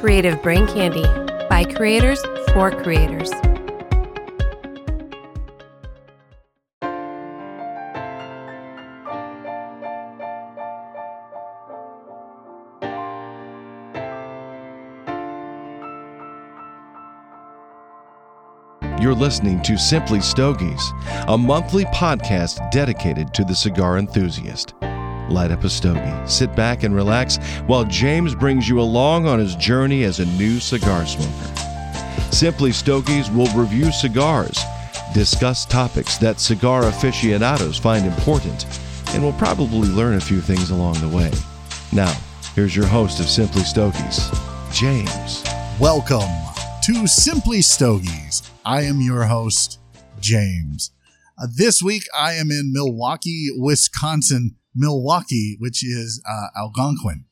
Creative 0.00 0.42
Brain 0.42 0.66
Candy 0.66 1.04
by 1.50 1.62
creators 1.62 2.22
for 2.54 2.70
creators. 2.70 3.30
You're 18.98 19.14
listening 19.14 19.62
to 19.64 19.76
Simply 19.76 20.22
Stogies, 20.22 20.92
a 21.28 21.36
monthly 21.36 21.84
podcast 21.86 22.70
dedicated 22.70 23.34
to 23.34 23.44
the 23.44 23.54
cigar 23.54 23.98
enthusiast. 23.98 24.72
Light 25.30 25.52
up 25.52 25.62
a 25.62 25.70
stogie, 25.70 26.28
sit 26.28 26.56
back 26.56 26.82
and 26.82 26.92
relax 26.92 27.36
while 27.66 27.84
James 27.84 28.34
brings 28.34 28.68
you 28.68 28.80
along 28.80 29.28
on 29.28 29.38
his 29.38 29.54
journey 29.54 30.02
as 30.02 30.18
a 30.18 30.26
new 30.26 30.58
cigar 30.58 31.06
smoker. 31.06 31.54
Simply 32.32 32.72
Stogies 32.72 33.30
will 33.30 33.46
review 33.54 33.92
cigars, 33.92 34.58
discuss 35.14 35.64
topics 35.64 36.18
that 36.18 36.40
cigar 36.40 36.82
aficionados 36.88 37.78
find 37.78 38.06
important, 38.06 38.66
and 39.10 39.22
will 39.22 39.32
probably 39.34 39.88
learn 39.88 40.16
a 40.16 40.20
few 40.20 40.40
things 40.40 40.70
along 40.70 40.94
the 40.94 41.16
way. 41.16 41.30
Now, 41.92 42.12
here's 42.56 42.74
your 42.74 42.86
host 42.86 43.20
of 43.20 43.26
Simply 43.26 43.62
Stogies, 43.62 44.28
James. 44.72 45.44
Welcome 45.78 46.28
to 46.86 47.06
Simply 47.06 47.62
Stogies. 47.62 48.42
I 48.64 48.82
am 48.82 49.00
your 49.00 49.26
host, 49.26 49.78
James. 50.18 50.90
Uh, 51.40 51.46
this 51.54 51.80
week 51.80 52.02
I 52.12 52.32
am 52.32 52.50
in 52.50 52.72
Milwaukee, 52.72 53.50
Wisconsin, 53.56 54.56
Milwaukee, 54.74 55.56
which 55.58 55.84
is 55.84 56.22
uh, 56.28 56.46
Algonquin 56.56 57.24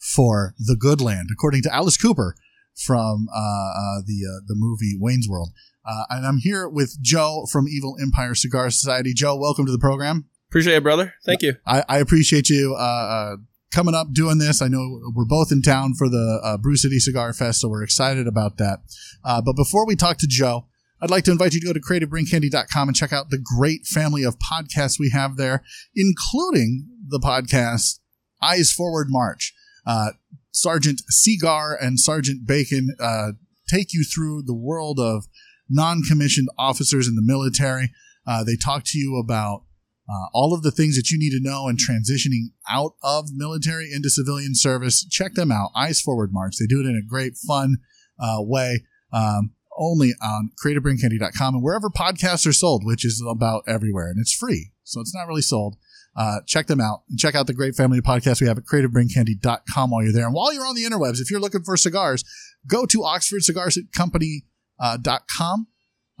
for 0.00 0.54
the 0.58 0.76
good 0.76 1.00
land, 1.00 1.28
according 1.32 1.62
to 1.62 1.74
Alice 1.74 1.96
Cooper 1.96 2.34
from 2.74 3.28
uh, 3.32 3.38
uh, 3.38 4.00
the 4.06 4.24
uh, 4.26 4.40
the 4.46 4.54
movie 4.56 4.96
Wayne's 4.98 5.28
World. 5.28 5.50
Uh, 5.84 6.04
and 6.10 6.26
I'm 6.26 6.38
here 6.38 6.68
with 6.68 7.00
Joe 7.00 7.46
from 7.50 7.68
Evil 7.68 7.96
Empire 8.00 8.34
Cigar 8.34 8.70
Society. 8.70 9.12
Joe, 9.14 9.36
welcome 9.36 9.66
to 9.66 9.72
the 9.72 9.78
program. 9.78 10.26
Appreciate 10.48 10.76
it, 10.76 10.82
brother. 10.82 11.14
Thank 11.24 11.42
you. 11.42 11.54
I, 11.66 11.84
I 11.88 11.98
appreciate 11.98 12.48
you 12.50 12.74
uh, 12.78 12.82
uh, 12.82 13.36
coming 13.72 13.94
up 13.94 14.12
doing 14.12 14.38
this. 14.38 14.62
I 14.62 14.68
know 14.68 15.00
we're 15.14 15.24
both 15.24 15.50
in 15.50 15.62
town 15.62 15.94
for 15.94 16.08
the 16.08 16.40
uh, 16.44 16.58
Brew 16.58 16.76
City 16.76 16.98
Cigar 16.98 17.32
Fest, 17.32 17.60
so 17.60 17.68
we're 17.68 17.82
excited 17.82 18.26
about 18.26 18.58
that. 18.58 18.80
Uh, 19.24 19.40
but 19.40 19.56
before 19.56 19.86
we 19.86 19.96
talk 19.96 20.18
to 20.18 20.26
Joe, 20.28 20.66
I'd 21.02 21.10
like 21.10 21.24
to 21.24 21.32
invite 21.32 21.52
you 21.52 21.58
to 21.60 21.66
go 21.66 21.72
to 21.72 21.80
creativebraincandy.com 21.80 22.88
and 22.88 22.96
check 22.96 23.12
out 23.12 23.30
the 23.30 23.44
great 23.58 23.86
family 23.86 24.22
of 24.22 24.36
podcasts 24.38 25.00
we 25.00 25.10
have 25.10 25.36
there, 25.36 25.64
including 25.96 26.86
the 27.08 27.18
podcast 27.18 27.98
Eyes 28.40 28.72
Forward 28.72 29.08
March. 29.10 29.52
Uh, 29.84 30.12
Sergeant 30.52 31.02
Seagar 31.10 31.76
and 31.80 31.98
Sergeant 31.98 32.46
Bacon 32.46 32.94
uh, 33.00 33.32
take 33.68 33.92
you 33.92 34.04
through 34.04 34.42
the 34.42 34.54
world 34.54 35.00
of 35.00 35.24
non 35.68 36.02
commissioned 36.02 36.48
officers 36.56 37.08
in 37.08 37.16
the 37.16 37.22
military. 37.22 37.90
Uh, 38.24 38.44
they 38.44 38.54
talk 38.54 38.84
to 38.86 38.98
you 38.98 39.18
about 39.18 39.64
uh, 40.08 40.26
all 40.32 40.54
of 40.54 40.62
the 40.62 40.70
things 40.70 40.94
that 40.94 41.10
you 41.10 41.18
need 41.18 41.30
to 41.30 41.40
know 41.42 41.66
and 41.66 41.78
transitioning 41.78 42.52
out 42.70 42.92
of 43.02 43.30
military 43.32 43.90
into 43.92 44.08
civilian 44.08 44.54
service. 44.54 45.04
Check 45.04 45.34
them 45.34 45.50
out. 45.50 45.70
Eyes 45.74 46.00
Forward 46.00 46.30
March. 46.32 46.54
They 46.60 46.66
do 46.66 46.80
it 46.80 46.86
in 46.86 46.96
a 46.96 47.08
great, 47.08 47.32
fun 47.36 47.78
uh, 48.20 48.36
way. 48.38 48.84
Um, 49.12 49.50
only 49.78 50.12
on 50.22 50.50
creativebraincandy.com 50.64 51.54
and 51.54 51.62
wherever 51.62 51.90
podcasts 51.90 52.46
are 52.46 52.52
sold, 52.52 52.84
which 52.84 53.04
is 53.04 53.22
about 53.26 53.64
everywhere. 53.66 54.08
And 54.08 54.20
it's 54.20 54.34
free. 54.34 54.72
So 54.84 55.00
it's 55.00 55.14
not 55.14 55.28
really 55.28 55.42
sold. 55.42 55.76
Uh, 56.14 56.40
check 56.46 56.66
them 56.66 56.80
out 56.80 57.04
and 57.08 57.18
check 57.18 57.34
out 57.34 57.46
the 57.46 57.54
great 57.54 57.74
family 57.74 57.96
of 57.98 58.04
podcasts 58.04 58.40
we 58.40 58.46
have 58.46 58.58
at 58.58 58.64
creativebraincandy.com 58.64 59.90
while 59.90 60.02
you're 60.02 60.12
there. 60.12 60.26
And 60.26 60.34
while 60.34 60.52
you're 60.52 60.66
on 60.66 60.74
the 60.74 60.84
interwebs, 60.84 61.20
if 61.20 61.30
you're 61.30 61.40
looking 61.40 61.62
for 61.62 61.74
cigars, 61.76 62.22
go 62.66 62.84
to 62.86 62.98
oxfordcigarcompany.com. 62.98 65.66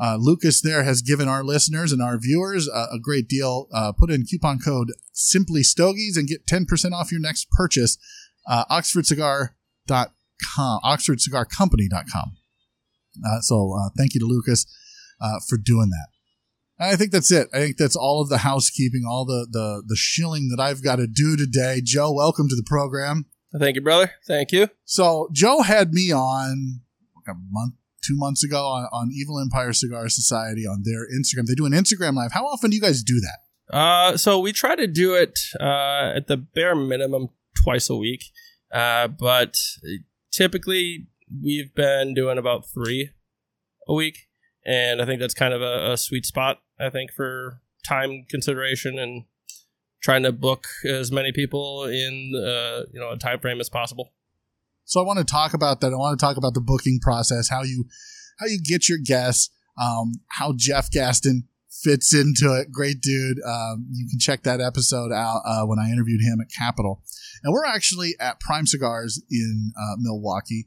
Uh, 0.00 0.16
Lucas 0.18 0.62
there 0.62 0.82
has 0.82 1.02
given 1.02 1.28
our 1.28 1.44
listeners 1.44 1.92
and 1.92 2.02
our 2.02 2.18
viewers 2.18 2.68
uh, 2.68 2.86
a 2.90 2.98
great 2.98 3.28
deal. 3.28 3.68
Uh, 3.72 3.92
put 3.92 4.10
in 4.10 4.24
coupon 4.24 4.58
code 4.58 4.88
Simply 5.12 5.62
Stogies 5.62 6.16
and 6.16 6.26
get 6.26 6.46
10% 6.46 6.92
off 6.92 7.12
your 7.12 7.20
next 7.20 7.48
purchase. 7.50 7.98
Uh, 8.48 8.64
OxfordCigar.com, 8.70 10.80
OxfordCigarCompany.com. 10.82 12.36
Uh, 13.24 13.40
so 13.40 13.74
uh, 13.78 13.90
thank 13.96 14.14
you 14.14 14.20
to 14.20 14.26
Lucas 14.26 14.66
uh, 15.20 15.38
for 15.48 15.56
doing 15.56 15.90
that. 15.90 16.08
I 16.78 16.96
think 16.96 17.12
that's 17.12 17.30
it. 17.30 17.48
I 17.54 17.58
think 17.58 17.76
that's 17.76 17.94
all 17.94 18.20
of 18.20 18.28
the 18.28 18.38
housekeeping, 18.38 19.04
all 19.08 19.24
the 19.24 19.46
the 19.50 19.82
the 19.86 19.96
shilling 19.96 20.48
that 20.48 20.60
I've 20.60 20.82
got 20.82 20.96
to 20.96 21.06
do 21.06 21.36
today. 21.36 21.80
Joe, 21.82 22.12
welcome 22.12 22.48
to 22.48 22.56
the 22.56 22.64
program. 22.64 23.26
Thank 23.56 23.76
you, 23.76 23.82
brother. 23.82 24.12
Thank 24.26 24.50
you. 24.50 24.68
So 24.84 25.28
Joe 25.32 25.62
had 25.62 25.92
me 25.92 26.12
on 26.12 26.80
like 27.14 27.36
a 27.36 27.38
month, 27.50 27.74
two 28.04 28.16
months 28.16 28.42
ago 28.42 28.66
on, 28.66 28.88
on 28.92 29.10
Evil 29.12 29.38
Empire 29.38 29.72
Cigar 29.72 30.08
Society 30.08 30.66
on 30.66 30.82
their 30.84 31.06
Instagram. 31.06 31.46
They 31.46 31.54
do 31.54 31.66
an 31.66 31.72
Instagram 31.72 32.14
live. 32.14 32.32
How 32.32 32.46
often 32.46 32.70
do 32.70 32.76
you 32.76 32.82
guys 32.82 33.02
do 33.02 33.20
that? 33.20 33.76
Uh, 33.76 34.16
so 34.16 34.40
we 34.40 34.52
try 34.52 34.74
to 34.74 34.86
do 34.86 35.14
it 35.14 35.38
uh, 35.60 36.12
at 36.16 36.26
the 36.26 36.36
bare 36.36 36.74
minimum 36.74 37.28
twice 37.62 37.88
a 37.88 37.96
week, 37.96 38.24
uh, 38.72 39.08
but 39.08 39.56
typically 40.30 41.06
we've 41.42 41.74
been 41.74 42.14
doing 42.14 42.38
about 42.38 42.68
three 42.68 43.10
a 43.88 43.94
week, 43.94 44.28
and 44.64 45.00
I 45.00 45.06
think 45.06 45.20
that's 45.20 45.34
kind 45.34 45.54
of 45.54 45.62
a, 45.62 45.92
a 45.92 45.96
sweet 45.96 46.26
spot. 46.26 46.60
I 46.80 46.90
think 46.90 47.12
for 47.12 47.60
time 47.86 48.24
consideration 48.28 48.98
and 48.98 49.24
trying 50.02 50.22
to 50.24 50.32
book 50.32 50.66
as 50.84 51.12
many 51.12 51.32
people 51.32 51.84
in 51.84 52.32
uh, 52.36 52.86
you 52.92 53.00
know 53.00 53.10
a 53.10 53.18
time 53.18 53.38
frame 53.40 53.60
as 53.60 53.68
possible. 53.68 54.12
So 54.84 55.00
I 55.00 55.06
want 55.06 55.18
to 55.20 55.24
talk 55.24 55.54
about 55.54 55.80
that. 55.80 55.92
I 55.92 55.96
want 55.96 56.18
to 56.18 56.24
talk 56.24 56.36
about 56.36 56.54
the 56.54 56.60
booking 56.60 56.98
process, 57.00 57.48
how 57.48 57.62
you 57.62 57.86
how 58.38 58.46
you 58.46 58.58
get 58.62 58.88
your 58.88 58.98
guests, 58.98 59.50
um, 59.80 60.14
how 60.28 60.52
Jeff 60.56 60.90
Gaston 60.90 61.48
fits 61.82 62.14
into 62.14 62.54
it. 62.58 62.70
Great 62.70 63.00
dude. 63.00 63.38
Um, 63.46 63.86
you 63.90 64.08
can 64.08 64.18
check 64.18 64.42
that 64.42 64.60
episode 64.60 65.12
out 65.12 65.42
uh, 65.44 65.64
when 65.64 65.78
I 65.78 65.90
interviewed 65.90 66.20
him 66.20 66.40
at 66.40 66.48
Capitol. 66.56 67.02
And 67.42 67.52
we're 67.52 67.64
actually 67.64 68.14
at 68.20 68.40
Prime 68.40 68.66
Cigars 68.66 69.22
in 69.30 69.72
uh, 69.76 69.96
Milwaukee. 69.98 70.66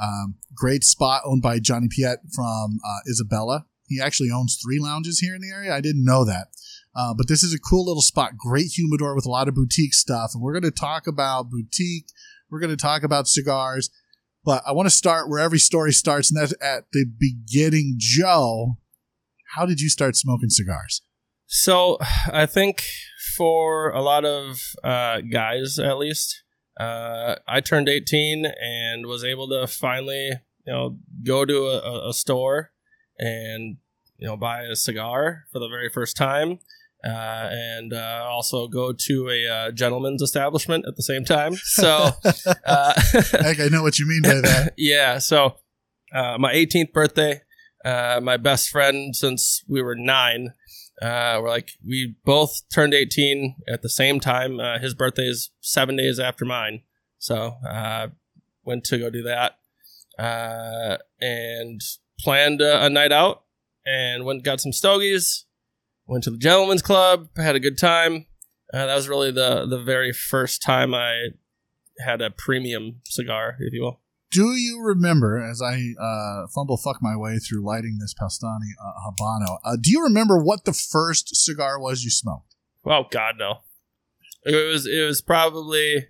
Um, 0.00 0.36
great 0.54 0.84
spot 0.84 1.22
owned 1.24 1.42
by 1.42 1.58
Johnny 1.58 1.88
Piet 1.88 2.20
from 2.34 2.78
uh, 2.84 2.98
Isabella. 3.08 3.66
He 3.86 4.00
actually 4.00 4.30
owns 4.30 4.58
three 4.62 4.78
lounges 4.78 5.18
here 5.18 5.34
in 5.34 5.40
the 5.40 5.50
area. 5.50 5.74
I 5.74 5.80
didn't 5.80 6.04
know 6.04 6.24
that. 6.24 6.48
Uh, 6.94 7.14
but 7.14 7.28
this 7.28 7.42
is 7.42 7.54
a 7.54 7.58
cool 7.58 7.86
little 7.86 8.02
spot. 8.02 8.36
Great 8.36 8.72
humidor 8.76 9.14
with 9.14 9.26
a 9.26 9.30
lot 9.30 9.48
of 9.48 9.54
boutique 9.54 9.94
stuff. 9.94 10.30
And 10.34 10.42
we're 10.42 10.52
going 10.52 10.62
to 10.62 10.70
talk 10.70 11.06
about 11.06 11.50
boutique. 11.50 12.06
We're 12.50 12.60
going 12.60 12.70
to 12.70 12.76
talk 12.76 13.02
about 13.02 13.28
cigars. 13.28 13.90
But 14.44 14.62
I 14.66 14.72
want 14.72 14.86
to 14.86 14.94
start 14.94 15.28
where 15.28 15.38
every 15.38 15.58
story 15.58 15.92
starts, 15.92 16.30
and 16.30 16.40
that's 16.40 16.54
at 16.62 16.84
the 16.92 17.04
beginning. 17.04 17.96
Joe, 17.98 18.78
how 19.54 19.66
did 19.66 19.80
you 19.80 19.90
start 19.90 20.16
smoking 20.16 20.50
cigars? 20.50 21.02
So 21.46 21.98
I 22.32 22.46
think 22.46 22.82
for 23.36 23.90
a 23.90 24.00
lot 24.00 24.24
of 24.24 24.60
uh, 24.82 25.20
guys, 25.20 25.78
at 25.78 25.98
least, 25.98 26.42
uh, 26.80 27.36
I 27.46 27.60
turned 27.60 27.88
18 27.88 28.46
and 28.46 29.06
was 29.06 29.22
able 29.22 29.48
to 29.48 29.66
finally, 29.66 30.30
you 30.66 30.72
know, 30.72 30.96
go 31.22 31.44
to 31.44 31.66
a, 31.66 32.08
a 32.08 32.12
store 32.14 32.70
and 33.18 33.76
you 34.16 34.26
know 34.26 34.36
buy 34.36 34.62
a 34.62 34.76
cigar 34.76 35.44
for 35.52 35.58
the 35.58 35.68
very 35.68 35.90
first 35.90 36.16
time. 36.16 36.58
Uh, 37.02 37.48
and 37.50 37.94
uh, 37.94 38.26
also 38.28 38.68
go 38.68 38.92
to 38.92 39.30
a 39.30 39.48
uh, 39.48 39.70
gentleman's 39.70 40.20
establishment 40.20 40.84
at 40.86 40.96
the 40.96 41.02
same 41.02 41.24
time. 41.24 41.54
So, 41.54 42.10
uh, 42.24 42.92
I 43.06 43.54
I 43.58 43.68
know 43.70 43.82
what 43.82 43.98
you 43.98 44.06
mean 44.06 44.20
by 44.20 44.42
that. 44.42 44.74
yeah. 44.76 45.16
So, 45.16 45.56
uh, 46.14 46.36
my 46.38 46.52
18th 46.52 46.92
birthday, 46.92 47.40
uh, 47.86 48.20
my 48.22 48.36
best 48.36 48.68
friend 48.68 49.16
since 49.16 49.64
we 49.66 49.80
were 49.80 49.96
nine, 49.96 50.52
Uh, 51.00 51.38
we're 51.40 51.48
like 51.48 51.70
we 51.86 52.14
both 52.24 52.62
turned 52.72 52.92
18 52.92 53.56
at 53.68 53.82
the 53.82 53.88
same 53.88 54.20
time. 54.20 54.60
Uh, 54.60 54.78
his 54.78 54.94
birthday 54.94 55.22
is 55.22 55.50
seven 55.60 55.96
days 55.96 56.20
after 56.20 56.44
mine, 56.44 56.82
so 57.18 57.54
uh, 57.68 58.08
went 58.64 58.84
to 58.84 58.98
go 58.98 59.10
do 59.10 59.22
that, 59.22 59.58
and 60.18 61.80
planned 62.18 62.60
a, 62.60 62.84
a 62.84 62.90
night 62.90 63.12
out, 63.12 63.44
and 63.86 64.24
went 64.24 64.38
and 64.38 64.44
got 64.44 64.60
some 64.60 64.72
stogies 64.72 65.46
went 66.10 66.24
to 66.24 66.30
the 66.30 66.38
gentleman's 66.38 66.82
club 66.82 67.28
had 67.36 67.54
a 67.54 67.60
good 67.60 67.78
time. 67.78 68.26
Uh, 68.74 68.86
that 68.86 68.94
was 68.94 69.08
really 69.08 69.30
the 69.30 69.66
the 69.66 69.78
very 69.78 70.12
first 70.12 70.62
time 70.62 70.94
i 70.94 71.28
had 71.98 72.22
a 72.22 72.30
premium 72.30 73.00
cigar 73.04 73.56
if 73.58 73.72
you 73.72 73.82
will 73.82 73.99
Do 74.30 74.52
you 74.54 74.80
remember, 74.80 75.42
as 75.42 75.60
I 75.60 75.94
uh, 76.00 76.46
fumble 76.54 76.76
fuck 76.76 76.98
my 77.02 77.16
way 77.16 77.38
through 77.38 77.66
lighting 77.66 77.98
this 78.00 78.14
Pastani 78.14 78.70
uh, 78.80 79.10
Habano, 79.10 79.58
uh, 79.64 79.76
do 79.80 79.90
you 79.90 80.02
remember 80.04 80.42
what 80.42 80.64
the 80.64 80.72
first 80.72 81.34
cigar 81.34 81.80
was 81.80 82.04
you 82.04 82.10
smoked? 82.10 82.50
oh 82.86 83.04
god 83.10 83.34
no 83.38 83.60
it 84.44 84.66
was 84.66 84.86
it 84.86 85.04
was 85.04 85.20
probably 85.20 86.06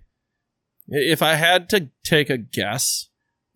if 0.87 1.21
i 1.21 1.35
had 1.35 1.69
to 1.69 1.89
take 2.03 2.29
a 2.29 2.37
guess 2.37 3.09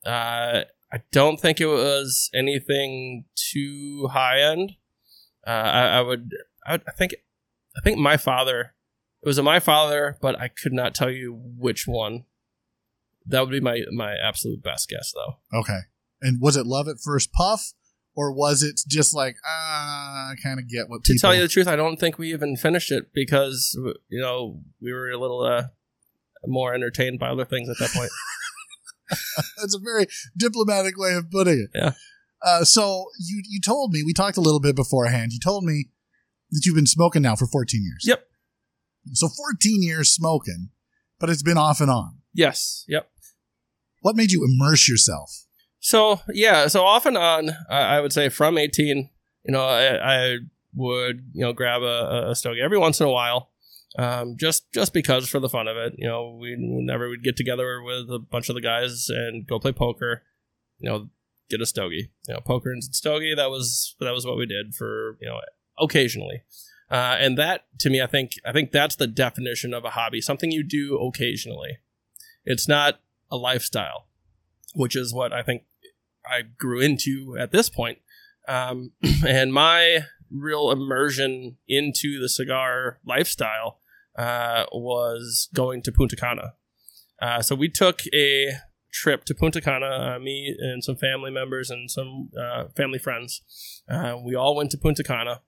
uh 0.05 0.61
i 0.91 1.01
don't 1.11 1.39
think 1.39 1.61
it 1.61 1.65
was 1.65 2.29
anything 2.33 3.25
too 3.35 4.09
high 4.11 4.41
end 4.41 4.73
uh, 5.45 5.51
I, 5.51 5.87
I 5.97 6.01
would, 6.01 6.31
I 6.65 6.71
would, 6.71 6.83
I 6.87 6.91
think, 6.91 7.15
I 7.77 7.81
think 7.81 7.99
my 7.99 8.17
father. 8.17 8.73
It 9.21 9.27
was 9.27 9.37
a 9.37 9.43
my 9.43 9.59
father, 9.59 10.17
but 10.21 10.39
I 10.39 10.47
could 10.47 10.73
not 10.73 10.95
tell 10.95 11.09
you 11.09 11.33
which 11.33 11.87
one. 11.87 12.25
That 13.27 13.41
would 13.41 13.51
be 13.51 13.59
my 13.59 13.81
my 13.91 14.15
absolute 14.15 14.61
best 14.63 14.89
guess, 14.89 15.13
though. 15.13 15.59
Okay. 15.59 15.79
And 16.21 16.39
was 16.41 16.55
it 16.55 16.65
love 16.65 16.87
at 16.87 16.97
first 17.03 17.31
puff, 17.33 17.73
or 18.15 18.31
was 18.31 18.63
it 18.63 18.79
just 18.87 19.13
like 19.13 19.35
ah, 19.45 20.31
I 20.31 20.35
kind 20.41 20.59
of 20.59 20.67
get 20.69 20.89
what 20.89 21.03
To 21.03 21.17
tell 21.19 21.35
you 21.35 21.41
the 21.41 21.47
truth, 21.47 21.67
I 21.67 21.75
don't 21.75 21.97
think 21.97 22.17
we 22.17 22.31
even 22.33 22.55
finished 22.55 22.91
it 22.91 23.11
because 23.13 23.77
you 24.09 24.21
know 24.21 24.61
we 24.81 24.91
were 24.93 25.09
a 25.09 25.17
little 25.19 25.41
uh, 25.41 25.67
more 26.45 26.73
entertained 26.73 27.19
by 27.19 27.29
other 27.29 27.45
things 27.45 27.69
at 27.69 27.77
that 27.79 27.91
point. 27.91 28.09
That's 29.61 29.75
a 29.75 29.79
very 29.79 30.07
diplomatic 30.35 30.97
way 30.97 31.13
of 31.13 31.29
putting 31.29 31.59
it. 31.59 31.69
Yeah. 31.75 31.91
Uh, 32.41 32.63
so 32.63 33.05
you 33.19 33.43
you 33.47 33.59
told 33.61 33.91
me 33.91 34.03
we 34.03 34.13
talked 34.13 34.37
a 34.37 34.41
little 34.41 34.59
bit 34.59 34.75
beforehand. 34.75 35.31
You 35.31 35.39
told 35.39 35.63
me 35.63 35.89
that 36.51 36.65
you've 36.65 36.75
been 36.75 36.85
smoking 36.87 37.21
now 37.21 37.35
for 37.35 37.47
14 37.47 37.83
years. 37.83 38.03
Yep. 38.05 38.25
So 39.13 39.27
14 39.27 39.83
years 39.83 40.09
smoking, 40.09 40.69
but 41.19 41.29
it's 41.29 41.43
been 41.43 41.57
off 41.57 41.81
and 41.81 41.91
on. 41.91 42.19
yes. 42.33 42.85
Yep. 42.87 43.09
What 44.05 44.15
made 44.15 44.31
you 44.31 44.45
immerse 44.45 44.87
yourself? 44.87 45.47
So 45.79 46.21
yeah, 46.31 46.67
so 46.67 46.85
off 46.85 47.07
and 47.07 47.17
on, 47.17 47.49
I 47.71 47.97
I 47.97 48.01
would 48.01 48.13
say 48.13 48.29
from 48.29 48.55
18, 48.55 49.09
you 49.45 49.51
know, 49.51 49.65
I, 49.65 49.95
I 49.95 50.37
would 50.75 51.31
you 51.33 51.43
know 51.43 51.53
grab 51.53 51.81
a, 51.81 52.29
a 52.29 52.35
stogie 52.35 52.61
every 52.61 52.77
once 52.77 53.01
in 53.01 53.07
a 53.07 53.11
while, 53.11 53.49
um, 53.97 54.35
just 54.39 54.71
just 54.71 54.93
because 54.93 55.27
for 55.27 55.39
the 55.39 55.49
fun 55.49 55.67
of 55.67 55.75
it. 55.75 55.95
You 55.97 56.07
know, 56.07 56.37
we 56.39 56.55
whenever 56.55 57.09
we'd 57.09 57.23
get 57.23 57.35
together 57.35 57.81
with 57.81 58.11
a 58.11 58.19
bunch 58.19 58.47
of 58.47 58.53
the 58.53 58.61
guys 58.61 59.07
and 59.09 59.47
go 59.47 59.57
play 59.57 59.71
poker, 59.71 60.21
you 60.77 60.87
know, 60.87 61.09
get 61.49 61.61
a 61.61 61.65
stogie. 61.65 62.11
You 62.27 62.35
know, 62.35 62.41
poker 62.45 62.71
and 62.71 62.83
stogie. 62.83 63.33
That 63.33 63.49
was 63.49 63.95
that 64.01 64.13
was 64.13 64.23
what 64.23 64.37
we 64.37 64.45
did 64.45 64.75
for 64.75 65.17
you 65.19 65.27
know 65.27 65.39
occasionally. 65.79 66.43
Uh, 66.91 67.17
and 67.17 67.39
that 67.39 67.65
to 67.79 67.89
me, 67.89 68.03
I 68.03 68.05
think 68.05 68.33
I 68.45 68.51
think 68.51 68.71
that's 68.71 68.97
the 68.97 69.07
definition 69.07 69.73
of 69.73 69.83
a 69.83 69.89
hobby. 69.89 70.21
Something 70.21 70.51
you 70.51 70.61
do 70.63 70.95
occasionally. 70.99 71.79
It's 72.45 72.67
not 72.67 72.99
a 73.31 73.37
lifestyle, 73.37 74.07
which 74.73 74.95
is 74.95 75.13
what 75.13 75.33
I 75.33 75.41
think 75.41 75.63
I 76.25 76.41
grew 76.41 76.81
into 76.81 77.37
at 77.39 77.51
this 77.51 77.69
point. 77.69 77.99
Um, 78.47 78.91
and 79.27 79.53
my 79.53 80.05
real 80.31 80.71
immersion 80.71 81.57
into 81.67 82.19
the 82.19 82.29
cigar 82.29 82.99
lifestyle 83.05 83.79
uh, 84.17 84.65
was 84.71 85.49
going 85.53 85.81
to 85.83 85.91
Punta 85.91 86.15
Cana. 86.15 86.53
Uh, 87.21 87.41
so 87.41 87.55
we 87.55 87.69
took 87.69 88.01
a 88.13 88.51
trip 88.91 89.25
to 89.25 89.35
Punta 89.35 89.61
Cana, 89.61 90.15
uh, 90.15 90.19
me 90.19 90.55
and 90.57 90.83
some 90.83 90.95
family 90.95 91.31
members 91.31 91.69
and 91.69 91.91
some 91.91 92.29
uh, 92.39 92.65
family 92.75 92.99
friends. 92.99 93.41
Uh, 93.89 94.17
we 94.23 94.35
all 94.35 94.55
went 94.55 94.71
to 94.71 94.77
Punta 94.77 95.03
Cana, 95.03 95.41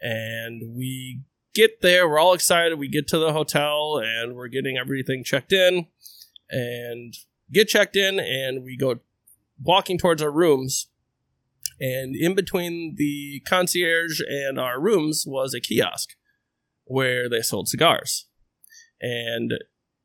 and 0.00 0.76
we 0.76 1.22
get 1.54 1.82
there. 1.82 2.08
We're 2.08 2.18
all 2.18 2.32
excited. 2.32 2.78
We 2.78 2.88
get 2.88 3.08
to 3.08 3.18
the 3.18 3.32
hotel, 3.32 4.00
and 4.02 4.34
we're 4.34 4.48
getting 4.48 4.78
everything 4.78 5.24
checked 5.24 5.52
in, 5.52 5.86
and 6.50 7.14
get 7.52 7.68
checked 7.68 7.96
in, 7.96 8.18
and 8.18 8.64
we 8.64 8.76
go 8.76 9.00
walking 9.62 9.98
towards 9.98 10.22
our 10.22 10.30
rooms. 10.30 10.88
And 11.80 12.14
in 12.14 12.34
between 12.34 12.96
the 12.96 13.40
concierge 13.46 14.20
and 14.20 14.58
our 14.58 14.80
rooms 14.80 15.24
was 15.26 15.54
a 15.54 15.60
kiosk 15.60 16.10
where 16.84 17.28
they 17.28 17.40
sold 17.40 17.68
cigars. 17.68 18.26
And 19.00 19.52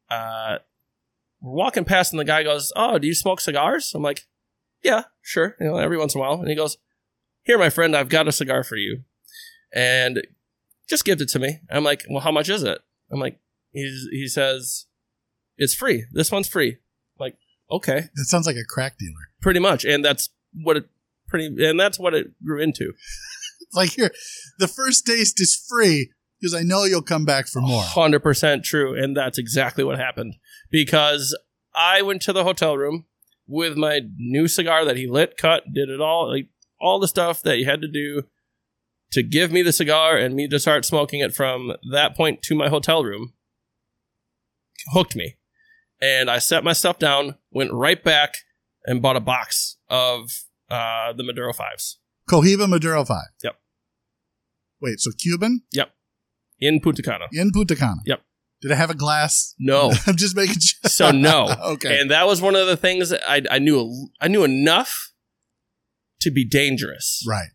uh, 0.09 0.59
we're 1.41 1.53
walking 1.53 1.83
past, 1.83 2.13
and 2.13 2.19
the 2.19 2.25
guy 2.25 2.43
goes, 2.43 2.71
"Oh, 2.75 2.97
do 2.97 3.07
you 3.07 3.13
smoke 3.13 3.41
cigars?" 3.41 3.91
I'm 3.93 4.03
like, 4.03 4.25
"Yeah, 4.83 5.03
sure, 5.21 5.57
you 5.59 5.67
know, 5.67 5.77
every 5.77 5.97
once 5.97 6.15
in 6.15 6.21
a 6.21 6.23
while." 6.23 6.39
And 6.39 6.47
he 6.47 6.55
goes, 6.55 6.77
"Here, 7.43 7.57
my 7.57 7.69
friend, 7.69 7.95
I've 7.95 8.09
got 8.09 8.27
a 8.27 8.31
cigar 8.31 8.63
for 8.63 8.77
you, 8.77 9.03
and 9.73 10.21
just 10.87 11.03
give 11.03 11.19
it 11.19 11.29
to 11.29 11.39
me." 11.39 11.59
I'm 11.69 11.83
like, 11.83 12.05
"Well, 12.09 12.21
how 12.21 12.31
much 12.31 12.49
is 12.49 12.63
it?" 12.63 12.79
I'm 13.11 13.19
like, 13.19 13.39
"He's 13.71 14.07
he 14.11 14.27
says 14.27 14.85
it's 15.57 15.75
free. 15.75 16.05
This 16.11 16.31
one's 16.31 16.47
free." 16.47 16.77
Like, 17.19 17.37
okay, 17.71 18.09
That 18.15 18.25
sounds 18.25 18.45
like 18.47 18.55
a 18.57 18.65
crack 18.67 18.97
dealer. 18.97 19.29
pretty 19.41 19.59
much, 19.59 19.85
and 19.85 20.03
that's 20.03 20.29
what 20.53 20.77
it 20.77 20.89
pretty, 21.27 21.65
and 21.65 21.79
that's 21.79 21.97
what 21.99 22.13
it 22.13 22.27
grew 22.43 22.61
into. 22.61 22.93
Like 23.73 23.93
here, 23.93 24.11
the 24.57 24.69
first 24.69 25.05
taste 25.05 25.41
is 25.41 25.53
free 25.67 26.11
because 26.39 26.53
I 26.53 26.61
know 26.61 26.85
you'll 26.85 27.01
come 27.01 27.25
back 27.25 27.47
for 27.47 27.59
more. 27.61 27.83
Hundred 27.83 28.21
percent 28.21 28.63
true, 28.63 28.97
and 28.97 29.17
that's 29.17 29.37
exactly 29.37 29.83
what 29.83 29.97
happened. 29.99 30.35
Because 30.71 31.37
I 31.75 32.01
went 32.01 32.21
to 32.21 32.31
the 32.31 32.45
hotel 32.45 32.77
room 32.77 33.05
with 33.47 33.75
my 33.75 34.01
new 34.17 34.47
cigar 34.47 34.85
that 34.85 34.95
he 34.95 35.07
lit, 35.07 35.35
cut, 35.35 35.63
did 35.73 35.89
it 35.89 35.99
all, 35.99 36.29
like 36.31 36.47
all 36.79 36.99
the 36.99 37.07
stuff 37.07 37.41
that 37.41 37.57
you 37.57 37.65
had 37.65 37.81
to 37.81 37.87
do 37.91 38.23
to 39.11 39.21
give 39.23 39.51
me 39.51 39.61
the 39.61 39.73
cigar 39.73 40.15
and 40.15 40.35
me 40.35 40.47
to 40.47 40.59
start 40.59 40.85
smoking 40.85 41.19
it 41.19 41.33
from 41.35 41.73
that 41.91 42.15
point 42.15 42.41
to 42.43 42.55
my 42.55 42.69
hotel 42.69 43.03
room. 43.03 43.33
Hooked 44.93 45.15
me, 45.17 45.35
and 46.01 46.29
I 46.29 46.39
set 46.39 46.63
my 46.63 46.73
stuff 46.73 46.99
down, 46.99 47.35
went 47.51 47.71
right 47.71 48.03
back, 48.03 48.37
and 48.85 49.01
bought 49.01 49.15
a 49.15 49.21
box 49.21 49.77
of 49.89 50.29
uh, 50.69 51.13
the 51.13 51.23
Maduro 51.23 51.53
fives 51.53 51.99
Cohiba 52.29 52.67
Maduro 52.67 53.05
5. 53.05 53.17
Yep. 53.43 53.55
Wait, 54.81 54.99
so 54.99 55.11
Cuban 55.17 55.61
Yep. 55.73 55.91
in 56.59 56.79
Punta 56.79 57.01
Cana. 57.01 57.25
in 57.31 57.51
Punta 57.51 57.75
Cana? 57.75 58.01
Yep. 58.05 58.21
Did 58.61 58.71
it 58.71 58.77
have 58.77 58.89
a 58.89 58.95
glass? 58.95 59.53
No, 59.59 59.91
I'm 60.07 60.15
just 60.15 60.35
making 60.35 60.59
sure. 60.59 60.89
So 60.89 61.11
no. 61.11 61.47
okay. 61.73 61.99
And 61.99 62.09
that 62.11 62.25
was 62.25 62.41
one 62.41 62.55
of 62.55 62.67
the 62.67 62.77
things 62.77 63.09
that 63.09 63.21
I, 63.29 63.41
I 63.49 63.59
knew. 63.59 64.09
I 64.19 64.27
knew 64.27 64.43
enough 64.43 65.11
to 66.21 66.31
be 66.31 66.43
dangerous, 66.45 67.23
right. 67.27 67.49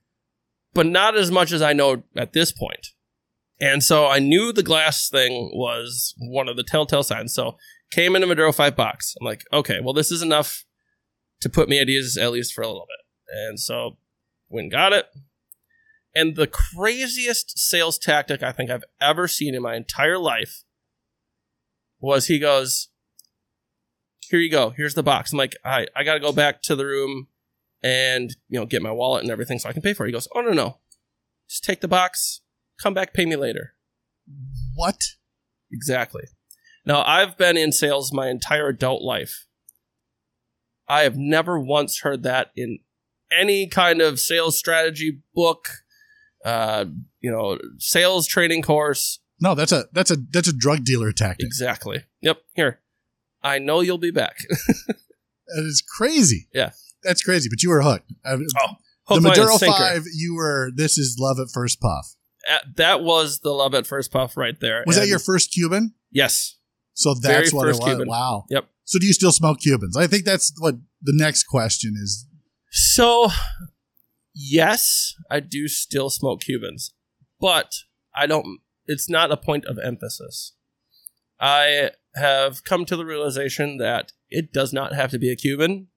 but 0.73 0.87
not 0.87 1.17
as 1.17 1.31
much 1.31 1.51
as 1.51 1.63
I 1.63 1.73
know 1.73 2.05
at 2.17 2.33
this 2.33 2.53
point. 2.53 2.89
And 3.61 3.83
so 3.83 4.07
I 4.07 4.21
knew 4.21 4.53
the 4.53 4.63
glass 4.63 5.09
thing 5.09 5.51
was 5.53 6.15
one 6.19 6.49
of 6.49 6.57
the 6.57 6.63
telltale 6.63 7.03
signs. 7.03 7.35
So 7.35 7.57
came 7.91 8.17
in 8.17 8.23
a 8.23 8.27
Maduro 8.27 8.53
five 8.53 8.77
box. 8.77 9.15
I'm 9.21 9.25
like, 9.25 9.45
okay, 9.53 9.81
well, 9.83 9.95
this 9.95 10.11
is 10.11 10.23
enough 10.23 10.65
to 11.41 11.49
put 11.49 11.69
me 11.69 11.79
at 11.81 11.89
ease 11.89 12.17
at 12.17 12.33
least 12.33 12.53
for 12.53 12.63
a 12.63 12.67
little 12.67 12.87
bit. 12.87 13.37
And 13.49 13.59
so 13.59 13.99
went 14.49 14.65
and 14.65 14.73
got 14.73 14.93
it. 14.93 15.07
And 16.15 16.35
the 16.35 16.47
craziest 16.47 17.59
sales 17.59 17.99
tactic 17.99 18.43
I 18.43 18.53
think 18.53 18.71
I've 18.71 18.85
ever 19.01 19.29
seen 19.29 19.55
in 19.55 19.63
my 19.63 19.77
entire 19.77 20.19
life 20.19 20.65
was 22.01 22.27
he 22.27 22.39
goes, 22.39 22.89
Here 24.21 24.41
you 24.41 24.51
go. 24.51 24.71
Here's 24.71 24.95
the 24.95 25.03
box. 25.03 25.33
I'm 25.33 25.39
like, 25.39 25.57
I, 25.65 25.87
I 25.95 26.03
got 26.03 26.15
to 26.15 26.21
go 26.21 26.33
back 26.33 26.63
to 26.63 26.75
the 26.75 26.87
room 26.87 27.29
and, 27.83 28.35
you 28.49 28.59
know, 28.59 28.67
get 28.67 28.83
my 28.83 28.91
wallet 28.91 29.23
and 29.23 29.31
everything 29.31 29.59
so 29.59 29.69
I 29.69 29.73
can 29.73 29.83
pay 29.83 29.95
for 29.95 30.05
it. 30.05 30.09
He 30.09 30.13
goes, 30.13 30.29
Oh, 30.35 30.41
no, 30.41 30.53
no. 30.53 30.79
Just 31.49 31.65
take 31.65 31.81
the 31.81 31.89
box, 31.89 32.41
come 32.81 32.95
back, 32.95 33.13
pay 33.13 33.27
me 33.27 33.37
later. 33.37 33.75
What? 34.75 35.01
Exactly. 35.73 36.25
Now, 36.85 37.03
I've 37.07 37.37
been 37.37 37.57
in 37.57 37.73
sales 37.73 38.13
my 38.13 38.29
entire 38.29 38.69
adult 38.69 39.03
life. 39.03 39.47
I 40.89 41.03
have 41.03 41.17
never 41.17 41.59
once 41.59 42.01
heard 42.01 42.23
that 42.25 42.51
in 42.57 42.79
any 43.31 43.67
kind 43.69 44.01
of 44.01 44.19
sales 44.19 44.59
strategy 44.59 45.21
book, 45.35 45.69
uh, 46.45 46.87
you 47.21 47.31
know, 47.31 47.59
sales 47.79 48.27
training 48.27 48.63
course. 48.63 49.21
No, 49.41 49.55
that's 49.55 49.73
a 49.73 49.87
that's 49.93 50.11
a 50.11 50.17
that's 50.17 50.49
a 50.49 50.53
drug 50.53 50.85
dealer 50.85 51.13
tactic. 51.13 51.47
Exactly. 51.47 52.05
Yep. 52.23 52.43
Here. 52.55 52.81
I 53.43 53.59
know 53.59 53.81
you'll 53.81 53.99
be 53.99 54.11
back. 54.11 54.37
That 55.55 55.65
is 55.65 55.83
crazy. 55.83 56.49
Yeah. 56.55 56.71
That's 57.03 57.23
crazy. 57.23 57.49
But 57.51 57.63
you 57.63 57.71
were 57.71 57.83
hooked. 57.83 58.13
Oh, 58.25 58.37
the 58.37 58.77
Hook, 59.05 59.23
Maduro. 59.23 59.59
Five. 59.59 60.05
You 60.15 60.37
were. 60.37 60.71
This 60.75 60.99
is 60.99 61.17
love 61.19 61.39
at 61.41 61.51
first 61.53 61.81
puff. 61.81 62.15
Uh, 62.49 62.59
that 62.77 63.03
was 63.03 63.41
the 63.41 63.51
love 63.51 63.75
at 63.75 63.87
first 63.87 64.13
puff 64.13 64.37
right 64.37 64.59
there. 64.61 64.85
Was 64.87 64.97
that 64.97 65.09
your 65.09 65.19
first 65.19 65.53
Cuban? 65.53 65.95
Yes. 66.11 66.57
So 66.95 67.15
that's 67.15 67.51
Very 67.51 67.51
what 67.51 67.69
it 67.69 67.77
was. 67.77 67.85
Cuban. 67.85 68.09
Wow. 68.09 68.45
Yep. 68.51 68.69
So 68.85 68.99
do 68.99 69.07
you 69.07 69.13
still 69.13 69.33
smoke 69.33 69.61
Cubans? 69.61 69.97
I 69.97 70.07
think 70.07 70.25
that's 70.25 70.53
what 70.59 70.75
the 71.01 71.15
next 71.15 71.45
question 71.45 71.95
is. 71.97 72.27
So, 72.71 73.29
yes, 74.35 75.15
I 75.31 75.41
do 75.41 75.69
still 75.69 76.11
smoke 76.11 76.41
Cubans, 76.41 76.93
but 77.41 77.73
I 78.15 78.27
don't. 78.27 78.61
It's 78.87 79.09
not 79.09 79.31
a 79.31 79.37
point 79.37 79.65
of 79.67 79.79
emphasis. 79.79 80.55
I 81.41 81.91
have 82.17 82.65
come 82.65 82.85
to 82.87 82.97
the 82.97 83.05
realization 83.05 83.79
that 83.79 84.13
it 84.29 84.53
does 84.53 84.73
not 84.73 84.95
have 84.95 85.11
to 85.13 85.19
be 85.19 85.31
a 85.31 85.37
Cuban 85.37 85.89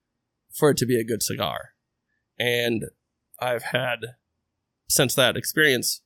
for 0.52 0.70
it 0.70 0.76
to 0.78 0.86
be 0.86 0.98
a 0.98 1.04
good 1.04 1.22
cigar, 1.22 1.70
and 2.38 2.84
I've 3.40 3.64
had 3.64 3.98
since 4.88 5.14
that 5.16 5.36
experience 5.36 6.02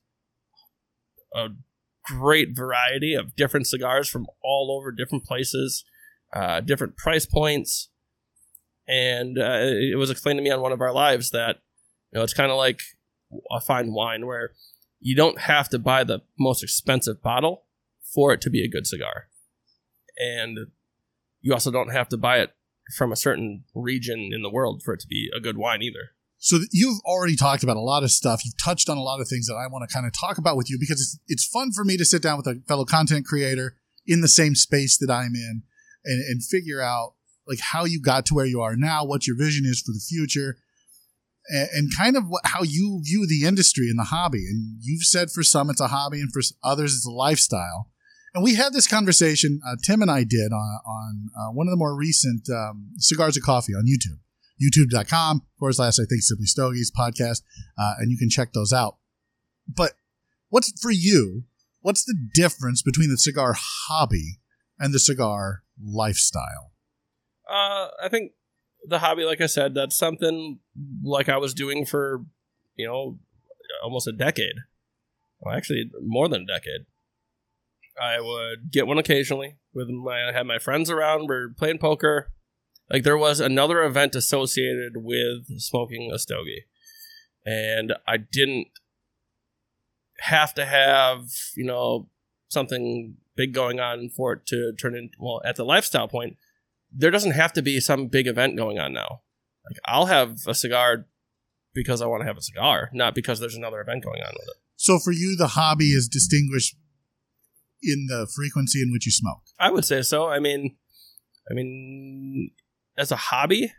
a 1.33 1.49
great 2.09 2.55
variety 2.55 3.13
of 3.13 3.35
different 3.35 3.67
cigars 3.67 4.09
from 4.09 4.27
all 4.43 4.75
over 4.75 4.91
different 4.91 5.25
places, 5.25 5.83
uh, 6.33 6.61
different 6.61 6.97
price 6.97 7.25
points. 7.25 7.89
And 8.87 9.37
uh, 9.37 9.59
it 9.61 9.97
was 9.97 10.09
explained 10.09 10.37
to 10.37 10.43
me 10.43 10.49
on 10.49 10.61
one 10.61 10.71
of 10.71 10.81
our 10.81 10.93
lives 10.93 11.29
that 11.31 11.57
you 12.11 12.17
know 12.17 12.23
it's 12.23 12.33
kind 12.33 12.51
of 12.51 12.57
like 12.57 12.81
a 13.51 13.61
fine 13.61 13.93
wine 13.93 14.25
where 14.25 14.51
you 14.99 15.15
don't 15.15 15.41
have 15.41 15.69
to 15.69 15.79
buy 15.79 16.03
the 16.03 16.21
most 16.37 16.63
expensive 16.63 17.21
bottle 17.21 17.65
for 18.01 18.33
it 18.33 18.41
to 18.41 18.49
be 18.49 18.63
a 18.63 18.69
good 18.69 18.87
cigar. 18.87 19.27
And 20.17 20.57
you 21.41 21.53
also 21.53 21.71
don't 21.71 21.91
have 21.91 22.09
to 22.09 22.17
buy 22.17 22.39
it 22.39 22.51
from 22.97 23.11
a 23.11 23.15
certain 23.15 23.63
region 23.75 24.31
in 24.33 24.41
the 24.41 24.49
world 24.49 24.81
for 24.83 24.95
it 24.95 24.99
to 25.01 25.07
be 25.07 25.29
a 25.35 25.39
good 25.39 25.57
wine 25.57 25.83
either 25.83 26.15
So 26.41 26.59
you've 26.71 27.01
already 27.05 27.35
talked 27.35 27.63
about 27.63 27.75
a 27.75 27.81
lot 27.81 28.03
of 28.03 28.11
stuff. 28.11 28.45
You've 28.45 28.57
touched 28.57 28.89
on 28.89 28.97
a 28.97 29.03
lot 29.03 29.19
of 29.19 29.27
things 29.27 29.47
that 29.47 29.55
I 29.55 29.67
want 29.67 29.87
to 29.87 29.93
kind 29.93 30.05
of 30.05 30.13
talk 30.17 30.37
about 30.37 30.55
with 30.55 30.69
you 30.69 30.77
because 30.79 31.01
it's 31.01 31.19
it's 31.27 31.45
fun 31.45 31.71
for 31.73 31.83
me 31.83 31.97
to 31.97 32.05
sit 32.05 32.21
down 32.21 32.37
with 32.37 32.47
a 32.47 32.61
fellow 32.67 32.85
content 32.85 33.25
creator 33.25 33.75
in 34.07 34.21
the 34.21 34.29
same 34.29 34.55
space 34.55 34.97
that 34.97 35.11
I'm 35.11 35.35
in 35.35 35.63
and, 36.05 36.23
and 36.29 36.43
figure 36.43 36.81
out 36.81 37.15
like 37.45 37.59
how 37.59 37.83
you 37.83 38.01
got 38.01 38.25
to 38.27 38.33
where 38.33 38.45
you 38.45 38.61
are 38.61 38.77
now, 38.77 39.03
what 39.03 39.27
your 39.27 39.35
vision 39.35 39.65
is 39.65 39.81
for 39.81 39.91
the 39.91 39.99
future, 39.99 40.57
and, 41.49 41.67
and 41.73 41.91
kind 41.97 42.15
of 42.15 42.27
what, 42.27 42.43
how 42.45 42.63
you 42.63 43.01
view 43.03 43.27
the 43.27 43.45
industry 43.45 43.89
and 43.89 43.99
the 43.99 44.05
hobby. 44.05 44.45
And 44.49 44.77
you've 44.79 45.03
said 45.03 45.31
for 45.31 45.43
some 45.43 45.69
it's 45.69 45.81
a 45.81 45.87
hobby, 45.87 46.21
and 46.21 46.31
for 46.31 46.41
others 46.63 46.95
it's 46.95 47.05
a 47.05 47.11
lifestyle. 47.11 47.91
And 48.33 48.43
we 48.43 48.55
had 48.55 48.73
this 48.73 48.87
conversation, 48.87 49.59
uh, 49.67 49.75
Tim 49.83 50.03
and 50.03 50.11
I 50.11 50.23
did 50.23 50.51
on, 50.53 50.79
on 50.85 51.29
uh, 51.35 51.51
one 51.51 51.67
of 51.67 51.71
the 51.71 51.77
more 51.77 51.95
recent 51.95 52.47
um, 52.49 52.91
Cigars 52.97 53.35
of 53.35 53.43
Coffee 53.43 53.73
on 53.73 53.85
YouTube, 53.87 54.19
youtube.com 54.61 55.43
forward 55.57 55.73
slash, 55.73 55.99
I 55.99 56.05
think, 56.05 56.21
Simply 56.21 56.45
Stogies 56.45 56.91
podcast. 56.91 57.43
Uh, 57.77 57.93
and 57.99 58.11
you 58.11 58.17
can 58.17 58.29
check 58.29 58.53
those 58.53 58.73
out. 58.73 58.97
But 59.67 59.93
what's 60.49 60.71
for 60.81 60.91
you? 60.91 61.43
What's 61.81 62.03
the 62.03 62.15
difference 62.33 62.81
between 62.81 63.09
the 63.09 63.17
cigar 63.17 63.55
hobby 63.57 64.39
and 64.77 64.93
the 64.93 64.99
cigar 64.99 65.63
lifestyle? 65.81 66.73
Uh, 67.49 67.87
I 68.03 68.09
think 68.09 68.33
the 68.85 68.99
hobby, 68.99 69.23
like 69.23 69.41
I 69.41 69.45
said, 69.45 69.73
that's 69.73 69.97
something 69.97 70.59
like 71.03 71.29
I 71.29 71.37
was 71.37 71.53
doing 71.53 71.85
for, 71.85 72.25
you 72.75 72.87
know, 72.87 73.19
almost 73.83 74.07
a 74.07 74.11
decade. 74.11 74.55
Well, 75.39 75.55
actually, 75.55 75.89
more 76.01 76.27
than 76.27 76.43
a 76.43 76.45
decade. 76.45 76.85
I 78.01 78.21
would 78.21 78.71
get 78.71 78.87
one 78.87 78.97
occasionally 78.97 79.57
with 79.73 79.89
my 79.89 80.29
I 80.29 80.31
had 80.31 80.47
my 80.47 80.59
friends 80.59 80.89
around. 80.89 81.27
We're 81.27 81.49
playing 81.57 81.79
poker. 81.79 82.31
Like 82.91 83.03
there 83.03 83.17
was 83.17 83.39
another 83.39 83.83
event 83.83 84.15
associated 84.15 84.97
with 84.97 85.59
smoking 85.59 86.11
a 86.11 86.19
stogie, 86.19 86.65
and 87.45 87.93
I 88.07 88.17
didn't 88.17 88.67
have 90.19 90.53
to 90.55 90.65
have 90.65 91.29
you 91.55 91.65
know 91.65 92.09
something 92.49 93.17
big 93.35 93.53
going 93.53 93.79
on 93.79 94.09
for 94.09 94.33
it 94.33 94.45
to 94.47 94.73
turn 94.73 94.95
in. 94.95 95.11
Well, 95.19 95.41
at 95.45 95.55
the 95.55 95.65
lifestyle 95.65 96.07
point, 96.07 96.37
there 96.91 97.11
doesn't 97.11 97.31
have 97.31 97.53
to 97.53 97.61
be 97.61 97.79
some 97.79 98.07
big 98.07 98.27
event 98.27 98.57
going 98.57 98.79
on 98.79 98.93
now. 98.93 99.21
Like 99.69 99.79
I'll 99.85 100.07
have 100.07 100.39
a 100.47 100.55
cigar 100.55 101.05
because 101.73 102.01
I 102.01 102.07
want 102.07 102.21
to 102.21 102.27
have 102.27 102.37
a 102.37 102.41
cigar, 102.41 102.89
not 102.93 103.13
because 103.13 103.39
there's 103.39 103.55
another 103.55 103.79
event 103.81 104.03
going 104.03 104.21
on 104.21 104.33
with 104.33 104.47
it. 104.49 104.57
So 104.75 104.97
for 104.97 105.11
you, 105.11 105.35
the 105.35 105.49
hobby 105.49 105.91
is 105.91 106.07
distinguished 106.07 106.75
in 107.81 108.07
the 108.07 108.27
frequency 108.33 108.81
in 108.81 108.91
which 108.91 109.05
you 109.05 109.11
smoke. 109.11 109.41
I 109.59 109.71
would 109.71 109.85
say 109.85 110.01
so. 110.01 110.27
I 110.27 110.39
mean, 110.39 110.75
I 111.49 111.53
mean, 111.53 112.51
as 112.99 113.11
a 113.11 113.15
hobby, 113.15 113.71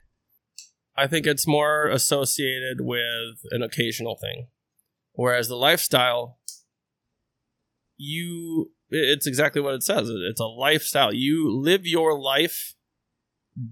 I 0.97 1.07
think 1.07 1.27
it's 1.27 1.47
more 1.47 1.89
associated 1.89 2.81
with 2.81 3.41
an 3.50 3.62
occasional 3.62 4.17
thing, 4.17 4.49
whereas 5.12 5.49
the 5.49 5.57
lifestyle, 5.57 6.39
you, 7.97 8.73
it's 8.89 9.27
exactly 9.27 9.61
what 9.61 9.75
it 9.75 9.83
says. 9.83 10.09
It's 10.09 10.41
a 10.41 10.47
lifestyle. 10.47 11.12
You 11.12 11.55
live 11.55 11.87
your 11.87 12.19
life 12.19 12.75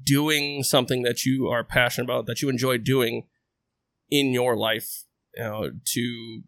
doing 0.05 0.63
something 0.63 1.03
that 1.03 1.25
you 1.25 1.49
are 1.49 1.65
passionate 1.65 2.05
about, 2.05 2.27
that 2.27 2.43
you 2.43 2.51
enjoy 2.51 2.77
doing 2.77 3.27
in 4.11 4.33
your 4.33 4.55
life, 4.55 5.05
you 5.35 5.45
know, 5.45 5.71
to, 5.85 6.43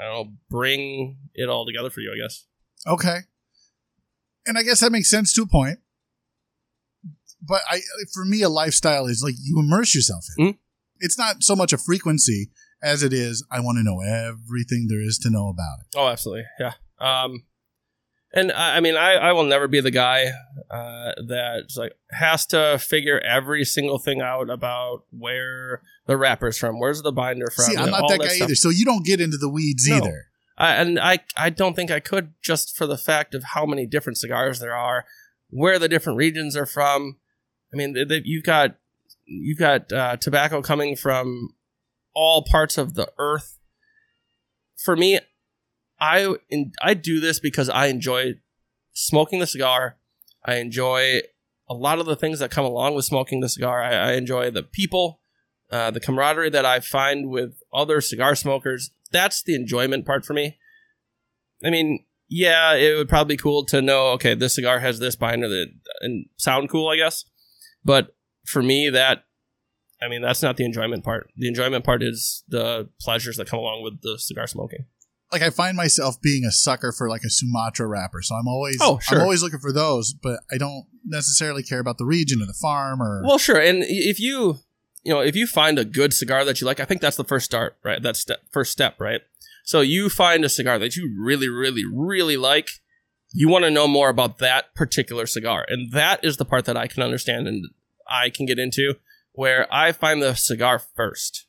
I 0.00 0.04
don't 0.04 0.12
know, 0.14 0.32
bring 0.48 1.18
it 1.34 1.50
all 1.50 1.66
together 1.66 1.90
for 1.90 2.00
you, 2.00 2.12
I 2.12 2.22
guess. 2.22 2.46
Okay. 2.86 3.18
And 4.46 4.56
I 4.56 4.62
guess 4.62 4.80
that 4.80 4.90
makes 4.90 5.10
sense 5.10 5.34
to 5.34 5.42
a 5.42 5.46
point. 5.46 5.80
But 7.46 7.62
I, 7.68 7.80
for 8.14 8.24
me, 8.24 8.42
a 8.42 8.48
lifestyle 8.48 9.06
is 9.06 9.22
like 9.22 9.34
you 9.42 9.58
immerse 9.58 9.94
yourself 9.94 10.24
in. 10.38 10.46
Mhm. 10.46 10.58
It's 11.00 11.18
not 11.18 11.42
so 11.42 11.56
much 11.56 11.72
a 11.72 11.78
frequency 11.78 12.50
as 12.82 13.02
it 13.02 13.12
is. 13.12 13.44
I 13.50 13.60
want 13.60 13.78
to 13.78 13.82
know 13.82 14.00
everything 14.00 14.86
there 14.88 15.00
is 15.02 15.18
to 15.18 15.30
know 15.30 15.48
about 15.48 15.80
it. 15.80 15.86
Oh, 15.96 16.06
absolutely. 16.08 16.44
Yeah. 16.60 16.74
Um, 17.00 17.44
and 18.34 18.50
I, 18.52 18.76
I 18.76 18.80
mean, 18.80 18.94
I, 18.96 19.14
I 19.14 19.32
will 19.32 19.42
never 19.44 19.66
be 19.68 19.80
the 19.80 19.90
guy 19.90 20.26
uh, 20.70 21.12
that's 21.26 21.76
like 21.76 21.92
has 22.12 22.46
to 22.46 22.78
figure 22.78 23.18
every 23.20 23.64
single 23.64 23.98
thing 23.98 24.20
out 24.22 24.48
about 24.48 25.04
where 25.10 25.82
the 26.06 26.16
wrapper's 26.16 26.56
from, 26.56 26.78
where's 26.78 27.02
the 27.02 27.12
binder 27.12 27.50
from. 27.50 27.64
See, 27.66 27.76
I'm 27.76 27.90
not 27.90 28.02
all 28.02 28.08
that 28.08 28.20
guy 28.20 28.28
stuff. 28.28 28.46
either. 28.46 28.54
So 28.54 28.70
you 28.70 28.84
don't 28.84 29.04
get 29.04 29.20
into 29.20 29.36
the 29.36 29.50
weeds 29.50 29.86
No. 29.88 29.96
either. 29.96 30.26
I, 30.56 30.74
and 30.76 31.00
I, 31.00 31.18
I 31.36 31.50
don't 31.50 31.74
think 31.74 31.90
I 31.90 31.98
could 32.00 32.34
just 32.42 32.76
for 32.76 32.86
the 32.86 32.96
fact 32.98 33.34
of 33.34 33.42
how 33.42 33.66
many 33.66 33.86
different 33.86 34.18
cigars 34.18 34.60
there 34.60 34.74
are, 34.74 35.04
where 35.50 35.78
the 35.78 35.88
different 35.88 36.16
regions 36.18 36.56
are 36.56 36.66
from. 36.66 37.16
I 37.72 37.76
mean, 37.76 37.94
you've 38.24 38.44
got 38.44 38.76
you've 39.24 39.58
got 39.58 39.92
uh, 39.92 40.16
tobacco 40.16 40.62
coming 40.62 40.96
from 40.96 41.50
all 42.14 42.44
parts 42.44 42.78
of 42.78 42.94
the 42.94 43.10
earth. 43.18 43.58
For 44.76 44.96
me, 44.96 45.20
I 46.00 46.34
in, 46.50 46.72
I 46.82 46.94
do 46.94 47.20
this 47.20 47.40
because 47.40 47.68
I 47.68 47.86
enjoy 47.86 48.34
smoking 48.92 49.38
the 49.40 49.46
cigar. 49.46 49.96
I 50.44 50.56
enjoy 50.56 51.20
a 51.68 51.74
lot 51.74 51.98
of 51.98 52.06
the 52.06 52.16
things 52.16 52.40
that 52.40 52.50
come 52.50 52.64
along 52.64 52.94
with 52.94 53.04
smoking 53.04 53.40
the 53.40 53.48
cigar. 53.48 53.82
I, 53.82 54.10
I 54.10 54.12
enjoy 54.14 54.50
the 54.50 54.62
people, 54.62 55.20
uh, 55.70 55.90
the 55.90 56.00
camaraderie 56.00 56.50
that 56.50 56.66
I 56.66 56.80
find 56.80 57.28
with 57.30 57.62
other 57.72 58.00
cigar 58.00 58.34
smokers. 58.34 58.90
That's 59.12 59.42
the 59.42 59.54
enjoyment 59.54 60.04
part 60.04 60.24
for 60.24 60.34
me. 60.34 60.58
I 61.64 61.70
mean, 61.70 62.04
yeah, 62.28 62.74
it 62.74 62.96
would 62.96 63.08
probably 63.08 63.36
be 63.36 63.42
cool 63.42 63.64
to 63.66 63.80
know, 63.80 64.08
okay, 64.12 64.34
this 64.34 64.54
cigar 64.54 64.80
has 64.80 64.98
this 64.98 65.16
binder 65.16 65.48
that 65.48 65.68
and 66.00 66.26
sound 66.36 66.68
cool, 66.68 66.88
I 66.88 66.96
guess. 66.96 67.24
But 67.84 68.14
for 68.44 68.62
me, 68.62 68.90
that 68.90 69.24
I 70.02 70.08
mean, 70.08 70.20
that's 70.22 70.42
not 70.42 70.56
the 70.56 70.64
enjoyment 70.64 71.04
part. 71.04 71.30
The 71.36 71.46
enjoyment 71.46 71.84
part 71.84 72.02
is 72.02 72.42
the 72.48 72.88
pleasures 73.00 73.36
that 73.36 73.46
come 73.46 73.60
along 73.60 73.82
with 73.82 74.02
the 74.02 74.18
cigar 74.18 74.46
smoking. 74.46 74.86
Like 75.30 75.42
I 75.42 75.50
find 75.50 75.76
myself 75.76 76.20
being 76.20 76.44
a 76.44 76.50
sucker 76.50 76.92
for 76.92 77.08
like 77.08 77.22
a 77.22 77.30
Sumatra 77.30 77.86
wrapper. 77.86 78.20
So 78.20 78.34
I'm 78.34 78.48
always, 78.48 78.78
Oh, 78.80 78.98
sure. 78.98 79.18
I'm 79.18 79.22
always 79.22 79.42
looking 79.42 79.60
for 79.60 79.72
those, 79.72 80.12
but 80.12 80.40
I 80.52 80.58
don't 80.58 80.84
necessarily 81.04 81.62
care 81.62 81.78
about 81.78 81.98
the 81.98 82.04
region 82.04 82.42
or 82.42 82.46
the 82.46 82.52
farm 82.60 83.00
or. 83.00 83.22
Well, 83.24 83.38
sure. 83.38 83.58
And 83.60 83.84
if 83.86 84.20
you, 84.20 84.58
you 85.04 85.14
know, 85.14 85.20
if 85.20 85.34
you 85.36 85.46
find 85.46 85.78
a 85.78 85.84
good 85.84 86.12
cigar 86.12 86.44
that 86.44 86.60
you 86.60 86.66
like, 86.66 86.80
I 86.80 86.84
think 86.84 87.00
that's 87.00 87.16
the 87.16 87.24
first 87.24 87.46
start, 87.46 87.76
right? 87.82 88.02
That's 88.02 88.20
step, 88.20 88.40
first 88.50 88.72
step, 88.72 89.00
right? 89.00 89.22
So 89.64 89.80
you 89.80 90.08
find 90.08 90.44
a 90.44 90.48
cigar 90.48 90.78
that 90.80 90.96
you 90.96 91.14
really, 91.16 91.48
really, 91.48 91.84
really 91.90 92.36
like. 92.36 92.68
You 93.32 93.48
want 93.48 93.64
to 93.64 93.70
know 93.70 93.88
more 93.88 94.08
about 94.08 94.38
that 94.38 94.74
particular 94.74 95.26
cigar, 95.26 95.64
and 95.68 95.92
that 95.92 96.24
is 96.24 96.36
the 96.36 96.44
part 96.44 96.64
that 96.66 96.76
I 96.76 96.86
can 96.86 97.02
understand 97.02 97.48
and 97.48 97.66
I 98.08 98.30
can 98.30 98.46
get 98.46 98.58
into, 98.58 98.94
where 99.32 99.66
I 99.72 99.92
find 99.92 100.22
the 100.22 100.34
cigar 100.34 100.78
first. 100.78 101.46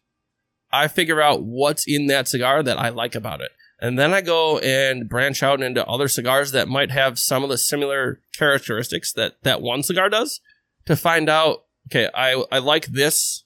I 0.72 0.88
figure 0.88 1.22
out 1.22 1.44
what's 1.44 1.86
in 1.86 2.08
that 2.08 2.28
cigar 2.28 2.64
that 2.64 2.80
I 2.80 2.90
like 2.90 3.16
about 3.16 3.42
it. 3.42 3.52
And 3.80 4.00
then 4.00 4.14
I 4.14 4.22
go 4.22 4.60
and 4.60 5.10
branch 5.10 5.44
out 5.44 5.62
into 5.62 5.86
other 5.86 6.08
cigars 6.08 6.52
that 6.52 6.70
might 6.70 6.90
have 6.90 7.20
some 7.20 7.44
of 7.44 7.50
the 7.50 7.58
similar 7.58 8.22
characteristics 8.34 9.12
that 9.14 9.36
that 9.44 9.62
one 9.62 9.84
cigar 9.84 10.10
does 10.10 10.40
to 10.86 10.96
find 10.96 11.30
out, 11.30 11.66
okay, 11.88 12.10
I, 12.16 12.44
I 12.52 12.60
like 12.60 12.88
this 12.88 13.44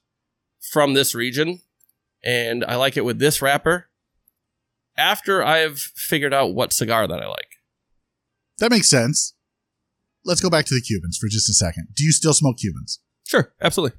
from 0.71 0.93
this 0.93 1.15
region 1.15 1.61
and 2.23 2.63
I 2.65 2.75
like 2.75 2.97
it 2.97 3.05
with 3.05 3.19
this 3.19 3.41
wrapper 3.41 3.89
after 4.95 5.43
I've 5.43 5.79
figured 5.79 6.33
out 6.33 6.53
what 6.53 6.71
cigar 6.73 7.07
that 7.07 7.21
I 7.21 7.27
like. 7.27 7.56
That 8.59 8.71
makes 8.71 8.89
sense. 8.89 9.33
Let's 10.25 10.41
go 10.41 10.49
back 10.49 10.65
to 10.65 10.73
the 10.73 10.81
Cubans 10.81 11.17
for 11.17 11.27
just 11.27 11.49
a 11.49 11.53
second. 11.53 11.89
Do 11.95 12.03
you 12.03 12.11
still 12.11 12.33
smoke 12.33 12.57
Cubans? 12.57 12.99
Sure, 13.25 13.53
absolutely. 13.61 13.97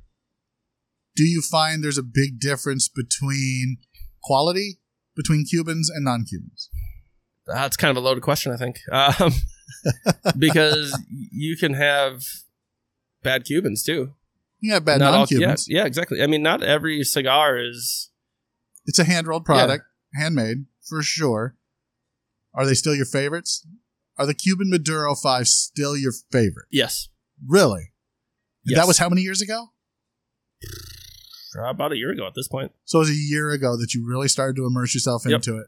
Do 1.17 1.25
you 1.25 1.43
find 1.43 1.83
there's 1.83 1.99
a 1.99 2.03
big 2.03 2.39
difference 2.39 2.89
between 2.89 3.79
quality 4.23 4.79
between 5.17 5.45
Cubans 5.45 5.91
and 5.91 6.05
non 6.05 6.25
Cubans? 6.25 6.71
That's 7.47 7.77
kind 7.77 7.91
of 7.91 7.97
a 7.97 8.07
loaded 8.07 8.23
question, 8.23 8.53
I 8.53 8.57
think. 8.57 8.79
Um, 8.93 9.33
because 10.39 10.97
you 11.11 11.57
can 11.57 11.75
have 11.75 12.23
bad 13.23 13.45
Cubans 13.45 13.83
too. 13.83 14.15
Yeah, 14.61 14.81
bad 14.81 15.01
non 15.01 15.27
Cubans. 15.27 15.67
Yeah, 15.69 15.81
yeah, 15.81 15.87
exactly. 15.87 16.23
I 16.23 16.27
mean, 16.27 16.43
not 16.43 16.63
every 16.63 17.03
cigar 17.05 17.59
is. 17.59 18.11
It's 18.87 18.99
a 18.99 19.05
hand 19.05 19.27
rolled 19.27 19.45
product, 19.45 19.85
handmade 20.15 20.67
for 20.89 21.03
sure. 21.03 21.57
Are 22.55 22.67
they 22.67 22.75
still 22.75 22.95
your 22.95 23.05
favorites? 23.05 23.67
Are 24.19 24.27
the 24.27 24.35
Cuban 24.35 24.69
Maduro 24.71 25.15
5 25.15 25.47
still 25.47 25.97
your 25.97 26.13
favorite? 26.33 26.67
Yes. 26.71 27.09
Really? 27.47 27.93
Yes. 28.65 28.79
That 28.79 28.87
was 28.87 28.99
how 28.99 29.09
many 29.09 29.23
years 29.23 29.41
ago? 29.41 29.67
about 31.67 31.91
a 31.93 31.97
year 31.97 32.13
ago 32.13 32.27
at 32.27 32.35
this 32.35 32.47
point. 32.47 32.71
So 32.85 32.99
it 32.99 33.01
was 33.01 33.11
a 33.11 33.15
year 33.15 33.51
ago 33.51 33.77
that 33.77 33.93
you 33.93 34.07
really 34.09 34.29
started 34.29 34.55
to 34.57 34.67
immerse 34.67 34.95
yourself 34.95 35.23
Yep. 35.27 35.33
into 35.35 35.57
it. 35.59 35.67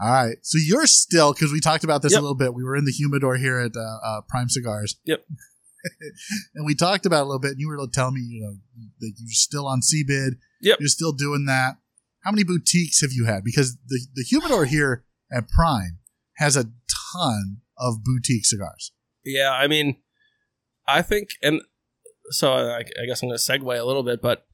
All 0.00 0.10
right. 0.10 0.36
So 0.42 0.58
you're 0.62 0.86
still, 0.86 1.32
because 1.32 1.50
we 1.50 1.60
talked 1.60 1.82
about 1.82 2.02
this 2.02 2.12
Yep. 2.12 2.20
a 2.20 2.22
little 2.22 2.36
bit. 2.36 2.52
We 2.54 2.62
were 2.62 2.76
in 2.76 2.84
the 2.84 2.92
humidor 2.92 3.36
here 3.36 3.58
at 3.58 3.74
uh, 3.76 3.80
uh, 4.04 4.20
Prime 4.28 4.48
Cigars. 4.50 4.96
Yep. 5.04 5.24
and 6.54 6.66
we 6.66 6.74
talked 6.74 7.06
about 7.06 7.20
it 7.20 7.22
a 7.22 7.24
little 7.24 7.38
bit. 7.38 7.52
And 7.52 7.60
you 7.60 7.68
were 7.68 7.78
telling 7.92 8.14
me, 8.14 8.20
you 8.20 8.40
know, 8.42 8.56
that 9.00 9.12
you're 9.18 9.28
still 9.30 9.66
on 9.66 9.80
CBID. 9.80 10.32
Yep. 10.62 10.80
You're 10.80 10.88
still 10.88 11.12
doing 11.12 11.46
that. 11.46 11.76
How 12.20 12.30
many 12.30 12.44
boutiques 12.44 13.00
have 13.00 13.12
you 13.12 13.24
had? 13.24 13.44
Because 13.44 13.76
the, 13.86 14.00
the 14.14 14.24
humidor 14.24 14.66
here 14.66 15.04
at 15.32 15.48
Prime 15.48 15.98
has 16.36 16.56
a 16.56 16.66
ton 17.12 17.58
of 17.76 18.02
boutique 18.04 18.46
cigars. 18.46 18.92
Yeah, 19.24 19.52
I 19.52 19.66
mean, 19.66 19.96
I 20.86 21.02
think, 21.02 21.30
and 21.42 21.62
so 22.30 22.52
I, 22.52 22.78
I 22.80 23.06
guess 23.06 23.22
I'm 23.22 23.28
going 23.28 23.38
to 23.38 23.52
segue 23.52 23.80
a 23.80 23.84
little 23.84 24.02
bit, 24.02 24.22
but 24.22 24.46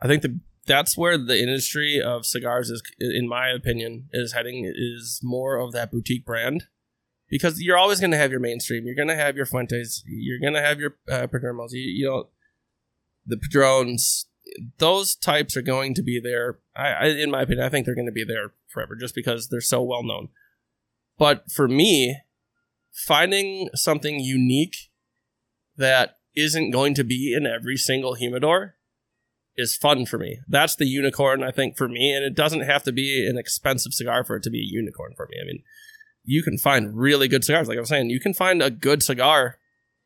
I 0.00 0.06
think 0.06 0.22
the 0.22 0.40
that's 0.66 0.96
where 0.96 1.18
the 1.18 1.40
industry 1.40 2.00
of 2.00 2.24
cigars 2.24 2.70
is, 2.70 2.82
in 2.98 3.28
my 3.28 3.48
opinion, 3.48 4.08
is 4.12 4.32
heading 4.32 4.70
is 4.74 5.20
more 5.22 5.56
of 5.56 5.72
that 5.72 5.90
boutique 5.90 6.24
brand 6.24 6.68
because 7.28 7.60
you're 7.60 7.78
always 7.78 7.98
going 7.98 8.10
to 8.12 8.16
have 8.16 8.30
your 8.30 8.40
mainstream. 8.40 8.86
You're 8.86 8.94
going 8.94 9.08
to 9.08 9.16
have 9.16 9.36
your 9.36 9.46
Fuentes. 9.46 10.04
You're 10.06 10.38
going 10.38 10.54
to 10.54 10.60
have 10.60 10.78
your 10.78 10.96
uh. 11.10 11.26
You, 11.32 11.68
you 11.72 12.06
know, 12.06 12.28
the 13.26 13.36
Padrones. 13.36 14.26
Those 14.78 15.14
types 15.14 15.56
are 15.56 15.62
going 15.62 15.94
to 15.94 16.02
be 16.02 16.20
there. 16.20 16.58
I, 16.76 16.88
I, 16.88 17.06
in 17.06 17.30
my 17.30 17.42
opinion, 17.42 17.64
I 17.64 17.68
think 17.68 17.86
they're 17.86 17.94
going 17.94 18.06
to 18.06 18.12
be 18.12 18.24
there 18.24 18.52
forever, 18.68 18.96
just 18.96 19.14
because 19.14 19.48
they're 19.48 19.60
so 19.60 19.82
well 19.82 20.02
known. 20.02 20.28
But 21.18 21.50
for 21.50 21.68
me, 21.68 22.18
finding 22.92 23.68
something 23.74 24.20
unique 24.20 24.90
that 25.76 26.16
isn't 26.34 26.70
going 26.70 26.94
to 26.94 27.04
be 27.04 27.34
in 27.36 27.46
every 27.46 27.76
single 27.76 28.14
humidor 28.14 28.76
is 29.56 29.76
fun 29.76 30.06
for 30.06 30.18
me. 30.18 30.38
That's 30.48 30.76
the 30.76 30.86
unicorn, 30.86 31.42
I 31.42 31.50
think, 31.50 31.76
for 31.76 31.88
me. 31.88 32.12
And 32.14 32.24
it 32.24 32.34
doesn't 32.34 32.62
have 32.62 32.82
to 32.84 32.92
be 32.92 33.26
an 33.28 33.38
expensive 33.38 33.92
cigar 33.92 34.24
for 34.24 34.36
it 34.36 34.42
to 34.44 34.50
be 34.50 34.60
a 34.60 34.74
unicorn 34.74 35.12
for 35.16 35.28
me. 35.30 35.36
I 35.42 35.46
mean, 35.46 35.62
you 36.24 36.42
can 36.42 36.56
find 36.56 36.96
really 36.96 37.28
good 37.28 37.44
cigars. 37.44 37.68
Like 37.68 37.76
I 37.76 37.80
was 37.80 37.88
saying, 37.88 38.10
you 38.10 38.20
can 38.20 38.34
find 38.34 38.62
a 38.62 38.70
good 38.70 39.02
cigar 39.02 39.58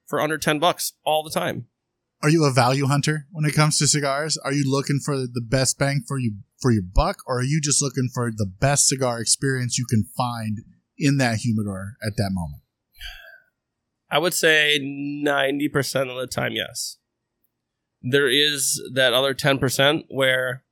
for 0.07 0.21
under 0.21 0.39
10 0.39 0.59
bucks 0.59 0.95
all 1.05 1.23
the 1.23 1.31
time. 1.31 1.67
Are 2.23 2.31
you 2.31 2.45
a 2.45 2.53
value 2.53 2.87
hunter 2.87 3.27
when 3.31 3.45
it 3.45 3.55
comes 3.55 3.79
to 3.79 3.87
cigars? 3.87 4.39
Are 4.39 4.53
you 4.53 4.65
looking 4.67 5.01
for 5.05 5.17
the 5.17 5.45
best 5.47 5.79
bang 5.79 6.03
for 6.09 6.19
you 6.19 6.37
for 6.61 6.73
your 6.73 6.83
buck, 6.83 7.19
or 7.27 7.41
are 7.41 7.45
you 7.45 7.61
just 7.61 7.83
looking 7.83 8.09
for 8.13 8.33
the 8.35 8.47
best 8.47 8.89
cigar 8.89 9.21
experience 9.21 9.79
you 9.79 9.85
can 9.85 10.05
find 10.17 10.61
in 10.99 11.19
that 11.19 11.39
humidor 11.39 11.97
at 12.05 12.17
that 12.17 12.31
moment? 12.33 12.63
I 14.11 14.19
would 14.19 14.35
say 14.35 14.79
90% 14.81 16.11
of 16.11 16.17
the 16.17 16.27
time, 16.27 16.53
yes. 16.53 16.99
There 18.03 18.29
is 18.29 18.81
that 18.95 19.13
other 19.13 19.35
10% 19.35 20.05
where 20.09 20.63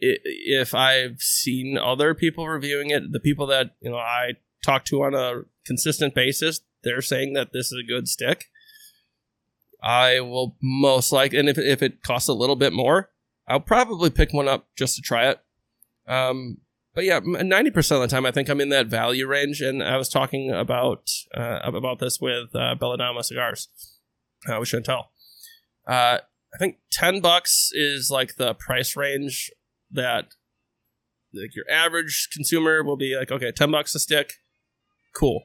if 0.00 0.74
I've 0.74 1.20
seen 1.20 1.78
other 1.78 2.14
people 2.14 2.48
reviewing 2.48 2.90
it, 2.90 3.12
the 3.12 3.20
people 3.20 3.46
that, 3.48 3.76
you 3.80 3.90
know, 3.90 3.98
I 3.98 4.32
talk 4.64 4.84
to 4.86 5.02
on 5.02 5.14
a 5.14 5.42
consistent 5.64 6.14
basis, 6.14 6.60
they're 6.82 7.02
saying 7.02 7.34
that 7.34 7.52
this 7.52 7.66
is 7.66 7.78
a 7.84 7.86
good 7.86 8.08
stick. 8.08 8.46
I 9.82 10.20
will 10.20 10.56
most 10.62 11.12
like, 11.12 11.32
and 11.32 11.48
if, 11.48 11.58
if 11.58 11.82
it 11.82 12.02
costs 12.02 12.28
a 12.28 12.34
little 12.34 12.56
bit 12.56 12.72
more, 12.72 13.10
I'll 13.46 13.60
probably 13.60 14.10
pick 14.10 14.32
one 14.32 14.48
up 14.48 14.68
just 14.76 14.96
to 14.96 15.02
try 15.02 15.30
it. 15.30 15.40
Um, 16.06 16.58
but 16.94 17.04
yeah, 17.04 17.20
ninety 17.22 17.70
percent 17.70 18.02
of 18.02 18.08
the 18.08 18.14
time, 18.14 18.26
I 18.26 18.32
think 18.32 18.48
I'm 18.48 18.60
in 18.60 18.68
that 18.70 18.88
value 18.88 19.26
range. 19.26 19.60
And 19.60 19.82
I 19.82 19.96
was 19.96 20.08
talking 20.08 20.50
about 20.50 21.10
uh, 21.36 21.60
about 21.62 21.98
this 21.98 22.20
with 22.20 22.54
uh, 22.54 22.74
Belladama 22.80 23.24
cigars 23.24 23.68
uh, 24.48 24.58
with 24.58 24.68
Chantel. 24.68 25.04
Uh, 25.86 26.18
I 26.52 26.58
think 26.58 26.78
ten 26.90 27.20
bucks 27.20 27.70
is 27.72 28.10
like 28.10 28.36
the 28.36 28.54
price 28.54 28.96
range 28.96 29.50
that 29.90 30.34
like 31.32 31.54
your 31.54 31.64
average 31.70 32.28
consumer 32.32 32.82
will 32.82 32.96
be 32.96 33.16
like, 33.16 33.30
okay, 33.30 33.52
ten 33.52 33.70
bucks 33.70 33.94
a 33.94 34.00
stick, 34.00 34.34
cool. 35.14 35.44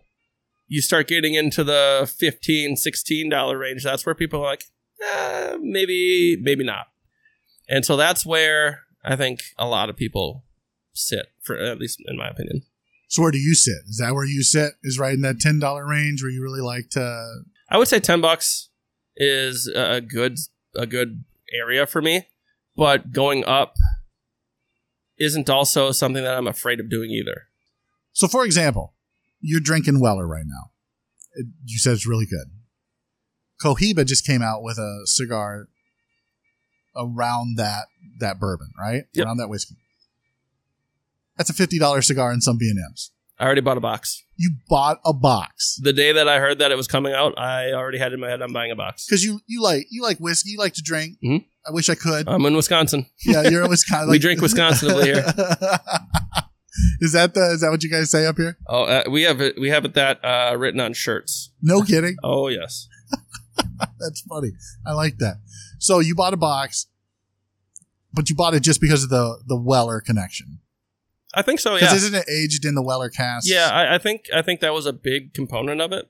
You 0.67 0.81
start 0.81 1.07
getting 1.07 1.35
into 1.35 1.63
the 1.63 2.11
15 2.17 2.75
16 2.75 3.29
dollar 3.29 3.57
range. 3.57 3.83
That's 3.83 4.03
where 4.03 4.15
people 4.15 4.41
are 4.41 4.45
like, 4.45 4.63
eh, 4.99 5.57
maybe, 5.61 6.37
maybe 6.41 6.63
not. 6.63 6.87
And 7.69 7.85
so 7.85 7.95
that's 7.95 8.25
where 8.25 8.81
I 9.03 9.15
think 9.15 9.41
a 9.59 9.67
lot 9.67 9.91
of 9.91 9.95
people 9.95 10.44
sit 10.95 11.27
for 11.43 11.57
at 11.57 11.79
least 11.79 12.01
in 12.07 12.17
my 12.17 12.29
opinion. 12.29 12.63
So 13.07 13.21
where 13.21 13.31
do 13.31 13.37
you 13.37 13.53
sit? 13.53 13.83
Is 13.87 13.97
that 13.97 14.13
where 14.13 14.25
you 14.25 14.43
sit? 14.43 14.73
Is 14.83 14.97
right 14.97 15.13
in 15.13 15.21
that 15.21 15.39
ten 15.39 15.59
dollar 15.59 15.87
range 15.87 16.23
where 16.23 16.31
you 16.31 16.41
really 16.41 16.61
like 16.61 16.89
to? 16.91 17.41
I 17.69 17.77
would 17.77 17.87
say 17.87 17.99
ten 17.99 18.21
bucks 18.21 18.69
is 19.15 19.67
a 19.67 20.01
good 20.01 20.37
a 20.75 20.85
good 20.85 21.23
area 21.53 21.85
for 21.85 22.01
me, 22.01 22.27
but 22.75 23.11
going 23.11 23.45
up 23.45 23.75
isn't 25.17 25.49
also 25.49 25.91
something 25.91 26.23
that 26.23 26.37
I'm 26.37 26.47
afraid 26.47 26.79
of 26.79 26.89
doing 26.89 27.09
either. 27.11 27.43
So, 28.11 28.27
for 28.27 28.45
example, 28.45 28.93
you're 29.39 29.59
drinking 29.59 29.99
Weller 29.99 30.27
right 30.27 30.45
now. 30.45 30.71
It, 31.33 31.47
you 31.65 31.77
said 31.79 31.93
it's 31.93 32.07
really 32.07 32.25
good. 32.25 32.51
Cohiba 33.61 34.05
just 34.05 34.25
came 34.25 34.41
out 34.41 34.63
with 34.63 34.77
a 34.77 35.01
cigar 35.05 35.67
around 36.95 37.57
that 37.57 37.85
that 38.19 38.39
bourbon, 38.39 38.71
right? 38.79 39.03
Yep. 39.13 39.25
Around 39.25 39.37
that 39.37 39.49
whiskey. 39.49 39.75
That's 41.37 41.49
a 41.49 41.53
fifty 41.53 41.79
dollars 41.79 42.07
cigar 42.07 42.31
in 42.31 42.41
some 42.41 42.57
B 42.57 42.69
and 42.69 42.79
M's. 42.91 43.11
I 43.37 43.45
already 43.45 43.61
bought 43.61 43.75
a 43.77 43.81
box. 43.81 44.23
You 44.37 44.51
bought 44.69 44.99
a 45.05 45.13
box 45.13 45.77
The 45.81 45.91
day 45.91 46.13
that 46.13 46.27
I 46.29 46.39
heard 46.39 46.59
that 46.59 46.71
it 46.71 46.75
was 46.77 46.87
coming 46.87 47.11
out, 47.13 47.37
I 47.37 47.73
already 47.73 47.97
had 47.97 48.13
in 48.13 48.19
my 48.21 48.29
head 48.29 48.41
I'm 48.41 48.53
buying 48.53 48.71
a 48.71 48.75
box. 48.77 49.05
because 49.05 49.23
you 49.23 49.41
you 49.45 49.61
like 49.61 49.87
you 49.91 50.01
like 50.03 50.19
whiskey. 50.19 50.51
You 50.51 50.57
like 50.57 50.73
to 50.75 50.81
drink. 50.81 51.17
Mhm. 51.23 51.45
I 51.67 51.71
wish 51.71 51.89
I 51.89 51.95
could. 51.95 52.29
I'm 52.29 52.45
in 52.45 52.55
Wisconsin. 52.55 53.07
yeah, 53.25 53.49
you're 53.49 53.63
always 53.63 53.83
kind 53.83 54.03
of 54.03 54.07
We 54.09 54.13
like 54.15 54.21
drink 54.21 54.39
Wisconsin 54.41 54.91
over 54.91 55.03
here. 55.03 55.17
is 57.01 57.11
that 57.13 57.33
the 57.33 57.51
is 57.53 57.61
that 57.61 57.69
what 57.71 57.83
you 57.83 57.89
guys 57.89 58.09
say 58.09 58.25
up 58.25 58.37
here? 58.37 58.57
Oh, 58.67 58.83
uh, 58.83 59.03
we 59.09 59.23
have 59.23 59.41
it. 59.41 59.59
We 59.59 59.69
have 59.69 59.83
it 59.85 59.93
that 59.95 60.23
uh, 60.23 60.55
written 60.57 60.79
on 60.79 60.93
shirts. 60.93 61.51
No 61.61 61.81
kidding. 61.81 62.15
Oh 62.23 62.47
yes. 62.47 62.87
That's 63.99 64.21
funny. 64.21 64.51
I 64.85 64.93
like 64.93 65.17
that. 65.17 65.37
So 65.79 65.99
you 65.99 66.15
bought 66.15 66.33
a 66.33 66.37
box, 66.37 66.87
but 68.13 68.29
you 68.29 68.35
bought 68.35 68.53
it 68.53 68.61
just 68.63 68.79
because 68.81 69.03
of 69.03 69.09
the 69.09 69.39
the 69.45 69.57
Weller 69.59 69.99
connection. 70.01 70.59
I 71.35 71.41
think 71.41 71.59
so. 71.59 71.73
Yeah. 71.73 71.81
Because 71.81 72.03
isn't 72.03 72.15
it 72.15 72.29
aged 72.29 72.65
in 72.65 72.75
the 72.75 72.81
Weller 72.81 73.09
cast? 73.09 73.49
Yeah, 73.49 73.69
I, 73.69 73.95
I 73.95 73.97
think 73.97 74.25
I 74.33 74.41
think 74.41 74.61
that 74.61 74.73
was 74.73 74.85
a 74.85 74.93
big 74.93 75.33
component 75.33 75.81
of 75.81 75.91
it. 75.91 76.09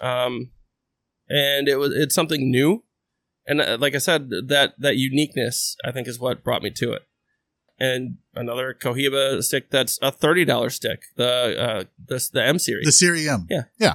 Um, 0.00 0.50
and 1.28 1.68
it 1.68 1.76
was 1.76 1.92
it's 1.94 2.14
something 2.14 2.50
new, 2.50 2.84
and 3.46 3.60
uh, 3.60 3.78
like 3.80 3.94
I 3.94 3.98
said, 3.98 4.28
that 4.46 4.74
that 4.78 4.96
uniqueness 4.96 5.76
I 5.84 5.92
think 5.92 6.06
is 6.08 6.18
what 6.18 6.44
brought 6.44 6.62
me 6.62 6.70
to 6.70 6.92
it. 6.92 7.02
And 7.78 8.18
another 8.34 8.76
Cohiba 8.78 9.42
stick 9.42 9.70
that's 9.70 9.98
a 10.02 10.12
thirty 10.12 10.44
dollar 10.44 10.70
stick, 10.70 11.04
the 11.16 11.58
uh 11.58 11.84
this 12.08 12.28
the 12.28 12.44
M 12.44 12.58
series. 12.58 12.84
the 12.84 12.92
Serie 12.92 13.28
M. 13.28 13.46
Yeah, 13.48 13.64
yeah. 13.78 13.94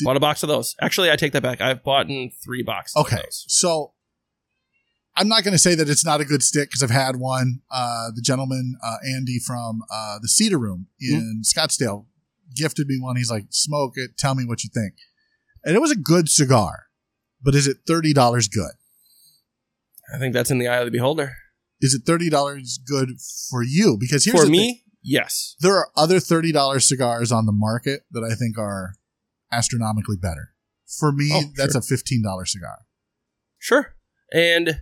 Bought 0.00 0.16
a 0.16 0.20
box 0.20 0.42
of 0.42 0.48
those. 0.48 0.74
Actually, 0.80 1.10
I 1.10 1.16
take 1.16 1.32
that 1.32 1.42
back. 1.42 1.60
I've 1.60 1.82
bought 1.84 2.10
in 2.10 2.30
three 2.44 2.62
boxes. 2.62 2.96
Okay, 2.96 3.16
of 3.16 3.22
those. 3.24 3.44
so 3.48 3.93
I'm 5.16 5.28
not 5.28 5.44
going 5.44 5.52
to 5.52 5.58
say 5.58 5.74
that 5.76 5.88
it's 5.88 6.04
not 6.04 6.20
a 6.20 6.24
good 6.24 6.42
stick 6.42 6.68
because 6.70 6.82
I've 6.82 6.90
had 6.90 7.16
one. 7.16 7.60
Uh, 7.70 8.10
the 8.14 8.20
gentleman 8.22 8.74
uh, 8.82 8.96
Andy 9.06 9.38
from 9.38 9.82
uh, 9.92 10.18
the 10.20 10.28
Cedar 10.28 10.58
Room 10.58 10.88
in 11.00 11.42
Scottsdale 11.44 12.06
gifted 12.56 12.88
me 12.88 12.98
one. 13.00 13.16
He's 13.16 13.30
like, 13.30 13.44
"Smoke 13.50 13.92
it. 13.96 14.16
Tell 14.18 14.34
me 14.34 14.44
what 14.44 14.64
you 14.64 14.70
think." 14.74 14.94
And 15.64 15.76
it 15.76 15.80
was 15.80 15.90
a 15.92 15.96
good 15.96 16.28
cigar, 16.28 16.86
but 17.42 17.54
is 17.54 17.66
it 17.68 17.78
thirty 17.86 18.12
dollars 18.12 18.48
good? 18.48 18.72
I 20.14 20.18
think 20.18 20.34
that's 20.34 20.50
in 20.50 20.58
the 20.58 20.68
eye 20.68 20.78
of 20.78 20.84
the 20.86 20.90
beholder. 20.90 21.36
Is 21.80 21.94
it 21.94 22.02
thirty 22.06 22.28
dollars 22.28 22.78
good 22.84 23.10
for 23.50 23.62
you? 23.62 23.96
Because 23.98 24.24
here's 24.24 24.40
For 24.44 24.50
me, 24.50 24.58
thing. 24.58 24.80
yes. 25.02 25.54
there 25.60 25.76
are 25.76 25.88
other 25.96 26.18
thirty 26.20 26.50
dollars 26.52 26.88
cigars 26.88 27.30
on 27.30 27.46
the 27.46 27.52
market 27.52 28.02
that 28.10 28.24
I 28.24 28.34
think 28.34 28.58
are 28.58 28.94
astronomically 29.52 30.16
better. 30.20 30.50
For 30.98 31.12
me, 31.12 31.30
Oh, 31.32 31.42
that's 31.56 31.72
sure. 31.72 31.80
a 31.80 31.82
fifteen 31.82 32.22
dollar 32.22 32.44
cigar. 32.46 32.78
Sure. 33.58 33.94
And 34.32 34.80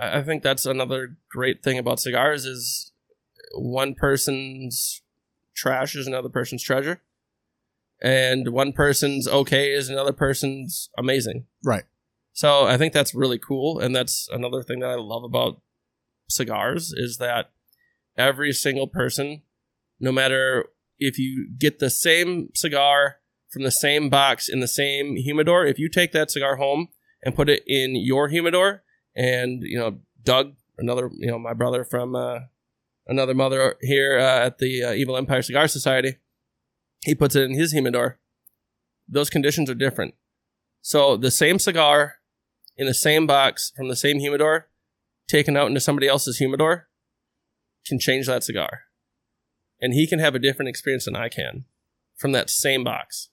I 0.00 0.22
think 0.22 0.42
that's 0.42 0.66
another 0.66 1.16
great 1.30 1.62
thing 1.62 1.78
about 1.78 2.00
cigars 2.00 2.44
is 2.44 2.92
one 3.54 3.94
person's 3.94 5.02
trash 5.54 5.94
is 5.94 6.06
another 6.06 6.28
person's 6.28 6.62
treasure. 6.62 7.00
And 8.02 8.48
one 8.48 8.72
person's 8.72 9.26
okay 9.26 9.72
is 9.72 9.88
another 9.88 10.12
person's 10.12 10.90
amazing. 10.98 11.46
Right. 11.64 11.84
So 12.32 12.66
I 12.66 12.76
think 12.76 12.92
that's 12.92 13.14
really 13.14 13.38
cool. 13.38 13.78
And 13.78 13.96
that's 13.96 14.28
another 14.30 14.62
thing 14.62 14.80
that 14.80 14.90
I 14.90 14.96
love 14.96 15.24
about 15.24 15.62
cigars 16.28 16.92
is 16.94 17.16
that 17.16 17.50
every 18.16 18.52
single 18.52 18.86
person, 18.86 19.42
no 19.98 20.12
matter 20.12 20.66
if 20.98 21.18
you 21.18 21.48
get 21.58 21.78
the 21.78 21.90
same 21.90 22.50
cigar 22.54 23.16
from 23.48 23.62
the 23.62 23.70
same 23.70 24.10
box 24.10 24.48
in 24.48 24.60
the 24.60 24.68
same 24.68 25.16
humidor, 25.16 25.64
if 25.64 25.78
you 25.78 25.88
take 25.88 26.12
that 26.12 26.30
cigar 26.30 26.56
home 26.56 26.88
and 27.22 27.34
put 27.34 27.48
it 27.48 27.62
in 27.66 27.96
your 27.96 28.28
humidor, 28.28 28.82
and 29.16 29.62
you 29.62 29.78
know 29.78 29.98
Doug, 30.22 30.54
another 30.78 31.10
you 31.16 31.28
know 31.28 31.38
my 31.38 31.54
brother 31.54 31.84
from 31.84 32.14
uh, 32.14 32.40
another 33.06 33.34
mother 33.34 33.76
here 33.80 34.18
uh, 34.18 34.46
at 34.46 34.58
the 34.58 34.82
uh, 34.84 34.92
Evil 34.92 35.16
Empire 35.16 35.42
Cigar 35.42 35.66
Society, 35.68 36.16
he 37.00 37.14
puts 37.14 37.34
it 37.34 37.44
in 37.44 37.54
his 37.54 37.72
humidor. 37.72 38.18
Those 39.08 39.30
conditions 39.30 39.70
are 39.70 39.74
different. 39.74 40.14
So 40.82 41.16
the 41.16 41.30
same 41.30 41.58
cigar 41.58 42.16
in 42.76 42.86
the 42.86 42.94
same 42.94 43.26
box 43.26 43.72
from 43.74 43.88
the 43.88 43.96
same 43.96 44.18
humidor, 44.18 44.68
taken 45.28 45.56
out 45.56 45.68
into 45.68 45.80
somebody 45.80 46.06
else's 46.06 46.36
humidor, 46.36 46.88
can 47.86 47.98
change 47.98 48.26
that 48.26 48.44
cigar, 48.44 48.82
and 49.80 49.94
he 49.94 50.06
can 50.06 50.18
have 50.18 50.34
a 50.34 50.38
different 50.38 50.68
experience 50.68 51.06
than 51.06 51.16
I 51.16 51.28
can 51.28 51.64
from 52.16 52.32
that 52.32 52.50
same 52.50 52.84
box. 52.84 53.30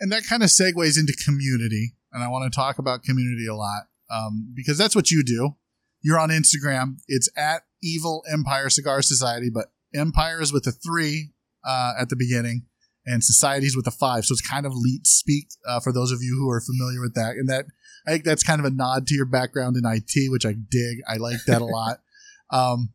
and 0.00 0.12
that 0.12 0.26
kind 0.28 0.42
of 0.42 0.50
segues 0.50 0.98
into 0.98 1.16
community 1.24 1.94
and 2.12 2.22
i 2.22 2.28
want 2.28 2.50
to 2.50 2.54
talk 2.54 2.78
about 2.78 3.02
community 3.02 3.46
a 3.46 3.54
lot 3.54 3.84
um, 4.10 4.52
because 4.54 4.78
that's 4.78 4.96
what 4.96 5.10
you 5.10 5.22
do 5.24 5.56
you're 6.02 6.18
on 6.18 6.30
instagram 6.30 6.96
it's 7.08 7.28
at 7.36 7.62
evil 7.82 8.22
empire 8.30 8.68
cigar 8.68 9.02
society 9.02 9.50
but 9.52 9.66
empire 9.94 10.40
is 10.40 10.52
with 10.52 10.66
a 10.66 10.72
three 10.72 11.32
uh, 11.64 11.92
at 11.98 12.08
the 12.08 12.16
beginning 12.16 12.64
and 13.04 13.22
societies 13.22 13.76
with 13.76 13.86
a 13.86 13.90
five 13.90 14.24
so 14.24 14.32
it's 14.32 14.46
kind 14.46 14.66
of 14.66 14.72
leet 14.74 15.06
speak 15.06 15.48
uh, 15.66 15.80
for 15.80 15.92
those 15.92 16.12
of 16.12 16.18
you 16.20 16.36
who 16.38 16.50
are 16.50 16.60
familiar 16.60 17.00
with 17.00 17.14
that 17.14 17.36
and 17.36 17.48
that 17.48 17.66
i 18.06 18.10
think 18.10 18.24
that's 18.24 18.42
kind 18.42 18.60
of 18.60 18.64
a 18.64 18.70
nod 18.70 19.06
to 19.06 19.14
your 19.14 19.26
background 19.26 19.76
in 19.76 19.84
it 19.84 20.30
which 20.30 20.46
i 20.46 20.54
dig 20.70 20.98
i 21.08 21.16
like 21.16 21.42
that 21.46 21.60
a 21.60 21.64
lot 21.64 21.98
um, 22.50 22.90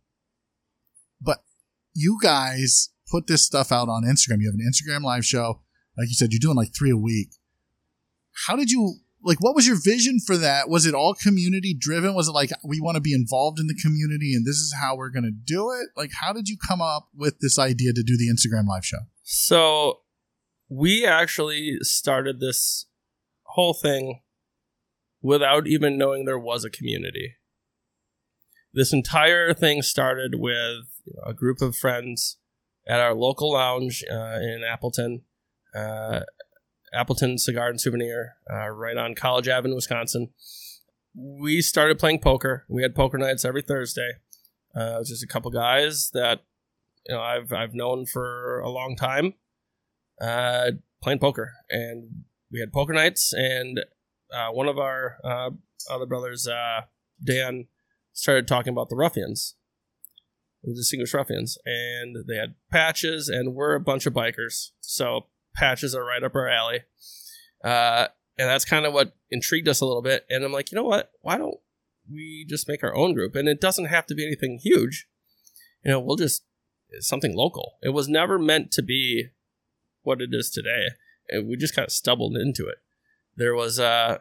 but 1.22 1.44
you 1.94 2.18
guys 2.22 2.90
put 3.12 3.28
this 3.28 3.44
stuff 3.44 3.72
out 3.72 3.90
on 3.90 4.04
Instagram. 4.04 4.38
You 4.40 4.52
have 4.52 4.60
an 4.60 4.72
Instagram 4.72 5.04
live 5.04 5.26
show. 5.26 5.62
Like 5.98 6.08
you 6.08 6.14
said, 6.14 6.32
you're 6.32 6.40
doing 6.40 6.56
like 6.56 6.74
three 6.76 6.92
a 6.92 6.98
week. 6.98 7.32
How 8.48 8.56
did 8.56 8.72
you 8.72 8.96
like 9.24 9.42
what 9.42 9.56
was 9.56 9.68
your 9.68 9.78
vision 9.82 10.20
for 10.20 10.38
that? 10.38 10.70
Was 10.70 10.86
it 10.86 10.94
all 10.94 11.14
community 11.14 11.76
driven? 11.78 12.14
Was 12.14 12.28
it 12.28 12.34
like 12.34 12.52
we 12.64 12.80
want 12.80 12.96
to 12.96 13.02
be 13.02 13.14
involved 13.14 13.60
in 13.60 13.68
the 13.68 13.76
community 13.76 14.34
and 14.34 14.46
this 14.46 14.56
is 14.56 14.74
how 14.82 14.96
we're 14.96 15.10
going 15.10 15.24
to 15.24 15.32
do 15.32 15.72
it? 15.72 15.90
Like 15.96 16.12
how 16.20 16.34
did 16.34 16.48
you 16.48 16.58
come 16.58 16.82
up 16.82 17.10
with 17.16 17.40
this 17.40 17.60
idea 17.60 17.94
to 17.94 18.04
do 18.04 18.18
the 18.18 18.30
Instagram 18.30 18.68
live 18.68 18.86
show? 18.86 19.00
So 19.24 20.00
we 20.70 21.06
actually 21.06 21.78
started 21.82 22.40
this 22.40 22.88
whole 23.44 23.74
thing 23.74 24.22
without 25.22 25.68
even 25.68 25.98
knowing 25.98 26.26
there 26.26 26.40
was 26.40 26.66
a 26.66 26.70
community. 26.70 27.36
This 28.74 28.94
entire 28.94 29.54
thing 29.54 29.82
started 29.82 30.36
with 30.36 30.86
a 31.26 31.34
group 31.34 31.62
of 31.62 31.76
friends 31.76 32.38
at 32.88 33.00
our 33.00 33.14
local 33.14 33.52
lounge 33.52 34.04
uh, 34.10 34.40
in 34.42 34.64
Appleton, 34.68 35.24
uh, 35.76 36.22
Appleton 36.94 37.38
Cigar 37.38 37.70
and 37.70 37.80
Souvenir, 37.80 38.36
uh, 38.52 38.70
right 38.70 38.98
on 38.98 39.16
College 39.16 39.48
Avenue, 39.48 39.76
Wisconsin. 39.76 40.30
We 41.16 41.62
started 41.62 42.00
playing 42.00 42.20
poker. 42.20 42.66
We 42.70 42.82
had 42.82 42.96
poker 42.96 43.18
nights 43.18 43.46
every 43.46 43.62
Thursday. 43.62 44.14
Uh, 44.76 44.96
it 44.96 45.00
was 45.00 45.10
just 45.10 45.24
a 45.24 45.28
couple 45.28 45.52
guys 45.52 46.10
that 46.14 46.44
you 47.08 47.16
know 47.16 47.22
I've 47.22 47.52
I've 47.52 47.74
known 47.74 48.06
for 48.06 48.60
a 48.60 48.70
long 48.70 48.96
time, 48.96 49.34
uh, 50.22 50.72
playing 51.02 51.20
poker, 51.20 51.54
and 51.70 52.24
we 52.52 52.60
had 52.60 52.72
poker 52.72 52.94
nights. 52.94 53.34
And 53.34 53.82
uh, 54.34 54.50
one 54.50 54.68
of 54.68 54.78
our 54.78 55.18
uh, 55.24 55.50
other 55.90 56.06
brothers, 56.06 56.48
uh, 56.48 56.82
Dan, 57.24 57.68
started 58.14 58.48
talking 58.48 58.72
about 58.72 58.90
the 58.90 58.96
ruffians, 58.96 59.56
the 60.64 60.74
distinguished 60.74 61.14
ruffians, 61.14 61.58
and 61.66 62.18
they 62.28 62.38
had 62.38 62.56
patches, 62.72 63.28
and 63.28 63.54
we're 63.56 63.76
a 63.76 63.80
bunch 63.82 64.06
of 64.06 64.14
bikers, 64.14 64.72
so 64.80 65.26
patches 65.56 65.96
are 65.96 66.06
right 66.06 66.24
up 66.24 66.36
our 66.36 66.48
alley. 66.48 66.82
Uh, 67.64 68.08
and 68.38 68.50
that's 68.50 68.66
kind 68.66 68.86
of 68.86 68.94
what 68.94 69.16
intrigued 69.30 69.68
us 69.68 69.82
a 69.82 69.86
little 69.86 70.02
bit. 70.02 70.26
And 70.30 70.44
I'm 70.44 70.52
like, 70.52 70.72
you 70.72 70.76
know 70.76 70.84
what? 70.84 71.12
Why 71.22 71.38
don't 71.38 71.58
we 72.12 72.46
just 72.50 72.68
make 72.68 72.84
our 72.84 72.96
own 72.96 73.14
group? 73.14 73.36
And 73.36 73.48
it 73.48 73.62
doesn't 73.62 73.86
have 73.86 74.06
to 74.08 74.16
be 74.16 74.26
anything 74.26 74.60
huge. 74.62 75.08
You 75.84 75.92
know, 75.92 76.00
we'll 76.00 76.16
just 76.16 76.44
something 77.00 77.36
local. 77.36 77.74
It 77.82 77.90
was 77.90 78.08
never 78.08 78.38
meant 78.38 78.72
to 78.72 78.82
be 78.82 79.30
what 80.04 80.22
it 80.22 80.30
is 80.32 80.50
today. 80.50 80.88
And 81.30 81.48
we 81.48 81.56
just 81.56 81.76
kind 81.76 81.86
of 81.86 81.92
stumbled 81.92 82.36
into 82.36 82.68
it. 82.68 82.78
There 83.36 83.56
was 83.56 83.80
uh 83.80 84.20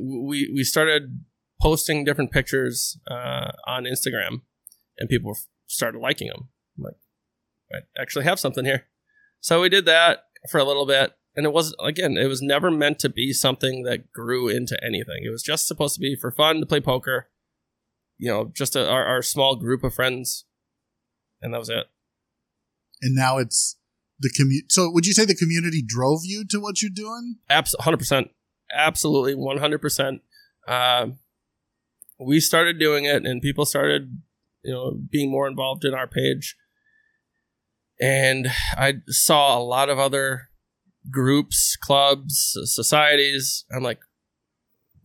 we 0.00 0.50
we 0.52 0.64
started 0.64 1.24
posting 1.60 2.04
different 2.04 2.30
pictures 2.30 2.98
uh, 3.10 3.52
on 3.66 3.84
Instagram, 3.84 4.42
and 4.98 5.08
people 5.08 5.36
started 5.66 5.98
liking 5.98 6.28
them. 6.28 6.48
I'm 6.76 6.84
like, 6.84 6.96
I 7.72 8.00
actually 8.00 8.24
have 8.24 8.40
something 8.40 8.64
here. 8.64 8.86
So 9.44 9.60
we 9.60 9.68
did 9.68 9.84
that 9.84 10.24
for 10.48 10.56
a 10.56 10.64
little 10.64 10.86
bit, 10.86 11.12
and 11.36 11.44
it 11.44 11.52
was 11.52 11.76
again, 11.78 12.16
it 12.16 12.28
was 12.28 12.40
never 12.40 12.70
meant 12.70 12.98
to 13.00 13.10
be 13.10 13.34
something 13.34 13.82
that 13.82 14.10
grew 14.10 14.48
into 14.48 14.74
anything. 14.82 15.22
It 15.22 15.28
was 15.28 15.42
just 15.42 15.68
supposed 15.68 15.96
to 15.96 16.00
be 16.00 16.16
for 16.16 16.30
fun 16.30 16.60
to 16.60 16.66
play 16.66 16.80
poker. 16.80 17.28
You 18.16 18.30
know, 18.30 18.50
just 18.54 18.74
a, 18.74 18.88
our, 18.88 19.04
our 19.04 19.20
small 19.20 19.56
group 19.56 19.84
of 19.84 19.92
friends, 19.92 20.46
and 21.42 21.52
that 21.52 21.58
was 21.58 21.68
it. 21.68 21.84
And 23.02 23.14
now 23.14 23.36
it's 23.36 23.76
the 24.18 24.30
community. 24.30 24.68
So 24.70 24.90
would 24.90 25.04
you 25.04 25.12
say 25.12 25.26
the 25.26 25.34
community 25.34 25.82
drove 25.86 26.20
you 26.24 26.46
to 26.46 26.58
what 26.58 26.80
you're 26.80 26.90
doing? 26.90 27.36
Absolutely, 27.50 27.84
hundred 27.84 27.98
percent, 27.98 28.30
absolutely, 28.74 29.34
one 29.34 29.58
hundred 29.58 29.82
percent. 29.82 30.22
Um, 30.66 31.18
we 32.18 32.40
started 32.40 32.78
doing 32.78 33.04
it, 33.04 33.26
and 33.26 33.42
people 33.42 33.66
started, 33.66 34.22
you 34.62 34.72
know, 34.72 34.92
being 34.92 35.30
more 35.30 35.46
involved 35.46 35.84
in 35.84 35.92
our 35.92 36.06
page 36.06 36.56
and 38.00 38.48
I 38.76 38.94
saw 39.08 39.58
a 39.58 39.62
lot 39.62 39.88
of 39.88 39.98
other 39.98 40.50
groups, 41.10 41.76
clubs, 41.76 42.56
societies. 42.64 43.64
I'm 43.74 43.82
like, 43.82 44.00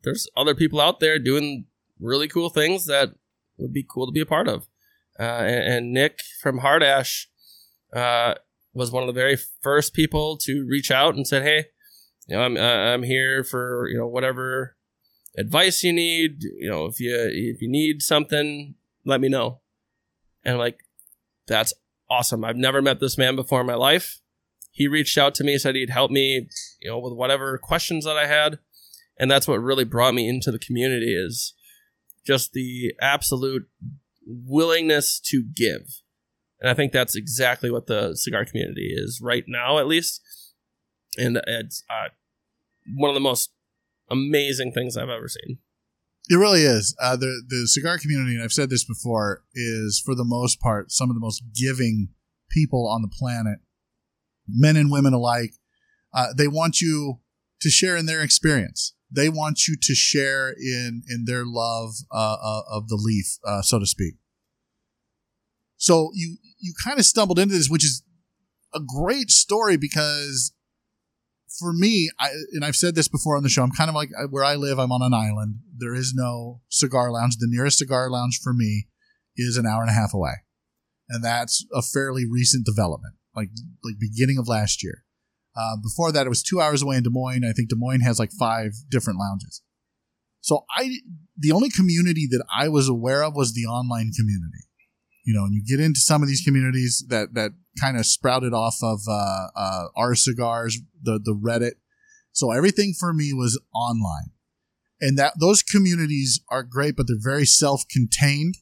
there's 0.03 0.27
other 0.35 0.55
people 0.55 0.79
out 0.79 0.99
there 0.99 1.19
doing 1.19 1.65
really 1.99 2.27
cool 2.27 2.49
things 2.49 2.85
that 2.85 3.09
would 3.57 3.73
be 3.73 3.85
cool 3.87 4.05
to 4.05 4.11
be 4.11 4.21
a 4.21 4.25
part 4.25 4.47
of. 4.47 4.67
Uh, 5.19 5.23
and, 5.23 5.73
and, 5.73 5.93
Nick 5.93 6.21
from 6.41 6.61
Hardash 6.61 7.25
uh, 7.93 8.35
was 8.73 8.89
one 8.89 9.03
of 9.03 9.07
the 9.07 9.19
very 9.19 9.37
first 9.61 9.93
people 9.93 10.37
to 10.37 10.65
reach 10.65 10.91
out 10.91 11.15
and 11.15 11.27
said, 11.27 11.43
"Hey, 11.43 11.65
you 12.25 12.37
know, 12.37 12.43
I'm 12.43 12.55
uh, 12.55 12.61
I'm 12.93 13.03
here 13.03 13.43
for 13.43 13.89
you 13.89 13.97
know 13.97 14.07
whatever 14.07 14.77
advice 15.37 15.83
you 15.83 15.91
need. 15.91 16.41
You 16.41 16.69
know, 16.69 16.85
if 16.85 17.01
you 17.01 17.13
if 17.13 17.61
you 17.61 17.67
need 17.67 18.01
something, 18.01 18.75
let 19.03 19.19
me 19.19 19.27
know." 19.27 19.59
And 20.45 20.53
I'm 20.53 20.59
like, 20.59 20.79
that's 21.47 21.73
awesome. 22.09 22.43
I've 22.43 22.57
never 22.57 22.81
met 22.81 22.99
this 22.99 23.17
man 23.17 23.35
before 23.35 23.61
in 23.61 23.67
my 23.67 23.75
life. 23.75 24.19
He 24.71 24.87
reached 24.87 25.17
out 25.17 25.35
to 25.35 25.43
me, 25.43 25.57
said 25.57 25.75
he'd 25.75 25.89
help 25.89 26.11
me, 26.11 26.47
you 26.81 26.89
know, 26.89 26.99
with 26.99 27.13
whatever 27.13 27.57
questions 27.57 28.05
that 28.05 28.17
I 28.17 28.27
had. 28.27 28.59
And 29.17 29.29
that's 29.29 29.47
what 29.47 29.61
really 29.61 29.83
brought 29.83 30.13
me 30.13 30.27
into 30.29 30.51
the 30.51 30.59
community 30.59 31.13
is 31.13 31.53
just 32.25 32.53
the 32.53 32.93
absolute 33.01 33.67
willingness 34.25 35.19
to 35.25 35.43
give. 35.43 36.01
And 36.61 36.69
I 36.69 36.73
think 36.73 36.91
that's 36.91 37.15
exactly 37.15 37.71
what 37.71 37.87
the 37.87 38.15
cigar 38.15 38.45
community 38.45 38.93
is 38.93 39.19
right 39.21 39.43
now, 39.47 39.79
at 39.79 39.87
least. 39.87 40.21
And 41.17 41.41
it's 41.47 41.83
uh, 41.89 42.09
one 42.95 43.09
of 43.09 43.15
the 43.15 43.21
most 43.21 43.51
amazing 44.09 44.71
things 44.71 44.95
I've 44.95 45.09
ever 45.09 45.27
seen. 45.27 45.59
It 46.29 46.35
really 46.35 46.61
is. 46.61 46.95
Uh, 47.01 47.15
the 47.15 47.41
the 47.47 47.67
cigar 47.67 47.97
community, 47.97 48.35
and 48.35 48.43
I've 48.43 48.53
said 48.53 48.69
this 48.69 48.85
before, 48.85 49.43
is 49.55 50.01
for 50.03 50.13
the 50.13 50.23
most 50.23 50.59
part 50.59 50.91
some 50.91 51.09
of 51.09 51.15
the 51.15 51.19
most 51.19 51.41
giving 51.55 52.09
people 52.49 52.87
on 52.87 53.01
the 53.01 53.07
planet, 53.07 53.59
men 54.47 54.77
and 54.77 54.91
women 54.91 55.13
alike. 55.13 55.53
Uh, 56.13 56.27
they 56.37 56.47
want 56.47 56.81
you 56.81 57.19
to 57.61 57.69
share 57.69 57.97
in 57.97 58.05
their 58.05 58.21
experience. 58.21 58.93
They 59.11 59.27
want 59.27 59.67
you 59.67 59.75
to 59.81 59.95
share 59.95 60.49
in 60.51 61.01
in 61.09 61.25
their 61.25 61.43
love 61.45 61.95
uh, 62.11 62.37
uh 62.39 62.61
of 62.69 62.89
the 62.89 62.95
leaf, 62.95 63.37
uh, 63.43 63.63
so 63.63 63.79
to 63.79 63.87
speak. 63.87 64.15
So 65.77 66.11
you 66.13 66.37
you 66.59 66.73
kind 66.83 66.99
of 66.99 67.05
stumbled 67.05 67.39
into 67.39 67.55
this, 67.55 67.69
which 67.69 67.83
is 67.83 68.03
a 68.73 68.79
great 68.79 69.31
story 69.31 69.77
because 69.77 70.53
for 71.57 71.73
me, 71.73 72.09
I, 72.19 72.29
and 72.53 72.63
I've 72.63 72.75
said 72.75 72.95
this 72.95 73.07
before 73.07 73.35
on 73.35 73.43
the 73.43 73.49
show, 73.49 73.63
I'm 73.63 73.71
kind 73.71 73.89
of 73.89 73.95
like 73.95 74.09
where 74.29 74.43
I 74.43 74.55
live, 74.55 74.79
I'm 74.79 74.91
on 74.91 75.01
an 75.01 75.13
island. 75.13 75.59
There 75.75 75.95
is 75.95 76.13
no 76.15 76.61
cigar 76.69 77.11
lounge. 77.11 77.37
The 77.37 77.47
nearest 77.49 77.79
cigar 77.79 78.09
lounge 78.09 78.39
for 78.41 78.53
me 78.53 78.87
is 79.35 79.57
an 79.57 79.65
hour 79.65 79.81
and 79.81 79.89
a 79.89 79.93
half 79.93 80.13
away. 80.13 80.33
And 81.07 81.23
that's 81.23 81.65
a 81.73 81.81
fairly 81.81 82.25
recent 82.29 82.65
development, 82.65 83.15
like 83.35 83.49
like 83.83 83.95
beginning 83.99 84.37
of 84.37 84.47
last 84.47 84.83
year. 84.83 85.03
Uh, 85.57 85.75
before 85.81 86.11
that, 86.11 86.25
it 86.25 86.29
was 86.29 86.43
two 86.43 86.61
hours 86.61 86.81
away 86.81 86.97
in 86.97 87.03
Des 87.03 87.09
Moines. 87.09 87.43
I 87.43 87.51
think 87.51 87.69
Des 87.69 87.75
Moines 87.75 88.01
has 88.01 88.19
like 88.19 88.31
five 88.31 88.73
different 88.89 89.19
lounges. 89.19 89.63
So 90.41 90.65
I, 90.77 90.97
the 91.37 91.51
only 91.51 91.69
community 91.69 92.27
that 92.29 92.45
I 92.55 92.69
was 92.69 92.87
aware 92.87 93.23
of 93.23 93.35
was 93.35 93.53
the 93.53 93.65
online 93.65 94.11
community 94.15 94.68
you 95.23 95.33
know, 95.33 95.43
and 95.43 95.53
you 95.53 95.63
get 95.63 95.83
into 95.83 95.99
some 95.99 96.21
of 96.21 96.27
these 96.27 96.41
communities 96.41 97.05
that 97.09 97.33
that 97.33 97.51
kind 97.79 97.97
of 97.97 98.05
sprouted 98.05 98.53
off 98.53 98.77
of 98.81 99.01
uh, 99.07 99.47
uh, 99.55 99.85
r/cigars, 99.95 100.79
the 101.01 101.19
the 101.23 101.33
Reddit. 101.33 101.73
So 102.31 102.51
everything 102.51 102.93
for 102.97 103.13
me 103.13 103.33
was 103.33 103.59
online, 103.73 104.31
and 105.01 105.17
that 105.17 105.33
those 105.39 105.61
communities 105.61 106.41
are 106.49 106.63
great, 106.63 106.95
but 106.95 107.07
they're 107.07 107.17
very 107.19 107.45
self-contained. 107.45 108.55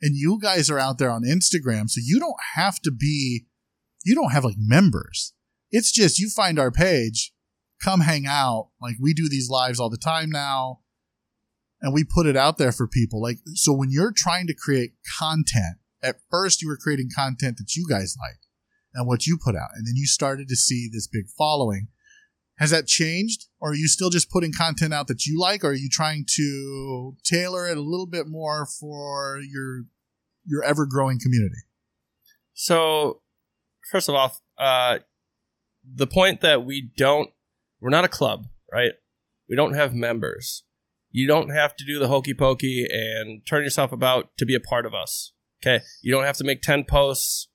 And 0.00 0.16
you 0.16 0.38
guys 0.40 0.68
are 0.68 0.80
out 0.80 0.98
there 0.98 1.10
on 1.10 1.22
Instagram, 1.22 1.88
so 1.88 2.00
you 2.04 2.18
don't 2.18 2.40
have 2.54 2.80
to 2.80 2.90
be, 2.90 3.46
you 4.04 4.16
don't 4.16 4.32
have 4.32 4.44
like 4.44 4.56
members. 4.58 5.32
It's 5.70 5.92
just 5.92 6.18
you 6.18 6.28
find 6.28 6.58
our 6.58 6.72
page, 6.72 7.32
come 7.82 8.00
hang 8.00 8.26
out. 8.26 8.70
Like 8.80 8.96
we 9.00 9.14
do 9.14 9.28
these 9.28 9.48
lives 9.48 9.78
all 9.78 9.90
the 9.90 9.96
time 9.96 10.28
now 10.28 10.81
and 11.82 11.92
we 11.92 12.04
put 12.04 12.26
it 12.26 12.36
out 12.36 12.58
there 12.58 12.72
for 12.72 12.86
people. 12.86 13.20
Like, 13.20 13.38
so 13.54 13.72
when 13.72 13.90
you're 13.90 14.12
trying 14.16 14.46
to 14.46 14.54
create 14.54 14.92
content, 15.18 15.78
at 16.02 16.20
first 16.30 16.62
you 16.62 16.68
were 16.68 16.76
creating 16.76 17.10
content 17.14 17.58
that 17.58 17.74
you 17.76 17.84
guys 17.88 18.16
like 18.18 18.38
and 18.94 19.06
what 19.06 19.26
you 19.26 19.36
put 19.36 19.56
out, 19.56 19.70
and 19.74 19.86
then 19.86 19.94
you 19.96 20.06
started 20.06 20.48
to 20.48 20.56
see 20.56 20.88
this 20.90 21.08
big 21.08 21.26
following. 21.36 21.88
Has 22.58 22.70
that 22.70 22.86
changed, 22.86 23.46
or 23.60 23.70
are 23.70 23.74
you 23.74 23.88
still 23.88 24.10
just 24.10 24.30
putting 24.30 24.52
content 24.52 24.94
out 24.94 25.08
that 25.08 25.26
you 25.26 25.40
like, 25.40 25.64
or 25.64 25.70
are 25.70 25.74
you 25.74 25.88
trying 25.90 26.24
to 26.36 27.16
tailor 27.24 27.68
it 27.68 27.76
a 27.76 27.80
little 27.80 28.06
bit 28.06 28.28
more 28.28 28.66
for 28.66 29.40
your 29.40 29.84
your 30.44 30.62
ever 30.62 30.86
growing 30.86 31.18
community? 31.18 31.62
So, 32.52 33.22
first 33.90 34.08
of 34.08 34.14
all, 34.14 34.36
uh, 34.58 34.98
the 35.82 36.06
point 36.06 36.42
that 36.42 36.64
we 36.64 36.90
don't, 36.96 37.30
we're 37.80 37.90
not 37.90 38.04
a 38.04 38.08
club, 38.08 38.46
right? 38.70 38.92
We 39.48 39.56
don't 39.56 39.74
have 39.74 39.94
members 39.94 40.62
you 41.12 41.26
don't 41.26 41.50
have 41.50 41.76
to 41.76 41.84
do 41.84 41.98
the 41.98 42.08
hokey 42.08 42.34
pokey 42.34 42.86
and 42.90 43.46
turn 43.46 43.62
yourself 43.62 43.92
about 43.92 44.36
to 44.38 44.46
be 44.46 44.54
a 44.54 44.60
part 44.60 44.86
of 44.86 44.94
us. 44.94 45.32
Okay. 45.62 45.84
You 46.02 46.12
don't 46.12 46.24
have 46.24 46.38
to 46.38 46.44
make 46.44 46.62
10 46.62 46.84
posts 46.84 47.48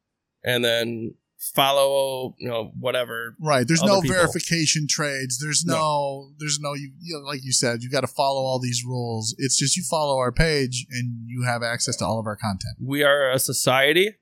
and 0.44 0.64
then 0.64 1.16
follow, 1.54 2.36
you 2.40 2.48
know, 2.48 2.72
whatever. 2.80 3.36
Right. 3.42 3.68
There's 3.68 3.84
no 3.84 4.02
people. 4.02 4.16
verification 4.16 4.88
trades. 4.90 5.40
There's 5.40 5.66
no, 5.66 5.76
no. 5.76 6.30
there's 6.40 6.60
no, 6.60 6.74
you, 6.74 6.92
you 7.02 7.18
know, 7.18 7.28
like 7.28 7.44
you 7.44 7.52
said, 7.52 7.82
you 7.82 7.90
got 7.90 8.02
to 8.02 8.08
follow 8.08 8.42
all 8.42 8.60
these 8.60 8.84
rules. 8.86 9.36
It's 9.38 9.58
just 9.58 9.76
you 9.76 9.84
follow 9.90 10.18
our 10.18 10.32
page 10.32 10.86
and 10.92 11.24
you 11.26 11.44
have 11.46 11.64
access 11.64 11.98
to 11.98 12.06
all 12.06 12.20
of 12.20 12.26
our 12.28 12.38
content. 12.38 12.78
We 12.80 13.04
are 13.04 13.30
a 13.30 13.40
society 13.40 14.16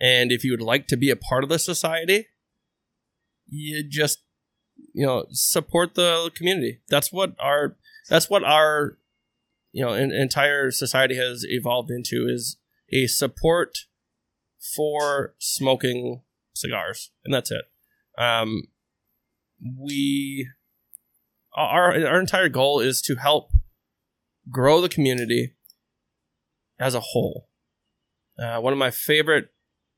And 0.00 0.30
if 0.30 0.44
you 0.44 0.52
would 0.52 0.62
like 0.62 0.86
to 0.88 0.96
be 0.96 1.10
a 1.10 1.16
part 1.16 1.42
of 1.42 1.50
the 1.50 1.58
society, 1.58 2.26
you 3.46 3.82
just 3.82 4.22
you 4.94 5.04
know 5.04 5.26
support 5.30 5.94
the 5.94 6.30
community. 6.34 6.80
That's 6.88 7.12
what 7.12 7.34
our 7.40 7.76
that's 8.08 8.28
what 8.30 8.44
our 8.44 8.98
you 9.72 9.84
know 9.84 9.92
an, 9.92 10.12
entire 10.12 10.70
society 10.70 11.16
has 11.16 11.44
evolved 11.46 11.90
into 11.90 12.26
is 12.28 12.56
a 12.92 13.06
support 13.06 13.86
for 14.76 15.34
smoking 15.38 16.22
cigars, 16.54 17.10
and 17.24 17.32
that's 17.32 17.50
it. 17.50 17.64
Um, 18.16 18.64
we 19.78 20.48
our 21.54 21.92
our 22.06 22.20
entire 22.20 22.48
goal 22.48 22.80
is 22.80 23.00
to 23.02 23.16
help 23.16 23.50
grow 24.50 24.80
the 24.80 24.88
community 24.88 25.54
as 26.78 26.94
a 26.94 27.00
whole. 27.00 27.48
Uh, 28.38 28.60
one 28.60 28.72
of 28.72 28.78
my 28.78 28.90
favorite 28.90 29.50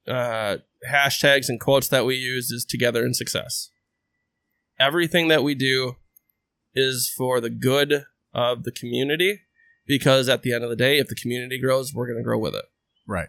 uh, 0.09 0.57
hashtags 0.91 1.49
and 1.49 1.61
quotes 1.61 1.89
that 1.89 2.07
we 2.07 2.17
use 2.17 2.51
is 2.51 2.65
"Together 2.65 3.05
in 3.05 3.15
Success." 3.15 3.71
Everything 4.79 5.29
that 5.29 5.43
we 5.43 5.55
do 5.55 5.97
is 6.75 7.13
for 7.17 7.41
the 7.41 7.51
good 7.51 8.05
of 8.33 8.65
the 8.65 8.73
community 8.73 9.41
because 9.87 10.29
at 10.29 10.43
the 10.43 10.53
end 10.53 10.63
of 10.63 10.71
the 10.71 10.77
day, 10.77 10.99
if 10.99 11.09
the 11.09 11.15
community 11.15 11.61
grows, 11.61 11.93
we're 11.93 12.07
going 12.07 12.19
to 12.19 12.25
grow 12.25 12.39
with 12.39 12.55
it. 12.55 12.65
Right. 13.07 13.29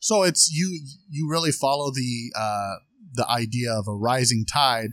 So 0.00 0.22
it's 0.24 0.50
you. 0.52 0.80
You 1.08 1.28
really 1.30 1.52
follow 1.52 1.90
the 1.90 2.32
uh, 2.36 2.74
the 3.14 3.28
idea 3.28 3.72
of 3.72 3.86
a 3.88 3.94
rising 3.94 4.44
tide 4.52 4.90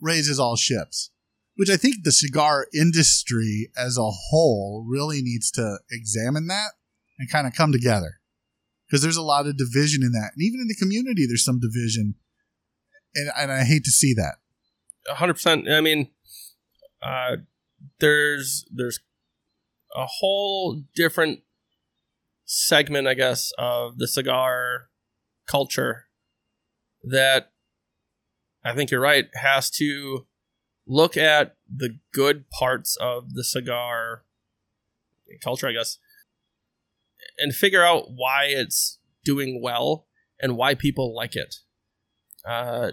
raises 0.00 0.38
all 0.38 0.56
ships, 0.56 1.10
which 1.56 1.70
I 1.70 1.76
think 1.76 1.96
the 2.02 2.12
cigar 2.12 2.66
industry 2.72 3.70
as 3.76 3.98
a 3.98 4.10
whole 4.10 4.86
really 4.88 5.20
needs 5.22 5.50
to 5.52 5.78
examine 5.90 6.46
that 6.46 6.72
and 7.18 7.30
kind 7.30 7.46
of 7.46 7.54
come 7.54 7.72
together 7.72 8.20
because 8.86 9.02
there's 9.02 9.16
a 9.16 9.22
lot 9.22 9.46
of 9.46 9.56
division 9.56 10.02
in 10.02 10.12
that, 10.12 10.32
and 10.34 10.42
even 10.42 10.60
in 10.60 10.68
the 10.68 10.76
community, 10.76 11.26
there's 11.26 11.44
some 11.44 11.60
division, 11.60 12.14
and 13.14 13.30
and 13.36 13.52
I 13.52 13.64
hate 13.64 13.84
to 13.84 13.90
see 13.90 14.14
that. 14.14 14.36
hundred 15.08 15.34
percent. 15.34 15.68
I 15.68 15.80
mean, 15.80 16.10
uh, 17.06 17.36
there's 18.00 18.64
there's 18.72 19.00
a 19.94 20.06
whole 20.06 20.82
different 20.94 21.40
segment, 22.44 23.06
I 23.06 23.14
guess, 23.14 23.52
of 23.58 23.98
the 23.98 24.08
cigar 24.08 24.88
culture 25.46 26.06
that 27.04 27.52
I 28.64 28.74
think 28.74 28.90
you're 28.90 29.00
right 29.00 29.26
has 29.34 29.70
to 29.72 30.26
look 30.86 31.16
at 31.16 31.56
the 31.72 31.98
good 32.12 32.50
parts 32.50 32.96
of 33.00 33.34
the 33.34 33.44
cigar 33.44 34.24
culture, 35.42 35.68
I 35.68 35.72
guess, 35.72 35.98
and 37.38 37.54
figure 37.54 37.84
out 37.84 38.10
why 38.10 38.46
it's 38.46 38.98
doing 39.24 39.60
well 39.62 40.06
and 40.40 40.56
why 40.56 40.74
people 40.74 41.14
like 41.14 41.36
it. 41.36 41.56
Uh, 42.44 42.92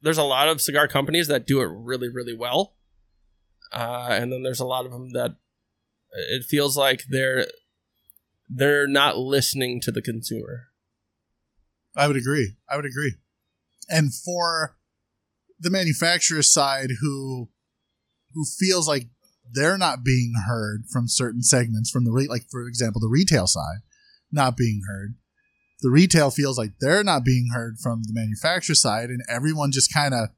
there's 0.00 0.18
a 0.18 0.24
lot 0.24 0.48
of 0.48 0.60
cigar 0.60 0.88
companies 0.88 1.28
that 1.28 1.46
do 1.46 1.60
it 1.60 1.70
really, 1.70 2.08
really 2.08 2.36
well, 2.36 2.74
uh, 3.72 4.08
and 4.10 4.32
then 4.32 4.42
there's 4.42 4.60
a 4.60 4.66
lot 4.66 4.86
of 4.86 4.92
them 4.92 5.12
that 5.12 5.36
it 6.12 6.44
feels 6.44 6.76
like 6.76 7.04
they're 7.08 7.46
they're 8.48 8.86
not 8.86 9.18
listening 9.18 9.80
to 9.82 9.92
the 9.92 10.02
consumer. 10.02 10.68
I 11.96 12.06
would 12.06 12.16
agree. 12.16 12.54
I 12.68 12.76
would 12.76 12.86
agree. 12.86 13.14
And 13.88 14.14
for 14.14 14.76
the 15.58 15.70
manufacturer 15.70 16.42
side 16.42 16.90
who 17.00 17.48
who 18.34 18.44
feels 18.44 18.86
like 18.86 19.08
they're 19.50 19.78
not 19.78 20.04
being 20.04 20.34
heard 20.46 20.84
from 20.90 21.08
certain 21.08 21.42
segments 21.42 21.90
from 21.90 22.04
the 22.04 22.12
re- 22.12 22.28
like 22.28 22.44
for 22.50 22.66
example 22.66 23.00
the 23.00 23.08
retail 23.08 23.46
side 23.46 23.78
not 24.30 24.56
being 24.56 24.82
heard 24.86 25.16
the 25.80 25.90
retail 25.90 26.30
feels 26.30 26.58
like 26.58 26.72
they're 26.80 27.04
not 27.04 27.24
being 27.24 27.50
heard 27.52 27.78
from 27.78 28.02
the 28.04 28.12
manufacturer 28.12 28.74
side 28.74 29.10
and 29.10 29.22
everyone 29.28 29.70
just 29.70 29.92
kind 29.92 30.14
of 30.14 30.28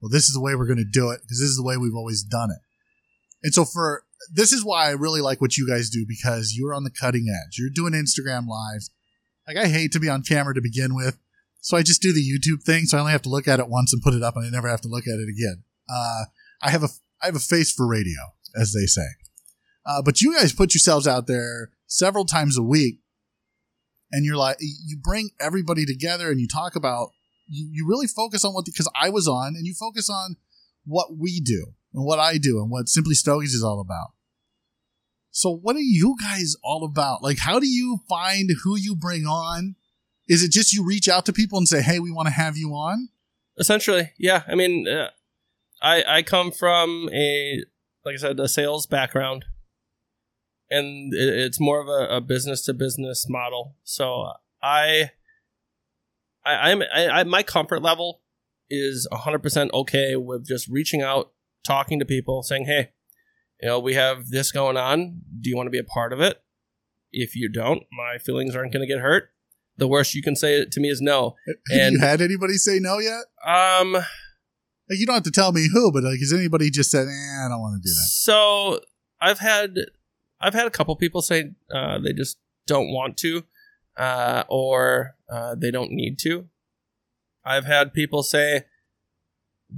well 0.00 0.10
this 0.10 0.24
is 0.24 0.34
the 0.34 0.40
way 0.40 0.54
we're 0.54 0.66
going 0.66 0.76
to 0.76 0.84
do 0.84 1.10
it 1.10 1.20
because 1.22 1.38
this 1.38 1.48
is 1.48 1.56
the 1.56 1.64
way 1.64 1.76
we've 1.76 1.94
always 1.94 2.22
done 2.22 2.50
it 2.50 2.58
and 3.44 3.52
so 3.52 3.64
for 3.64 4.04
this 4.32 4.52
is 4.52 4.64
why 4.64 4.86
I 4.86 4.92
really 4.92 5.20
like 5.20 5.40
what 5.40 5.56
you 5.56 5.68
guys 5.68 5.90
do 5.90 6.04
because 6.06 6.54
you're 6.56 6.74
on 6.74 6.84
the 6.84 6.90
cutting 6.90 7.26
edge. 7.28 7.58
You're 7.58 7.70
doing 7.70 7.92
Instagram 7.92 8.46
lives. 8.46 8.90
Like 9.46 9.56
I 9.56 9.68
hate 9.68 9.92
to 9.92 10.00
be 10.00 10.08
on 10.08 10.22
camera 10.22 10.54
to 10.54 10.62
begin 10.62 10.94
with, 10.94 11.18
so 11.60 11.76
I 11.76 11.82
just 11.82 12.00
do 12.00 12.12
the 12.12 12.20
YouTube 12.20 12.62
thing. 12.62 12.86
So 12.86 12.96
I 12.96 13.00
only 13.00 13.12
have 13.12 13.22
to 13.22 13.28
look 13.28 13.46
at 13.46 13.60
it 13.60 13.68
once 13.68 13.92
and 13.92 14.02
put 14.02 14.14
it 14.14 14.22
up, 14.22 14.36
and 14.36 14.46
I 14.46 14.50
never 14.50 14.68
have 14.68 14.80
to 14.82 14.88
look 14.88 15.06
at 15.06 15.18
it 15.18 15.28
again. 15.28 15.64
Uh, 15.88 16.24
I 16.62 16.70
have 16.70 16.82
a 16.82 16.88
I 17.22 17.26
have 17.26 17.36
a 17.36 17.40
face 17.40 17.70
for 17.70 17.86
radio, 17.86 18.18
as 18.56 18.72
they 18.72 18.86
say. 18.86 19.06
Uh, 19.86 20.00
but 20.00 20.22
you 20.22 20.34
guys 20.34 20.54
put 20.54 20.72
yourselves 20.72 21.06
out 21.06 21.26
there 21.26 21.70
several 21.86 22.24
times 22.24 22.56
a 22.56 22.62
week, 22.62 23.00
and 24.10 24.24
you're 24.24 24.36
like 24.36 24.56
you 24.60 24.96
bring 24.96 25.30
everybody 25.40 25.84
together 25.84 26.30
and 26.30 26.40
you 26.40 26.48
talk 26.48 26.76
about 26.76 27.10
you, 27.46 27.68
you 27.70 27.88
really 27.88 28.06
focus 28.06 28.44
on 28.44 28.54
what 28.54 28.64
because 28.64 28.90
I 29.00 29.10
was 29.10 29.28
on 29.28 29.54
and 29.56 29.66
you 29.66 29.74
focus 29.74 30.08
on 30.08 30.36
what 30.84 31.16
we 31.16 31.40
do 31.40 31.74
and 31.92 32.04
what 32.04 32.18
I 32.18 32.38
do 32.38 32.60
and 32.60 32.70
what 32.70 32.88
Simply 32.88 33.14
Stogies 33.14 33.54
is 33.54 33.62
all 33.62 33.80
about. 33.80 34.08
So, 35.30 35.50
what 35.50 35.74
are 35.74 35.80
you 35.80 36.16
guys 36.20 36.54
all 36.62 36.84
about? 36.84 37.22
Like, 37.22 37.38
how 37.40 37.58
do 37.58 37.66
you 37.66 37.98
find 38.08 38.50
who 38.62 38.76
you 38.76 38.94
bring 38.94 39.24
on? 39.24 39.74
Is 40.28 40.42
it 40.42 40.52
just 40.52 40.72
you 40.72 40.84
reach 40.84 41.08
out 41.08 41.26
to 41.26 41.32
people 41.32 41.58
and 41.58 41.66
say, 41.66 41.82
"Hey, 41.82 41.98
we 41.98 42.12
want 42.12 42.28
to 42.28 42.32
have 42.32 42.56
you 42.56 42.70
on"? 42.70 43.08
Essentially, 43.58 44.12
yeah. 44.18 44.42
I 44.46 44.54
mean, 44.54 44.86
uh, 44.88 45.10
I 45.82 46.04
I 46.18 46.22
come 46.22 46.52
from 46.52 47.08
a 47.12 47.64
like 48.04 48.14
I 48.14 48.18
said 48.18 48.38
a 48.38 48.48
sales 48.48 48.86
background, 48.86 49.44
and 50.70 51.12
it's 51.14 51.60
more 51.60 51.80
of 51.80 51.88
a, 51.88 52.16
a 52.16 52.20
business 52.20 52.62
to 52.64 52.74
business 52.74 53.26
model. 53.28 53.76
So 53.84 54.28
I, 54.62 55.10
I 56.44 56.70
I'm 56.70 56.82
I, 56.82 57.08
I 57.20 57.24
my 57.24 57.42
comfort 57.42 57.82
level 57.82 58.20
is 58.70 59.06
100% 59.12 59.70
okay 59.72 60.16
with 60.16 60.46
just 60.46 60.68
reaching 60.68 61.02
out, 61.02 61.32
talking 61.66 61.98
to 61.98 62.04
people, 62.04 62.42
saying, 62.42 62.64
"Hey, 62.66 62.90
you 63.60 63.68
know, 63.68 63.78
we 63.78 63.94
have 63.94 64.28
this 64.30 64.50
going 64.52 64.76
on. 64.76 65.20
Do 65.40 65.50
you 65.50 65.56
want 65.56 65.66
to 65.66 65.70
be 65.70 65.78
a 65.78 65.84
part 65.84 66.12
of 66.12 66.20
it? 66.20 66.42
If 67.12 67.36
you 67.36 67.48
don't, 67.48 67.82
my 67.92 68.18
feelings 68.18 68.56
aren't 68.56 68.72
going 68.72 68.86
to 68.86 68.92
get 68.92 69.00
hurt. 69.00 69.30
The 69.76 69.86
worst 69.88 70.14
you 70.14 70.22
can 70.22 70.34
say 70.36 70.64
to 70.64 70.80
me 70.80 70.88
is 70.88 71.00
no. 71.00 71.36
Have 71.70 71.80
And- 71.80 71.92
you 71.94 72.00
had 72.00 72.20
anybody 72.20 72.54
say 72.54 72.78
no 72.80 72.98
yet? 72.98 73.24
Um, 73.46 73.92
Like, 73.92 74.98
you 74.98 75.06
don't 75.06 75.14
have 75.14 75.22
to 75.24 75.30
tell 75.30 75.52
me 75.52 75.68
who, 75.72 75.90
but 75.92 76.02
like, 76.04 76.18
has 76.20 76.32
anybody 76.32 76.70
just 76.70 76.90
said, 76.90 77.06
"Eh, 77.08 77.44
I 77.44 77.48
don't 77.48 77.60
want 77.60 77.80
to 77.82 77.88
do 77.88 77.92
that"? 77.92 78.08
so 78.10 78.80
I've 79.20 79.38
had 79.38 79.76
I've 80.44 80.54
had 80.54 80.66
a 80.66 80.70
couple 80.70 80.94
people 80.96 81.22
say 81.22 81.52
uh, 81.74 81.98
they 81.98 82.12
just 82.12 82.38
don't 82.66 82.92
want 82.92 83.16
to, 83.18 83.44
uh, 83.96 84.44
or 84.48 85.16
uh, 85.32 85.54
they 85.54 85.70
don't 85.70 85.90
need 85.90 86.18
to. 86.20 86.48
I've 87.46 87.64
had 87.64 87.94
people 87.94 88.22
say 88.22 88.64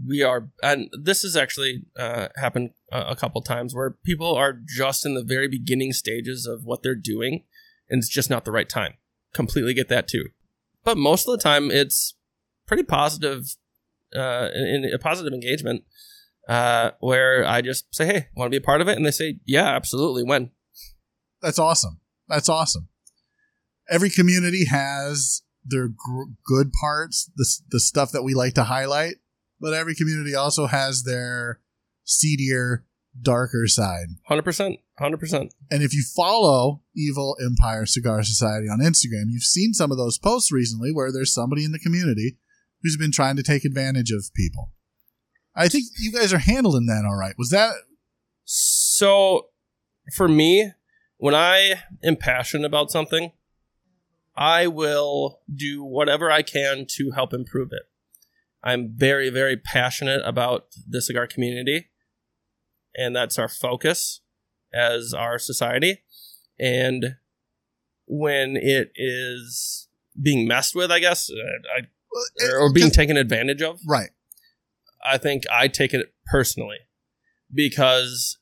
we 0.06 0.22
are, 0.22 0.48
and 0.64 0.90
this 0.92 1.22
has 1.22 1.36
actually 1.36 1.84
uh, 1.96 2.28
happened 2.34 2.70
a, 2.90 3.14
couple 3.14 3.40
times 3.42 3.74
where 3.74 3.92
people 4.04 4.34
are 4.34 4.52
just 4.52 5.06
in 5.06 5.14
the 5.14 5.22
very 5.22 5.46
beginning 5.46 5.92
stages 5.92 6.46
of 6.46 6.64
what 6.64 6.82
they're 6.82 6.96
doing, 6.96 7.44
and 7.88 7.98
it's 7.98 8.08
just 8.08 8.28
not 8.28 8.44
the 8.44 8.52
right 8.52 8.68
time. 8.68 8.94
Completely 9.32 9.72
get 9.72 9.88
that 9.88 10.08
too, 10.08 10.30
but 10.82 10.96
most 10.98 11.28
of 11.28 11.32
the 11.32 11.42
time 11.42 11.70
it's 11.70 12.14
pretty 12.66 12.82
positive, 12.82 13.56
uh, 14.14 14.48
in, 14.52 14.84
in 14.84 14.92
a 14.92 14.98
positive 14.98 15.32
engagement 15.32 15.84
uh, 16.48 16.90
where 16.98 17.44
I 17.46 17.62
just 17.62 17.94
say, 17.94 18.06
"Hey, 18.06 18.26
want 18.34 18.48
to 18.48 18.58
be 18.58 18.62
a 18.62 18.66
part 18.66 18.80
of 18.80 18.88
it?" 18.88 18.96
And 18.96 19.06
they 19.06 19.12
say, 19.12 19.38
"Yeah, 19.44 19.68
absolutely." 19.68 20.24
When? 20.24 20.50
That's 21.46 21.60
awesome. 21.60 22.00
That's 22.26 22.48
awesome. 22.48 22.88
Every 23.88 24.10
community 24.10 24.64
has 24.64 25.42
their 25.64 25.86
gr- 25.86 26.32
good 26.44 26.72
parts, 26.72 27.30
the 27.36 27.46
the 27.70 27.78
stuff 27.78 28.10
that 28.10 28.24
we 28.24 28.34
like 28.34 28.54
to 28.54 28.64
highlight, 28.64 29.18
but 29.60 29.72
every 29.72 29.94
community 29.94 30.34
also 30.34 30.66
has 30.66 31.04
their 31.04 31.60
seedier, 32.02 32.84
darker 33.22 33.68
side. 33.68 34.08
Hundred 34.26 34.42
percent, 34.42 34.80
hundred 34.98 35.18
percent. 35.18 35.54
And 35.70 35.84
if 35.84 35.94
you 35.94 36.02
follow 36.16 36.82
Evil 36.96 37.36
Empire 37.40 37.86
Cigar 37.86 38.24
Society 38.24 38.66
on 38.66 38.80
Instagram, 38.80 39.26
you've 39.28 39.44
seen 39.44 39.72
some 39.72 39.92
of 39.92 39.98
those 39.98 40.18
posts 40.18 40.50
recently 40.50 40.90
where 40.92 41.12
there's 41.12 41.32
somebody 41.32 41.64
in 41.64 41.70
the 41.70 41.78
community 41.78 42.38
who's 42.82 42.96
been 42.96 43.12
trying 43.12 43.36
to 43.36 43.44
take 43.44 43.64
advantage 43.64 44.10
of 44.10 44.34
people. 44.34 44.72
I 45.54 45.68
think 45.68 45.84
you 45.96 46.10
guys 46.10 46.32
are 46.32 46.38
handling 46.38 46.86
that 46.86 47.04
all 47.06 47.16
right. 47.16 47.38
Was 47.38 47.50
that 47.50 47.74
So, 48.44 49.50
for 50.12 50.26
me, 50.26 50.72
when 51.18 51.34
I 51.34 51.82
am 52.02 52.16
passionate 52.16 52.66
about 52.66 52.90
something, 52.90 53.32
I 54.36 54.66
will 54.66 55.40
do 55.52 55.82
whatever 55.82 56.30
I 56.30 56.42
can 56.42 56.86
to 56.96 57.12
help 57.12 57.32
improve 57.32 57.70
it. 57.72 57.82
I'm 58.62 58.92
very, 58.94 59.30
very 59.30 59.56
passionate 59.56 60.22
about 60.24 60.66
the 60.88 61.00
cigar 61.00 61.26
community, 61.26 61.88
and 62.94 63.14
that's 63.14 63.38
our 63.38 63.48
focus 63.48 64.20
as 64.74 65.14
our 65.14 65.38
society. 65.38 66.02
And 66.58 67.16
when 68.06 68.56
it 68.56 68.92
is 68.96 69.88
being 70.20 70.46
messed 70.48 70.74
with, 70.74 70.90
I 70.90 70.98
guess, 70.98 71.30
uh, 71.30 71.78
I, 71.78 72.50
or 72.58 72.72
being 72.72 72.90
taken 72.90 73.16
advantage 73.16 73.62
of, 73.62 73.80
right? 73.86 74.10
I 75.04 75.18
think 75.18 75.44
I 75.50 75.68
take 75.68 75.94
it 75.94 76.14
personally 76.26 76.78
because 77.52 78.38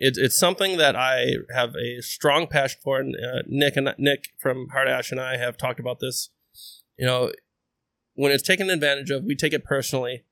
it's 0.00 0.18
it's 0.18 0.36
something 0.36 0.78
that 0.78 0.96
I 0.96 1.34
have 1.54 1.74
a 1.76 2.00
strong 2.00 2.46
passion 2.46 2.80
for, 2.82 2.98
and 2.98 3.14
uh, 3.14 3.42
Nick 3.46 3.76
and 3.76 3.94
Nick 3.98 4.30
from 4.38 4.68
Hard 4.72 4.88
Ash 4.88 5.12
and 5.12 5.20
I 5.20 5.36
have 5.36 5.58
talked 5.58 5.78
about 5.78 6.00
this. 6.00 6.30
You 6.98 7.06
know, 7.06 7.32
when 8.14 8.32
it's 8.32 8.42
taken 8.42 8.70
advantage 8.70 9.10
of, 9.10 9.24
we 9.24 9.36
take 9.36 9.52
it 9.52 9.62
personally, 9.62 10.24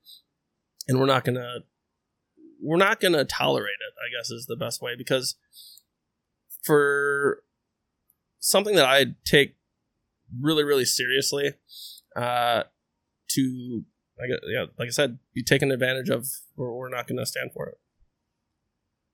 and 0.87 0.99
we're 0.99 1.05
not 1.05 1.23
gonna 1.23 1.59
we're 2.61 2.77
not 2.77 2.99
gonna 2.99 3.23
tolerate 3.23 3.77
it. 3.79 3.93
I 4.03 4.09
guess 4.17 4.31
is 4.31 4.47
the 4.47 4.55
best 4.57 4.81
way 4.81 4.95
because 4.97 5.35
for 6.63 7.43
something 8.39 8.75
that 8.75 8.85
I 8.85 9.05
take 9.23 9.55
really 10.41 10.63
really 10.63 10.85
seriously, 10.85 11.53
uh, 12.15 12.63
to 13.29 13.83
like 14.19 14.31
yeah, 14.47 14.65
like 14.79 14.87
I 14.87 14.91
said, 14.91 15.19
be 15.35 15.43
taken 15.43 15.71
advantage 15.71 16.09
of, 16.09 16.27
we're, 16.55 16.73
we're 16.73 16.89
not 16.89 17.07
gonna 17.07 17.27
stand 17.27 17.51
for 17.53 17.67
it. 17.67 17.77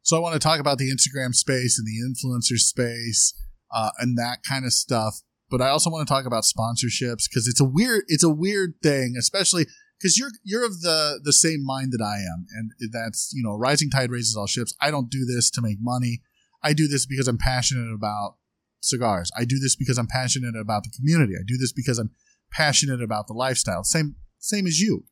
So 0.06 0.16
I 0.16 0.20
want 0.20 0.34
to 0.34 0.40
talk 0.40 0.60
about 0.60 0.78
the 0.78 0.92
Instagram 0.92 1.34
space 1.34 1.80
and 1.80 1.88
the 1.88 1.98
influencer 1.98 2.60
space 2.60 3.34
uh, 3.74 3.90
and 3.98 4.16
that 4.20 4.44
kind 4.48 4.64
of 4.64 4.72
stuff. 4.72 5.22
But 5.50 5.62
I 5.62 5.70
also 5.70 5.90
want 5.90 6.08
to 6.08 6.14
talk 6.14 6.28
about 6.28 6.44
sponsorships 6.44 7.28
because 7.28 7.48
it's 7.48 7.60
a 7.60 7.66
weird 7.66 8.04
it's 8.08 8.24
a 8.24 8.30
weird 8.30 8.76
thing, 8.84 9.16
especially 9.18 9.66
because 10.00 10.16
you're 10.16 10.30
you're 10.44 10.64
of 10.64 10.82
the 10.82 11.20
the 11.24 11.34
same 11.34 11.66
mind 11.66 11.92
that 11.92 12.04
I 12.04 12.18
am, 12.18 12.46
and 12.56 12.72
that's 12.94 13.32
you 13.34 13.44
know 13.44 13.56
rising 13.56 13.90
tide 13.90 14.12
raises 14.12 14.36
all 14.36 14.46
ships. 14.46 14.76
I 14.80 14.92
don't 14.92 15.10
do 15.10 15.26
this 15.26 15.50
to 15.52 15.62
make 15.62 15.78
money. 15.82 16.22
I 16.62 16.74
do 16.74 16.88
this 16.88 17.08
because 17.08 17.28
I'm 17.28 17.40
passionate 17.40 17.92
about 17.92 18.36
cigars. 18.82 19.32
I 19.36 19.44
do 19.44 19.58
this 19.58 19.76
because 19.76 19.98
I'm 19.98 20.08
passionate 20.08 20.56
about 20.56 20.84
the 20.84 20.92
community. 20.96 21.34
I 21.36 21.44
do 21.46 21.58
this 21.58 21.74
because 21.74 21.98
I'm 21.98 22.12
passionate 22.52 23.02
about 23.02 23.26
the 23.26 23.34
lifestyle. 23.34 23.84
Same 23.84 24.18
same 24.38 24.68
as 24.68 24.80
you. 24.80 25.06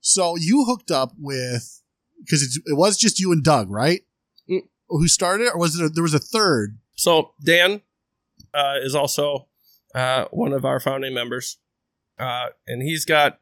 So 0.00 0.36
you 0.36 0.66
hooked 0.66 0.92
up 0.92 1.12
with 1.18 1.81
because 2.24 2.60
it 2.66 2.76
was 2.76 2.96
just 2.96 3.18
you 3.20 3.32
and 3.32 3.42
Doug, 3.44 3.70
right? 3.70 4.00
Mm. 4.50 4.60
Who 4.88 5.08
started 5.08 5.44
it, 5.44 5.54
or 5.54 5.58
was 5.58 5.78
it? 5.78 5.84
A, 5.84 5.88
there 5.88 6.02
was 6.02 6.14
a 6.14 6.18
third. 6.18 6.78
So 6.94 7.32
Dan 7.44 7.80
uh, 8.54 8.76
is 8.82 8.94
also 8.94 9.48
uh, 9.94 10.26
one 10.30 10.52
of 10.52 10.64
our 10.64 10.80
founding 10.80 11.14
members, 11.14 11.58
uh, 12.18 12.48
and 12.66 12.82
he's 12.82 13.04
got, 13.04 13.38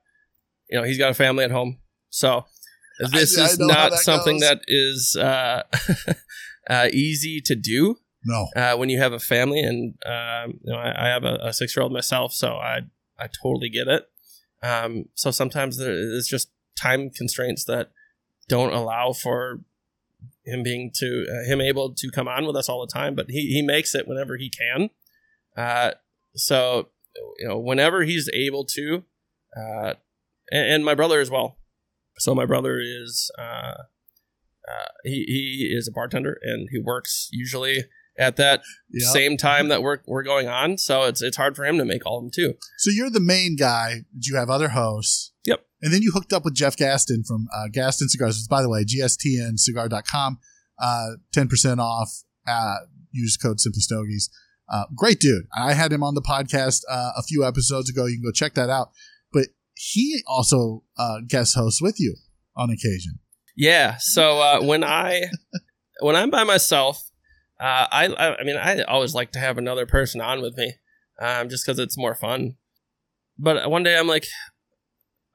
you 0.68 0.78
know, 0.78 0.84
he's 0.84 0.98
got 0.98 1.10
a 1.10 1.14
family 1.14 1.44
at 1.44 1.50
home. 1.50 1.78
So 2.10 2.46
this 3.12 3.36
I- 3.36 3.42
I 3.42 3.44
is 3.46 3.58
how 3.60 3.66
not 3.66 3.90
that 3.90 3.98
something 4.00 4.36
goes. 4.40 4.48
that 4.48 4.60
is 4.66 5.16
uh, 5.18 5.62
uh, 6.70 6.88
easy 6.92 7.40
to 7.46 7.54
do 7.54 7.96
No, 8.24 8.48
uh, 8.56 8.76
when 8.76 8.88
you 8.88 8.98
have 8.98 9.12
a 9.12 9.18
family. 9.20 9.60
And 9.60 9.94
um, 10.06 10.60
you 10.64 10.72
know, 10.72 10.78
I, 10.78 11.06
I 11.06 11.08
have 11.08 11.24
a, 11.24 11.38
a 11.42 11.52
six 11.52 11.76
year 11.76 11.82
old 11.82 11.92
myself, 11.92 12.32
so 12.32 12.54
I 12.54 12.80
I 13.18 13.26
totally 13.42 13.68
get 13.70 13.88
it. 13.88 14.04
Um, 14.62 15.06
so 15.14 15.30
sometimes 15.30 15.78
there 15.78 15.92
is 15.92 16.28
just 16.28 16.50
time 16.78 17.10
constraints 17.10 17.64
that 17.64 17.90
don't 18.50 18.72
allow 18.74 19.12
for 19.12 19.60
him 20.44 20.62
being 20.62 20.90
to 20.96 21.26
uh, 21.30 21.48
him 21.48 21.60
able 21.60 21.94
to 21.94 22.10
come 22.10 22.26
on 22.28 22.44
with 22.44 22.56
us 22.56 22.68
all 22.68 22.84
the 22.84 22.92
time, 22.92 23.14
but 23.14 23.30
he 23.30 23.52
he 23.52 23.62
makes 23.62 23.94
it 23.94 24.08
whenever 24.08 24.36
he 24.36 24.50
can. 24.50 24.90
Uh, 25.56 25.92
so 26.34 26.88
you 27.38 27.48
know, 27.48 27.58
whenever 27.58 28.02
he's 28.02 28.28
able 28.34 28.64
to, 28.64 29.04
uh, 29.56 29.94
and, 30.50 30.66
and 30.74 30.84
my 30.84 30.94
brother 30.94 31.20
as 31.20 31.30
well. 31.30 31.56
So 32.18 32.34
my 32.34 32.44
brother 32.44 32.80
is 32.80 33.30
uh, 33.38 33.74
uh, 34.68 34.88
he 35.04 35.24
he 35.26 35.74
is 35.74 35.88
a 35.88 35.92
bartender 35.92 36.38
and 36.42 36.68
he 36.70 36.78
works 36.78 37.28
usually 37.32 37.84
at 38.18 38.36
that 38.36 38.60
yeah. 38.90 39.08
same 39.08 39.36
time 39.36 39.68
that 39.68 39.82
we're 39.82 40.00
we're 40.06 40.24
going 40.24 40.48
on. 40.48 40.76
So 40.76 41.04
it's 41.04 41.22
it's 41.22 41.36
hard 41.36 41.56
for 41.56 41.64
him 41.64 41.78
to 41.78 41.84
make 41.84 42.04
all 42.04 42.18
of 42.18 42.24
them 42.24 42.30
too. 42.34 42.54
So 42.78 42.90
you're 42.90 43.10
the 43.10 43.20
main 43.20 43.56
guy. 43.56 44.04
Do 44.18 44.32
You 44.32 44.36
have 44.36 44.50
other 44.50 44.70
hosts. 44.70 45.29
Yep. 45.46 45.64
And 45.82 45.92
then 45.92 46.02
you 46.02 46.12
hooked 46.12 46.32
up 46.32 46.44
with 46.44 46.54
Jeff 46.54 46.76
Gaston 46.76 47.24
from 47.24 47.48
uh, 47.54 47.68
Gaston 47.72 48.08
Cigars. 48.08 48.46
By 48.48 48.62
the 48.62 48.68
way, 48.68 48.84
gstncigar.com, 48.84 50.38
uh, 50.78 51.06
10% 51.34 51.78
off. 51.78 52.10
Uh, 52.46 52.76
use 53.12 53.36
code 53.36 53.60
Simply 53.60 53.80
Stogies. 53.80 54.30
Uh, 54.68 54.84
great 54.94 55.18
dude. 55.18 55.46
I 55.56 55.72
had 55.72 55.92
him 55.92 56.02
on 56.02 56.14
the 56.14 56.22
podcast 56.22 56.82
uh, 56.88 57.12
a 57.16 57.22
few 57.22 57.44
episodes 57.44 57.90
ago. 57.90 58.06
You 58.06 58.16
can 58.16 58.24
go 58.24 58.32
check 58.32 58.54
that 58.54 58.70
out. 58.70 58.90
But 59.32 59.46
he 59.74 60.22
also 60.26 60.84
uh, 60.98 61.18
guest 61.26 61.54
hosts 61.56 61.82
with 61.82 61.98
you 61.98 62.16
on 62.56 62.70
occasion. 62.70 63.18
Yeah. 63.56 63.96
So 63.98 64.38
uh, 64.40 64.60
when 64.62 64.84
I 64.84 65.24
when 66.00 66.16
I'm 66.16 66.30
by 66.30 66.44
myself, 66.44 67.10
uh, 67.60 67.86
I, 67.90 68.06
I 68.06 68.36
I 68.38 68.44
mean 68.44 68.56
I 68.56 68.82
always 68.82 69.14
like 69.14 69.32
to 69.32 69.38
have 69.38 69.58
another 69.58 69.86
person 69.86 70.20
on 70.20 70.40
with 70.40 70.56
me, 70.56 70.74
um, 71.20 71.48
just 71.48 71.66
because 71.66 71.78
it's 71.78 71.98
more 71.98 72.14
fun. 72.14 72.54
But 73.38 73.70
one 73.70 73.82
day 73.82 73.98
I'm 73.98 74.06
like, 74.06 74.26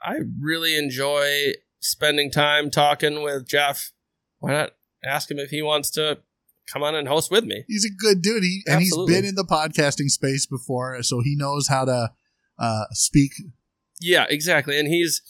I 0.06 0.20
really 0.40 0.78
enjoy 0.78 1.54
spending 1.80 2.30
time 2.30 2.70
talking 2.70 3.24
with 3.24 3.48
Jeff. 3.48 3.92
Why 4.40 4.52
not 4.52 4.72
ask 5.04 5.32
him 5.32 5.40
if 5.40 5.50
he 5.50 5.64
wants 5.64 5.90
to 5.92 6.20
come 6.72 6.84
on 6.84 6.94
and 6.94 7.08
host 7.08 7.32
with 7.32 7.46
me? 7.46 7.64
He's 7.68 7.86
a 7.86 7.90
good 7.90 8.22
dude. 8.22 8.44
He, 8.44 8.62
and 8.68 8.82
he's 8.82 8.96
been 9.08 9.26
in 9.26 9.36
the 9.36 9.44
podcasting 9.44 10.10
space 10.10 10.46
before, 10.46 11.02
so 11.02 11.22
he 11.22 11.36
knows 11.36 11.68
how 11.68 11.86
to 11.86 12.12
uh, 12.60 12.84
speak. 12.92 13.32
Yeah, 14.00 14.26
exactly. 14.30 14.78
And 14.78 14.88
he's 14.88 15.22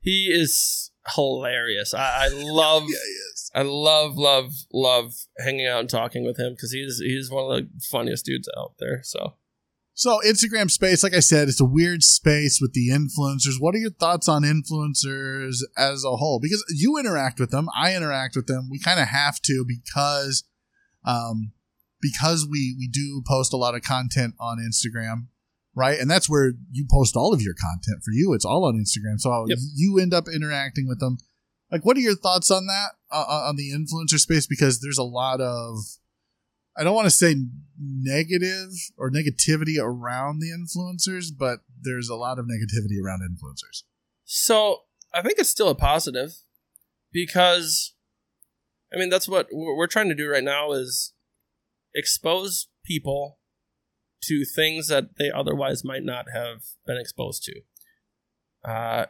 he 0.00 0.28
is 0.30 0.90
hilarious. 1.14 1.94
I, 1.94 2.26
I 2.26 2.28
love 2.32 2.84
yes. 2.88 3.50
I 3.54 3.62
love, 3.62 4.18
love, 4.18 4.52
love 4.72 5.14
hanging 5.38 5.66
out 5.66 5.80
and 5.80 5.88
talking 5.88 6.26
with 6.26 6.38
him 6.38 6.52
because 6.52 6.72
he's 6.72 6.98
he's 6.98 7.30
one 7.30 7.50
of 7.50 7.62
the 7.62 7.68
funniest 7.90 8.26
dudes 8.26 8.48
out 8.58 8.74
there. 8.78 9.00
So 9.02 9.34
So 9.98 10.20
Instagram 10.26 10.70
space, 10.70 11.02
like 11.02 11.14
I 11.14 11.20
said, 11.20 11.48
it's 11.48 11.60
a 11.60 11.64
weird 11.64 12.02
space 12.02 12.60
with 12.60 12.74
the 12.74 12.90
influencers. 12.90 13.54
What 13.58 13.74
are 13.74 13.78
your 13.78 13.90
thoughts 13.90 14.28
on 14.28 14.42
influencers 14.42 15.60
as 15.74 16.04
a 16.04 16.16
whole? 16.16 16.38
Because 16.38 16.62
you 16.68 16.98
interact 16.98 17.40
with 17.40 17.50
them, 17.50 17.70
I 17.74 17.96
interact 17.96 18.36
with 18.36 18.46
them. 18.46 18.68
We 18.70 18.78
kind 18.78 19.00
of 19.00 19.08
have 19.08 19.40
to 19.40 19.64
because, 19.66 20.44
um, 21.06 21.52
because 22.02 22.46
we 22.48 22.76
we 22.78 22.88
do 22.88 23.22
post 23.26 23.54
a 23.54 23.56
lot 23.56 23.74
of 23.74 23.80
content 23.80 24.34
on 24.38 24.58
Instagram, 24.58 25.28
right? 25.74 25.98
And 25.98 26.10
that's 26.10 26.28
where 26.28 26.52
you 26.70 26.86
post 26.90 27.16
all 27.16 27.32
of 27.32 27.40
your 27.40 27.54
content. 27.54 28.04
For 28.04 28.10
you, 28.10 28.34
it's 28.34 28.44
all 28.44 28.66
on 28.66 28.74
Instagram. 28.74 29.18
So 29.18 29.46
Yep. 29.48 29.58
you 29.76 29.98
end 29.98 30.12
up 30.12 30.26
interacting 30.28 30.86
with 30.86 31.00
them. 31.00 31.16
Like, 31.72 31.86
what 31.86 31.96
are 31.96 32.00
your 32.00 32.16
thoughts 32.16 32.50
on 32.50 32.66
that 32.66 32.90
uh, 33.10 33.46
on 33.48 33.56
the 33.56 33.72
influencer 33.72 34.18
space? 34.18 34.46
Because 34.46 34.82
there's 34.82 34.98
a 34.98 35.02
lot 35.02 35.40
of 35.40 35.78
I 36.76 36.84
don't 36.84 36.94
want 36.94 37.06
to 37.06 37.10
say 37.10 37.36
negative 37.78 38.70
or 38.96 39.10
negativity 39.10 39.80
around 39.80 40.40
the 40.40 40.50
influencers, 40.50 41.26
but 41.36 41.60
there's 41.80 42.08
a 42.08 42.16
lot 42.16 42.38
of 42.38 42.46
negativity 42.46 43.02
around 43.02 43.20
influencers. 43.20 43.82
so 44.24 44.82
I 45.14 45.22
think 45.22 45.38
it's 45.38 45.50
still 45.50 45.68
a 45.68 45.74
positive 45.74 46.36
because 47.12 47.94
I 48.92 48.98
mean 48.98 49.08
that's 49.08 49.28
what 49.28 49.48
we're 49.52 49.86
trying 49.86 50.08
to 50.08 50.14
do 50.14 50.28
right 50.28 50.44
now 50.44 50.72
is 50.72 51.14
expose 51.94 52.68
people 52.84 53.38
to 54.24 54.44
things 54.44 54.88
that 54.88 55.16
they 55.18 55.30
otherwise 55.30 55.84
might 55.84 56.02
not 56.02 56.26
have 56.32 56.62
been 56.86 56.98
exposed 56.98 57.44
to. 57.44 57.60
Uh, 58.68 59.06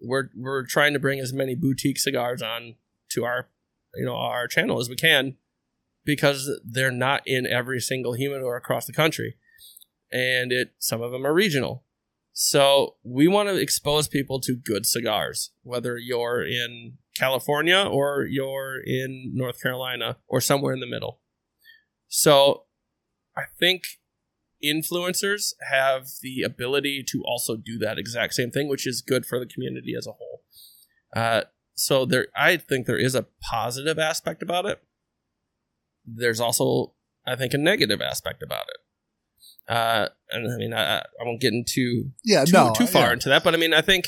we're 0.00 0.30
we're 0.36 0.64
trying 0.64 0.92
to 0.92 0.98
bring 0.98 1.20
as 1.20 1.32
many 1.32 1.54
boutique 1.54 1.98
cigars 1.98 2.40
on 2.40 2.76
to 3.10 3.24
our 3.24 3.48
you 3.94 4.04
know 4.04 4.16
our 4.16 4.46
channel 4.46 4.78
as 4.78 4.88
we 4.88 4.96
can 4.96 5.36
because 6.10 6.50
they're 6.64 6.90
not 6.90 7.22
in 7.24 7.46
every 7.46 7.80
single 7.80 8.14
humidor 8.14 8.56
across 8.56 8.84
the 8.86 8.92
country, 8.92 9.36
and 10.10 10.50
it 10.50 10.72
some 10.78 11.02
of 11.02 11.12
them 11.12 11.24
are 11.24 11.32
regional. 11.32 11.84
So 12.32 12.96
we 13.04 13.28
want 13.28 13.48
to 13.48 13.56
expose 13.56 14.08
people 14.08 14.40
to 14.40 14.56
good 14.56 14.86
cigars, 14.86 15.50
whether 15.62 15.98
you're 15.98 16.44
in 16.44 16.94
California 17.16 17.78
or 17.78 18.26
you're 18.28 18.80
in 18.84 19.32
North 19.34 19.62
Carolina 19.62 20.16
or 20.26 20.40
somewhere 20.40 20.72
in 20.72 20.80
the 20.80 20.86
middle. 20.86 21.20
So 22.08 22.64
I 23.36 23.42
think 23.58 23.82
influencers 24.64 25.54
have 25.70 26.06
the 26.22 26.42
ability 26.42 27.04
to 27.08 27.22
also 27.24 27.56
do 27.56 27.78
that 27.78 27.98
exact 27.98 28.34
same 28.34 28.50
thing, 28.50 28.68
which 28.68 28.86
is 28.86 29.00
good 29.00 29.26
for 29.26 29.38
the 29.38 29.46
community 29.46 29.94
as 29.96 30.06
a 30.06 30.12
whole. 30.12 30.42
Uh, 31.14 31.42
so 31.74 32.04
there, 32.04 32.26
I 32.36 32.56
think 32.56 32.86
there 32.86 32.98
is 32.98 33.14
a 33.14 33.26
positive 33.42 33.98
aspect 33.98 34.42
about 34.42 34.66
it. 34.66 34.82
There's 36.04 36.40
also, 36.40 36.94
I 37.26 37.36
think, 37.36 37.54
a 37.54 37.58
negative 37.58 38.00
aspect 38.00 38.42
about 38.42 38.66
it. 38.68 39.72
Uh, 39.72 40.08
and 40.30 40.52
I 40.52 40.56
mean, 40.56 40.74
I, 40.74 40.98
I 40.98 41.24
won't 41.24 41.40
get 41.40 41.52
into 41.52 42.10
Yeah, 42.24 42.44
too, 42.44 42.52
no, 42.52 42.72
too 42.74 42.86
far 42.86 43.08
yeah. 43.08 43.12
into 43.12 43.28
that, 43.28 43.44
but 43.44 43.54
I 43.54 43.56
mean, 43.56 43.72
I 43.72 43.82
think, 43.82 44.06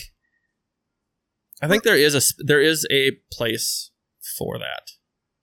I 1.62 1.68
think 1.68 1.84
there 1.84 1.96
is 1.96 2.14
a 2.16 2.42
there 2.44 2.60
is 2.60 2.84
a 2.90 3.12
place 3.32 3.92
for 4.36 4.58
that. 4.58 4.90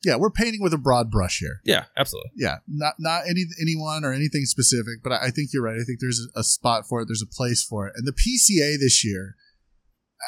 Yeah, 0.04 0.16
we're 0.18 0.30
painting 0.30 0.62
with 0.62 0.74
a 0.74 0.78
broad 0.78 1.12
brush 1.12 1.40
here. 1.40 1.62
Yeah, 1.64 1.86
absolutely. 1.98 2.32
Yeah, 2.36 2.58
not 2.68 2.96
not 3.00 3.24
any 3.30 3.46
anyone 3.62 4.04
or 4.04 4.14
anything 4.14 4.46
specific, 4.46 5.04
but 5.04 5.14
I, 5.14 5.28
I 5.28 5.30
think 5.30 5.52
you're 5.54 5.64
right. 5.64 5.80
I 5.80 5.84
think 5.84 6.00
there's 6.02 6.28
a, 6.36 6.40
a 6.40 6.44
spot 6.44 6.86
for 6.88 7.02
it. 7.02 7.06
There's 7.06 7.24
a 7.24 7.36
place 7.36 7.64
for 7.64 7.88
it, 7.88 7.94
and 7.96 8.06
the 8.06 8.12
PCA 8.12 8.78
this 8.80 9.06
year 9.06 9.36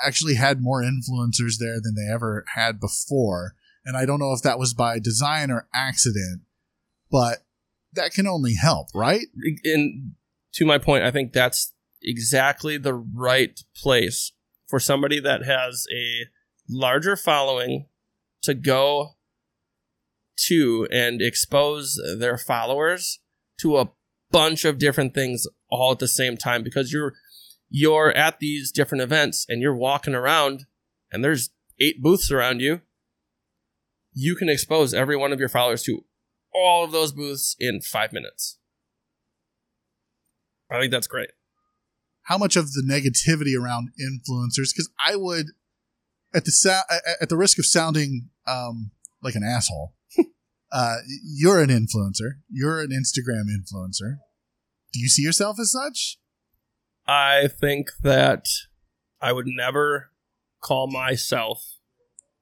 actually 0.05 0.35
had 0.35 0.61
more 0.61 0.81
influencers 0.81 1.57
there 1.59 1.79
than 1.81 1.95
they 1.95 2.11
ever 2.11 2.45
had 2.55 2.79
before. 2.79 3.55
And 3.85 3.97
I 3.97 4.05
don't 4.05 4.19
know 4.19 4.33
if 4.33 4.41
that 4.43 4.59
was 4.59 4.73
by 4.73 4.99
design 4.99 5.49
or 5.49 5.67
accident, 5.73 6.41
but 7.09 7.39
that 7.93 8.13
can 8.13 8.27
only 8.27 8.55
help, 8.55 8.87
right? 8.93 9.25
and 9.63 10.13
to 10.53 10.65
my 10.65 10.77
point, 10.77 11.03
I 11.03 11.11
think 11.11 11.33
that's 11.33 11.73
exactly 12.03 12.77
the 12.77 12.93
right 12.93 13.59
place 13.75 14.33
for 14.67 14.79
somebody 14.79 15.19
that 15.19 15.45
has 15.45 15.85
a 15.93 16.27
larger 16.69 17.15
following 17.15 17.87
to 18.41 18.53
go 18.53 19.11
to 20.47 20.87
and 20.91 21.21
expose 21.21 21.99
their 22.17 22.37
followers 22.37 23.19
to 23.59 23.77
a 23.77 23.91
bunch 24.31 24.65
of 24.65 24.79
different 24.79 25.13
things 25.13 25.45
all 25.69 25.91
at 25.91 25.99
the 25.99 26.07
same 26.07 26.37
time 26.37 26.63
because 26.63 26.91
you're 26.91 27.13
you're 27.69 28.11
at 28.11 28.39
these 28.39 28.71
different 28.71 29.01
events 29.01 29.45
and 29.47 29.61
you're 29.61 29.75
walking 29.75 30.15
around 30.15 30.65
and 31.11 31.23
there's 31.23 31.51
eight 31.79 32.01
booths 32.01 32.31
around 32.31 32.59
you 32.61 32.81
you 34.13 34.35
can 34.35 34.49
expose 34.49 34.93
every 34.93 35.15
one 35.15 35.31
of 35.31 35.39
your 35.39 35.49
followers 35.49 35.83
to 35.83 36.03
all 36.53 36.83
of 36.83 36.91
those 36.91 37.11
booths 37.11 37.55
in 37.59 37.81
5 37.81 38.13
minutes. 38.13 38.57
I 40.69 40.79
think 40.79 40.91
that's 40.91 41.07
great. 41.07 41.31
How 42.23 42.37
much 42.37 42.55
of 42.55 42.73
the 42.73 42.83
negativity 42.87 43.59
around 43.59 43.89
influencers 43.99 44.71
because 44.71 44.89
i 45.05 45.15
would 45.15 45.47
at 46.33 46.45
the 46.45 46.83
at 47.19 47.29
the 47.29 47.35
risk 47.35 47.59
of 47.59 47.65
sounding 47.65 48.29
um, 48.47 48.91
like 49.21 49.35
an 49.35 49.43
asshole 49.43 49.95
uh, 50.71 50.97
you're 51.23 51.61
an 51.61 51.69
influencer. 51.69 52.39
You're 52.49 52.81
an 52.81 52.89
instagram 52.89 53.45
influencer. 53.49 54.19
Do 54.93 54.99
you 54.99 55.09
see 55.09 55.21
yourself 55.21 55.57
as 55.59 55.71
such? 55.71 56.17
I 57.07 57.47
think 57.47 57.89
that 58.03 58.45
I 59.21 59.33
would 59.33 59.47
never 59.47 60.11
call 60.61 60.87
myself 60.87 61.77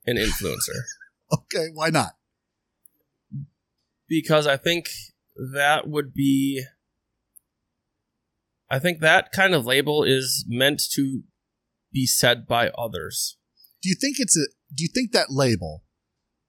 an 0.06 0.18
influencer 0.18 0.84
okay 1.34 1.68
why 1.74 1.90
not? 1.90 2.14
Because 4.08 4.48
I 4.48 4.58
think 4.58 4.90
that 5.54 5.88
would 5.88 6.14
be 6.14 6.64
I 8.70 8.78
think 8.78 9.00
that 9.00 9.32
kind 9.32 9.56
of 9.56 9.66
label 9.66 10.04
is 10.04 10.46
meant 10.48 10.82
to 10.92 11.24
be 11.92 12.06
said 12.06 12.46
by 12.48 12.70
others. 12.78 13.38
do 13.82 13.90
you 13.90 13.96
think 13.96 14.18
it's 14.20 14.38
a 14.38 14.46
do 14.74 14.84
you 14.84 14.90
think 14.94 15.12
that 15.12 15.32
label 15.32 15.84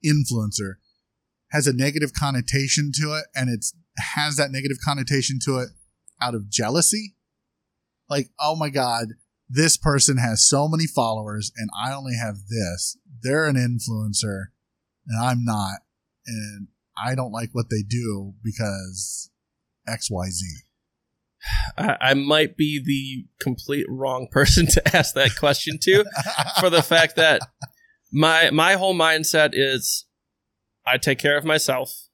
influencer 0.04 0.74
has 1.50 1.66
a 1.66 1.72
negative 1.72 2.12
connotation 2.12 2.92
to 2.94 3.14
it 3.14 3.24
and 3.34 3.48
it's 3.48 3.74
has 3.98 4.36
that 4.36 4.50
negative 4.50 4.78
connotation 4.84 5.38
to 5.44 5.58
it 5.58 5.70
out 6.20 6.34
of 6.34 6.50
jealousy? 6.50 7.16
Like 8.08 8.30
oh 8.38 8.56
my 8.56 8.70
god 8.70 9.08
this 9.52 9.76
person 9.76 10.16
has 10.16 10.46
so 10.46 10.68
many 10.68 10.86
followers 10.86 11.50
and 11.56 11.68
i 11.76 11.92
only 11.92 12.14
have 12.14 12.36
this. 12.48 12.96
They're 13.22 13.46
an 13.46 13.56
influencer 13.56 14.46
and 15.10 15.22
i'm 15.22 15.44
not 15.44 15.80
and 16.26 16.68
i 17.02 17.14
don't 17.14 17.32
like 17.32 17.50
what 17.52 17.66
they 17.70 17.82
do 17.82 18.32
because 18.42 19.30
xyz 19.88 20.40
I, 21.78 21.96
I 22.00 22.14
might 22.14 22.56
be 22.56 22.82
the 22.84 23.26
complete 23.42 23.86
wrong 23.88 24.28
person 24.30 24.66
to 24.72 24.96
ask 24.96 25.14
that 25.14 25.36
question 25.36 25.78
to 25.82 26.04
for 26.60 26.70
the 26.70 26.82
fact 26.82 27.16
that 27.16 27.40
my 28.12 28.50
my 28.50 28.74
whole 28.74 28.94
mindset 28.94 29.50
is 29.52 30.06
I 30.86 30.98
take 30.98 31.18
care 31.18 31.36
of 31.36 31.44
myself. 31.44 32.08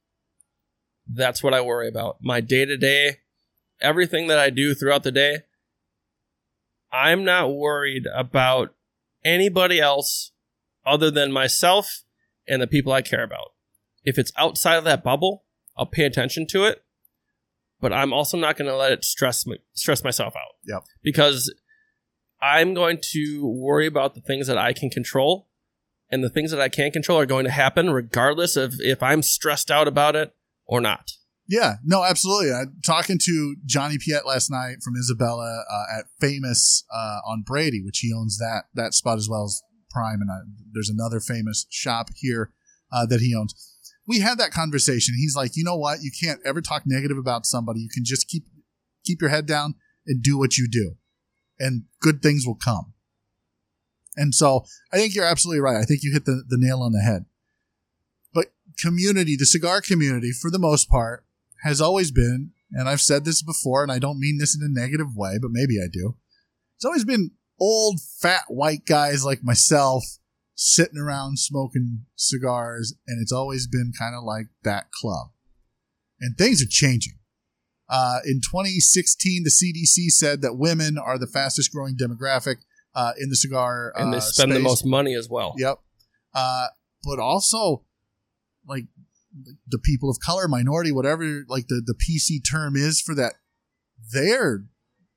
That's 1.07 1.42
what 1.42 1.55
I 1.55 1.61
worry 1.61 1.88
about. 1.88 2.18
My 2.20 2.40
day 2.40 2.64
to 2.64 2.76
day, 2.76 3.18
everything 3.80 4.26
that 4.26 4.38
I 4.38 4.51
do 4.51 4.74
throughout 4.74 5.03
the 5.03 5.12
day, 5.12 5.38
I'm 6.92 7.24
not 7.24 7.55
worried 7.55 8.05
about 8.14 8.74
anybody 9.24 9.80
else 9.80 10.32
other 10.84 11.11
than 11.11 11.32
myself 11.32 12.03
and 12.49 12.62
the 12.62 12.66
people 12.66 12.92
I 12.92 13.03
care 13.03 13.22
about. 13.22 13.53
If 14.05 14.18
it's 14.18 14.32
outside 14.36 14.76
of 14.76 14.84
that 14.84 15.03
bubble, 15.03 15.44
I'll 15.76 15.86
pay 15.86 16.05
attention 16.05 16.47
to 16.49 16.64
it, 16.64 16.84
but 17.80 17.92
I'm 17.92 18.12
also 18.12 18.36
not 18.36 18.57
going 18.57 18.70
to 18.70 18.76
let 18.76 18.92
it 18.92 19.05
stress 19.05 19.47
me, 19.47 19.59
stress 19.74 20.05
myself 20.05 20.34
out. 20.36 20.55
Yep. 20.66 20.84
Because 21.03 21.53
I'm 22.40 22.74
going 22.74 22.99
to 23.12 23.47
worry 23.47 23.86
about 23.86 24.14
the 24.14 24.20
things 24.20 24.47
that 24.47 24.59
I 24.59 24.72
can 24.72 24.90
control, 24.90 25.49
and 26.11 26.22
the 26.22 26.30
things 26.30 26.51
that 26.51 26.61
I 26.61 26.68
can't 26.68 26.92
control 26.92 27.18
are 27.18 27.26
going 27.26 27.44
to 27.44 27.51
happen 27.51 27.90
regardless 27.90 28.57
of 28.57 28.74
if 28.78 29.03
I'm 29.03 29.22
stressed 29.22 29.70
out 29.70 29.88
about 29.88 30.14
it 30.14 30.34
or 30.64 30.80
not. 30.80 31.12
Yeah, 31.49 31.74
no, 31.84 32.03
absolutely. 32.03 32.53
I 32.53 32.64
talking 32.84 33.18
to 33.22 33.57
Johnny 33.64 33.99
Piet 33.99 34.26
last 34.26 34.51
night 34.51 34.82
from 34.82 34.97
Isabella 34.97 35.64
uh, 35.70 35.99
at 35.99 36.07
Famous 36.20 36.84
uh, 36.92 37.18
on 37.24 37.42
Brady, 37.42 37.82
which 37.84 38.01
he 38.01 38.12
owns 38.12 38.38
that 38.38 38.64
that 38.74 38.94
spot 38.94 39.18
as 39.18 39.28
well 39.28 39.44
as 39.44 39.62
Prime, 39.97 40.20
and 40.20 40.30
I, 40.30 40.38
there's 40.72 40.90
another 40.90 41.20
famous 41.20 41.66
shop 41.70 42.11
here 42.14 42.53
uh, 42.92 43.07
that 43.07 43.20
he 43.20 43.34
owns. 43.34 43.55
We 44.07 44.20
had 44.20 44.38
that 44.38 44.51
conversation. 44.51 45.14
He's 45.18 45.34
like, 45.34 45.57
you 45.57 45.64
know 45.64 45.76
what? 45.76 46.01
You 46.03 46.11
can't 46.22 46.40
ever 46.44 46.61
talk 46.61 46.82
negative 46.84 47.16
about 47.16 47.47
somebody. 47.47 47.80
You 47.80 47.88
can 47.88 48.05
just 48.05 48.28
keep 48.28 48.44
keep 49.05 49.20
your 49.22 49.30
head 49.30 49.47
down 49.47 49.74
and 50.07 50.22
do 50.22 50.36
what 50.36 50.59
you 50.59 50.68
do, 50.68 50.97
and 51.59 51.84
good 52.01 52.20
things 52.22 52.47
will 52.47 52.59
come. 52.62 52.92
And 54.16 54.34
so 54.34 54.64
I 54.92 54.97
think 54.97 55.14
you're 55.14 55.24
absolutely 55.24 55.61
right. 55.61 55.76
I 55.76 55.84
think 55.84 56.03
you 56.03 56.12
hit 56.12 56.24
the, 56.24 56.42
the 56.47 56.59
nail 56.59 56.82
on 56.82 56.92
the 56.92 57.01
head. 57.01 57.26
But 58.32 58.47
community, 58.78 59.36
the 59.36 59.47
cigar 59.47 59.80
community, 59.80 60.32
for 60.32 60.51
the 60.51 60.59
most 60.59 60.88
part, 60.88 61.24
has 61.62 61.80
always 61.80 62.11
been, 62.11 62.53
and 62.72 62.88
I've 62.88 63.01
said 63.01 63.24
this 63.24 63.42
before, 63.42 63.82
and 63.82 63.92
I 63.92 63.99
don't 63.99 64.20
mean 64.20 64.38
this 64.38 64.57
in 64.57 64.62
a 64.62 64.68
negative 64.68 65.16
way, 65.16 65.38
but 65.40 65.51
maybe 65.51 65.78
I 65.78 65.88
do. 65.90 66.16
It's 66.76 66.84
always 66.84 67.05
been 67.05 67.32
old, 67.61 68.00
fat, 68.20 68.44
white 68.48 68.86
guys 68.86 69.24
like 69.24 69.42
myself 69.42 70.04
sitting 70.54 70.98
around 70.98 71.38
smoking 71.38 72.07
cigars, 72.16 72.94
and 73.07 73.20
it's 73.20 73.32
always 73.32 73.66
been 73.66 73.92
kind 73.98 74.14
of 74.14 74.24
like 74.24 74.46
that 74.64 74.90
club. 74.90 75.28
And 76.20 76.36
things 76.36 76.62
are 76.62 76.68
changing. 76.68 77.18
Uh, 77.88 78.18
in 78.24 78.40
2016, 78.40 79.44
the 79.44 79.50
CDC 79.50 80.11
said 80.11 80.40
that 80.42 80.57
women 80.57 80.98
are 80.98 81.18
the 81.18 81.26
fastest 81.26 81.72
growing 81.72 81.96
demographic 81.96 82.57
uh, 82.94 83.12
in 83.18 83.28
the 83.28 83.36
cigar. 83.36 83.92
And 83.94 84.12
they 84.12 84.18
uh, 84.18 84.20
spend 84.20 84.52
the 84.52 84.59
most 84.61 84.84
money 84.84 85.14
as 85.14 85.28
well. 85.28 85.54
Yep. 85.59 85.78
Uh, 86.34 86.66
but 87.04 87.18
also, 87.18 87.84
like 88.66 88.86
the 89.68 89.78
people 89.78 90.11
of 90.11 90.18
color, 90.18 90.48
minority, 90.48 90.90
whatever, 90.90 91.44
like 91.48 91.68
the 91.68 91.82
the 91.84 91.94
PC 91.94 92.40
term 92.48 92.74
is 92.74 93.00
for 93.00 93.14
that, 93.14 93.34
they're 94.12 94.64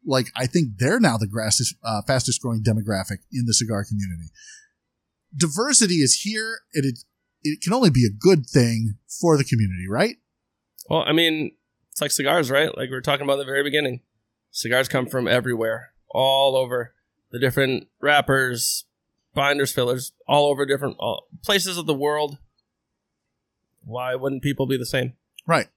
like 0.09 0.31
I 0.35 0.47
think 0.47 0.77
they're 0.77 0.99
now 0.99 1.17
the 1.17 1.27
fastest 1.27 1.75
uh, 1.83 2.01
fastest 2.05 2.41
growing 2.41 2.63
demographic 2.63 3.19
in 3.31 3.45
the 3.45 3.53
cigar 3.53 3.85
community. 3.85 4.29
Diversity 5.35 5.95
is 5.95 6.21
here, 6.21 6.61
and 6.73 6.85
it 6.85 6.99
it 7.43 7.61
can 7.61 7.73
only 7.73 7.89
be 7.89 8.05
a 8.05 8.09
good 8.09 8.45
thing 8.45 8.95
for 9.21 9.37
the 9.37 9.43
community, 9.43 9.85
right? 9.89 10.17
Well, 10.89 11.03
I 11.05 11.13
mean, 11.13 11.51
it's 11.91 12.01
like 12.01 12.11
cigars, 12.11 12.49
right? 12.49 12.75
Like 12.75 12.89
we 12.89 12.95
were 12.95 13.01
talking 13.01 13.23
about 13.23 13.33
at 13.33 13.45
the 13.45 13.45
very 13.45 13.63
beginning. 13.63 14.01
Cigars 14.51 14.87
come 14.87 15.05
from 15.05 15.27
everywhere, 15.27 15.93
all 16.09 16.55
over 16.55 16.93
the 17.31 17.39
different 17.39 17.87
wrappers, 18.01 18.85
binders, 19.33 19.71
fillers, 19.71 20.11
all 20.27 20.49
over 20.49 20.65
different 20.65 20.95
all, 20.99 21.27
places 21.43 21.77
of 21.77 21.85
the 21.85 21.93
world. 21.93 22.39
Why 23.83 24.15
wouldn't 24.15 24.43
people 24.43 24.65
be 24.65 24.77
the 24.77 24.85
same? 24.85 25.13
Right. 25.45 25.67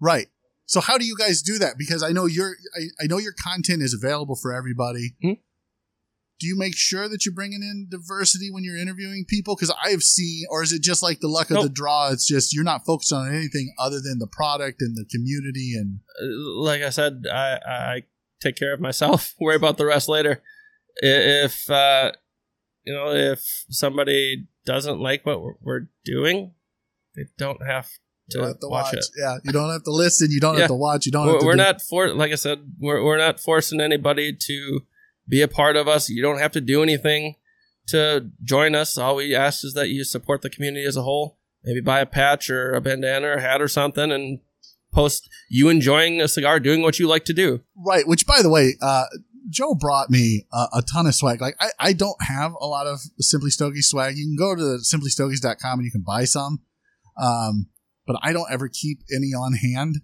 Right. 0.00 0.28
So 0.66 0.80
how 0.80 0.98
do 0.98 1.04
you 1.06 1.16
guys 1.16 1.42
do 1.42 1.58
that? 1.58 1.74
Because 1.78 2.02
I 2.02 2.10
know 2.10 2.26
your 2.26 2.56
I, 2.76 3.04
I 3.04 3.06
know 3.06 3.18
your 3.18 3.32
content 3.32 3.82
is 3.82 3.94
available 3.94 4.36
for 4.40 4.52
everybody. 4.52 5.14
Hmm. 5.22 5.32
Do 6.38 6.46
you 6.46 6.58
make 6.58 6.76
sure 6.76 7.08
that 7.08 7.24
you're 7.24 7.34
bringing 7.34 7.62
in 7.62 7.88
diversity 7.90 8.50
when 8.50 8.62
you're 8.62 8.76
interviewing 8.76 9.24
people? 9.26 9.56
Because 9.56 9.74
I 9.82 9.88
have 9.90 10.02
seen, 10.02 10.44
or 10.50 10.62
is 10.62 10.70
it 10.70 10.82
just 10.82 11.02
like 11.02 11.20
the 11.20 11.28
luck 11.28 11.46
of 11.50 11.54
Nope. 11.54 11.62
the 11.64 11.70
draw? 11.70 12.10
It's 12.10 12.26
just 12.28 12.54
you're 12.54 12.62
not 12.62 12.84
focused 12.84 13.10
on 13.12 13.34
anything 13.34 13.72
other 13.78 14.00
than 14.02 14.18
the 14.18 14.26
product 14.26 14.82
and 14.82 14.94
the 14.96 15.06
community 15.10 15.72
and 15.74 16.00
Uh, 16.20 16.60
Like 16.62 16.82
I 16.82 16.90
said, 16.90 17.24
I, 17.32 17.58
I 17.66 18.02
take 18.42 18.56
care 18.56 18.74
of 18.74 18.80
myself. 18.80 19.32
Worry 19.40 19.56
about 19.56 19.78
the 19.78 19.86
rest 19.86 20.10
later. 20.10 20.42
If 20.96 21.70
uh, 21.70 22.12
you 22.84 22.92
know, 22.92 23.12
if 23.12 23.64
somebody 23.70 24.46
doesn't 24.66 25.00
like 25.00 25.24
what 25.24 25.40
we're, 25.62 25.88
doing, 26.04 26.52
they 27.14 27.24
don't 27.38 27.64
have 27.66 27.88
to, 28.30 28.40
have 28.42 28.60
to 28.60 28.68
watch, 28.68 28.86
watch. 28.86 28.94
it. 28.94 29.04
Yeah, 29.18 29.36
you 29.44 29.52
don't 29.52 29.70
have 29.70 29.84
to 29.84 29.90
listen. 29.92 30.30
You 30.30 30.40
don't 30.40 30.54
Yeah. 30.54 30.60
have 30.62 30.68
to 30.68 30.74
watch. 30.74 31.06
You 31.06 31.12
don't. 31.12 31.26
have 31.26 31.34
We're, 31.34 31.40
to 31.40 31.46
we're 31.46 31.54
not 31.56 31.80
for 31.82 32.12
like 32.14 32.32
I 32.32 32.36
said, 32.36 32.58
we're 32.78 33.02
we're 33.04 33.18
not 33.18 33.38
forcing 33.40 33.80
anybody 33.80 34.32
to 34.32 34.80
be 35.28 35.42
a 35.42 35.48
part 35.48 35.76
of 35.76 35.88
us. 35.88 36.08
You 36.08 36.22
don't 36.22 36.38
have 36.38 36.52
to 36.52 36.60
do 36.60 36.82
anything 36.82 37.36
to 37.88 38.30
join 38.42 38.74
us. 38.74 38.98
All 38.98 39.16
we 39.16 39.34
ask 39.34 39.64
is 39.64 39.74
that 39.74 39.88
you 39.90 40.04
support 40.04 40.42
the 40.42 40.50
community 40.50 40.84
as 40.84 40.96
a 40.96 41.02
whole. 41.02 41.38
Maybe 41.64 41.80
buy 41.80 42.00
a 42.00 42.06
patch 42.06 42.48
or 42.50 42.72
a 42.74 42.80
bandana 42.80 43.26
or 43.28 43.32
a 43.34 43.40
hat 43.40 43.60
or 43.62 43.68
something, 43.68 44.10
and 44.12 44.40
post 44.92 45.28
you 45.50 45.68
enjoying 45.68 46.20
a 46.20 46.28
cigar, 46.28 46.58
doing 46.60 46.82
what 46.82 46.98
you 46.98 47.06
like 47.08 47.24
to 47.26 47.32
do. 47.34 47.60
Right. 47.76 48.06
Which, 48.06 48.26
by 48.26 48.40
the 48.42 48.48
way, 48.48 48.74
uh, 48.80 49.04
Joe 49.50 49.74
brought 49.74 50.10
me 50.10 50.46
a, 50.52 50.66
a 50.78 50.82
ton 50.82 51.06
of 51.06 51.14
swag. 51.14 51.40
Like, 51.40 51.54
I, 51.60 51.70
I 51.78 51.92
don't 51.92 52.20
have 52.22 52.52
a 52.60 52.66
lot 52.66 52.86
of 52.86 53.00
Simply 53.20 53.50
Stogies 53.50 53.88
swag. 53.88 54.16
You 54.16 54.24
can 54.26 54.36
go 54.36 54.54
to 54.56 54.78
simplystogies.com 54.82 55.78
and 55.78 55.84
you 55.84 55.90
can 55.92 56.02
buy 56.02 56.24
some. 56.24 56.60
Um, 57.20 57.66
but 58.06 58.16
I 58.22 58.32
don't 58.32 58.50
ever 58.50 58.68
keep 58.68 59.00
any 59.14 59.28
on 59.34 59.54
hand. 59.54 59.96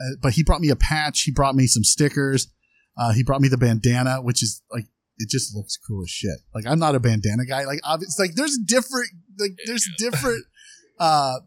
Uh, 0.00 0.16
but 0.22 0.32
he 0.32 0.42
brought 0.42 0.60
me 0.60 0.70
a 0.70 0.76
patch. 0.76 1.22
He 1.22 1.30
brought 1.32 1.54
me 1.54 1.66
some 1.66 1.84
stickers. 1.84 2.48
Uh, 2.96 3.12
he 3.12 3.22
brought 3.22 3.40
me 3.40 3.48
the 3.48 3.58
bandana, 3.58 4.22
which 4.22 4.42
is 4.42 4.62
like, 4.72 4.86
it 5.18 5.28
just 5.28 5.54
looks 5.54 5.76
cool 5.76 6.02
as 6.02 6.10
shit. 6.10 6.38
Like, 6.54 6.64
I'm 6.66 6.78
not 6.78 6.94
a 6.94 7.00
bandana 7.00 7.44
guy. 7.44 7.64
Like, 7.64 7.80
it's 8.00 8.18
like, 8.18 8.34
there's 8.34 8.56
different, 8.64 9.08
like, 9.38 9.52
there's 9.66 9.86
different, 9.98 10.44
uh, 10.98 11.40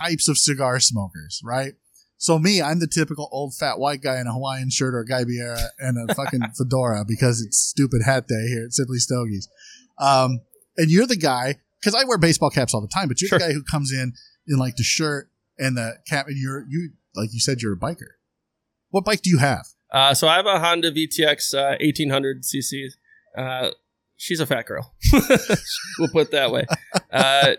types 0.00 0.28
of 0.28 0.36
cigar 0.36 0.80
smokers, 0.80 1.40
right? 1.44 1.74
So 2.16 2.38
me, 2.38 2.62
I'm 2.62 2.80
the 2.80 2.86
typical 2.86 3.28
old 3.32 3.54
fat 3.54 3.78
white 3.78 4.00
guy 4.02 4.18
in 4.20 4.26
a 4.26 4.32
Hawaiian 4.32 4.70
shirt 4.70 4.94
or 4.94 5.00
a 5.00 5.06
guayabera 5.06 5.62
and 5.78 6.10
a 6.10 6.14
fucking 6.14 6.40
fedora 6.56 7.04
because 7.06 7.40
it's 7.40 7.58
stupid 7.58 8.02
hat 8.04 8.26
day 8.26 8.46
here 8.48 8.64
at 8.66 8.72
Simply 8.72 8.98
Stogies. 8.98 9.48
Um, 9.98 10.40
and 10.76 10.90
you're 10.90 11.06
the 11.06 11.16
guy 11.16 11.56
because 11.80 11.94
I 11.94 12.04
wear 12.04 12.18
baseball 12.18 12.50
caps 12.50 12.74
all 12.74 12.80
the 12.80 12.88
time, 12.88 13.08
but 13.08 13.20
you're 13.20 13.28
Sure. 13.28 13.38
the 13.38 13.44
guy 13.46 13.52
who 13.52 13.62
comes 13.62 13.92
in 13.92 14.12
in 14.46 14.58
like 14.58 14.76
the 14.76 14.82
shirt 14.82 15.30
and 15.58 15.76
the 15.76 15.98
cap. 16.08 16.26
And 16.26 16.36
you're 16.36 16.64
you 16.68 16.90
like 17.14 17.30
you 17.32 17.40
said, 17.40 17.60
you're 17.60 17.74
a 17.74 17.78
biker. 17.78 18.14
What 18.90 19.04
bike 19.04 19.22
do 19.22 19.30
you 19.30 19.38
have? 19.38 19.66
Uh, 19.92 20.14
so 20.14 20.28
I 20.28 20.36
have 20.36 20.46
a 20.46 20.58
Honda 20.58 20.90
VTX 20.90 21.54
uh, 21.54 21.76
1800 21.80 22.42
cc. 22.42 22.88
Uh, 23.36 23.70
she's 24.16 24.40
a 24.40 24.46
fat 24.46 24.66
girl. 24.66 24.94
we'll 25.98 26.08
put 26.08 26.28
it 26.28 26.30
that 26.32 26.50
way. 26.50 26.64
Uh, 27.12 27.54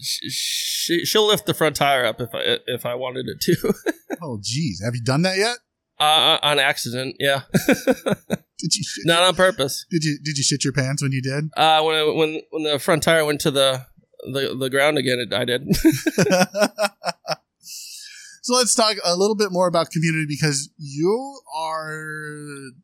she, 0.00 1.04
she'll 1.04 1.26
lift 1.26 1.46
the 1.46 1.54
front 1.54 1.76
tire 1.76 2.04
up 2.04 2.20
if 2.20 2.34
I 2.34 2.58
if 2.66 2.84
I 2.84 2.94
wanted 2.94 3.26
it 3.28 3.40
to. 3.40 3.74
oh, 4.22 4.38
geez, 4.42 4.82
have 4.84 4.94
you 4.94 5.02
done 5.02 5.22
that 5.22 5.36
yet? 5.38 5.56
Uh, 5.98 6.38
on 6.42 6.58
accident, 6.58 7.16
yeah. 7.18 7.42
did 7.66 8.74
you 8.74 8.84
shit 8.84 9.06
not 9.06 9.22
on 9.22 9.34
purpose? 9.34 9.86
Did 9.90 10.04
you 10.04 10.18
did 10.22 10.36
you 10.36 10.42
shit 10.42 10.64
your 10.64 10.72
pants 10.72 11.02
when 11.02 11.12
you 11.12 11.22
did? 11.22 11.44
Uh, 11.56 11.82
when 11.82 11.96
I, 11.96 12.02
when 12.04 12.42
when 12.50 12.62
the 12.64 12.78
front 12.78 13.02
tire 13.02 13.24
went 13.24 13.40
to 13.42 13.50
the 13.50 13.86
the, 14.22 14.56
the 14.58 14.70
ground 14.70 14.98
again, 14.98 15.18
it, 15.18 15.32
I 15.32 15.44
did. 15.44 15.66
so 18.42 18.54
let's 18.54 18.74
talk 18.74 18.96
a 19.04 19.16
little 19.16 19.36
bit 19.36 19.52
more 19.52 19.68
about 19.68 19.90
community 19.90 20.26
because 20.28 20.70
you 20.78 21.40
are 21.54 21.92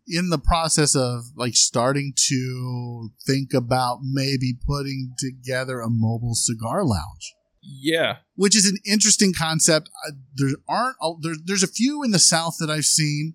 in 0.06 0.30
the 0.30 0.38
process 0.38 0.94
of 0.94 1.24
like 1.36 1.54
starting 1.54 2.12
to 2.28 3.10
think 3.26 3.54
about 3.54 4.00
maybe 4.02 4.54
putting 4.66 5.14
together 5.18 5.80
a 5.80 5.88
mobile 5.90 6.34
cigar 6.34 6.84
lounge. 6.84 7.34
Yeah, 7.64 8.16
which 8.34 8.56
is 8.56 8.66
an 8.66 8.78
interesting 8.84 9.32
concept. 9.32 9.88
There 10.34 10.48
aren't 10.68 10.96
there, 11.20 11.34
there's 11.44 11.62
a 11.62 11.68
few 11.68 12.02
in 12.02 12.10
the 12.10 12.18
South 12.18 12.56
that 12.58 12.70
I've 12.70 12.84
seen. 12.84 13.34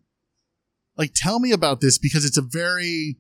Like, 0.98 1.12
tell 1.16 1.40
me 1.40 1.52
about 1.52 1.80
this 1.80 1.98
because 1.98 2.26
it's 2.26 2.38
a 2.38 2.42
very 2.42 3.20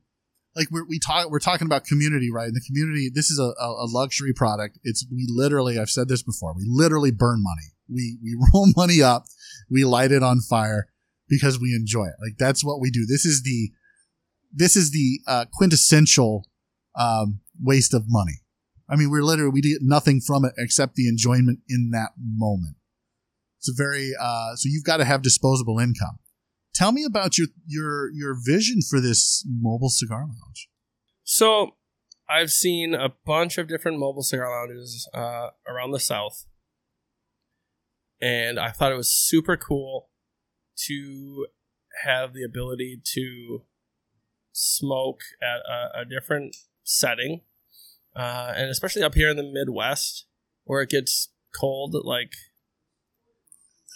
like 0.57 0.67
we're, 0.71 0.85
we 0.85 0.99
talk 0.99 1.29
we're 1.29 1.39
talking 1.39 1.65
about 1.65 1.85
community, 1.85 2.29
right? 2.31 2.47
And 2.47 2.55
the 2.55 2.63
community, 2.65 3.09
this 3.13 3.29
is 3.29 3.39
a, 3.39 3.43
a 3.43 3.87
luxury 3.87 4.33
product. 4.33 4.79
It's 4.83 5.05
we 5.11 5.25
literally 5.29 5.79
I've 5.79 5.89
said 5.89 6.09
this 6.09 6.23
before. 6.23 6.53
We 6.53 6.65
literally 6.67 7.11
burn 7.11 7.41
money. 7.41 7.73
We 7.89 8.17
we 8.21 8.35
roll 8.53 8.67
money 8.75 9.01
up, 9.01 9.25
we 9.69 9.85
light 9.85 10.11
it 10.11 10.23
on 10.23 10.41
fire 10.41 10.87
because 11.29 11.59
we 11.59 11.73
enjoy 11.73 12.05
it. 12.05 12.15
Like 12.21 12.37
that's 12.37 12.63
what 12.63 12.81
we 12.81 12.91
do. 12.91 13.05
This 13.05 13.23
is 13.23 13.43
the 13.43 13.71
this 14.51 14.75
is 14.75 14.91
the 14.91 15.21
uh, 15.27 15.45
quintessential 15.53 16.45
um, 16.97 17.41
waste 17.61 17.93
of 17.93 18.03
money 18.07 18.41
I 18.89 18.95
mean, 18.95 19.09
we're 19.09 19.23
literally 19.23 19.51
we 19.51 19.61
get 19.61 19.79
nothing 19.81 20.21
from 20.21 20.45
it 20.45 20.53
except 20.57 20.95
the 20.95 21.07
enjoyment 21.07 21.59
in 21.67 21.89
that 21.91 22.11
moment. 22.17 22.75
It's 23.59 23.69
a 23.69 23.73
very 23.75 24.13
uh, 24.19 24.55
so 24.55 24.69
you've 24.69 24.85
got 24.85 24.97
to 24.97 25.05
have 25.05 25.21
disposable 25.21 25.79
income. 25.79 26.19
Tell 26.77 26.91
me 26.91 27.03
about 27.03 27.37
your 27.37 27.47
your 27.65 28.11
your 28.11 28.35
vision 28.39 28.81
for 28.87 29.01
this 29.01 29.45
mobile 29.49 29.89
cigar 29.89 30.21
lounge. 30.21 30.69
So, 31.23 31.71
I've 32.29 32.51
seen 32.51 32.93
a 32.93 33.09
bunch 33.25 33.57
of 33.57 33.67
different 33.67 33.99
mobile 33.99 34.21
cigar 34.21 34.49
lounges 34.49 35.09
uh, 35.13 35.49
around 35.67 35.91
the 35.91 35.99
South, 35.99 36.45
and 38.21 38.59
I 38.59 38.69
thought 38.69 38.91
it 38.91 38.97
was 38.97 39.09
super 39.09 39.57
cool 39.57 40.09
to 40.85 41.47
have 42.03 42.33
the 42.33 42.43
ability 42.43 43.01
to 43.03 43.63
smoke 44.51 45.21
at 45.41 45.59
a, 45.69 46.01
a 46.01 46.05
different 46.05 46.55
setting 46.83 47.41
uh, 48.17 48.51
and 48.57 48.69
especially 48.69 49.03
up 49.03 49.13
here 49.13 49.29
in 49.29 49.37
the 49.37 49.43
Midwest, 49.43 50.25
where 50.63 50.81
it 50.81 50.89
gets 50.89 51.29
cold 51.57 51.95
like 52.03 52.33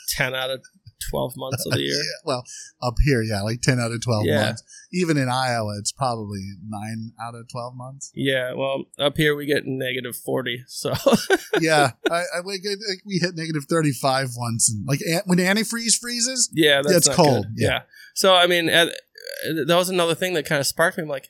ten 0.09 0.35
out 0.35 0.51
of 0.51 0.61
twelve 1.09 1.33
months 1.35 1.65
of 1.65 1.73
the 1.73 1.79
year. 1.81 1.95
yeah, 1.95 2.21
well, 2.25 2.43
up 2.81 2.95
here, 3.03 3.21
yeah, 3.21 3.41
like 3.41 3.61
ten 3.61 3.79
out 3.79 3.91
of 3.91 4.01
twelve 4.01 4.25
yeah. 4.25 4.45
months. 4.45 4.63
Even 4.93 5.17
in 5.17 5.29
Iowa, 5.29 5.75
it's 5.79 5.91
probably 5.91 6.41
nine 6.67 7.13
out 7.21 7.35
of 7.35 7.47
twelve 7.49 7.75
months. 7.75 8.11
Yeah, 8.13 8.53
well, 8.53 8.85
up 8.99 9.17
here 9.17 9.35
we 9.35 9.45
get 9.45 9.63
negative 9.65 10.15
forty. 10.15 10.63
So 10.67 10.93
yeah, 11.61 11.91
I, 12.09 12.23
I 12.35 12.41
we, 12.45 12.59
hit 13.19 13.35
negative 13.35 13.65
thirty 13.69 13.91
five 13.91 14.29
once, 14.37 14.69
and 14.69 14.85
like 14.87 14.99
when 15.25 15.39
antifreeze 15.39 15.97
freezes, 15.99 16.49
yeah, 16.53 16.81
that's 16.81 17.07
it's 17.07 17.15
cold. 17.15 17.47
Yeah. 17.55 17.67
yeah. 17.67 17.81
So 18.13 18.35
I 18.35 18.47
mean, 18.47 18.69
at, 18.69 18.89
that 19.67 19.75
was 19.75 19.89
another 19.89 20.15
thing 20.15 20.33
that 20.33 20.45
kind 20.45 20.59
of 20.59 20.67
sparked 20.67 20.97
me. 20.97 21.03
I'm 21.03 21.09
like, 21.09 21.29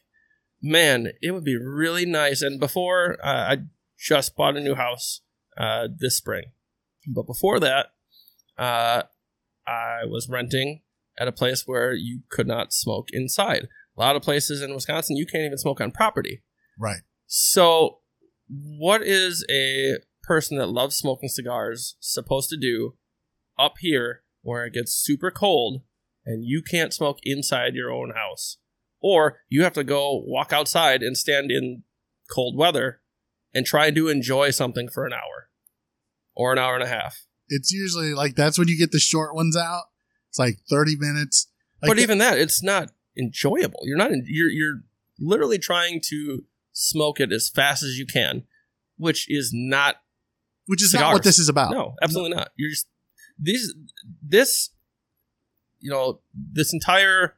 man, 0.62 1.12
it 1.22 1.32
would 1.32 1.44
be 1.44 1.58
really 1.58 2.06
nice. 2.06 2.42
And 2.42 2.60
before, 2.60 3.18
uh, 3.24 3.54
I 3.54 3.58
just 3.98 4.36
bought 4.36 4.58
a 4.58 4.62
new 4.62 4.76
house 4.76 5.22
uh, 5.58 5.88
this 5.96 6.18
spring. 6.18 6.46
But 7.08 7.26
before 7.26 7.60
that, 7.60 7.88
uh, 8.58 9.04
I 9.68 10.06
was 10.06 10.30
renting 10.30 10.82
at 11.20 11.28
a 11.28 11.32
place 11.32 11.64
where 11.66 11.94
you 11.94 12.22
could 12.30 12.48
not 12.48 12.74
smoke 12.74 13.10
inside. 13.12 13.68
A 13.98 14.00
lot 14.00 14.16
of 14.16 14.22
places 14.22 14.62
in 14.62 14.74
Wisconsin, 14.74 15.18
you 15.18 15.26
can't 15.26 15.44
even 15.44 15.58
smoke 15.58 15.82
on 15.82 15.92
property. 15.92 16.44
Right. 16.80 17.02
So, 17.28 18.00
what 18.48 19.02
is 19.02 19.46
a 19.50 19.98
person 20.24 20.58
that 20.58 20.68
loves 20.68 20.96
smoking 20.96 21.30
cigars 21.30 21.96
supposed 22.00 22.50
to 22.50 22.58
do 22.58 22.96
up 23.58 23.76
here 23.80 24.24
where 24.42 24.66
it 24.66 24.74
gets 24.74 24.94
super 24.94 25.32
cold 25.32 25.84
and 26.26 26.46
you 26.46 26.62
can't 26.62 26.94
smoke 26.94 27.20
inside 27.24 27.76
your 27.76 27.92
own 27.92 28.12
house? 28.16 28.58
or 29.02 29.40
you 29.50 29.64
have 29.64 29.74
to 29.74 29.84
go 29.84 30.24
walk 30.26 30.54
outside 30.54 31.02
and 31.02 31.18
stand 31.18 31.52
in 31.52 31.84
cold 32.30 32.56
weather 32.56 33.02
and 33.54 33.66
try 33.66 33.92
to 33.92 34.08
enjoy 34.08 34.52
something 34.52 34.88
for 34.88 35.06
an 35.06 35.14
hour 35.14 35.50
or 36.36 36.54
an 36.54 36.60
hour 36.60 36.76
and 36.76 36.84
a 36.84 36.88
half. 36.88 37.26
It's 37.52 37.72
usually 37.72 38.14
like 38.14 38.36
that's 38.36 38.58
when 38.58 38.68
you 38.68 38.78
get 38.78 38.92
the 38.92 39.00
short 39.00 39.36
ones 39.36 39.58
out. 39.58 39.84
It's 40.30 40.40
like 40.40 40.60
30 40.70 40.96
minutes. 40.98 41.48
Like 41.82 41.90
but 41.90 42.00
even 42.00 42.18
that, 42.20 42.38
it's 42.38 42.64
not 42.64 42.92
enjoyable. 43.18 43.82
You're 43.84 43.98
not, 43.98 44.12
in, 44.12 44.24
you're, 44.26 44.50
you're 44.50 44.82
literally 45.20 45.60
trying 45.60 46.00
to 46.06 46.46
smoke 46.72 47.20
it 47.20 47.34
as 47.34 47.50
fast 47.50 47.84
as 47.84 48.00
you 48.00 48.06
can, 48.06 48.44
which 48.98 49.30
is 49.30 49.52
not, 49.54 49.98
which 50.68 50.82
is 50.82 50.92
cigars. 50.92 51.08
not 51.08 51.14
what 51.14 51.24
this 51.24 51.38
is 51.38 51.50
about. 51.50 51.72
No, 51.72 51.96
absolutely 52.02 52.32
no. 52.32 52.38
not. 52.38 52.52
You're 52.56 52.70
just, 52.70 52.88
these, 53.38 53.74
this, 54.22 54.70
you 55.80 55.92
know, 55.92 56.22
this 56.34 56.72
entire 56.72 57.36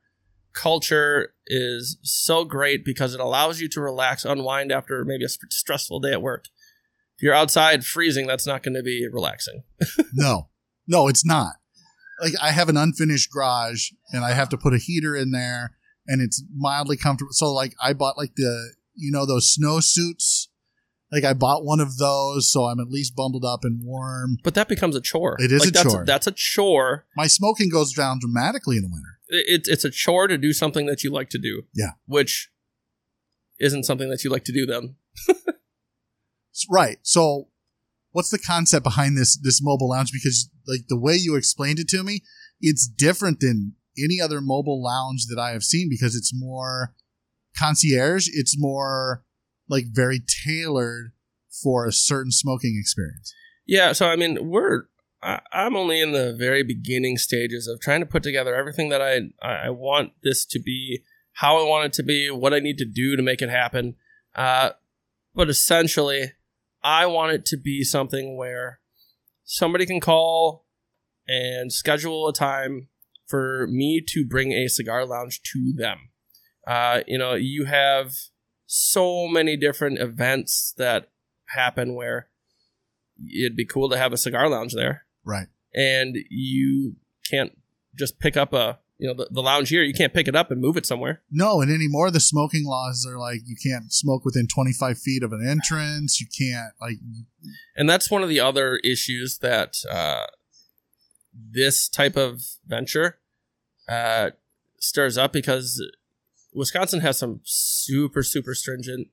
culture 0.54 1.34
is 1.48 1.98
so 2.04 2.46
great 2.46 2.86
because 2.86 3.16
it 3.16 3.20
allows 3.20 3.60
you 3.60 3.68
to 3.70 3.82
relax, 3.82 4.24
unwind 4.24 4.72
after 4.72 5.04
maybe 5.04 5.26
a 5.26 5.30
stressful 5.30 6.00
day 6.00 6.12
at 6.12 6.22
work. 6.22 6.46
You're 7.24 7.34
outside 7.34 7.86
freezing, 7.86 8.28
that's 8.28 8.46
not 8.46 8.64
going 8.64 8.74
to 8.74 8.84
be 8.84 9.08
relaxing. 9.10 9.64
no, 10.14 10.50
no, 10.86 11.08
it's 11.08 11.26
not. 11.26 11.54
Like 12.22 12.34
I 12.42 12.52
have 12.52 12.68
an 12.68 12.76
unfinished 12.76 13.32
garage 13.32 13.92
and 14.12 14.26
I 14.26 14.34
have 14.34 14.50
to 14.50 14.58
put 14.58 14.74
a 14.74 14.78
heater 14.78 15.16
in 15.16 15.32
there 15.32 15.72
and 16.06 16.22
it's 16.22 16.44
mildly 16.54 16.98
comfortable. 16.98 17.32
So 17.32 17.54
like 17.54 17.76
I 17.82 17.94
bought 17.94 18.18
like 18.18 18.36
the, 18.36 18.74
you 18.94 19.10
know, 19.10 19.26
those 19.26 19.50
snow 19.50 19.80
suits 19.80 20.50
like 21.14 21.24
I 21.24 21.34
bought 21.34 21.64
one 21.64 21.80
of 21.80 21.98
those, 21.98 22.52
so 22.52 22.66
I'm 22.66 22.80
at 22.80 22.90
least 22.90 23.16
bundled 23.16 23.46
up 23.46 23.60
and 23.64 23.86
warm. 23.86 24.38
But 24.44 24.56
that 24.56 24.68
becomes 24.68 24.96
a 24.96 25.02
chore. 25.02 25.38
It 25.40 25.52
is 25.52 25.62
like 25.62 25.70
a 25.70 25.72
that's 25.72 25.94
chore. 25.94 26.02
A, 26.02 26.06
that's 26.06 26.28
a 26.28 26.32
chore. 26.32 27.06
My 27.16 27.28
smoking 27.28 27.70
goes 27.70 27.94
down 27.94 28.18
dramatically 28.20 28.78
in 28.78 28.82
the 28.82 28.90
winter. 28.90 29.20
It's 29.30 29.70
it's 29.70 29.86
a 29.86 29.92
chore 29.92 30.28
to 30.28 30.40
do 30.40 30.54
something 30.54 30.88
that 30.88 31.04
you 31.04 31.12
like 31.12 31.30
to 31.30 31.38
do. 31.38 31.64
Yeah. 31.74 31.92
Which 32.08 32.50
isn't 33.60 33.84
something 33.84 34.10
that 34.10 34.24
you 34.24 34.32
like 34.32 34.44
to 34.46 34.52
do 34.52 34.66
then. 34.66 34.96
right. 36.70 36.98
So 37.02 37.48
what's 38.12 38.30
the 38.30 38.40
concept 38.40 38.84
behind 38.84 39.18
this 39.18 39.38
this 39.38 39.62
mobile 39.62 39.90
lounge? 39.90 40.12
Because 40.12 40.50
like 40.68 40.88
the 40.88 41.00
way 41.00 41.16
you 41.16 41.36
explained 41.36 41.80
it 41.80 41.88
to 41.90 42.04
me, 42.04 42.22
it's 42.62 42.88
different 42.88 43.40
than 43.40 43.74
any 43.98 44.20
other 44.22 44.42
mobile 44.42 44.82
lounge 44.82 45.28
that 45.28 45.40
I 45.40 45.52
have 45.52 45.64
seen 45.64 45.88
because 45.90 46.16
it's 46.16 46.32
more 46.34 46.96
concierge. 47.58 48.28
It's 48.32 48.56
more 48.58 49.24
like 49.70 49.86
very 49.92 50.22
tailored 50.46 51.12
for 51.62 51.86
a 51.86 51.92
certain 51.92 52.32
smoking 52.32 52.78
experience. 52.80 53.34
Yeah, 53.66 53.92
so 53.92 54.08
I 54.08 54.16
mean, 54.16 54.50
we're 54.50 54.84
I, 55.22 55.40
am 55.54 55.76
only 55.76 56.02
in 56.02 56.12
the 56.12 56.34
very 56.34 56.64
beginning 56.64 57.18
stages 57.18 57.68
of 57.68 57.80
trying 57.80 58.02
to 58.02 58.06
put 58.06 58.24
together 58.24 58.56
everything 58.56 58.90
that 58.90 59.02
I 59.02 59.30
I 59.42 59.70
want 59.70 60.14
this 60.24 60.46
to 60.48 60.60
be, 60.60 61.04
how 61.34 61.58
I 61.58 61.68
want 61.68 61.86
it 61.86 61.94
to 61.94 62.04
be, 62.04 62.30
what 62.30 62.54
I 62.54 62.60
need 62.60 62.78
to 62.80 62.86
do 62.86 63.16
to 63.16 63.24
make 63.24 63.42
it 63.42 63.50
happen. 63.50 63.96
Uh, 64.36 64.72
but 65.34 65.50
essentially, 65.50 66.34
I 66.84 67.06
want 67.06 67.34
it 67.34 67.46
to 67.48 67.58
be 67.58 67.84
something 67.84 68.38
where 68.38 68.80
somebody 69.46 69.86
can 69.86 70.00
call 70.00 70.66
and 71.28 71.72
schedule 71.72 72.28
a 72.28 72.34
time 72.34 72.90
for 73.28 73.68
me 73.70 74.04
to 74.10 74.26
bring 74.26 74.52
a 74.52 74.68
cigar 74.68 75.06
lounge 75.06 75.42
to 75.54 75.74
them. 75.76 76.10
Uh, 76.68 77.02
you 77.08 77.18
know, 77.18 77.34
you 77.34 77.66
have 77.66 78.14
so 78.66 79.28
many 79.28 79.56
different 79.58 80.00
events 80.00 80.74
that 80.78 81.10
happen 81.50 81.96
where 81.96 82.30
it'd 83.18 83.56
be 83.56 83.66
cool 83.66 83.90
to 83.90 83.98
have 83.98 84.14
a 84.14 84.18
cigar 84.18 84.50
lounge 84.50 84.74
there. 84.74 85.06
Right. 85.24 85.48
And 85.74 86.18
you 86.30 86.96
can't 87.30 87.58
just 87.98 88.20
pick 88.20 88.36
up 88.36 88.54
a 88.54 88.80
you 89.04 89.10
know 89.10 89.14
the, 89.14 89.28
the 89.30 89.42
lounge 89.42 89.68
here 89.68 89.84
you 89.84 89.94
can't 89.94 90.14
pick 90.14 90.30
it 90.30 90.36
up 90.36 90.50
and 90.50 90.62
move 90.62 90.78
it 90.78 90.86
somewhere 90.86 91.22
no 91.30 91.60
and 91.60 91.70
anymore 91.70 92.10
the 92.10 92.22
smoking 92.22 92.64
laws 92.66 93.06
are 93.06 93.20
like 93.20 93.42
you 93.46 93.58
can't 93.62 93.92
smoke 93.92 94.24
within 94.24 94.48
25 94.48 94.98
feet 94.98 95.22
of 95.22 95.34
an 95.34 95.46
entrance 95.46 96.22
you 96.22 96.28
can't 96.28 96.74
like 96.80 96.98
and 97.76 97.90
that's 97.90 98.10
one 98.10 98.24
of 98.24 98.30
the 98.30 98.40
other 98.40 98.78
issues 98.78 99.40
that 99.40 99.76
uh, 99.92 100.26
this 101.34 101.90
type 101.90 102.16
of 102.16 102.44
venture 102.66 103.20
uh, 103.90 104.30
stirs 104.80 105.18
up 105.18 105.34
because 105.34 105.84
Wisconsin 106.54 107.02
has 107.02 107.18
some 107.18 107.42
super 107.44 108.24
super 108.24 108.54
stringent 108.54 109.10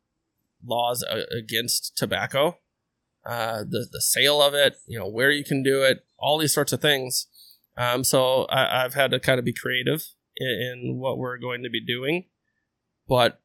laws 0.64 1.03
uh, 1.03 1.22
against 1.36 1.97
tobacco, 1.97 2.59
uh, 3.24 3.64
the 3.68 3.86
the 3.91 4.01
sale 4.01 4.43
of 4.43 4.55
it, 4.55 4.76
you 4.86 4.99
know, 4.99 5.09
where 5.09 5.30
you 5.30 5.45
can 5.45 5.62
do 5.62 5.82
it, 5.82 6.05
all 6.18 6.38
these 6.38 6.55
sorts 6.55 6.72
of 6.72 6.80
things. 6.80 7.26
Um, 7.76 8.04
so 8.04 8.44
I, 8.44 8.84
I've 8.84 8.94
had 8.94 9.10
to 9.12 9.20
kind 9.20 9.38
of 9.38 9.44
be 9.44 9.52
creative 9.52 10.04
in, 10.36 10.48
in 10.48 10.98
what 10.98 11.18
we're 11.18 11.38
going 11.38 11.62
to 11.62 11.70
be 11.70 11.84
doing, 11.84 12.26
but 13.08 13.40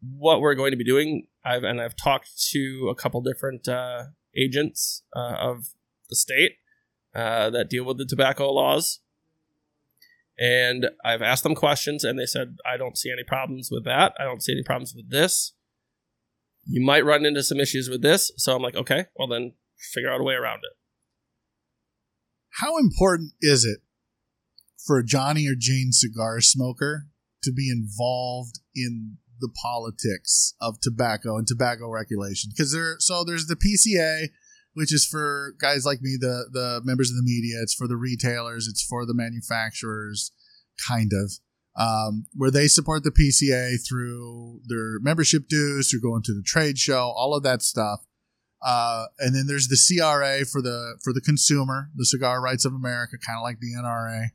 what 0.00 0.40
we're 0.40 0.54
going 0.54 0.70
to 0.70 0.76
be 0.76 0.84
doing, 0.84 1.26
I've 1.44 1.64
and 1.64 1.80
I've 1.80 1.96
talked 1.96 2.30
to 2.50 2.88
a 2.90 2.94
couple 2.94 3.20
different 3.20 3.68
uh, 3.68 4.04
agents 4.36 5.02
uh, 5.14 5.36
of 5.38 5.74
the 6.08 6.16
state 6.16 6.52
uh, 7.14 7.50
that 7.50 7.68
deal 7.68 7.84
with 7.84 7.98
the 7.98 8.06
tobacco 8.06 8.50
laws, 8.52 9.00
and 10.38 10.86
I've 11.04 11.22
asked 11.22 11.42
them 11.42 11.54
questions, 11.54 12.04
and 12.04 12.18
they 12.18 12.26
said 12.26 12.56
I 12.64 12.76
don't 12.76 12.96
see 12.96 13.10
any 13.10 13.24
problems 13.24 13.68
with 13.70 13.84
that. 13.84 14.14
I 14.18 14.24
don't 14.24 14.42
see 14.42 14.52
any 14.52 14.62
problems 14.62 14.94
with 14.94 15.10
this. 15.10 15.52
You 16.66 16.84
might 16.84 17.04
run 17.04 17.26
into 17.26 17.42
some 17.42 17.58
issues 17.60 17.88
with 17.88 18.02
this, 18.02 18.30
so 18.36 18.54
I'm 18.54 18.62
like, 18.62 18.76
okay, 18.76 19.06
well 19.16 19.28
then 19.28 19.54
figure 19.76 20.10
out 20.10 20.20
a 20.20 20.24
way 20.24 20.34
around 20.34 20.58
it. 20.58 20.76
How 22.58 22.78
important 22.78 23.32
is 23.40 23.64
it 23.64 23.80
for 24.84 24.98
a 24.98 25.04
Johnny 25.04 25.46
or 25.46 25.54
Jane 25.56 25.92
cigar 25.92 26.40
smoker 26.40 27.06
to 27.42 27.52
be 27.52 27.70
involved 27.70 28.60
in 28.74 29.18
the 29.40 29.50
politics 29.62 30.54
of 30.60 30.80
tobacco 30.80 31.36
and 31.36 31.46
tobacco 31.46 31.88
regulation? 31.88 32.50
Because 32.54 32.72
there, 32.72 32.96
so 32.98 33.24
there's 33.24 33.46
the 33.46 33.56
PCA, 33.56 34.28
which 34.74 34.92
is 34.92 35.06
for 35.06 35.54
guys 35.60 35.84
like 35.84 36.00
me, 36.02 36.16
the 36.18 36.48
the 36.52 36.80
members 36.84 37.10
of 37.10 37.16
the 37.16 37.22
media. 37.22 37.60
It's 37.62 37.74
for 37.74 37.88
the 37.88 37.96
retailers. 37.96 38.66
It's 38.68 38.82
for 38.82 39.06
the 39.06 39.14
manufacturers, 39.14 40.32
kind 40.88 41.12
of. 41.12 41.32
Um, 41.76 42.26
where 42.34 42.50
they 42.50 42.66
support 42.66 43.04
the 43.04 43.12
PCA 43.12 43.76
through 43.88 44.60
their 44.66 44.98
membership 45.00 45.48
dues, 45.48 45.88
through 45.88 46.02
going 46.02 46.22
to 46.24 46.34
the 46.34 46.42
trade 46.44 46.78
show, 46.78 47.12
all 47.16 47.34
of 47.34 47.44
that 47.44 47.62
stuff. 47.62 48.00
Uh, 48.62 49.06
and 49.18 49.34
then 49.34 49.46
there's 49.46 49.68
the 49.68 49.78
CRA 49.78 50.44
for 50.44 50.60
the 50.60 50.98
for 51.02 51.12
the 51.12 51.20
consumer, 51.20 51.90
the 51.94 52.04
Cigar 52.04 52.42
Rights 52.42 52.64
of 52.64 52.74
America, 52.74 53.16
kind 53.24 53.38
of 53.38 53.42
like 53.42 53.58
the 53.60 53.72
NRA. 53.74 54.26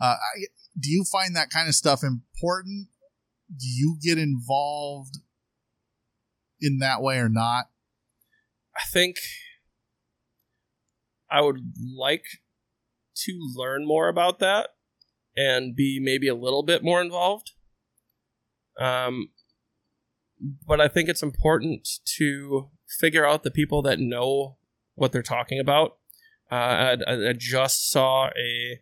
Uh, 0.00 0.16
I, 0.16 0.46
do 0.78 0.90
you 0.90 1.04
find 1.04 1.36
that 1.36 1.50
kind 1.50 1.68
of 1.68 1.74
stuff 1.74 2.02
important? 2.02 2.88
Do 3.48 3.66
you 3.66 3.98
get 4.02 4.18
involved 4.18 5.18
in 6.60 6.78
that 6.78 7.02
way 7.02 7.18
or 7.18 7.28
not? 7.28 7.66
I 8.76 8.82
think 8.92 9.16
I 11.30 11.40
would 11.40 11.60
like 11.96 12.24
to 13.24 13.32
learn 13.54 13.86
more 13.86 14.08
about 14.08 14.38
that 14.40 14.70
and 15.36 15.74
be 15.74 15.98
maybe 16.02 16.28
a 16.28 16.34
little 16.34 16.62
bit 16.62 16.82
more 16.82 17.00
involved. 17.00 17.52
Um, 18.78 19.30
but 20.66 20.80
I 20.80 20.88
think 20.88 21.08
it's 21.08 21.22
important 21.22 21.88
to 22.18 22.70
figure 22.86 23.26
out 23.26 23.42
the 23.42 23.50
people 23.50 23.82
that 23.82 23.98
know 23.98 24.56
what 24.94 25.12
they're 25.12 25.22
talking 25.22 25.58
about. 25.58 25.96
Uh, 26.50 26.96
I, 27.06 27.28
I 27.30 27.32
just 27.32 27.90
saw 27.90 28.28
a 28.28 28.80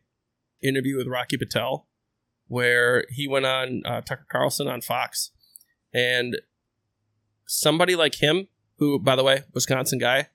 interview 0.62 0.96
with 0.96 1.06
Rocky 1.06 1.36
Patel 1.36 1.86
where 2.46 3.04
he 3.10 3.26
went 3.26 3.46
on 3.46 3.82
uh, 3.84 4.00
Tucker 4.02 4.26
Carlson 4.30 4.68
on 4.68 4.80
Fox, 4.80 5.30
and 5.92 6.36
somebody 7.46 7.96
like 7.96 8.16
him, 8.16 8.48
who 8.78 8.98
by 8.98 9.16
the 9.16 9.24
way, 9.24 9.42
Wisconsin 9.52 9.98
guy, 9.98 10.28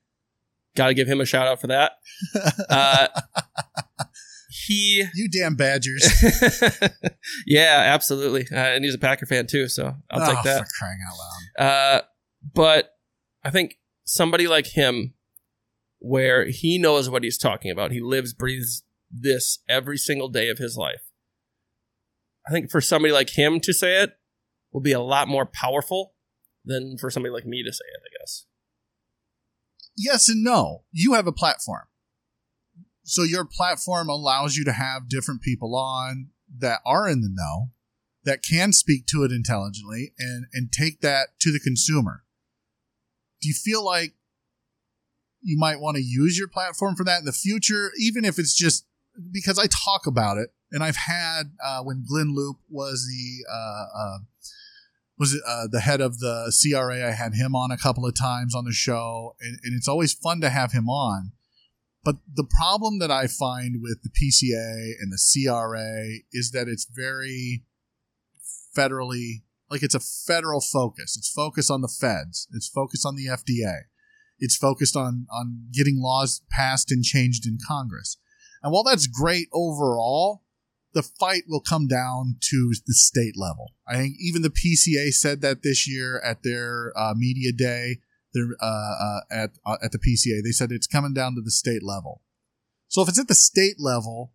got 0.75 0.87
to 0.87 0.93
give 0.93 1.07
him 1.07 1.21
a 1.21 1.25
shout 1.25 1.47
out 1.47 1.61
for 1.61 1.67
that. 1.67 1.93
Uh, 2.69 3.07
he, 4.49 5.03
You 5.13 5.29
damn 5.29 5.55
Badgers! 5.55 6.07
yeah, 7.47 7.83
absolutely, 7.93 8.45
uh, 8.51 8.55
and 8.55 8.83
he's 8.83 8.93
a 8.93 8.99
Packer 8.99 9.25
fan 9.25 9.47
too, 9.47 9.67
so 9.67 9.95
I'll 10.11 10.21
oh, 10.21 10.33
take 10.33 10.43
that. 10.43 10.59
For 10.59 10.67
crying 10.79 10.99
out 11.07 11.17
loud! 11.17 11.67
Uh, 11.67 12.01
but 12.53 12.98
I 13.49 13.51
think 13.51 13.79
somebody 14.05 14.47
like 14.47 14.67
him, 14.75 15.15
where 15.97 16.45
he 16.45 16.77
knows 16.77 17.09
what 17.09 17.23
he's 17.23 17.39
talking 17.39 17.71
about, 17.71 17.91
he 17.91 17.99
lives, 17.99 18.31
breathes 18.31 18.83
this 19.09 19.57
every 19.67 19.97
single 19.97 20.29
day 20.29 20.49
of 20.49 20.59
his 20.59 20.77
life. 20.77 21.01
I 22.47 22.51
think 22.51 22.69
for 22.69 22.79
somebody 22.79 23.11
like 23.11 23.31
him 23.31 23.59
to 23.61 23.73
say 23.73 24.03
it 24.03 24.11
will 24.71 24.81
be 24.81 24.91
a 24.91 24.99
lot 24.99 25.27
more 25.27 25.47
powerful 25.47 26.13
than 26.63 26.95
for 26.99 27.09
somebody 27.09 27.33
like 27.33 27.47
me 27.47 27.63
to 27.63 27.73
say 27.73 27.85
it, 27.91 28.03
I 28.05 28.21
guess. 28.21 28.45
Yes 29.97 30.29
and 30.29 30.43
no. 30.43 30.83
You 30.91 31.13
have 31.13 31.25
a 31.25 31.31
platform, 31.31 31.87
so 33.03 33.23
your 33.23 33.45
platform 33.45 34.09
allows 34.09 34.57
you 34.57 34.65
to 34.65 34.73
have 34.73 35.09
different 35.09 35.41
people 35.41 35.75
on 35.75 36.29
that 36.55 36.81
are 36.85 37.09
in 37.09 37.21
the 37.21 37.31
know, 37.33 37.71
that 38.25 38.43
can 38.47 38.73
speak 38.73 39.07
to 39.07 39.23
it 39.23 39.31
intelligently, 39.31 40.13
and 40.19 40.45
and 40.53 40.71
take 40.71 41.01
that 41.01 41.29
to 41.39 41.51
the 41.51 41.59
consumer. 41.59 42.25
Do 43.41 43.47
you 43.47 43.53
feel 43.53 43.83
like 43.83 44.13
you 45.41 45.57
might 45.57 45.79
want 45.79 45.97
to 45.97 46.03
use 46.03 46.37
your 46.37 46.47
platform 46.47 46.95
for 46.95 47.03
that 47.05 47.19
in 47.19 47.25
the 47.25 47.31
future, 47.31 47.91
even 47.97 48.25
if 48.25 48.37
it's 48.37 48.53
just 48.53 48.85
because 49.31 49.57
I 49.57 49.67
talk 49.67 50.05
about 50.05 50.37
it, 50.37 50.49
and 50.71 50.83
I've 50.83 50.95
had 50.95 51.51
uh, 51.63 51.81
when 51.83 52.05
Glenn 52.07 52.33
Loop 52.35 52.57
was 52.69 53.07
the 53.07 53.51
uh, 53.51 53.85
uh, 53.97 54.17
was 55.17 55.33
it, 55.33 55.41
uh, 55.47 55.67
the 55.69 55.81
head 55.81 56.01
of 56.01 56.19
the 56.19 56.53
CRA. 56.61 57.07
I 57.07 57.11
had 57.11 57.33
him 57.33 57.55
on 57.55 57.71
a 57.71 57.77
couple 57.77 58.05
of 58.05 58.15
times 58.15 58.55
on 58.55 58.65
the 58.65 58.71
show, 58.71 59.35
and, 59.41 59.59
and 59.63 59.75
it's 59.75 59.87
always 59.87 60.13
fun 60.13 60.41
to 60.41 60.49
have 60.49 60.71
him 60.71 60.89
on. 60.89 61.31
But 62.03 62.17
the 62.33 62.47
problem 62.57 62.99
that 62.99 63.11
I 63.11 63.27
find 63.27 63.81
with 63.81 63.99
the 64.03 64.09
PCA 64.09 64.93
and 64.99 65.11
the 65.11 65.19
CRA 65.19 66.21
is 66.31 66.51
that 66.51 66.67
it's 66.67 66.87
very 66.89 67.65
federally 68.75 69.41
like 69.69 69.83
it's 69.83 69.95
a 69.95 69.99
federal 69.99 70.61
focus. 70.61 71.15
It's 71.17 71.31
focused 71.31 71.69
on 71.71 71.81
the 71.81 71.87
feds. 71.87 72.47
It's 72.53 72.67
focused 72.67 73.05
on 73.05 73.15
the 73.15 73.27
FDA. 73.27 73.81
It's 74.39 74.55
focused 74.55 74.95
on 74.95 75.27
on 75.31 75.67
getting 75.71 76.01
laws 76.01 76.41
passed 76.51 76.91
and 76.91 77.03
changed 77.03 77.45
in 77.45 77.57
Congress. 77.67 78.17
And 78.63 78.73
while 78.73 78.83
that's 78.83 79.07
great 79.07 79.47
overall, 79.53 80.43
the 80.93 81.03
fight 81.03 81.43
will 81.47 81.61
come 81.61 81.87
down 81.87 82.37
to 82.41 82.73
the 82.87 82.93
state 82.93 83.35
level. 83.37 83.73
I 83.87 83.95
think 83.95 84.15
even 84.19 84.41
the 84.41 84.49
PCA 84.49 85.11
said 85.13 85.41
that 85.41 85.61
this 85.61 85.87
year 85.87 86.19
at 86.19 86.43
their 86.43 86.91
uh, 86.97 87.13
media 87.15 87.51
day, 87.51 87.99
their 88.33 88.47
uh, 88.61 88.65
uh, 88.65 89.19
at 89.31 89.51
uh, 89.65 89.77
at 89.83 89.91
the 89.91 89.99
PCA, 89.99 90.41
they 90.43 90.51
said 90.51 90.71
it's 90.71 90.87
coming 90.87 91.13
down 91.13 91.35
to 91.35 91.41
the 91.41 91.51
state 91.51 91.83
level. 91.83 92.21
So 92.87 93.01
if 93.01 93.09
it's 93.09 93.19
at 93.19 93.27
the 93.27 93.35
state 93.35 93.75
level, 93.77 94.33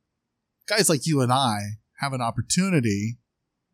guys 0.69 0.89
like 0.89 1.07
you 1.07 1.21
and 1.21 1.33
I 1.33 1.79
have 1.99 2.13
an 2.13 2.21
opportunity 2.21 3.19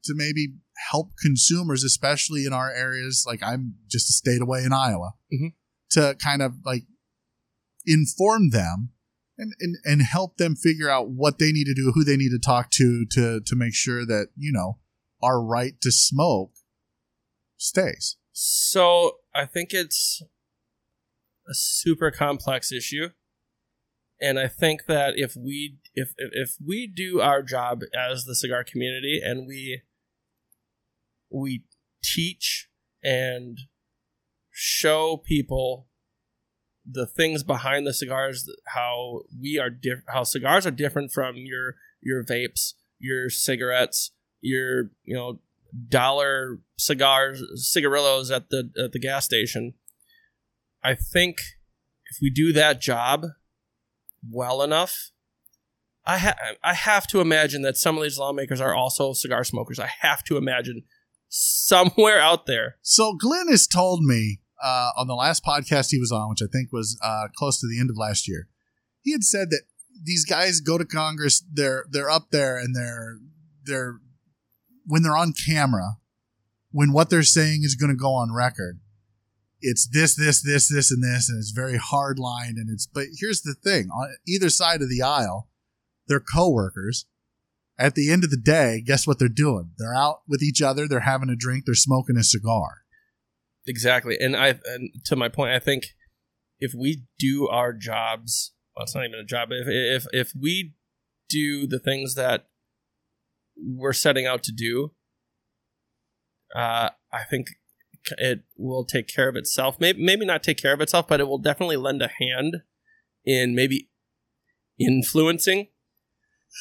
to 0.05 0.15
maybe 0.15 0.55
help 0.91 1.12
consumers, 1.22 1.85
especially 1.85 2.45
in 2.47 2.53
our 2.53 2.72
areas. 2.72 3.24
Like 3.26 3.43
I'm 3.43 3.74
just 3.89 4.09
a 4.09 4.12
state 4.12 4.41
away 4.41 4.64
in 4.64 4.72
Iowa, 4.72 5.12
Mhm. 5.33 5.53
to 5.91 6.16
kind 6.22 6.43
of 6.43 6.55
like 6.64 6.85
inform 7.87 8.51
them 8.51 8.91
and, 9.39 9.53
and 9.61 9.76
and 9.85 10.03
help 10.03 10.37
them 10.37 10.55
figure 10.55 10.89
out 10.91 11.11
what 11.11 11.39
they 11.39 11.53
need 11.53 11.64
to 11.64 11.74
do, 11.74 11.93
who 11.95 12.05
they 12.05 12.16
need 12.16 12.31
to 12.31 12.39
talk 12.39 12.70
to, 12.72 13.07
to 13.12 13.41
to 13.45 13.57
make 13.57 13.74
sure 13.74 14.05
that 14.07 14.28
you 14.37 14.53
know 14.53 14.78
our 15.22 15.43
right 15.43 15.81
to 15.81 15.91
smoke 15.91 16.53
stays. 17.57 18.16
So 18.33 19.18
I 19.35 19.47
think 19.47 19.72
it's 19.72 20.22
a 21.49 21.55
super 21.55 22.11
complex 22.11 22.70
issue, 22.70 23.11
and 24.20 24.39
I 24.39 24.49
think 24.49 24.87
that 24.87 25.14
if 25.16 25.35
we 25.37 25.78
if, 25.95 26.14
if 26.16 26.57
we 26.64 26.87
do 26.87 27.20
our 27.20 27.43
job 27.43 27.81
as 27.99 28.24
the 28.24 28.35
cigar 28.35 28.64
community 28.64 29.20
and 29.22 29.47
we 29.47 29.83
we 31.31 31.64
teach 32.03 32.68
and 33.03 33.59
show 34.51 35.16
people 35.16 35.87
the 36.91 37.07
things 37.07 37.43
behind 37.43 37.87
the 37.87 37.95
cigars 37.95 38.51
how 38.68 39.20
we 39.41 39.59
are 39.59 39.70
diff- 39.70 40.03
how 40.09 40.24
cigars 40.24 40.66
are 40.66 40.70
different 40.70 41.12
from 41.12 41.37
your 41.37 41.76
your 42.03 42.24
vapes 42.24 42.72
your 42.99 43.31
cigarettes 43.31 44.11
your 44.41 44.91
you 45.05 45.14
know 45.14 45.41
dollar 45.89 46.59
cigars 46.78 47.43
cigarillos 47.55 48.31
at 48.31 48.51
the 48.51 48.70
at 48.83 48.93
the 48.93 48.99
gas 48.99 49.24
station. 49.24 49.74
I 50.83 50.95
think 50.95 51.39
if 52.11 52.18
we 52.20 52.31
do 52.31 52.53
that 52.53 52.81
job 52.81 53.26
well 54.28 54.62
enough 54.62 55.12
i 56.05 56.18
ha- 56.18 56.37
i 56.62 56.74
have 56.74 57.07
to 57.07 57.20
imagine 57.20 57.62
that 57.62 57.74
some 57.74 57.97
of 57.97 58.03
these 58.03 58.18
lawmakers 58.18 58.61
are 58.61 58.74
also 58.74 59.12
cigar 59.12 59.45
smokers. 59.45 59.78
I 59.78 59.91
have 60.01 60.24
to 60.24 60.37
imagine 60.37 60.83
somewhere 61.31 62.20
out 62.20 62.47
there 62.47 62.76
So 62.83 63.14
Glenn 63.14 63.49
has 63.49 63.66
told 63.66 64.03
me 64.03 64.41
uh, 64.62 64.91
on 64.97 65.07
the 65.07 65.14
last 65.14 65.45
podcast 65.45 65.91
he 65.91 65.99
was 65.99 66.12
on, 66.12 66.28
which 66.28 66.43
I 66.43 66.47
think 66.53 66.72
was 66.72 66.99
uh, 67.03 67.28
close 67.35 67.61
to 67.61 67.68
the 67.68 67.81
end 67.81 67.89
of 67.89 67.97
last 67.97 68.28
year, 68.28 68.49
he 69.03 69.12
had 69.12 69.24
said 69.24 69.49
that 69.51 69.62
these 70.03 70.24
guys 70.24 70.61
go 70.61 70.76
to 70.76 70.85
Congress, 70.85 71.43
they're 71.53 71.85
they're 71.91 72.11
up 72.11 72.31
there 72.31 72.59
and 72.59 72.74
they're 72.74 73.18
they're 73.64 74.01
when 74.87 75.03
they're 75.03 75.16
on 75.16 75.33
camera, 75.33 75.99
when 76.70 76.93
what 76.93 77.11
they're 77.11 77.22
saying 77.22 77.62
is 77.62 77.74
going 77.74 77.91
to 77.91 77.97
go 77.97 78.12
on 78.12 78.35
record, 78.35 78.81
it's 79.61 79.87
this, 79.87 80.14
this, 80.14 80.43
this, 80.43 80.68
this, 80.68 80.91
and 80.91 81.03
this, 81.03 81.28
and 81.28 81.39
it's 81.39 81.51
very 81.51 81.76
hard 81.76 82.18
lined. 82.18 82.57
And 82.57 82.68
it's 82.70 82.87
but 82.87 83.07
here's 83.18 83.43
the 83.43 83.55
thing: 83.55 83.89
on 83.91 84.14
either 84.26 84.51
side 84.51 84.83
of 84.83 84.89
the 84.89 85.03
aisle, 85.03 85.49
they're 86.07 86.20
coworkers. 86.20 87.07
At 87.81 87.95
the 87.95 88.12
end 88.12 88.24
of 88.24 88.31
the 88.31 88.37
day, 88.37 88.83
guess 88.85 89.07
what 89.07 89.18
they're 89.18 89.28
doing? 89.28 89.70
They're 89.78 89.95
out 89.95 90.20
with 90.28 90.43
each 90.43 90.61
other. 90.61 90.87
They're 90.87 91.01
having 91.01 91.31
a 91.31 91.37
drink. 91.37 91.64
They're 91.64 91.74
smoking 91.74 92.18
a 92.18 92.22
cigar. 92.22 92.83
Exactly, 93.66 94.16
and 94.20 94.37
I 94.37 94.59
and 94.66 94.91
to 95.07 95.16
my 95.16 95.28
point, 95.28 95.53
I 95.53 95.59
think 95.59 95.95
if 96.59 96.72
we 96.74 97.05
do 97.18 97.49
our 97.49 97.72
jobs, 97.72 98.53
well, 98.76 98.85
it's 98.85 98.95
not 98.95 99.07
even 99.07 99.18
a 99.18 99.24
job. 99.24 99.49
If 99.51 99.66
if 99.66 100.07
if 100.12 100.33
we 100.39 100.74
do 101.28 101.66
the 101.66 101.78
things 101.78 102.14
that 102.16 102.49
we're 103.57 103.93
setting 103.93 104.26
out 104.26 104.43
to 104.45 104.53
do, 104.53 104.93
uh, 106.55 106.91
I 107.12 107.22
think 107.28 107.49
it 108.18 108.41
will 108.57 108.85
take 108.85 109.09
care 109.09 109.28
of 109.28 109.37
itself. 109.37 109.76
Maybe 109.81 110.03
maybe 110.03 110.26
not 110.26 110.43
take 110.43 110.61
care 110.61 110.74
of 110.74 110.81
itself, 110.81 111.09
but 111.09 111.20
it 111.20 111.28
will 111.28 111.39
definitely 111.39 111.76
lend 111.76 112.03
a 112.03 112.09
hand 112.09 112.59
in 113.24 113.55
maybe 113.55 113.89
influencing 114.78 115.68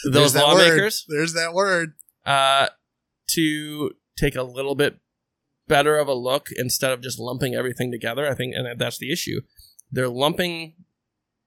those 0.06 0.14
There's 0.14 0.34
that 0.34 0.44
lawmakers 0.44 1.06
Word. 1.08 1.18
There's 1.18 1.34
that 1.34 1.54
word. 1.54 1.94
uh, 2.26 2.68
to 3.36 3.92
take 4.18 4.36
a 4.36 4.44
little 4.44 4.76
bit 4.76 5.00
better 5.68 5.98
of 5.98 6.08
a 6.08 6.14
look 6.14 6.48
instead 6.56 6.92
of 6.92 7.02
just 7.02 7.20
lumping 7.20 7.56
everything 7.56 7.92
together. 7.92 8.28
I 8.28 8.34
think, 8.34 8.56
and 8.56 8.80
that's 8.80 8.98
the 8.98 9.12
issue. 9.12 9.42
They're 9.92 10.10
lumping 10.10 10.74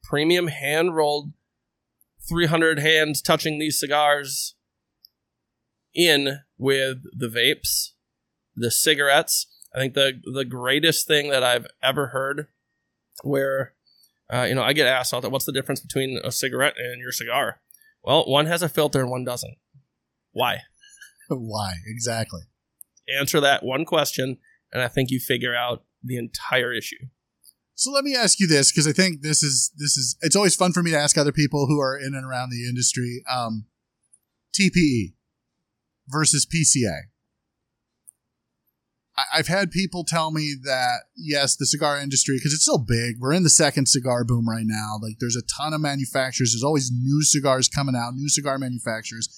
premium 0.03 0.49
hand 0.49 0.95
rolled, 0.95 1.33
300 2.29 2.79
hands 2.79 3.21
touching 3.21 3.59
these 3.59 3.79
cigars 3.79 4.55
in 5.95 6.41
with 6.57 6.99
the 7.17 7.29
vapes, 7.29 7.91
the 8.55 8.71
cigarettes. 8.71 9.47
I 9.75 9.79
think 9.79 9.95
the 9.95 10.21
the 10.33 10.45
greatest 10.45 11.07
thing 11.07 11.31
that 11.31 11.43
I've 11.43 11.67
ever 11.83 12.09
heard, 12.09 12.49
where 13.23 13.75
uh, 14.33 14.43
you 14.43 14.55
know 14.55 14.63
I 14.63 14.73
get 14.73 14.87
asked 14.87 15.13
all 15.15 15.21
that, 15.21 15.31
what's 15.31 15.47
the 15.47 15.53
difference 15.53 15.81
between 15.81 16.21
a 16.23 16.31
cigarette 16.31 16.75
and 16.77 17.01
your 17.01 17.13
cigar? 17.13 17.61
Well, 18.03 18.25
one 18.27 18.47
has 18.47 18.63
a 18.63 18.69
filter 18.69 19.01
and 19.01 19.11
one 19.11 19.25
doesn't. 19.25 19.57
Why? 20.33 20.59
Why 21.29 21.75
exactly? 21.87 22.43
Answer 23.19 23.41
that 23.41 23.65
one 23.65 23.85
question, 23.85 24.39
and 24.73 24.83
I 24.83 24.89
think 24.89 25.11
you 25.11 25.21
figure 25.21 25.55
out 25.55 25.85
the 26.03 26.17
entire 26.17 26.73
issue. 26.73 27.07
So 27.75 27.91
let 27.91 28.05
me 28.05 28.15
ask 28.15 28.39
you 28.39 28.47
this 28.47 28.71
because 28.71 28.87
I 28.87 28.93
think 28.93 29.23
this 29.23 29.43
is 29.43 29.73
this 29.77 29.97
is 29.97 30.17
it's 30.21 30.37
always 30.37 30.55
fun 30.55 30.73
for 30.73 30.83
me 30.83 30.91
to 30.91 30.99
ask 30.99 31.17
other 31.17 31.33
people 31.33 31.67
who 31.67 31.81
are 31.81 31.99
in 31.99 32.15
and 32.15 32.25
around 32.25 32.51
the 32.51 32.69
industry. 32.69 33.23
Um, 33.31 33.67
TPE 34.59 35.15
versus 36.09 36.47
PCA. 36.47 37.12
I've 39.33 39.49
had 39.49 39.71
people 39.71 40.05
tell 40.05 40.31
me 40.31 40.55
that 40.65 41.01
yes, 41.17 41.57
the 41.57 41.67
cigar 41.67 41.99
industry 41.99 42.37
because 42.37 42.53
it's 42.53 42.63
still 42.63 42.79
big. 42.79 43.17
We're 43.19 43.33
in 43.33 43.43
the 43.43 43.51
second 43.51 43.87
cigar 43.87 44.25
boom 44.25 44.49
right 44.49 44.65
now. 44.67 44.97
Like 45.01 45.17
there's 45.21 45.37
a 45.37 45.43
ton 45.43 45.73
of 45.73 45.81
manufacturers. 45.81 46.53
There's 46.53 46.65
always 46.65 46.91
new 46.91 47.23
cigars 47.23 47.69
coming 47.69 47.95
out, 47.97 48.15
new 48.15 48.29
cigar 48.29 48.59
manufacturers 48.59 49.29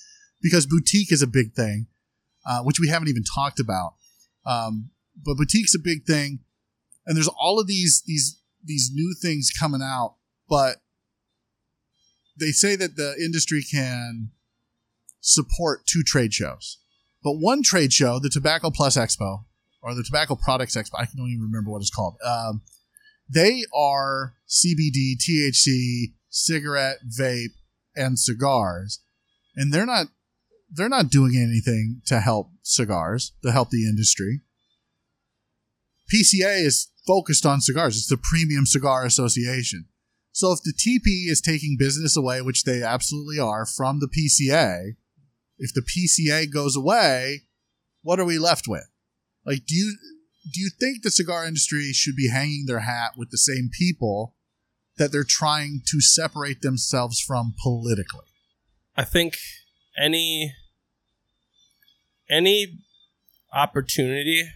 because 0.43 0.67
boutique 0.67 1.13
is 1.13 1.23
a 1.23 1.27
big 1.27 1.55
thing, 1.55 1.87
uh, 2.47 2.63
which 2.63 2.79
we 2.79 2.89
haven't 2.89 3.09
even 3.09 3.25
talked 3.25 3.61
about. 3.61 3.95
Um, 4.47 4.91
but 5.23 5.37
boutique's 5.37 5.75
a 5.75 5.79
big 5.79 6.05
thing 6.05 6.41
and 7.07 7.17
there's 7.17 7.29
all 7.29 7.61
of 7.61 7.67
these 7.67 8.03
these 8.07 8.41
these 8.63 8.91
new 8.93 9.15
things 9.21 9.51
coming 9.51 9.83
out 9.83 10.17
but 10.49 10.79
they 12.39 12.51
say 12.51 12.77
that 12.77 12.97
the 12.97 13.15
industry 13.23 13.63
can 13.63 14.31
support 15.21 15.87
two 15.87 16.03
trade 16.03 16.33
shows 16.33 16.79
but 17.23 17.33
one 17.33 17.63
trade 17.63 17.93
show 17.93 18.19
the 18.19 18.29
tobacco 18.29 18.71
plus 18.71 18.97
expo 18.97 19.45
or 19.85 19.95
the 19.95 20.03
tobacco 20.03 20.35
products 20.35 20.77
expo 20.77 20.99
i 20.99 21.07
don't 21.17 21.31
even 21.31 21.43
remember 21.43 21.71
what 21.71 21.81
it's 21.81 21.95
called 21.95 22.17
um, 22.25 22.63
they 23.29 23.63
are 23.75 24.35
cbd 24.49 25.15
thc 25.17 26.13
cigarette 26.29 26.99
vape 27.19 27.55
and 27.95 28.19
cigars 28.19 29.01
and 29.55 29.73
they're 29.73 29.87
not 29.87 30.09
they're 30.73 30.89
not 30.89 31.09
doing 31.09 31.37
anything 31.37 32.01
to 32.07 32.19
help 32.21 32.51
cigars 32.63 33.33
to 33.43 33.53
help 33.53 33.71
the 33.71 33.87
industry 33.89 34.41
PCA 36.13 36.65
is 36.65 36.91
focused 37.07 37.47
on 37.47 37.61
cigars. 37.61 37.97
It's 37.97 38.09
the 38.09 38.17
Premium 38.17 38.67
Cigar 38.67 39.05
Association. 39.05 39.87
So 40.33 40.53
if 40.53 40.61
the 40.63 40.73
TP 40.73 41.31
is 41.31 41.41
taking 41.41 41.77
business 41.79 42.17
away, 42.17 42.43
which 42.43 42.65
they 42.65 42.83
absolutely 42.83 43.39
are, 43.39 43.65
from 43.65 44.01
the 44.01 44.09
PCA, 44.09 44.97
if 45.59 45.73
the 45.73 45.83
PCA 45.83 46.53
goes 46.53 46.77
away, 46.77 47.43
what 48.03 48.19
are 48.19 48.25
we 48.25 48.39
left 48.39 48.67
with? 48.67 48.89
Like, 49.45 49.67
do 49.67 49.75
you 49.75 49.97
do 50.53 50.61
you 50.61 50.71
think 50.79 51.03
the 51.03 51.11
cigar 51.11 51.47
industry 51.47 51.93
should 51.93 52.17
be 52.17 52.29
hanging 52.29 52.67
their 52.67 52.81
hat 52.81 53.13
with 53.17 53.31
the 53.31 53.39
same 53.39 53.71
people 53.73 54.35
that 54.97 55.11
they're 55.11 55.25
trying 55.25 55.81
to 55.87 56.01
separate 56.01 56.63
themselves 56.63 57.21
from 57.21 57.55
politically? 57.63 58.27
I 58.97 59.05
think 59.05 59.37
any 59.99 60.55
any 62.29 62.79
opportunity 63.53 64.49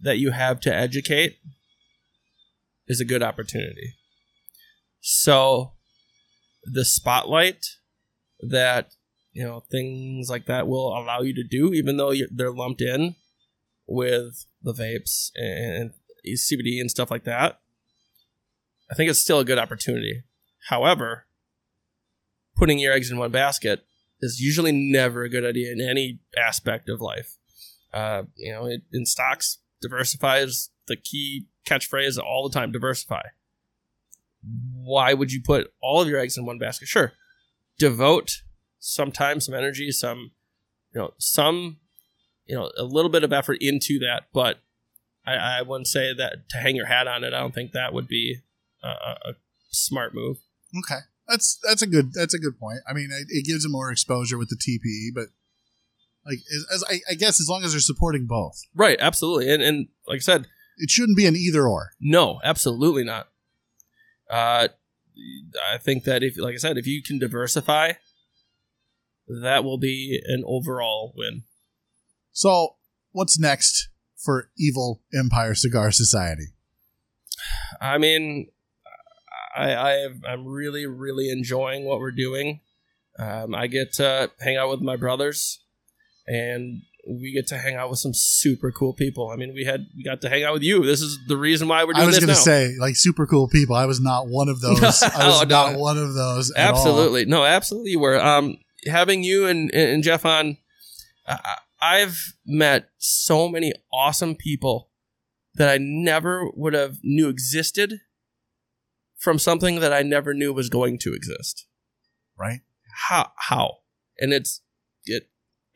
that 0.00 0.18
you 0.18 0.30
have 0.30 0.60
to 0.60 0.74
educate 0.74 1.38
is 2.86 3.00
a 3.00 3.04
good 3.04 3.22
opportunity. 3.22 3.94
So 5.00 5.72
the 6.64 6.84
spotlight 6.84 7.66
that 8.40 8.92
you 9.32 9.44
know 9.44 9.64
things 9.70 10.28
like 10.28 10.46
that 10.46 10.66
will 10.66 10.96
allow 10.96 11.20
you 11.20 11.34
to 11.34 11.44
do, 11.44 11.72
even 11.72 11.96
though 11.96 12.12
they're 12.30 12.52
lumped 12.52 12.80
in 12.80 13.16
with 13.92 14.46
the 14.62 14.72
vapes 14.72 15.30
and 15.36 15.92
CBD 16.26 16.80
and 16.80 16.90
stuff 16.90 17.10
like 17.10 17.24
that. 17.24 17.60
I 18.90 18.94
think 18.94 19.10
it's 19.10 19.20
still 19.20 19.38
a 19.38 19.44
good 19.44 19.58
opportunity. 19.58 20.22
However, 20.68 21.26
putting 22.56 22.78
your 22.78 22.92
eggs 22.92 23.10
in 23.10 23.18
one 23.18 23.30
basket 23.30 23.84
is 24.20 24.40
usually 24.40 24.72
never 24.72 25.24
a 25.24 25.28
good 25.28 25.44
idea 25.44 25.72
in 25.72 25.80
any 25.80 26.20
aspect 26.36 26.88
of 26.88 27.00
life. 27.00 27.36
Uh, 27.92 28.22
you 28.36 28.52
know, 28.52 28.66
it, 28.66 28.82
in 28.92 29.04
stocks, 29.04 29.58
diversify 29.80 30.38
is 30.38 30.70
the 30.86 30.96
key 30.96 31.46
catchphrase 31.66 32.18
all 32.18 32.48
the 32.48 32.54
time 32.54 32.72
diversify. 32.72 33.22
Why 34.74 35.12
would 35.12 35.32
you 35.32 35.42
put 35.42 35.72
all 35.82 36.00
of 36.00 36.08
your 36.08 36.18
eggs 36.18 36.36
in 36.36 36.46
one 36.46 36.58
basket? 36.58 36.88
Sure. 36.88 37.12
Devote 37.78 38.42
some 38.78 39.12
time, 39.12 39.40
some 39.40 39.54
energy, 39.54 39.90
some, 39.90 40.32
you 40.94 41.00
know, 41.00 41.14
some, 41.18 41.78
you 42.46 42.56
know, 42.56 42.70
a 42.76 42.84
little 42.84 43.10
bit 43.10 43.24
of 43.24 43.32
effort 43.32 43.58
into 43.60 43.98
that, 44.00 44.24
but 44.32 44.58
I, 45.26 45.34
I 45.34 45.62
wouldn't 45.62 45.86
say 45.86 46.12
that 46.14 46.48
to 46.50 46.58
hang 46.58 46.76
your 46.76 46.86
hat 46.86 47.06
on 47.06 47.24
it. 47.24 47.32
I 47.32 47.40
don't 47.40 47.54
think 47.54 47.72
that 47.72 47.92
would 47.92 48.08
be 48.08 48.38
a, 48.82 48.88
a 48.88 49.34
smart 49.70 50.14
move. 50.14 50.38
Okay. 50.76 51.00
That's 51.28 51.58
that's 51.62 51.82
a 51.82 51.86
good 51.86 52.12
that's 52.12 52.34
a 52.34 52.38
good 52.38 52.58
point. 52.58 52.80
I 52.88 52.92
mean, 52.92 53.10
it, 53.12 53.26
it 53.30 53.46
gives 53.46 53.62
them 53.62 53.72
more 53.72 53.90
exposure 53.92 54.36
with 54.36 54.48
the 54.48 54.56
TPE, 54.56 55.14
but 55.14 55.28
like 56.26 56.40
as, 56.52 56.66
as 56.74 56.84
I, 56.88 57.00
I, 57.12 57.14
guess 57.14 57.40
as 57.40 57.48
long 57.48 57.62
as 57.64 57.72
they're 57.72 57.80
supporting 57.80 58.26
both, 58.26 58.60
right? 58.74 58.98
Absolutely, 59.00 59.52
and 59.52 59.62
and 59.62 59.88
like 60.06 60.16
I 60.16 60.20
said, 60.20 60.46
it 60.78 60.90
shouldn't 60.90 61.16
be 61.16 61.26
an 61.26 61.36
either 61.36 61.66
or. 61.66 61.92
No, 62.00 62.40
absolutely 62.42 63.04
not. 63.04 63.28
Uh, 64.28 64.68
I 65.72 65.78
think 65.78 66.04
that 66.04 66.22
if, 66.22 66.38
like 66.38 66.54
I 66.54 66.58
said, 66.58 66.78
if 66.78 66.86
you 66.86 67.02
can 67.02 67.18
diversify, 67.18 67.92
that 69.28 69.62
will 69.62 69.78
be 69.78 70.20
an 70.26 70.42
overall 70.46 71.12
win. 71.16 71.44
So, 72.32 72.76
what's 73.12 73.38
next 73.38 73.88
for 74.16 74.50
Evil 74.58 75.02
Empire 75.14 75.54
Cigar 75.54 75.90
Society? 75.90 76.46
I 77.80 77.98
mean, 77.98 78.48
I, 79.54 79.74
I 79.74 80.08
I'm 80.28 80.46
really, 80.46 80.86
really 80.86 81.30
enjoying 81.30 81.84
what 81.84 81.98
we're 82.00 82.10
doing. 82.10 82.60
Um, 83.18 83.54
I 83.54 83.66
get 83.66 83.92
to 83.94 84.30
hang 84.40 84.56
out 84.56 84.70
with 84.70 84.80
my 84.80 84.96
brothers, 84.96 85.60
and 86.26 86.82
we 87.06 87.32
get 87.32 87.48
to 87.48 87.58
hang 87.58 87.74
out 87.76 87.90
with 87.90 87.98
some 87.98 88.14
super 88.14 88.70
cool 88.72 88.94
people. 88.94 89.28
I 89.28 89.36
mean, 89.36 89.52
we 89.54 89.64
had 89.64 89.86
we 89.96 90.02
got 90.02 90.22
to 90.22 90.30
hang 90.30 90.44
out 90.44 90.54
with 90.54 90.62
you. 90.62 90.84
This 90.84 91.02
is 91.02 91.18
the 91.28 91.36
reason 91.36 91.68
why 91.68 91.84
we're 91.84 91.92
doing 91.92 92.06
this. 92.06 92.16
I 92.16 92.20
was 92.20 92.24
going 92.24 92.36
to 92.36 92.42
say 92.42 92.76
like 92.80 92.96
super 92.96 93.26
cool 93.26 93.48
people. 93.48 93.76
I 93.76 93.86
was 93.86 94.00
not 94.00 94.28
one 94.28 94.48
of 94.48 94.60
those. 94.60 94.80
I 95.02 95.26
was 95.26 95.42
oh, 95.42 95.44
not 95.44 95.78
one 95.78 95.98
of 95.98 96.14
those. 96.14 96.52
absolutely, 96.56 97.26
no, 97.26 97.44
absolutely, 97.44 97.90
you 97.90 98.00
were. 98.00 98.18
Um, 98.18 98.58
having 98.86 99.22
you 99.22 99.46
and 99.46 99.70
and 99.74 100.02
Jeff 100.02 100.24
on, 100.24 100.56
I, 101.26 101.58
I've 101.82 102.34
met 102.46 102.90
so 102.98 103.48
many 103.48 103.72
awesome 103.92 104.36
people 104.36 104.90
that 105.54 105.68
I 105.68 105.78
never 105.80 106.48
would 106.54 106.74
have 106.74 106.98
knew 107.02 107.28
existed 107.28 108.00
from 109.18 109.38
something 109.38 109.80
that 109.80 109.92
I 109.92 110.02
never 110.02 110.32
knew 110.32 110.52
was 110.52 110.68
going 110.68 110.98
to 110.98 111.12
exist. 111.12 111.66
Right? 112.38 112.60
How? 113.08 113.32
How? 113.36 113.78
And 114.18 114.32
it's 114.32 114.62
it 115.04 115.24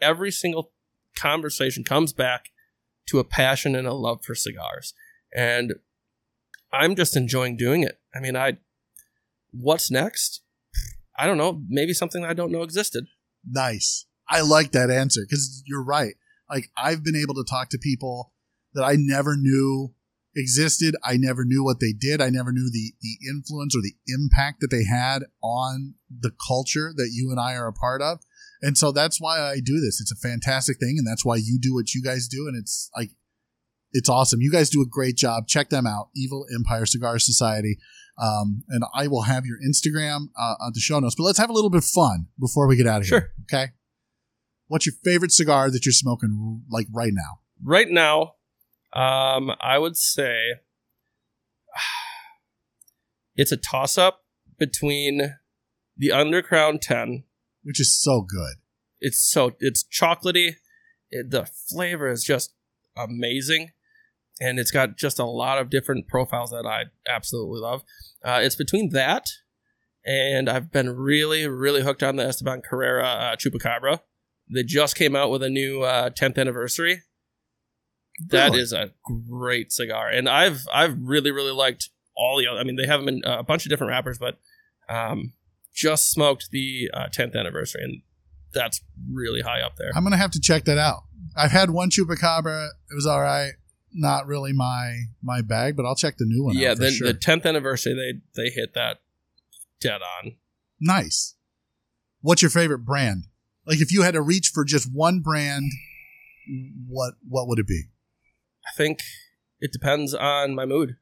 every 0.00 0.30
single 0.30 0.72
conversation 1.16 1.82
comes 1.82 2.12
back 2.12 2.50
to 3.08 3.18
a 3.18 3.24
passion 3.24 3.74
and 3.74 3.86
a 3.86 3.92
love 3.92 4.24
for 4.24 4.34
cigars. 4.34 4.94
And 5.34 5.74
I'm 6.72 6.94
just 6.94 7.16
enjoying 7.16 7.56
doing 7.56 7.82
it. 7.82 7.98
I 8.14 8.20
mean, 8.20 8.36
I 8.36 8.58
what's 9.50 9.90
next? 9.90 10.42
I 11.18 11.26
don't 11.26 11.38
know. 11.38 11.62
Maybe 11.68 11.92
something 11.92 12.24
I 12.24 12.34
don't 12.34 12.52
know 12.52 12.62
existed. 12.62 13.06
Nice. 13.44 14.06
I 14.28 14.40
like 14.42 14.72
that 14.72 14.90
answer 14.90 15.20
because 15.28 15.62
you're 15.66 15.84
right. 15.84 16.14
Like 16.50 16.70
I've 16.76 17.02
been 17.04 17.16
able 17.16 17.34
to 17.34 17.44
talk 17.48 17.68
to 17.70 17.78
people 17.78 18.32
that 18.74 18.84
I 18.84 18.96
never 18.98 19.36
knew 19.36 19.94
existed. 20.34 20.94
I 21.04 21.16
never 21.16 21.44
knew 21.44 21.64
what 21.64 21.80
they 21.80 21.92
did. 21.92 22.20
I 22.20 22.28
never 22.30 22.52
knew 22.52 22.70
the 22.70 22.92
the 23.00 23.18
influence 23.28 23.74
or 23.76 23.80
the 23.80 23.94
impact 24.08 24.60
that 24.60 24.68
they 24.70 24.84
had 24.84 25.24
on 25.42 25.94
the 26.10 26.32
culture 26.46 26.92
that 26.96 27.10
you 27.12 27.30
and 27.30 27.40
I 27.40 27.54
are 27.54 27.68
a 27.68 27.72
part 27.72 28.02
of. 28.02 28.20
And 28.62 28.76
so 28.76 28.90
that's 28.92 29.20
why 29.20 29.40
I 29.40 29.60
do 29.62 29.80
this. 29.80 30.00
It's 30.00 30.12
a 30.12 30.16
fantastic 30.16 30.78
thing, 30.78 30.96
and 30.98 31.06
that's 31.06 31.24
why 31.24 31.36
you 31.36 31.58
do 31.60 31.74
what 31.74 31.94
you 31.94 32.02
guys 32.02 32.26
do. 32.28 32.46
And 32.48 32.56
it's 32.56 32.90
like 32.96 33.10
it's 33.92 34.08
awesome. 34.08 34.40
You 34.40 34.50
guys 34.50 34.68
do 34.70 34.82
a 34.82 34.86
great 34.86 35.16
job. 35.16 35.46
Check 35.46 35.70
them 35.70 35.86
out, 35.86 36.08
Evil 36.14 36.46
Empire 36.54 36.86
Cigar 36.86 37.18
Society. 37.18 37.78
Um, 38.18 38.62
and 38.68 38.82
I 38.94 39.08
will 39.08 39.22
have 39.22 39.44
your 39.44 39.58
Instagram 39.58 40.28
uh, 40.38 40.54
on 40.60 40.72
the 40.74 40.80
show 40.80 40.98
notes. 40.98 41.14
But 41.16 41.24
let's 41.24 41.38
have 41.38 41.50
a 41.50 41.52
little 41.52 41.70
bit 41.70 41.78
of 41.78 41.84
fun 41.84 42.28
before 42.40 42.66
we 42.66 42.76
get 42.76 42.86
out 42.86 43.02
of 43.02 43.06
Sure. 43.06 43.20
here. 43.20 43.32
Okay. 43.60 43.72
What's 44.68 44.86
your 44.86 44.94
favorite 45.04 45.32
cigar 45.32 45.70
that 45.70 45.86
you're 45.86 45.92
smoking 45.92 46.62
like 46.70 46.86
right 46.92 47.12
now? 47.12 47.40
Right 47.62 47.88
now, 47.88 48.34
um, 48.92 49.52
I 49.60 49.78
would 49.78 49.96
say 49.96 50.36
it's 53.36 53.52
a 53.52 53.56
toss 53.56 53.96
up 53.96 54.24
between 54.58 55.36
the 55.96 56.08
Undercrown 56.08 56.80
10. 56.80 57.24
Which 57.62 57.80
is 57.80 57.96
so 58.00 58.22
good. 58.22 58.56
It's 59.00 59.20
so 59.20 59.52
it's 59.60 59.84
chocolatey. 59.84 60.54
It, 61.10 61.30
the 61.30 61.46
flavor 61.46 62.10
is 62.10 62.24
just 62.24 62.54
amazing, 62.96 63.70
and 64.40 64.58
it's 64.58 64.70
got 64.70 64.96
just 64.96 65.18
a 65.18 65.24
lot 65.24 65.58
of 65.58 65.68
different 65.68 66.08
profiles 66.08 66.50
that 66.50 66.66
I 66.66 66.84
absolutely 67.08 67.60
love. 67.60 67.82
Uh, 68.24 68.40
it's 68.42 68.56
between 68.56 68.90
that, 68.90 69.26
and 70.04 70.48
I've 70.48 70.70
been 70.70 70.90
really, 70.96 71.46
really 71.46 71.82
hooked 71.82 72.02
on 72.02 72.16
the 72.16 72.24
Esteban 72.24 72.62
Carrera 72.62 73.04
uh, 73.04 73.36
Chupacabra. 73.36 74.00
They 74.52 74.62
just 74.62 74.96
came 74.96 75.16
out 75.16 75.30
with 75.30 75.42
a 75.42 75.50
new 75.50 75.82
uh, 75.82 76.10
10th 76.10 76.38
anniversary. 76.38 77.02
That 78.28 78.50
Really? 78.50 78.60
is 78.62 78.72
a 78.72 78.92
great 79.28 79.72
cigar, 79.72 80.08
and 80.08 80.26
I've 80.28 80.60
I've 80.72 80.96
really 80.98 81.30
really 81.30 81.52
liked 81.52 81.90
all 82.16 82.38
the. 82.38 82.46
Other, 82.46 82.60
I 82.60 82.64
mean, 82.64 82.76
they 82.76 82.86
have 82.86 83.00
them 83.00 83.08
in 83.08 83.22
uh, 83.26 83.38
a 83.40 83.42
bunch 83.42 83.66
of 83.66 83.70
different 83.70 83.90
wrappers, 83.90 84.18
but 84.18 84.38
um, 84.88 85.34
just 85.74 86.10
smoked 86.10 86.48
the 86.50 86.90
uh, 86.94 87.08
10th 87.08 87.34
anniversary, 87.36 87.82
and 87.84 88.00
that's 88.54 88.80
really 89.12 89.42
high 89.42 89.60
up 89.60 89.76
there. 89.76 89.90
I'm 89.94 90.02
gonna 90.02 90.16
have 90.16 90.30
to 90.30 90.40
check 90.40 90.64
that 90.64 90.78
out. 90.78 91.02
I've 91.36 91.50
had 91.50 91.68
one 91.70 91.90
chupacabra. 91.90 92.68
It 92.90 92.94
was 92.94 93.06
all 93.06 93.20
right. 93.20 93.52
Not 93.92 94.26
really 94.26 94.54
my 94.54 94.96
my 95.22 95.42
bag, 95.42 95.76
but 95.76 95.84
I'll 95.84 95.94
check 95.94 96.16
the 96.16 96.24
new 96.24 96.44
one. 96.44 96.56
yeah, 96.56 96.70
out 96.70 96.78
for 96.78 96.84
the, 96.84 96.90
sure. 96.92 97.08
the 97.08 97.14
10th 97.18 97.44
anniversary, 97.44 97.92
they 97.94 98.42
they 98.44 98.48
hit 98.50 98.72
that 98.74 99.00
dead 99.80 100.00
on. 100.22 100.36
nice. 100.80 101.34
What's 102.22 102.40
your 102.40 102.50
favorite 102.50 102.78
brand? 102.86 103.24
Like, 103.66 103.80
if 103.80 103.92
you 103.92 104.02
had 104.02 104.14
to 104.14 104.22
reach 104.22 104.50
for 104.54 104.64
just 104.64 104.88
one 104.92 105.20
brand, 105.20 105.70
what 106.88 107.14
what 107.28 107.48
would 107.48 107.58
it 107.58 107.66
be? 107.66 107.84
I 108.66 108.76
think 108.76 109.00
it 109.60 109.72
depends 109.72 110.14
on 110.14 110.54
my 110.54 110.64
mood. 110.64 110.96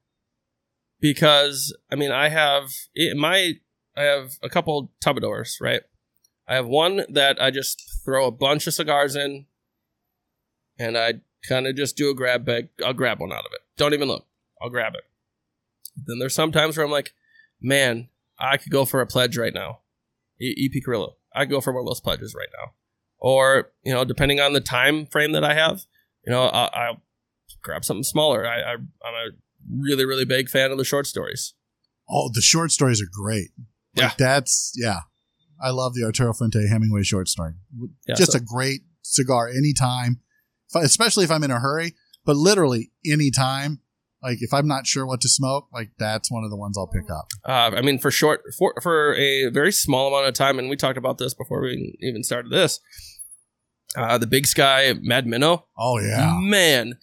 Because 1.00 1.76
I 1.90 1.96
mean, 1.96 2.10
I 2.10 2.28
have 2.30 2.70
my 3.16 3.54
I 3.96 4.02
have 4.02 4.32
a 4.42 4.48
couple 4.48 4.92
tupperdors, 5.04 5.60
right? 5.60 5.82
I 6.48 6.54
have 6.54 6.66
one 6.66 7.04
that 7.08 7.40
I 7.40 7.50
just 7.50 7.82
throw 8.04 8.26
a 8.26 8.30
bunch 8.30 8.66
of 8.66 8.74
cigars 8.74 9.16
in, 9.16 9.46
and 10.78 10.96
I 10.96 11.14
kind 11.48 11.66
of 11.66 11.76
just 11.76 11.96
do 11.96 12.10
a 12.10 12.14
grab 12.14 12.44
bag. 12.44 12.68
I'll 12.84 12.92
grab 12.92 13.20
one 13.20 13.32
out 13.32 13.46
of 13.46 13.52
it. 13.52 13.60
Don't 13.76 13.94
even 13.94 14.08
look. 14.08 14.26
I'll 14.60 14.70
grab 14.70 14.94
it. 14.94 15.04
Then 15.96 16.18
there's 16.18 16.34
some 16.34 16.52
times 16.52 16.76
where 16.76 16.84
I'm 16.84 16.92
like, 16.92 17.12
man, 17.60 18.08
I 18.38 18.56
could 18.56 18.72
go 18.72 18.84
for 18.84 19.00
a 19.00 19.06
pledge 19.06 19.36
right 19.36 19.54
now. 19.54 19.80
E- 20.40 20.68
EP 20.70 20.82
Carrillo. 20.84 21.16
I 21.35 21.45
go 21.45 21.61
for 21.61 21.72
one 21.72 21.80
of 21.82 21.87
those 21.87 22.01
pledges 22.01 22.35
right 22.35 22.49
now. 22.59 22.72
Or 23.18 23.70
you 23.85 23.93
know, 23.93 24.05
depending 24.05 24.41
on 24.41 24.53
the 24.53 24.61
time 24.61 25.07
frame 25.07 25.32
that 25.32 25.45
I 25.45 25.55
have, 25.55 25.85
you 26.26 26.32
know, 26.32 26.45
I, 26.45 26.66
I'll 26.66 27.03
grab 27.62 27.85
something 27.85 28.03
smaller. 28.05 28.47
I, 28.47 28.61
I 28.61 28.72
I'm 28.74 29.14
a 29.14 29.30
really 29.70 30.05
really 30.05 30.24
big 30.24 30.49
fan 30.49 30.70
of 30.70 30.78
the 30.78 30.85
short 30.85 31.07
stories. 31.07 31.55
Oh, 32.09 32.30
the 32.32 32.43
short 32.43 32.70
stories 32.70 33.01
are 33.01 33.09
great. 33.11 33.49
Like, 33.97 34.03
Yeah. 34.05 34.12
that's 34.18 34.72
yeah. 34.76 35.01
I 35.62 35.70
love 35.70 35.95
the 35.95 36.05
Arturo 36.05 36.35
Fuente 36.35 36.66
Hemingway 36.68 37.03
short 37.05 37.28
story. 37.28 37.53
Yeah, 38.07 38.14
Just 38.16 38.32
so- 38.32 38.39
a 38.39 38.41
great 38.43 38.82
cigar 39.03 39.49
anytime, 39.49 40.20
especially 40.74 41.24
if 41.24 41.30
I'm 41.30 41.45
in 41.45 41.51
a 41.51 41.61
hurry. 41.61 41.95
But 42.26 42.37
literally 42.37 42.91
anytime, 43.07 43.80
like 44.24 44.38
if 44.40 44.54
I'm 44.54 44.66
not 44.66 44.86
sure 44.86 45.06
what 45.06 45.20
to 45.20 45.28
smoke, 45.28 45.68
like 45.72 45.90
that's 45.98 46.32
one 46.32 46.44
of 46.44 46.50
the 46.50 46.56
ones 46.56 46.78
I'll 46.78 46.86
pick 46.88 47.10
up. 47.10 47.26
Uh, 47.46 47.76
I 47.76 47.82
mean, 47.82 47.98
for 47.98 48.10
short, 48.10 48.40
for 48.58 48.74
for 48.82 49.14
a 49.14 49.50
very 49.50 49.70
small 49.70 50.08
amount 50.08 50.26
of 50.26 50.34
time, 50.34 50.58
and 50.58 50.70
we 50.70 50.76
talked 50.76 50.96
about 50.96 51.18
this 51.18 51.34
before 51.34 51.60
we 51.60 51.96
even 52.00 52.24
started 52.24 52.50
this. 52.50 52.80
Uh, 53.96 54.16
the 54.18 54.26
Big 54.26 54.46
Sky 54.46 54.94
Mad 55.00 55.26
Minnow, 55.26 55.66
Oh 55.78 55.98
yeah, 56.00 56.38
man, 56.40 56.94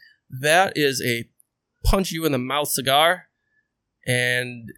that 0.42 0.74
is 0.76 1.02
a 1.06 1.30
punch 1.86 2.12
you 2.12 2.26
in 2.26 2.32
the 2.32 2.40
mouth 2.40 2.70
cigar, 2.70 3.28
and 4.06 4.72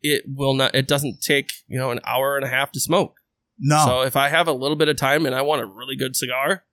it 0.00 0.24
will 0.26 0.54
not. 0.54 0.74
It 0.74 0.88
doesn't 0.88 1.20
take 1.20 1.50
you 1.68 1.78
know 1.78 1.90
an 1.90 2.00
hour 2.04 2.36
and 2.36 2.44
a 2.44 2.48
half 2.48 2.72
to 2.72 2.80
smoke. 2.80 3.16
no, 3.58 3.84
So 3.84 4.00
if 4.02 4.16
I 4.16 4.30
have 4.30 4.48
a 4.48 4.52
little 4.52 4.76
bit 4.76 4.88
of 4.88 4.96
time 4.96 5.26
and 5.26 5.34
I 5.34 5.42
want 5.42 5.60
a 5.60 5.66
really 5.66 5.94
good 5.94 6.16
cigar, 6.16 6.64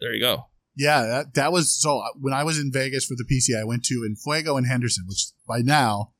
there 0.00 0.12
you 0.12 0.20
go. 0.20 0.44
Yeah, 0.76 1.02
that, 1.06 1.34
that 1.34 1.52
was 1.52 1.72
so. 1.72 2.00
uh, 2.00 2.08
When 2.20 2.34
I 2.34 2.44
was 2.44 2.58
in 2.58 2.70
Vegas 2.70 3.06
for 3.06 3.14
the 3.16 3.24
PC, 3.24 3.58
I 3.58 3.64
went 3.64 3.84
to 3.86 4.04
in 4.04 4.14
Fuego 4.14 4.56
and 4.58 4.66
Henderson, 4.66 5.06
which 5.08 5.28
by 5.48 5.60
now, 5.62 6.12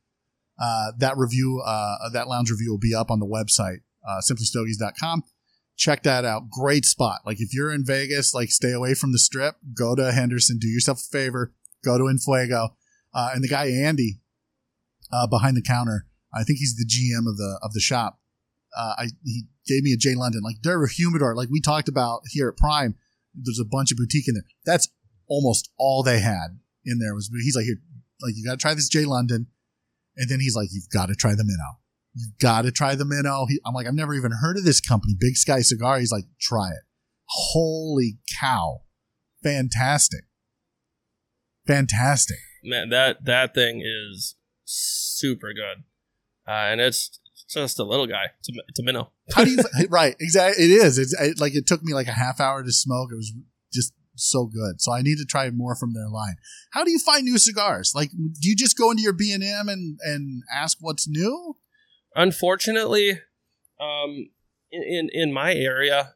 uh, 0.59 0.91
that 0.97 1.15
review, 1.15 1.61
uh, 1.63 2.09
that 2.11 2.27
lounge 2.27 2.49
review 2.49 2.71
will 2.71 2.79
be 2.79 2.95
up 2.95 3.11
on 3.11 3.19
the 3.19 3.27
website, 3.27 3.81
uh, 4.07 4.19
simplystogies.com. 4.19 5.23
Check 5.75 6.01
that 6.03 6.25
out. 6.25 6.49
Great 6.49 6.85
spot. 6.85 7.19
Like 7.23 7.39
if 7.39 7.53
you're 7.53 7.71
in 7.71 7.85
Vegas, 7.85 8.33
like 8.33 8.49
stay 8.49 8.71
away 8.71 8.95
from 8.95 9.11
the 9.11 9.19
strip, 9.19 9.57
go 9.75 9.93
to 9.95 10.11
Henderson, 10.11 10.57
do 10.57 10.67
yourself 10.67 10.99
a 11.01 11.09
favor, 11.11 11.53
go 11.85 11.99
to 11.99 12.05
Infuego. 12.05 12.69
Uh, 13.13 13.29
and 13.35 13.43
the 13.43 13.47
guy, 13.47 13.67
Andy, 13.67 14.19
uh, 15.11 15.27
behind 15.27 15.55
the 15.55 15.61
counter, 15.61 16.07
I 16.33 16.43
think 16.43 16.57
he's 16.57 16.75
the 16.75 16.85
GM 16.85 17.29
of 17.29 17.37
the, 17.37 17.59
of 17.61 17.73
the 17.73 17.79
shop. 17.79 18.19
Uh, 18.75 18.93
I, 18.97 19.07
he 19.23 19.43
gave 19.67 19.83
me 19.83 19.93
a 19.93 19.97
J 19.97 20.15
London, 20.15 20.41
like 20.41 20.57
they're 20.63 20.83
a 20.83 20.89
humidor, 20.89 21.35
like 21.35 21.49
we 21.49 21.61
talked 21.61 21.87
about 21.87 22.21
here 22.29 22.49
at 22.49 22.57
Prime 22.57 22.95
there's 23.43 23.59
a 23.59 23.65
bunch 23.65 23.91
of 23.91 23.97
boutique 23.97 24.27
in 24.27 24.35
there. 24.35 24.43
That's 24.65 24.87
almost 25.27 25.69
all 25.77 26.03
they 26.03 26.19
had 26.19 26.59
in 26.85 26.99
there 26.99 27.13
was 27.13 27.29
he's 27.41 27.55
like 27.55 27.65
here 27.65 27.77
like 28.21 28.33
you 28.35 28.45
got 28.45 28.51
to 28.51 28.57
try 28.57 28.73
this 28.73 28.89
Jay 28.89 29.05
London 29.05 29.47
and 30.15 30.29
then 30.29 30.39
he's 30.39 30.55
like 30.55 30.69
you've 30.71 30.89
got 30.89 31.07
to 31.07 31.15
try 31.15 31.35
the 31.35 31.43
Minnow. 31.43 31.79
You've 32.13 32.37
got 32.39 32.63
to 32.63 32.71
try 32.71 32.95
the 32.95 33.05
Minnow. 33.05 33.45
He, 33.47 33.59
I'm 33.65 33.73
like 33.73 33.87
I've 33.87 33.93
never 33.93 34.13
even 34.13 34.31
heard 34.31 34.57
of 34.57 34.63
this 34.63 34.81
company, 34.81 35.13
Big 35.19 35.35
Sky 35.35 35.61
Cigar. 35.61 35.99
He's 35.99 36.11
like 36.11 36.25
try 36.39 36.69
it. 36.69 36.83
Holy 37.25 38.17
cow. 38.39 38.81
Fantastic. 39.43 40.25
Fantastic. 41.67 42.37
man 42.63 42.89
that 42.89 43.25
that 43.25 43.53
thing 43.53 43.83
is 43.85 44.35
super 44.63 45.53
good 45.53 45.83
uh, 46.47 46.71
and 46.71 46.79
it's 46.81 47.19
just 47.53 47.79
a 47.79 47.83
little 47.83 48.07
guy 48.07 48.25
it's 48.39 48.49
a, 48.49 48.53
it's 48.67 48.79
a 48.79 48.83
minnow 48.83 49.11
How 49.33 49.43
do 49.43 49.51
you 49.51 49.59
right, 49.89 50.15
exactly 50.19 50.65
it 50.65 50.71
is. 50.71 50.97
It's 50.97 51.13
it, 51.19 51.39
like 51.39 51.55
it 51.55 51.67
took 51.67 51.83
me 51.83 51.93
like 51.93 52.07
a 52.07 52.11
half 52.11 52.39
hour 52.39 52.63
to 52.63 52.71
smoke. 52.71 53.09
It 53.11 53.15
was 53.15 53.33
just 53.73 53.93
so 54.15 54.45
good. 54.45 54.81
So 54.81 54.91
I 54.91 55.01
need 55.01 55.17
to 55.17 55.25
try 55.25 55.49
more 55.51 55.75
from 55.75 55.93
their 55.93 56.09
line. 56.09 56.37
How 56.71 56.83
do 56.83 56.91
you 56.91 56.99
find 56.99 57.23
new 57.23 57.37
cigars? 57.37 57.93
Like 57.95 58.11
do 58.11 58.49
you 58.49 58.55
just 58.55 58.77
go 58.77 58.91
into 58.91 59.03
your 59.03 59.13
B&M 59.13 59.69
and 59.69 59.99
and 60.03 60.43
ask 60.53 60.77
what's 60.81 61.07
new? 61.07 61.57
unfortunately 62.17 63.19
um 63.79 64.29
in, 64.71 65.09
in 65.13 65.31
my 65.31 65.53
area 65.53 66.15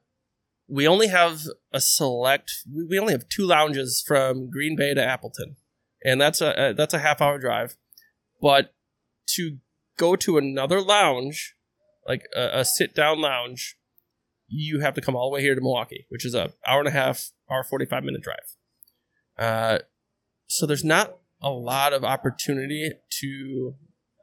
we 0.68 0.88
only 0.88 1.08
have 1.08 1.42
a 1.72 1.80
select 1.80 2.52
we 2.70 2.84
we 2.84 3.00
only 3.00 3.14
have 3.14 3.30
two 3.30 3.46
lounges 3.46 4.04
from 4.06 4.50
green 4.50 4.76
bay 4.76 4.94
to 4.94 5.04
appleton 5.04 5.56
and 6.04 6.20
that's 6.20 6.42
a, 6.42 6.70
a 6.70 6.74
that's 6.74 6.94
a 6.94 7.00
half 7.00 7.22
hour 7.22 7.38
drive 7.38 7.76
but 8.42 8.74
to 9.28 9.60
go 10.02 10.16
to 10.16 10.38
another 10.38 10.80
lounge 10.82 11.38
like 12.08 12.24
a, 12.36 12.60
a 12.62 12.66
sit 12.66 12.92
down 13.02 13.22
lounge 13.22 13.78
you 14.48 14.80
have 14.86 14.96
to 14.96 15.02
come 15.06 15.16
all 15.16 15.30
the 15.30 15.36
way 15.36 15.42
here 15.42 15.56
to 15.56 15.62
milwaukee 15.62 16.06
which 16.10 16.26
is 16.26 16.36
a 16.36 16.52
hour 16.68 16.80
and 16.80 16.88
a 16.88 16.98
half 17.02 17.32
hour 17.50 17.64
45 17.64 18.04
minute 18.04 18.22
drive 18.22 18.48
uh 19.38 19.78
so 20.48 20.66
there's 20.66 20.84
not 20.84 21.18
a 21.42 21.50
lot 21.50 21.94
of 21.94 22.04
opportunity 22.04 22.92
to 23.22 23.76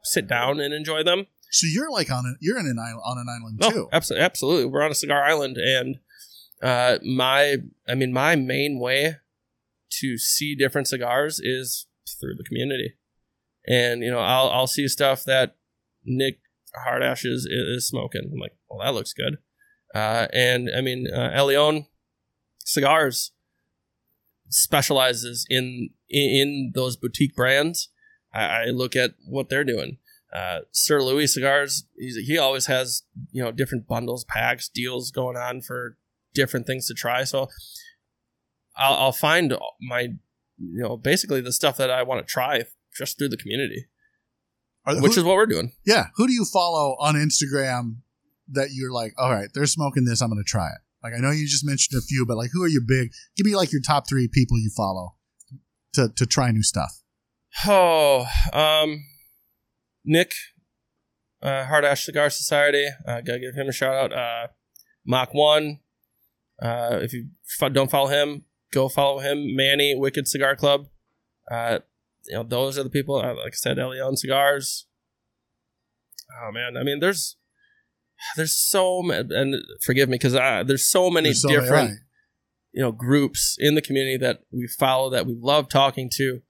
sit 0.03 0.27
down 0.27 0.59
and 0.59 0.73
enjoy 0.73 1.01
them 1.03 1.25
So 1.51 1.67
you're 1.67 1.91
like 1.91 2.11
on 2.11 2.25
a 2.25 2.33
you're 2.39 2.59
in 2.59 2.67
an 2.67 2.77
island 2.79 3.01
on 3.05 3.17
an 3.17 3.27
island 3.27 3.55
too. 3.73 3.89
absolutely, 3.91 4.25
absolutely. 4.25 4.65
We're 4.65 4.83
on 4.83 4.91
a 4.91 4.95
cigar 5.03 5.23
island, 5.23 5.57
and 5.57 5.97
uh, 6.61 6.99
my, 7.03 7.57
I 7.87 7.95
mean, 7.95 8.13
my 8.13 8.35
main 8.35 8.79
way 8.79 9.15
to 9.99 10.17
see 10.17 10.55
different 10.55 10.87
cigars 10.87 11.39
is 11.39 11.87
through 12.19 12.35
the 12.35 12.43
community, 12.43 12.93
and 13.67 14.03
you 14.03 14.11
know, 14.11 14.19
I'll 14.19 14.49
I'll 14.49 14.67
see 14.67 14.87
stuff 14.87 15.23
that 15.23 15.55
Nick 16.05 16.39
Hardash 16.85 17.25
is 17.25 17.45
is 17.45 17.87
smoking. 17.87 18.29
I'm 18.33 18.39
like, 18.39 18.55
well, 18.69 18.79
that 18.85 18.93
looks 18.93 19.13
good, 19.13 19.37
uh, 19.93 20.27
and 20.33 20.69
I 20.75 20.81
mean, 20.81 21.07
uh, 21.13 21.31
El 21.33 21.47
Leon 21.47 21.85
cigars 22.59 23.31
specializes 24.49 25.45
in 25.49 25.89
in, 26.09 26.71
those 26.73 26.95
boutique 26.95 27.35
brands. 27.35 27.89
I, 28.33 28.43
I 28.43 28.65
look 28.65 28.95
at 28.95 29.11
what 29.25 29.49
they're 29.49 29.63
doing 29.63 29.97
uh, 30.33 30.59
Sir 30.71 31.01
Louis 31.01 31.27
cigars. 31.27 31.85
He 31.97 32.37
always 32.37 32.67
has 32.67 33.03
you 33.31 33.43
know 33.43 33.51
different 33.51 33.87
bundles, 33.87 34.23
packs, 34.25 34.69
deals 34.69 35.11
going 35.11 35.37
on 35.37 35.61
for 35.61 35.97
different 36.33 36.67
things 36.67 36.87
to 36.87 36.93
try. 36.93 37.23
So 37.23 37.47
I'll, 38.75 38.93
I'll 38.93 39.11
find 39.11 39.55
my 39.81 40.01
you 40.57 40.83
know 40.83 40.97
basically 40.97 41.41
the 41.41 41.53
stuff 41.53 41.77
that 41.77 41.89
I 41.89 42.03
want 42.03 42.25
to 42.25 42.31
try 42.31 42.63
just 42.95 43.17
through 43.17 43.29
the 43.29 43.37
community, 43.37 43.87
Are- 44.85 45.01
which 45.01 45.13
who- 45.15 45.21
is 45.21 45.23
what 45.25 45.35
we're 45.35 45.45
doing. 45.45 45.71
yeah. 45.85 46.07
Who 46.15 46.27
do 46.27 46.33
you 46.33 46.45
follow 46.45 46.95
on 46.99 47.15
Instagram 47.15 47.97
that 48.51 48.69
you're 48.71 48.91
like, 48.91 49.13
all 49.17 49.31
right, 49.31 49.49
they're 49.53 49.65
smoking 49.67 50.05
this, 50.05 50.21
I'm 50.21 50.29
gonna 50.29 50.43
try 50.43 50.67
it. 50.67 50.79
Like 51.03 51.13
I 51.13 51.19
know 51.19 51.31
you 51.31 51.47
just 51.47 51.65
mentioned 51.65 51.97
a 51.97 52.01
few, 52.01 52.25
but 52.25 52.35
like 52.37 52.49
who 52.53 52.63
are 52.63 52.67
your 52.67 52.81
big? 52.85 53.11
Give 53.37 53.45
me 53.45 53.55
like 53.55 53.71
your 53.71 53.81
top 53.81 54.07
three 54.09 54.27
people 54.27 54.57
you 54.57 54.71
follow. 54.75 55.15
to 55.93 56.09
to 56.15 56.25
try 56.25 56.51
new 56.51 56.63
stuff? 56.63 57.01
Oh, 57.67 58.27
um, 58.53 59.03
Nick, 60.05 60.33
uh, 61.41 61.65
Hard 61.65 61.83
Ash 61.85 62.05
Cigar 62.05 62.29
Society. 62.29 62.87
Uh, 63.07 63.21
gotta 63.21 63.39
give 63.39 63.55
him 63.55 63.67
a 63.67 63.71
shout 63.71 63.95
out. 63.95 64.13
Uh, 64.13 64.47
Mach 65.05 65.33
One. 65.33 65.79
Uh, 66.61 66.99
if 67.01 67.13
you 67.13 67.29
don't 67.71 67.89
follow 67.89 68.07
him, 68.09 68.43
go 68.71 68.89
follow 68.89 69.19
him. 69.19 69.55
Manny 69.55 69.95
Wicked 69.95 70.27
Cigar 70.27 70.55
Club. 70.55 70.87
Uh, 71.49 71.79
you 72.29 72.37
know 72.37 72.43
those 72.43 72.77
are 72.77 72.83
the 72.83 72.89
people. 72.89 73.15
Like 73.15 73.37
I 73.37 73.49
said, 73.51 73.77
Elion 73.77 74.17
Cigars. 74.17 74.85
Oh 76.41 76.51
man, 76.51 76.77
I 76.77 76.83
mean, 76.83 76.99
there's 76.99 77.35
there's 78.35 78.55
so 78.55 79.01
many, 79.01 79.33
and 79.33 79.55
forgive 79.81 80.09
me 80.09 80.15
because 80.15 80.35
uh, 80.35 80.63
there's 80.65 80.87
so 80.87 81.09
many 81.09 81.29
There's 81.29 81.41
so 81.41 81.49
different 81.49 81.99
you 82.71 82.81
know 82.81 82.91
groups 82.91 83.55
in 83.59 83.75
the 83.75 83.81
community 83.81 84.17
that 84.17 84.41
we 84.51 84.67
follow 84.67 85.09
that 85.09 85.25
we 85.25 85.35
love 85.35 85.69
talking 85.69 86.09
to. 86.13 86.41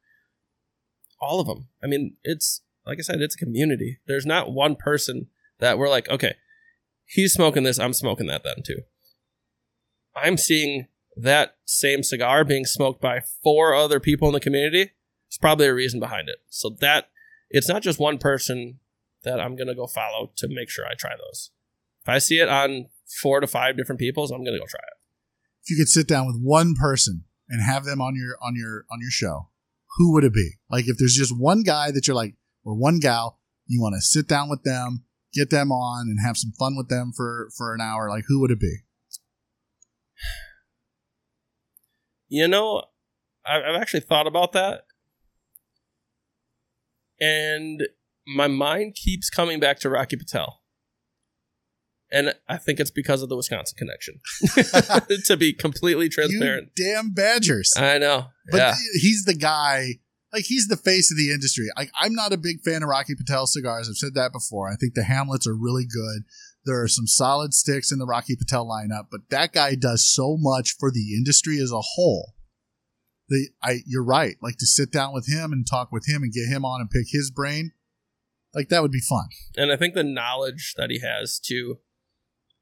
All 1.22 1.42
of 1.42 1.48
them 1.48 1.68
i 1.84 1.88
mean 1.88 2.16
it's 2.24 2.62
like 2.86 2.98
i 2.98 3.02
said 3.02 3.22
it's 3.22 3.36
a 3.36 3.38
community. 3.38 4.00
There's 4.08 4.26
not 4.26 4.54
one 4.54 4.76
person 4.76 5.28
that 5.60 5.78
we're 5.78 5.90
like 5.90 6.10
okay 6.10 6.36
he's 7.06 7.34
smoking 7.34 7.64
this 7.64 7.80
i'm 7.80 7.94
smoking 7.94 8.28
that 8.28 8.44
then 8.44 8.64
too. 8.66 8.82
I'm 10.16 10.38
seeing 10.38 10.88
that 11.16 11.58
same 11.66 12.04
cigar 12.04 12.44
being 12.44 12.66
smoked 12.66 13.02
by 13.02 13.22
four 13.44 13.76
other 13.76 14.00
people 14.00 14.28
in 14.30 14.34
the 14.34 14.40
community 14.40 14.92
there's 15.30 15.38
probably 15.40 15.68
a 15.68 15.74
reason 15.74 16.00
behind 16.00 16.30
it 16.30 16.38
so 16.50 16.76
that 16.82 17.10
it's 17.50 17.70
not 17.70 17.82
just 17.82 18.00
one 18.00 18.18
person 18.18 18.80
that 19.24 19.40
i'm 19.40 19.56
gonna 19.56 19.76
go 19.76 19.88
follow 19.88 20.32
to 20.36 20.48
make 20.48 20.70
sure 20.70 20.86
i 20.86 20.94
try 20.94 21.12
those 21.12 21.52
if 22.02 22.10
i 22.10 22.18
see 22.18 22.40
it 22.40 22.50
on 22.50 22.88
four 23.22 23.40
to 23.40 23.48
five 23.48 23.78
different 23.78 24.00
people's 24.00 24.32
i'm 24.32 24.44
gonna 24.44 24.60
go 24.60 24.66
try 24.68 24.80
it 24.80 25.00
If 25.64 25.70
you 25.70 25.78
could 25.78 25.90
sit 25.90 26.08
down 26.08 26.26
with 26.28 26.38
one 26.42 26.76
person 26.76 27.26
and 27.50 27.62
have 27.64 27.84
them 27.84 28.02
on 28.02 28.16
your 28.16 28.38
on 28.42 28.56
your 28.56 28.86
on 28.92 29.00
your 29.02 29.10
show, 29.10 29.50
who 29.98 30.14
would 30.14 30.24
it 30.24 30.34
be? 30.34 30.52
Like 30.70 30.88
if 30.88 30.98
there's 30.98 31.16
just 31.16 31.36
one 31.38 31.64
guy 31.64 31.92
that 31.92 32.08
you're 32.08 32.16
like, 32.16 32.36
or 32.64 32.76
one 32.76 33.00
gal, 33.00 33.40
you 33.66 33.82
want 33.82 33.96
to 33.96 34.02
sit 34.02 34.28
down 34.28 34.50
with 34.50 34.64
them, 34.64 35.04
get 35.34 35.50
them 35.50 35.72
on, 35.72 36.08
and 36.08 36.20
have 36.24 36.38
some 36.38 36.54
fun 36.58 36.78
with 36.78 36.90
them 36.90 37.12
for 37.16 37.50
for 37.58 37.74
an 37.74 37.82
hour. 37.82 38.10
Like 38.10 38.26
who 38.28 38.40
would 38.40 38.52
it 38.52 38.60
be? 38.60 38.78
You 42.28 42.48
know, 42.48 42.84
I've 43.46 43.82
actually 43.82 44.02
thought 44.02 44.28
about 44.28 44.52
that. 44.54 44.86
And 47.22 47.88
my 48.28 48.48
mind 48.48 48.96
keeps 48.96 49.30
coming 49.30 49.60
back 49.60 49.80
to 49.80 49.90
Rocky 49.90 50.16
Patel. 50.16 50.62
And 52.12 52.34
I 52.48 52.58
think 52.58 52.80
it's 52.80 52.90
because 52.90 53.22
of 53.22 53.30
the 53.30 53.38
Wisconsin 53.38 53.78
connection. 53.78 54.20
to 55.26 55.38
be 55.38 55.54
completely 55.54 56.10
transparent. 56.10 56.72
You 56.76 56.94
damn 56.94 57.12
Badgers. 57.12 57.74
I 57.78 58.00
know. 58.00 58.28
But 58.50 58.58
yeah. 58.58 58.74
he's 58.94 59.26
the 59.26 59.36
guy. 59.36 60.00
Like 60.34 60.46
he's 60.46 60.68
the 60.68 60.78
face 60.78 61.12
of 61.12 61.18
the 61.18 61.32
industry. 61.32 61.68
Like 61.78 61.92
I'm 62.00 62.14
not 62.14 62.34
a 62.34 62.38
big 62.38 62.62
fan 62.62 62.84
of 62.84 62.90
Rocky 62.90 63.16
Patel 63.16 63.46
cigars. 63.46 63.88
I've 63.90 63.98
said 63.98 64.16
that 64.16 64.32
before. 64.32 64.70
I 64.70 64.76
think 64.76 64.96
the 64.96 65.04
Hamlets 65.04 65.48
are 65.48 65.56
really 65.56 65.86
good. 65.86 66.24
There 66.66 66.82
are 66.82 66.88
some 66.88 67.08
solid 67.08 67.54
sticks 67.54 67.92
in 67.92 68.00
the 68.00 68.06
Rocky 68.06 68.36
Patel 68.36 68.66
lineup, 68.66 69.08
but 69.12 69.22
that 69.30 69.54
guy 69.54 69.76
does 69.76 70.08
so 70.08 70.36
much 70.38 70.76
for 70.80 70.92
the 70.92 71.16
industry 71.16 71.60
as 71.60 71.72
a 71.72 71.82
whole. 71.82 72.34
The 73.30 73.50
I 73.64 73.80
you're 73.86 74.04
right. 74.04 74.36
Like 74.42 74.58
to 74.58 74.66
sit 74.66 74.92
down 74.92 75.14
with 75.14 75.28
him 75.28 75.52
and 75.54 75.66
talk 75.66 75.92
with 75.92 76.08
him 76.08 76.24
and 76.24 76.34
get 76.34 76.48
him 76.48 76.66
on 76.66 76.82
and 76.82 76.90
pick 76.90 77.08
his 77.10 77.32
brain. 77.32 77.72
Like 78.54 78.70
that 78.70 78.82
would 78.82 78.92
be 78.92 79.00
fun. 79.02 79.28
and 79.56 79.72
I 79.72 79.76
think 79.76 79.94
the 79.94 80.04
knowledge 80.04 80.74
that 80.78 80.90
he 80.90 81.00
has 81.00 81.40
too 81.40 81.78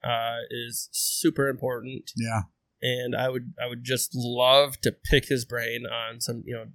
uh, 0.04 0.40
is 0.52 0.90
super 0.92 1.48
important. 1.48 2.12
Yeah. 2.16 2.42
and 2.82 3.16
I 3.16 3.30
would 3.30 3.54
I 3.64 3.68
would 3.68 3.84
just 3.84 4.12
love 4.14 4.80
to 4.82 4.92
pick 4.92 5.26
his 5.30 5.46
brain 5.46 5.86
on 5.86 6.20
some 6.22 6.44
you 6.46 6.54
know 6.56 6.66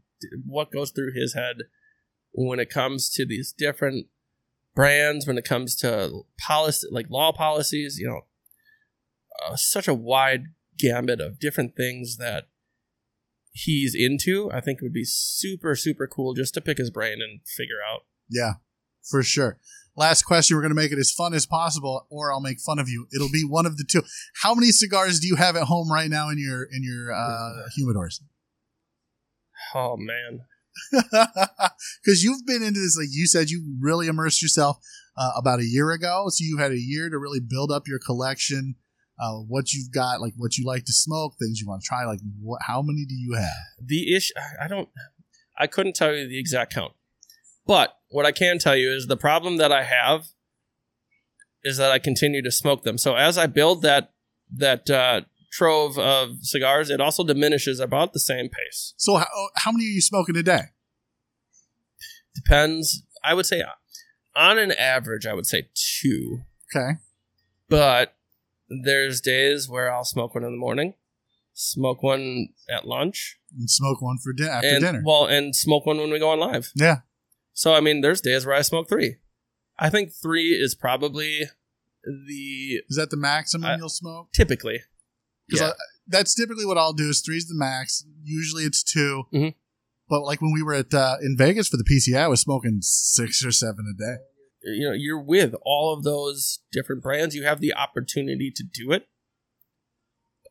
what 0.47 0.73
goes 0.73 0.91
through 0.91 1.13
his 1.15 1.35
head 1.35 1.57
when 2.33 2.59
it 2.59 2.71
comes 2.71 3.11
to 3.11 3.27
these 3.27 3.53
different 3.53 4.07
brands 4.75 5.27
when 5.27 5.37
it 5.37 5.45
comes 5.45 5.77
to 5.77 6.23
policy 6.41 6.87
like 6.91 7.11
law 7.11 7.31
policies 7.33 7.99
you 7.99 8.09
know 8.09 8.23
uh, 9.45 9.57
such 9.57 9.87
a 9.87 9.95
wide 9.95 10.45
gambit 10.79 11.21
of 11.21 11.39
different 11.39 11.77
things 11.77 12.17
that 12.17 12.49
he's 13.53 13.95
into 13.95 14.51
I 14.53 14.61
think 14.61 14.81
it 14.81 14.85
would 14.85 14.93
be 14.93 15.05
super 15.05 15.75
super 15.77 16.07
cool 16.07 16.35
just 16.35 16.55
to 16.55 16.61
pick 16.61 16.79
his 16.79 16.91
brain 16.91 17.19
and 17.21 17.41
figure 17.47 17.77
out 17.89 18.05
Yeah, 18.29 18.55
for 19.09 19.23
sure. 19.23 19.59
Last 19.95 20.23
question. 20.23 20.57
We're 20.57 20.63
going 20.63 20.71
to 20.71 20.75
make 20.75 20.91
it 20.91 20.99
as 20.99 21.13
fun 21.13 21.35
as 21.35 21.45
possible, 21.45 22.07
or 22.09 22.33
I'll 22.33 22.41
make 22.41 22.61
fun 22.61 22.79
of 22.79 22.89
you. 22.89 23.09
It'll 23.15 23.31
be 23.31 23.45
one 23.47 23.67
of 23.67 23.77
the 23.77 23.85
two. 23.85 24.01
How 24.43 24.55
many 24.55 24.69
cigars 24.69 25.21
do 25.21 25.27
you 25.27 25.37
have 25.37 25.55
at 25.55 25.65
home 25.65 25.93
right 25.93 26.09
now 26.09 26.31
in 26.31 26.39
your 26.39 26.65
in 26.65 26.83
your 26.83 27.13
uh, 27.13 27.69
humidors? 27.79 28.21
oh 29.75 29.97
man 29.97 30.41
Because 32.03 32.23
you've 32.23 32.47
been 32.47 32.63
into 32.63 32.81
this, 32.81 32.97
like 32.99 33.09
you 33.11 33.27
said, 33.27 33.51
you 33.51 33.77
really 33.81 34.07
immersed 34.07 34.43
yourself 34.43 34.79
uh, 35.17 35.33
about 35.37 35.61
a 35.61 35.67
year 35.67 35.91
ago. 35.93 36.27
So 36.29 36.45
you 36.45 36.59
had 36.59 36.73
a 36.73 36.79
year 36.79 37.11
to 37.11 37.19
really 37.19 37.41
build 37.41 37.71
up 37.71 37.87
your 37.87 37.99
collection. 37.99 38.77
Uh, 39.19 39.35
what 39.47 39.73
you've 39.73 39.93
got, 39.93 40.21
like 40.21 40.33
what 40.37 40.57
you 40.57 40.67
like 40.67 40.85
to 40.85 40.93
smoke, 40.93 41.35
things 41.39 41.61
you 41.61 41.69
want 41.69 41.83
to 41.83 41.87
try. 41.87 42.05
Like, 42.05 42.21
what, 42.41 42.61
how 42.67 42.83
many 42.83 43.05
do 43.05 43.15
you 43.15 43.35
have? 43.35 43.87
the 43.87 44.15
issue 44.15 44.33
I 44.61 44.69
don't 44.69 44.89
I 45.59 45.67
couldn't 45.67 45.95
tell 45.95 46.15
you 46.15 46.27
the 46.27 46.39
exact 46.39 46.75
count. 46.75 46.93
But 47.67 47.97
what 48.09 48.27
I 48.27 48.33
can 48.33 48.59
tell 48.59 48.75
you 48.77 48.91
is 48.91 49.07
the 49.07 49.17
problem 49.17 49.59
that 49.59 49.71
I 49.71 49.85
have 49.85 50.29
is 51.63 51.77
that 51.77 51.93
I 51.93 51.99
continue 51.99 52.43
to 52.43 52.51
smoke 52.51 52.83
them. 52.83 52.99
So 52.99 53.15
as 53.15 53.39
I 53.39 53.47
build 53.47 53.83
that 53.83 54.13
that 54.57 54.91
uh, 54.91 55.23
trove 55.53 55.99
of 55.99 56.39
cigars, 56.43 56.91
it 56.91 57.01
also 57.01 57.25
diminishes 57.25 57.81
about 57.81 58.13
the 58.13 58.21
same 58.21 58.49
pace. 58.49 58.95
So 58.97 59.17
how, 59.17 59.27
how 59.57 59.73
many 59.73 59.85
are 59.85 59.89
you 59.95 60.01
smoking 60.01 60.37
a 60.37 60.43
day? 60.43 60.63
Depends. 62.35 63.03
I 63.23 63.35
would 63.35 63.47
say 63.47 63.63
on 64.35 64.59
an 64.59 64.73
average, 64.73 65.27
I 65.27 65.35
would 65.35 65.47
say 65.47 65.69
two. 65.75 66.41
Okay, 66.75 66.99
But 67.69 68.17
there's 68.85 69.21
days 69.21 69.69
where 69.69 69.93
I'll 69.93 70.05
smoke 70.05 70.35
one 70.35 70.45
in 70.45 70.53
the 70.53 70.59
morning, 70.59 70.95
smoke 71.53 72.03
one 72.03 72.49
at 72.71 72.87
lunch, 72.87 73.39
and 73.59 73.69
smoke 73.71 74.01
one 74.01 74.19
for 74.19 74.33
din- 74.33 74.49
after 74.49 74.69
and 74.69 74.81
dinner. 74.85 75.03
well, 75.05 75.27
and 75.27 75.55
smoke 75.55 75.87
one 75.87 75.99
when 75.99 76.11
we 76.11 76.19
go 76.19 76.31
on 76.31 76.41
live. 76.41 76.71
yeah, 76.75 76.99
So 77.53 77.75
I 77.75 77.81
mean, 77.81 78.01
there's 78.01 78.21
days 78.21 78.47
where 78.47 78.55
I 78.55 78.63
smoke 78.63 78.89
three. 78.89 79.17
I 79.79 79.91
think 79.91 80.13
three 80.13 80.51
is 80.53 80.75
probably 80.75 81.41
the 82.05 82.81
is 82.89 82.97
that 82.97 83.11
the 83.11 83.17
maximum 83.17 83.71
I- 83.71 83.77
you'll 83.77 83.89
smoke? 83.89 84.33
typically. 84.33 84.81
Yeah. 85.49 85.69
I- 85.69 85.73
that's 86.09 86.35
typically 86.35 86.65
what 86.67 86.79
I'll 86.79 86.93
do. 86.93 87.09
Is 87.11 87.21
three's 87.21 87.47
the 87.47 87.55
max. 87.55 88.05
Usually 88.25 88.65
it's 88.65 88.83
2 88.83 89.25
Mhm. 89.33 89.55
But 90.09 90.23
like 90.25 90.43
when 90.43 90.53
we 90.53 90.63
were 90.63 90.75
at 90.75 90.93
uh, 90.93 91.17
in 91.23 91.37
Vegas 91.39 91.69
for 91.69 91.77
the 91.77 91.85
PCA, 91.85 92.25
I 92.25 92.29
was 92.29 92.41
smoking 92.41 92.79
six 92.83 93.45
or 93.45 93.53
seven 93.53 93.87
a 93.89 93.97
day. 93.97 94.17
You 94.65 94.89
know, 94.89 94.95
you're 94.95 95.23
with 95.23 95.55
all 95.65 95.95
of 95.95 96.05
those 96.05 96.61
different 96.73 97.03
brands. 97.03 97.35
You 97.35 97.45
have 97.45 97.61
the 97.61 97.75
opportunity 97.75 98.53
to 98.55 98.63
do 98.63 98.93
it. 98.93 99.09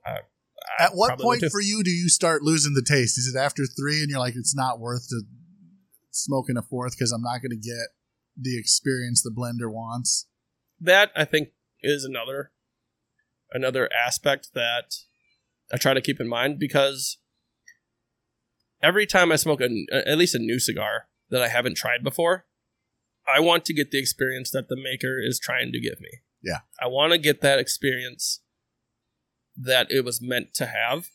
Uh, 0.06 0.18
At 0.80 0.92
what 0.94 1.20
point 1.20 1.44
for 1.52 1.62
you 1.62 1.84
do 1.84 1.92
you 1.92 2.10
start 2.10 2.42
losing 2.42 2.74
the 2.74 2.86
taste? 2.86 3.18
Is 3.18 3.32
it 3.34 3.40
after 3.40 3.64
three 3.66 4.02
and 4.02 4.10
you're 4.10 4.20
like, 4.20 4.36
it's 4.36 4.56
not 4.56 4.80
worth 4.80 5.08
to 5.10 5.24
smoking 6.12 6.58
a 6.58 6.62
fourth 6.62 6.98
because 6.98 7.12
I'm 7.12 7.22
not 7.22 7.42
going 7.42 7.52
to 7.52 7.56
get 7.56 7.90
the 8.36 8.58
experience 8.58 9.22
the 9.22 9.32
blender 9.32 9.72
wants? 9.72 10.28
that 10.82 11.12
I 11.16 11.26
think 11.26 11.50
is 11.82 12.04
another 12.04 12.52
another 13.52 13.90
aspect 13.94 14.50
that 14.54 14.96
I 15.72 15.78
try 15.78 15.94
to 15.94 16.02
keep 16.02 16.20
in 16.20 16.28
mind 16.28 16.58
because 16.60 17.18
every 18.82 19.06
time 19.06 19.32
I 19.32 19.36
smoke 19.36 19.62
a, 19.62 19.70
at 19.94 20.18
least 20.18 20.36
a 20.36 20.40
new 20.40 20.60
cigar 20.60 21.08
that 21.30 21.42
I 21.42 21.48
haven't 21.48 21.78
tried 21.78 22.04
before, 22.04 22.46
I 23.34 23.40
want 23.40 23.66
to 23.66 23.74
get 23.74 23.92
the 23.92 24.00
experience 24.00 24.52
that 24.52 24.68
the 24.70 24.76
maker 24.76 25.20
is 25.22 25.40
trying 25.40 25.72
to 25.72 25.80
give 25.80 26.00
me. 26.00 26.10
Yeah. 26.44 26.60
I 26.82 26.88
want 26.88 27.14
to 27.14 27.18
get 27.18 27.42
that 27.42 27.60
experience 27.60 28.42
that 29.56 29.88
it 29.92 30.04
was 30.04 30.22
meant 30.22 30.54
to 30.56 30.66
have. 30.66 31.08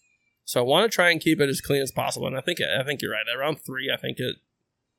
So 0.45 0.61
I 0.61 0.65
want 0.65 0.91
to 0.91 0.95
try 0.95 1.11
and 1.11 1.21
keep 1.21 1.41
it 1.41 1.49
as 1.49 1.61
clean 1.61 1.83
as 1.83 1.91
possible. 1.91 2.27
And 2.27 2.37
I 2.37 2.41
think 2.41 2.59
I 2.61 2.85
think 2.85 3.03
you're 3.03 3.13
right. 3.13 3.25
Around 3.37 3.57
three, 3.57 3.91
I 3.93 3.97
think 4.01 4.19
it 4.19 4.37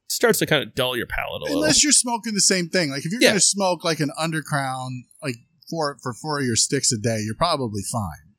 starts 0.09 0.39
to 0.39 0.45
kind 0.45 0.61
of 0.63 0.75
dull 0.75 0.97
your 0.97 1.05
palate 1.07 1.41
a 1.41 1.45
little. 1.45 1.61
Unless 1.61 1.83
you're 1.83 1.93
smoking 1.93 2.33
the 2.33 2.41
same 2.41 2.67
thing. 2.69 2.89
Like 2.89 3.05
if 3.05 3.11
you're 3.11 3.21
Yeah. 3.21 3.29
going 3.29 3.39
to 3.39 3.45
smoke 3.45 3.83
like 3.83 3.99
an 4.01 4.11
undercrown, 4.19 4.89
like 5.23 5.35
four 5.69 5.97
for 6.01 6.13
four 6.13 6.39
of 6.39 6.45
your 6.45 6.55
sticks 6.55 6.91
a 6.91 6.97
day, 6.97 7.21
you're 7.25 7.35
probably 7.35 7.81
fine. 7.89 8.35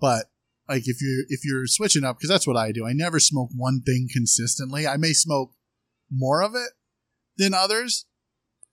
But 0.00 0.30
like 0.68 0.82
if 0.86 1.02
you're 1.02 1.24
if 1.28 1.44
you're 1.44 1.66
switching 1.66 2.04
up, 2.04 2.16
because 2.18 2.30
that's 2.30 2.46
what 2.46 2.56
I 2.56 2.72
do. 2.72 2.86
I 2.86 2.92
never 2.94 3.20
smoke 3.20 3.50
one 3.54 3.82
thing 3.84 4.08
consistently. 4.10 4.86
I 4.86 4.96
may 4.96 5.12
smoke 5.12 5.52
more 6.10 6.42
of 6.42 6.54
it 6.54 6.70
than 7.38 7.54
others, 7.54 8.04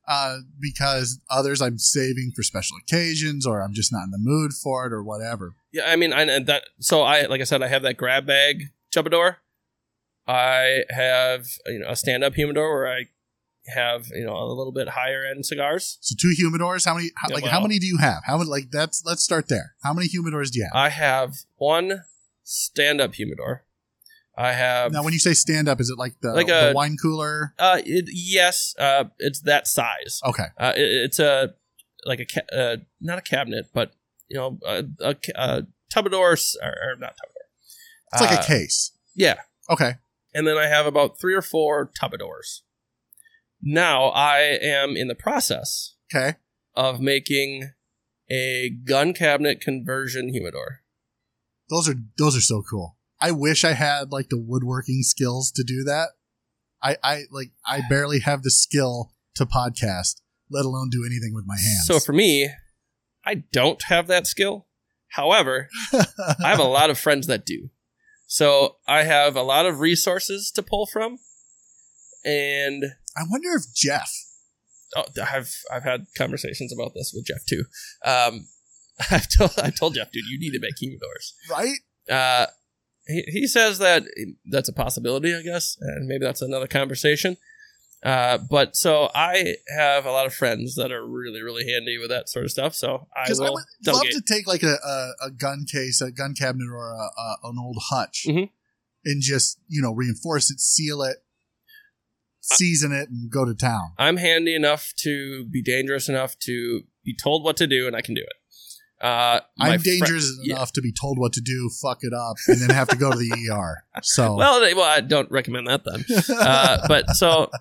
uh, 0.07 0.39
because 0.59 1.19
others 1.29 1.61
I'm 1.61 1.77
saving 1.77 2.33
for 2.35 2.43
special 2.43 2.77
occasions, 2.77 3.45
or 3.45 3.61
I'm 3.61 3.73
just 3.73 3.91
not 3.93 4.03
in 4.03 4.11
the 4.11 4.19
mood 4.19 4.53
for 4.53 4.85
it, 4.85 4.93
or 4.93 5.03
whatever. 5.03 5.53
Yeah, 5.71 5.83
I 5.87 5.95
mean, 5.95 6.11
I, 6.11 6.39
that. 6.39 6.63
So 6.79 7.03
I, 7.03 7.25
like 7.25 7.41
I 7.41 7.45
said, 7.45 7.63
I 7.63 7.67
have 7.67 7.83
that 7.83 7.97
grab 7.97 8.25
bag 8.25 8.65
tupperdor. 8.93 9.37
I 10.27 10.83
have 10.89 11.45
you 11.67 11.79
know 11.79 11.89
a 11.89 11.95
stand 11.95 12.23
up 12.23 12.33
humidor 12.33 12.73
where 12.73 12.87
I 12.87 13.05
have 13.67 14.07
you 14.13 14.25
know 14.25 14.35
a 14.35 14.45
little 14.45 14.71
bit 14.71 14.89
higher 14.89 15.23
end 15.25 15.45
cigars. 15.45 15.97
So 16.01 16.15
two 16.19 16.33
humidors. 16.39 16.85
How 16.85 16.95
many? 16.95 17.11
How, 17.15 17.33
like 17.33 17.45
how 17.45 17.61
many 17.61 17.79
do 17.79 17.85
you 17.85 17.97
have? 17.97 18.23
How 18.25 18.37
many? 18.37 18.49
Like 18.49 18.71
that's 18.71 19.03
let's 19.05 19.23
start 19.23 19.49
there. 19.49 19.75
How 19.83 19.93
many 19.93 20.07
humidors 20.07 20.51
do 20.51 20.59
you 20.59 20.65
have? 20.65 20.75
I 20.75 20.89
have 20.89 21.35
one 21.57 22.03
stand 22.43 23.01
up 23.01 23.15
humidor. 23.15 23.65
I 24.37 24.51
have 24.53 24.91
Now, 24.91 25.03
when 25.03 25.13
you 25.13 25.19
say 25.19 25.33
stand 25.33 25.67
up, 25.69 25.79
is 25.79 25.89
it 25.89 25.97
like 25.97 26.19
the, 26.21 26.33
Like 26.33 26.47
the 26.47 26.73
wine 26.75 26.97
cooler? 27.01 27.53
uh, 27.57 27.81
it, 27.85 28.05
yes, 28.11 28.75
uh, 28.77 29.05
it's 29.19 29.41
that 29.41 29.67
size. 29.67 30.19
Okay. 30.25 30.45
Uh, 30.57 30.73
it, 30.75 30.81
it's 30.81 31.19
a 31.19 31.53
like 32.05 32.19
a 32.19 32.25
ca- 32.25 32.55
uh, 32.55 32.77
not 33.01 33.17
a 33.17 33.21
cabinet, 33.21 33.67
but 33.73 33.93
you 34.29 34.37
know, 34.37 34.59
a, 34.65 34.83
a, 34.99 35.15
a 35.35 35.67
tupperdor 35.93 36.57
or, 36.61 36.67
or 36.69 36.95
not 36.99 37.13
tupperdor. 37.13 37.45
It's 38.13 38.21
like 38.21 38.39
Uh, 38.39 38.41
a 38.41 38.45
case. 38.45 38.91
Yeah, 39.15 39.35
Okay. 39.69 39.93
and 40.33 40.45
then 40.45 40.57
I 40.57 40.67
have 40.67 40.85
about 40.85 41.19
three 41.19 41.33
or 41.33 41.41
four 41.41 41.89
tupperdors. 41.99 42.61
Now 43.61 44.07
I 44.07 44.39
am 44.61 44.95
in 44.97 45.07
the 45.07 45.15
process 45.15 45.95
Okay. 46.13 46.37
of 46.75 46.99
making 46.99 47.71
a 48.29 48.69
gun 48.69 49.13
cabinet 49.13 49.61
conversion 49.61 50.29
humidor. 50.29 50.81
Those 51.69 51.87
are 51.89 51.95
those 52.17 52.35
are 52.37 52.41
so 52.41 52.61
cool. 52.69 52.94
I 53.25 53.31
wish 53.31 53.63
I 53.63 53.73
had 53.73 54.11
like 54.11 54.29
the 54.29 54.37
woodworking 54.37 55.01
skills 55.01 55.51
to 55.53 55.63
do 55.63 55.83
that. 55.85 56.09
I 56.83 56.97
I 57.03 57.23
like 57.31 57.49
I 57.65 57.81
barely 57.89 58.19
have 58.19 58.43
the 58.43 58.51
skill 58.51 59.13
to 59.33 59.47
podcast, 59.47 60.21
let 60.51 60.63
alone 60.63 60.89
do 60.91 61.03
anything 61.03 61.33
with 61.33 61.45
my 61.47 61.55
hands. 61.55 61.85
So 61.87 61.99
for 61.99 62.13
me, 62.13 62.51
I 63.25 63.43
don't 63.51 63.81
have 63.85 64.05
that 64.05 64.27
skill. 64.27 64.67
However, 65.07 65.69
I 65.91 66.49
have 66.49 66.59
a 66.59 66.65
lot 66.65 66.91
of 66.91 66.99
friends 66.99 67.25
that 67.25 67.47
do. 67.47 67.71
So 68.27 68.75
I 68.87 69.05
have 69.05 69.35
a 69.35 69.41
lot 69.41 69.65
of 69.65 69.79
resources 69.79 70.51
to 70.51 70.61
pull 70.61 70.85
from. 70.85 71.17
And 72.23 72.83
I 73.17 73.21
wonder 73.27 73.49
if 73.55 73.73
Jeff. 73.73 74.11
oh, 74.95 75.05
I've 75.19 75.51
I've 75.73 75.83
had 75.83 76.05
conversations 76.15 76.71
about 76.71 76.93
this 76.93 77.11
with 77.11 77.25
Jeff 77.25 77.43
too. 77.49 77.63
Um, 78.05 78.49
I've 79.09 79.27
told 79.35 79.53
I 79.57 79.71
told 79.71 79.95
Jeff, 79.95 80.11
dude, 80.11 80.25
you 80.29 80.39
need 80.39 80.51
to 80.51 80.59
make 80.59 80.75
humidors. 80.75 81.33
Right? 81.49 81.79
Uh, 82.07 82.51
he, 83.07 83.23
he 83.27 83.47
says 83.47 83.77
that 83.79 84.03
that's 84.49 84.69
a 84.69 84.73
possibility, 84.73 85.33
I 85.35 85.41
guess, 85.41 85.77
and 85.79 86.07
maybe 86.07 86.25
that's 86.25 86.41
another 86.41 86.67
conversation. 86.67 87.37
Uh, 88.03 88.37
but 88.37 88.75
so 88.75 89.09
I 89.15 89.55
have 89.75 90.05
a 90.05 90.11
lot 90.11 90.27
of 90.27 90.33
friends 90.33 90.75
that 90.75 90.91
are 90.91 91.03
really, 91.07 91.41
really 91.41 91.63
handy 91.71 91.97
with 91.97 92.09
that 92.09 92.29
sort 92.29 92.45
of 92.45 92.51
stuff. 92.51 92.75
So 92.75 93.07
I 93.15 93.21
I, 93.21 93.49
would 93.49 93.63
delegate. 93.83 94.13
love 94.13 94.23
to 94.23 94.33
take 94.33 94.45
like 94.47 94.61
a, 94.61 94.75
a, 94.85 95.11
a 95.27 95.31
gun 95.31 95.65
case, 95.71 96.01
a 96.01 96.11
gun 96.11 96.35
cabinet, 96.37 96.67
or 96.71 96.91
a, 96.91 97.07
an 97.47 97.55
old 97.59 97.77
hutch, 97.89 98.25
Mhm. 98.27 98.49
and 99.05 99.21
just 99.23 99.59
you 99.67 99.81
know 99.81 99.91
reinforce 99.91 100.51
it, 100.51 100.59
seal 100.59 101.01
it, 101.01 101.17
season 102.41 102.91
it, 102.91 103.09
and 103.09 103.31
go 103.31 103.43
to 103.45 103.55
town. 103.55 103.93
I'm 103.97 104.17
handy 104.17 104.53
enough 104.55 104.93
to 104.99 105.45
be 105.45 105.63
dangerous 105.63 106.07
enough 106.07 106.37
to 106.39 106.81
be 107.03 107.15
told 107.15 107.43
what 107.43 107.57
to 107.57 107.65
do, 107.67 107.87
and 107.87 107.95
I 107.95 108.01
can 108.01 108.13
do 108.13 108.21
it. 108.21 108.33
Uh, 109.01 109.41
I'm 109.59 109.81
dangerous 109.81 110.39
yeah. 110.41 110.55
enough 110.55 110.71
to 110.73 110.81
be 110.81 110.91
told 110.91 111.19
what 111.19 111.33
to 111.33 111.41
do, 111.41 111.69
fuck 111.81 111.99
it 112.01 112.13
up, 112.13 112.37
and 112.47 112.61
then 112.61 112.69
have 112.69 112.87
to 112.89 112.95
go 112.95 113.11
to 113.11 113.17
the 113.17 113.49
ER. 113.51 113.83
So 114.01 114.35
Well, 114.37 114.61
well, 114.61 114.83
I 114.83 115.01
don't 115.01 115.29
recommend 115.29 115.67
that 115.67 115.83
then. 115.83 116.05
Uh, 116.29 116.79
but 116.87 117.09
so 117.11 117.51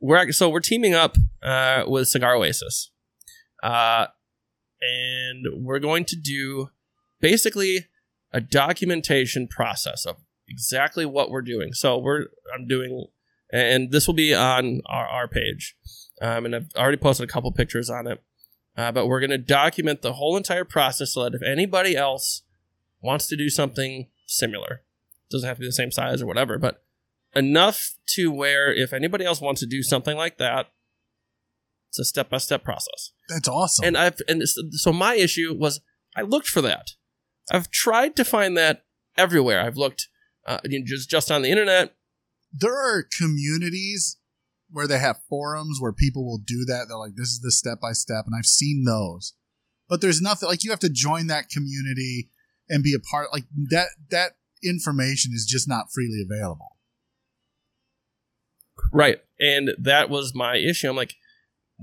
we're 0.00 0.30
so 0.32 0.48
we're 0.48 0.60
teaming 0.60 0.94
up 0.94 1.16
uh, 1.42 1.84
with 1.86 2.08
Cigar 2.08 2.36
Oasis, 2.36 2.90
uh, 3.62 4.06
and 4.80 5.46
we're 5.64 5.80
going 5.80 6.04
to 6.06 6.16
do 6.16 6.70
basically 7.20 7.88
a 8.32 8.40
documentation 8.40 9.48
process 9.48 10.06
of 10.06 10.16
exactly 10.48 11.04
what 11.04 11.30
we're 11.30 11.42
doing. 11.42 11.72
So 11.72 11.98
we're 11.98 12.26
I'm 12.54 12.66
doing, 12.66 13.06
and 13.52 13.90
this 13.90 14.06
will 14.06 14.14
be 14.14 14.32
on 14.34 14.82
our, 14.86 15.06
our 15.06 15.28
page, 15.28 15.76
um, 16.22 16.46
and 16.46 16.54
I've 16.54 16.68
already 16.76 16.96
posted 16.96 17.28
a 17.28 17.32
couple 17.32 17.50
pictures 17.52 17.90
on 17.90 18.06
it. 18.06 18.22
Uh, 18.76 18.92
but 18.92 19.06
we're 19.06 19.20
going 19.20 19.30
to 19.30 19.38
document 19.38 20.02
the 20.02 20.14
whole 20.14 20.36
entire 20.36 20.64
process 20.64 21.14
so 21.14 21.24
that 21.24 21.34
if 21.34 21.42
anybody 21.42 21.96
else 21.96 22.42
wants 23.02 23.26
to 23.28 23.36
do 23.36 23.48
something 23.48 24.08
similar, 24.26 24.82
doesn't 25.30 25.46
have 25.48 25.56
to 25.58 25.62
be 25.62 25.66
the 25.66 25.72
same 25.72 25.90
size 25.90 26.22
or 26.22 26.26
whatever, 26.26 26.58
but 26.58 26.82
enough 27.34 27.96
to 28.06 28.30
where 28.32 28.72
if 28.72 28.92
anybody 28.92 29.24
else 29.24 29.40
wants 29.40 29.60
to 29.60 29.66
do 29.66 29.82
something 29.82 30.16
like 30.16 30.38
that, 30.38 30.68
it's 31.88 31.98
a 31.98 32.04
step 32.04 32.30
by 32.30 32.38
step 32.38 32.62
process. 32.62 33.12
that's 33.28 33.48
awesome. 33.48 33.84
And 33.84 33.96
I've 33.96 34.16
and 34.28 34.42
so 34.48 34.92
my 34.92 35.14
issue 35.14 35.54
was 35.58 35.80
I 36.16 36.22
looked 36.22 36.48
for 36.48 36.60
that. 36.62 36.92
I've 37.50 37.70
tried 37.70 38.14
to 38.16 38.24
find 38.24 38.56
that 38.56 38.84
everywhere. 39.16 39.60
I've 39.60 39.76
looked 39.76 40.08
uh, 40.46 40.58
just 40.86 41.10
just 41.10 41.30
on 41.30 41.42
the 41.42 41.50
internet. 41.50 41.94
there 42.52 42.74
are 42.74 43.02
communities 43.02 44.18
where 44.72 44.86
they 44.86 44.98
have 44.98 45.22
forums 45.28 45.78
where 45.80 45.92
people 45.92 46.24
will 46.24 46.38
do 46.38 46.64
that. 46.66 46.86
They're 46.88 46.96
like, 46.96 47.16
this 47.16 47.28
is 47.28 47.40
the 47.40 47.50
step 47.50 47.80
by 47.80 47.92
step. 47.92 48.24
And 48.26 48.34
I've 48.36 48.46
seen 48.46 48.84
those. 48.84 49.34
But 49.88 50.00
there's 50.00 50.22
nothing 50.22 50.48
like 50.48 50.62
you 50.62 50.70
have 50.70 50.80
to 50.80 50.88
join 50.88 51.26
that 51.26 51.48
community 51.48 52.30
and 52.68 52.84
be 52.84 52.94
a 52.94 53.00
part 53.00 53.32
like 53.32 53.44
that 53.70 53.88
that 54.10 54.36
information 54.62 55.32
is 55.34 55.44
just 55.44 55.68
not 55.68 55.92
freely 55.92 56.22
available. 56.24 56.76
Right. 58.92 59.18
And 59.38 59.70
that 59.78 60.08
was 60.08 60.34
my 60.34 60.56
issue. 60.56 60.88
I'm 60.88 60.96
like, 60.96 61.16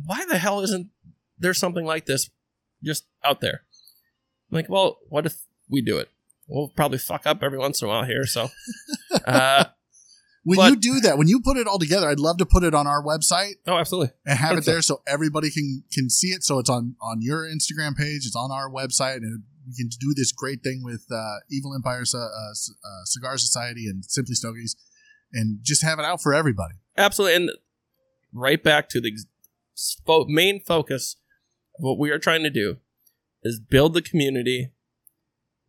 why 0.06 0.26
the 0.26 0.38
hell 0.38 0.62
isn't 0.62 0.90
there 1.38 1.54
something 1.54 1.86
like 1.86 2.06
this 2.06 2.30
just 2.84 3.06
out 3.24 3.42
there? 3.42 3.64
I'm 4.52 4.56
like, 4.56 4.70
well, 4.70 5.00
what 5.10 5.26
if 5.26 5.36
we 5.70 5.82
do 5.82 5.98
it? 5.98 6.10
We'll 6.48 6.70
probably 6.70 6.98
fuck 6.98 7.26
up 7.26 7.44
every 7.44 7.58
once 7.58 7.82
in 7.82 7.88
a 7.88 7.90
while 7.90 8.06
here. 8.06 8.26
So, 8.26 8.48
uh, 9.26 9.66
When 10.48 10.56
But- 10.56 10.70
you 10.70 10.76
do 10.78 11.00
that, 11.02 11.18
when 11.18 11.28
you 11.28 11.42
put 11.42 11.58
it 11.58 11.68
all 11.68 11.78
together, 11.78 12.08
I'd 12.08 12.22
love 12.22 12.38
to 12.38 12.46
put 12.46 12.64
it 12.64 12.74
on 12.74 12.88
our 12.88 13.04
website 13.04 13.56
oh, 13.68 13.76
absolutely. 13.76 14.14
and 14.26 14.40
have 14.40 14.54
it 14.54 14.62
100%. 14.62 14.66
there 14.66 14.82
so 14.82 15.02
everybody 15.06 15.52
can 15.52 15.84
can 15.92 16.10
see 16.10 16.30
it. 16.30 16.46
So 16.46 16.58
it's 16.60 16.70
on 16.70 16.96
on 17.02 17.18
your 17.22 17.46
Instagram 17.46 17.98
page, 17.98 18.26
it's 18.26 18.36
on 18.36 18.50
our 18.50 18.70
website, 18.70 19.18
and 19.18 19.44
we 19.68 19.74
can 19.76 19.90
do 20.00 20.14
this 20.16 20.32
great 20.32 20.64
thing 20.64 20.84
with 20.86 21.06
uh, 21.12 21.40
Evil 21.52 21.76
Empire 21.76 22.04
uh, 22.14 22.18
uh, 22.18 22.54
Cigar 23.04 23.38
Society 23.38 23.88
and 23.88 24.06
Simply 24.06 24.36
Stogies, 24.36 24.78
and 25.34 25.60
just 25.64 25.84
have 25.84 26.00
it 26.00 26.06
out 26.06 26.22
for 26.22 26.34
everybody. 26.34 26.76
Absolutely. 26.96 27.36
And 27.36 27.50
right 28.32 28.64
back 28.64 28.88
to 28.92 29.02
the 29.02 29.12
main 30.30 30.62
focus 30.62 31.18
of 31.78 31.84
what 31.84 32.00
we 32.00 32.10
are 32.10 32.20
trying 32.20 32.44
to 32.44 32.50
do 32.50 32.78
is 33.44 33.60
build 33.60 33.94
the 33.94 34.02
community 34.02 34.72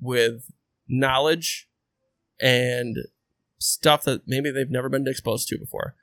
with 0.00 0.52
knowledge 0.86 1.68
and 2.40 2.96
stuff 3.58 4.04
that 4.04 4.22
maybe 4.26 4.50
they've 4.50 4.70
never 4.70 4.88
been 4.88 5.06
exposed 5.06 5.48
to 5.48 5.58
before. 5.58 5.94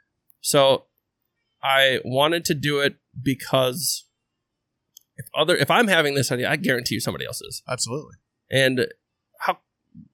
So 0.41 0.85
I 1.63 1.99
wanted 2.03 2.45
to 2.45 2.53
do 2.53 2.79
it 2.79 2.97
because 3.21 4.05
if 5.17 5.25
other 5.35 5.55
if 5.55 5.71
I'm 5.71 5.87
having 5.87 6.15
this 6.15 6.31
idea, 6.31 6.49
I 6.49 6.55
guarantee 6.57 6.95
you 6.95 7.01
somebody 7.01 7.25
else 7.25 7.41
is. 7.41 7.63
Absolutely. 7.67 8.15
And 8.51 8.87
how 9.39 9.59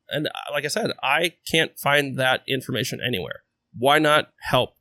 and 0.10 0.28
uh, 0.28 0.52
like 0.52 0.66
I 0.66 0.70
said, 0.70 0.92
I 1.02 1.34
can't 1.50 1.78
find 1.78 2.18
that 2.18 2.44
information 2.48 3.00
anywhere. 3.06 3.44
Why 3.78 4.00
not 4.00 4.32
help 4.40 4.76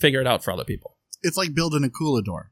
figure 0.00 0.20
it 0.20 0.26
out 0.26 0.42
for 0.42 0.52
other 0.52 0.64
people? 0.64 0.96
It's 1.22 1.36
like 1.36 1.54
building 1.54 1.84
a 1.84 1.88
coolador. 1.88 2.46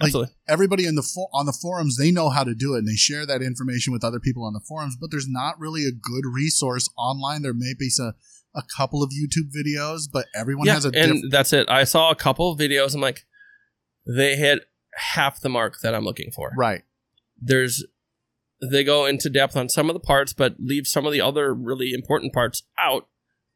Like- 0.00 0.30
Everybody 0.48 0.86
in 0.86 0.94
the 0.94 1.02
for- 1.02 1.28
on 1.32 1.46
the 1.46 1.52
forums 1.52 1.96
they 1.96 2.10
know 2.10 2.30
how 2.30 2.44
to 2.44 2.54
do 2.54 2.74
it, 2.74 2.78
and 2.78 2.88
they 2.88 2.94
share 2.94 3.26
that 3.26 3.42
information 3.42 3.92
with 3.92 4.04
other 4.04 4.20
people 4.20 4.44
on 4.44 4.52
the 4.52 4.60
forums. 4.60 4.96
But 5.00 5.10
there's 5.10 5.28
not 5.28 5.58
really 5.58 5.84
a 5.84 5.92
good 5.92 6.24
resource 6.32 6.88
online. 6.96 7.42
There 7.42 7.54
may 7.54 7.74
be 7.78 7.90
a, 8.00 8.14
a 8.54 8.62
couple 8.76 9.02
of 9.02 9.10
YouTube 9.10 9.50
videos, 9.54 10.02
but 10.10 10.26
everyone 10.34 10.66
yeah, 10.66 10.74
has 10.74 10.84
a 10.84 10.90
and 10.94 11.30
that's 11.30 11.52
it. 11.52 11.68
I 11.68 11.84
saw 11.84 12.10
a 12.10 12.14
couple 12.14 12.50
of 12.50 12.58
videos. 12.58 12.94
I'm 12.94 13.00
like, 13.00 13.26
they 14.06 14.36
hit 14.36 14.66
half 14.94 15.40
the 15.40 15.48
mark 15.48 15.80
that 15.82 15.94
I'm 15.94 16.04
looking 16.04 16.30
for. 16.30 16.52
Right. 16.56 16.82
There's 17.40 17.84
they 18.62 18.84
go 18.84 19.06
into 19.06 19.30
depth 19.30 19.56
on 19.56 19.68
some 19.68 19.88
of 19.88 19.94
the 19.94 20.00
parts, 20.00 20.32
but 20.32 20.56
leave 20.58 20.86
some 20.86 21.06
of 21.06 21.12
the 21.12 21.20
other 21.20 21.54
really 21.54 21.92
important 21.92 22.32
parts 22.32 22.62
out. 22.78 23.08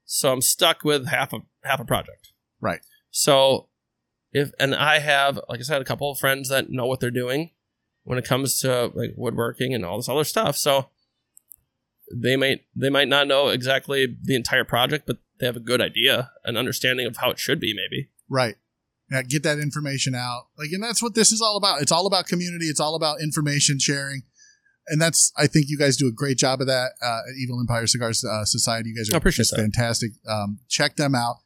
So 0.06 0.32
I'm 0.32 0.40
stuck 0.40 0.84
with 0.84 1.06
half 1.06 1.32
a 1.32 1.40
half 1.62 1.80
a 1.80 1.84
project. 1.84 2.32
Right. 2.60 2.80
So 3.10 3.68
if 4.34 4.50
and 4.58 4.74
I 4.74 4.98
have, 4.98 5.40
like 5.48 5.60
I 5.60 5.62
said, 5.62 5.80
a 5.80 5.84
couple 5.84 6.10
of 6.10 6.18
friends 6.18 6.50
that 6.50 6.68
know 6.68 6.84
what 6.84 7.00
they're 7.00 7.10
doing 7.10 7.52
when 8.02 8.18
it 8.18 8.26
comes 8.26 8.60
to 8.60 8.90
like 8.94 9.14
woodworking 9.16 9.72
and 9.72 9.84
all 9.84 9.96
this 9.96 10.08
other 10.08 10.24
stuff. 10.24 10.56
So 10.56 10.90
they 12.12 12.36
might 12.36 12.66
they 12.76 12.90
might 12.90 13.08
not 13.08 13.26
know 13.26 13.48
exactly 13.48 14.16
the 14.22 14.34
entire 14.34 14.64
project, 14.64 15.06
but 15.06 15.18
they 15.40 15.46
have 15.46 15.56
a 15.56 15.60
good 15.60 15.80
idea, 15.80 16.32
an 16.44 16.56
understanding 16.56 17.06
of 17.06 17.16
how 17.18 17.30
it 17.30 17.38
should 17.38 17.60
be, 17.60 17.74
maybe. 17.74 18.10
Right. 18.28 18.56
Yeah, 19.10 19.22
get 19.22 19.42
that 19.44 19.58
information 19.58 20.14
out. 20.14 20.48
Like, 20.58 20.70
and 20.72 20.82
that's 20.82 21.02
what 21.02 21.14
this 21.14 21.30
is 21.30 21.40
all 21.40 21.56
about. 21.56 21.82
It's 21.82 21.92
all 21.92 22.06
about 22.06 22.26
community. 22.26 22.66
It's 22.66 22.80
all 22.80 22.94
about 22.94 23.20
information 23.22 23.78
sharing. 23.78 24.22
And 24.86 25.00
that's, 25.00 25.32
I 25.36 25.46
think 25.46 25.66
you 25.68 25.78
guys 25.78 25.96
do 25.96 26.08
a 26.08 26.12
great 26.12 26.38
job 26.38 26.60
of 26.60 26.66
that 26.66 26.92
uh, 27.02 27.20
at 27.28 27.36
Evil 27.38 27.60
Empire 27.60 27.86
Cigars 27.86 28.24
uh, 28.24 28.44
Society. 28.44 28.90
You 28.90 28.96
guys 28.96 29.10
I 29.10 29.14
are 29.14 29.18
appreciate 29.18 29.44
just 29.44 29.56
that. 29.56 29.62
fantastic. 29.62 30.12
Um, 30.28 30.60
check 30.68 30.96
them 30.96 31.14
out. 31.14 31.36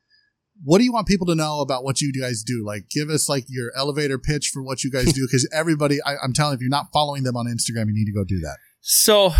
What 0.65 0.79
do 0.79 0.85
you 0.85 0.93
want 0.93 1.07
people 1.07 1.27
to 1.29 1.35
know 1.35 1.61
about 1.61 1.85
what 1.85 2.01
you 2.01 2.13
guys 2.13 2.43
do? 2.43 2.65
Like, 2.65 2.89
give 2.91 3.11
us 3.11 3.29
like 3.29 3.45
your 3.49 3.71
elevator 3.77 4.19
pitch 4.19 4.51
for 4.53 4.63
what 4.63 4.83
you 4.83 4.91
guys 4.91 5.13
do, 5.13 5.27
because 5.27 5.49
everybody, 5.53 5.99
I, 6.05 6.17
I'm 6.23 6.33
telling 6.33 6.53
you, 6.53 6.57
if 6.57 6.61
you're 6.61 6.71
not 6.71 6.89
following 6.93 7.23
them 7.23 7.37
on 7.37 7.47
Instagram, 7.47 7.87
you 7.87 7.95
need 7.95 8.07
to 8.07 8.13
go 8.13 8.25
do 8.25 8.41
that. 8.41 8.57
So 8.81 9.33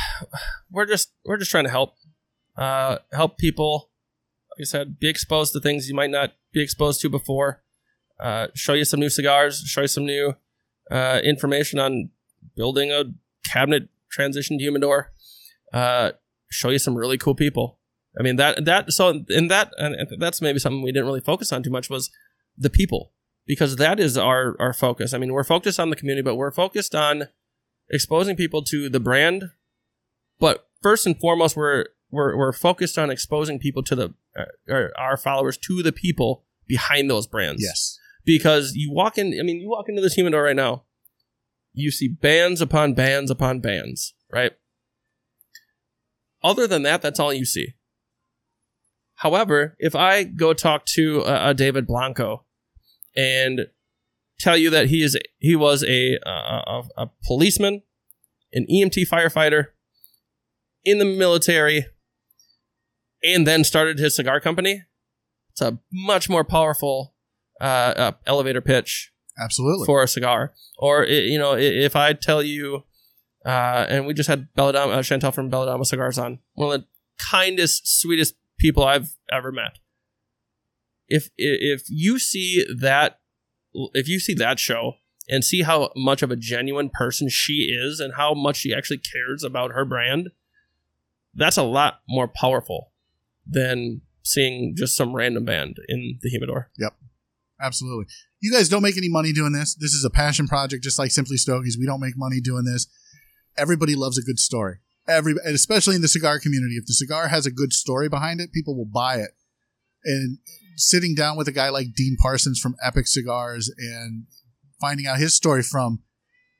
we're 0.70 0.86
just 0.86 1.12
we're 1.24 1.36
just 1.36 1.50
trying 1.50 1.64
to 1.64 1.70
help 1.70 1.94
uh, 2.56 2.98
help 3.12 3.38
people. 3.38 3.90
Like 4.56 4.62
I 4.62 4.64
said, 4.64 4.98
be 4.98 5.08
exposed 5.08 5.52
to 5.52 5.60
things 5.60 5.88
you 5.88 5.94
might 5.94 6.10
not 6.10 6.32
be 6.52 6.62
exposed 6.62 7.00
to 7.02 7.10
before. 7.10 7.62
Uh, 8.18 8.48
show 8.54 8.72
you 8.72 8.84
some 8.84 9.00
new 9.00 9.10
cigars. 9.10 9.62
Show 9.66 9.82
you 9.82 9.88
some 9.88 10.06
new 10.06 10.34
uh, 10.90 11.20
information 11.22 11.78
on 11.78 12.10
building 12.54 12.90
a 12.90 13.04
cabinet 13.44 13.88
transition 14.10 14.58
humidor. 14.58 15.12
Uh, 15.72 16.12
show 16.50 16.70
you 16.70 16.78
some 16.78 16.96
really 16.96 17.18
cool 17.18 17.34
people 17.34 17.75
I 18.18 18.22
mean 18.22 18.36
that 18.36 18.64
that 18.64 18.92
so 18.92 19.24
in 19.28 19.48
that 19.48 19.72
and 19.78 20.08
that's 20.18 20.40
maybe 20.40 20.58
something 20.58 20.82
we 20.82 20.92
didn't 20.92 21.06
really 21.06 21.20
focus 21.20 21.52
on 21.52 21.62
too 21.62 21.70
much 21.70 21.90
was 21.90 22.10
the 22.56 22.70
people 22.70 23.12
because 23.46 23.76
that 23.76 24.00
is 24.00 24.18
our 24.18 24.56
our 24.58 24.72
focus. 24.72 25.14
I 25.14 25.18
mean, 25.18 25.32
we're 25.32 25.44
focused 25.44 25.78
on 25.78 25.90
the 25.90 25.96
community, 25.96 26.22
but 26.22 26.36
we're 26.36 26.50
focused 26.50 26.94
on 26.94 27.28
exposing 27.88 28.36
people 28.36 28.62
to 28.64 28.88
the 28.88 29.00
brand. 29.00 29.50
But 30.38 30.68
first 30.82 31.06
and 31.06 31.18
foremost, 31.18 31.56
we're 31.56 31.86
we're 32.10 32.36
we're 32.36 32.52
focused 32.52 32.98
on 32.98 33.10
exposing 33.10 33.58
people 33.58 33.82
to 33.84 33.94
the 33.94 34.14
uh, 34.36 34.88
our 34.98 35.16
followers 35.16 35.56
to 35.58 35.82
the 35.82 35.92
people 35.92 36.44
behind 36.66 37.10
those 37.10 37.26
brands. 37.26 37.62
Yes. 37.62 37.98
Because 38.24 38.74
you 38.74 38.92
walk 38.92 39.18
in, 39.18 39.38
I 39.38 39.44
mean, 39.44 39.60
you 39.60 39.68
walk 39.68 39.88
into 39.88 40.02
this 40.02 40.14
humidor 40.14 40.42
right 40.42 40.56
now, 40.56 40.82
you 41.72 41.92
see 41.92 42.08
bands 42.08 42.60
upon 42.60 42.94
bands 42.94 43.30
upon 43.30 43.60
bands, 43.60 44.14
right? 44.32 44.52
Other 46.42 46.66
than 46.66 46.82
that, 46.82 47.02
that's 47.02 47.20
all 47.20 47.32
you 47.32 47.44
see. 47.44 47.74
However, 49.16 49.76
if 49.78 49.94
I 49.94 50.24
go 50.24 50.52
talk 50.52 50.84
to 50.94 51.54
David 51.54 51.86
Blanco 51.86 52.44
and 53.16 53.66
tell 54.38 54.56
you 54.56 54.70
that 54.70 54.88
he 54.88 55.02
is 55.02 55.18
he 55.38 55.56
was 55.56 55.82
a, 55.84 56.18
a 56.24 56.82
a 56.96 57.10
policeman, 57.24 57.82
an 58.52 58.66
EMT 58.70 59.08
firefighter 59.08 59.68
in 60.84 60.98
the 60.98 61.04
military, 61.04 61.86
and 63.22 63.46
then 63.46 63.64
started 63.64 63.98
his 63.98 64.14
cigar 64.14 64.40
company, 64.40 64.84
it's 65.50 65.60
a 65.60 65.78
much 65.92 66.28
more 66.28 66.44
powerful 66.44 67.14
uh, 67.60 67.64
uh, 67.64 68.12
elevator 68.26 68.60
pitch 68.60 69.12
Absolutely. 69.42 69.86
for 69.86 70.02
a 70.02 70.08
cigar. 70.08 70.52
Or 70.78 71.04
you 71.04 71.38
know, 71.38 71.56
if 71.56 71.96
I 71.96 72.12
tell 72.12 72.42
you, 72.42 72.84
uh, 73.44 73.86
and 73.88 74.06
we 74.06 74.14
just 74.14 74.28
had 74.28 74.48
Belladama, 74.56 74.92
uh, 74.92 74.98
Chantel 74.98 75.34
from 75.34 75.50
Belladama 75.50 75.86
Cigars 75.86 76.18
on, 76.18 76.40
one 76.54 76.74
of 76.74 76.80
the 76.82 76.86
kindest, 77.18 78.00
sweetest 78.00 78.34
people 78.58 78.84
I've 78.84 79.16
ever 79.30 79.52
met. 79.52 79.78
If 81.08 81.30
if 81.36 81.84
you 81.88 82.18
see 82.18 82.64
that, 82.80 83.20
if 83.94 84.08
you 84.08 84.18
see 84.18 84.34
that 84.34 84.58
show 84.58 84.94
and 85.28 85.44
see 85.44 85.62
how 85.62 85.90
much 85.96 86.22
of 86.22 86.30
a 86.30 86.36
genuine 86.36 86.90
person 86.90 87.28
she 87.28 87.70
is 87.72 88.00
and 88.00 88.14
how 88.16 88.34
much 88.34 88.56
she 88.56 88.74
actually 88.74 88.98
cares 88.98 89.44
about 89.44 89.72
her 89.72 89.84
brand, 89.84 90.30
that's 91.34 91.56
a 91.56 91.62
lot 91.62 92.00
more 92.08 92.28
powerful 92.28 92.92
than 93.46 94.02
seeing 94.22 94.74
just 94.76 94.96
some 94.96 95.14
random 95.14 95.44
band 95.44 95.76
in 95.88 96.18
the 96.22 96.28
humidor. 96.28 96.70
Yep. 96.78 96.94
Absolutely. 97.60 98.06
You 98.40 98.52
guys 98.52 98.68
don't 98.68 98.82
make 98.82 98.96
any 98.96 99.08
money 99.08 99.32
doing 99.32 99.52
this. 99.52 99.74
This 99.74 99.92
is 99.92 100.04
a 100.04 100.10
passion 100.10 100.46
project, 100.46 100.84
just 100.84 100.98
like 100.98 101.10
Simply 101.10 101.36
Stogies. 101.36 101.78
We 101.78 101.86
don't 101.86 102.00
make 102.00 102.14
money 102.16 102.40
doing 102.40 102.64
this. 102.64 102.86
Everybody 103.56 103.94
loves 103.94 104.18
a 104.18 104.22
good 104.22 104.38
story. 104.38 104.78
Every, 105.08 105.34
especially 105.44 105.94
in 105.94 106.02
the 106.02 106.08
cigar 106.08 106.40
community, 106.40 106.74
if 106.74 106.86
the 106.86 106.92
cigar 106.92 107.28
has 107.28 107.46
a 107.46 107.50
good 107.50 107.72
story 107.72 108.08
behind 108.08 108.40
it, 108.40 108.52
people 108.52 108.76
will 108.76 108.90
buy 108.92 109.16
it. 109.16 109.30
And 110.04 110.38
sitting 110.76 111.14
down 111.14 111.36
with 111.36 111.48
a 111.48 111.52
guy 111.52 111.68
like 111.68 111.94
Dean 111.94 112.16
Parsons 112.20 112.58
from 112.58 112.76
Epic 112.84 113.06
Cigars 113.06 113.70
and 113.78 114.26
finding 114.80 115.06
out 115.06 115.18
his 115.18 115.34
story 115.34 115.62
from 115.62 116.00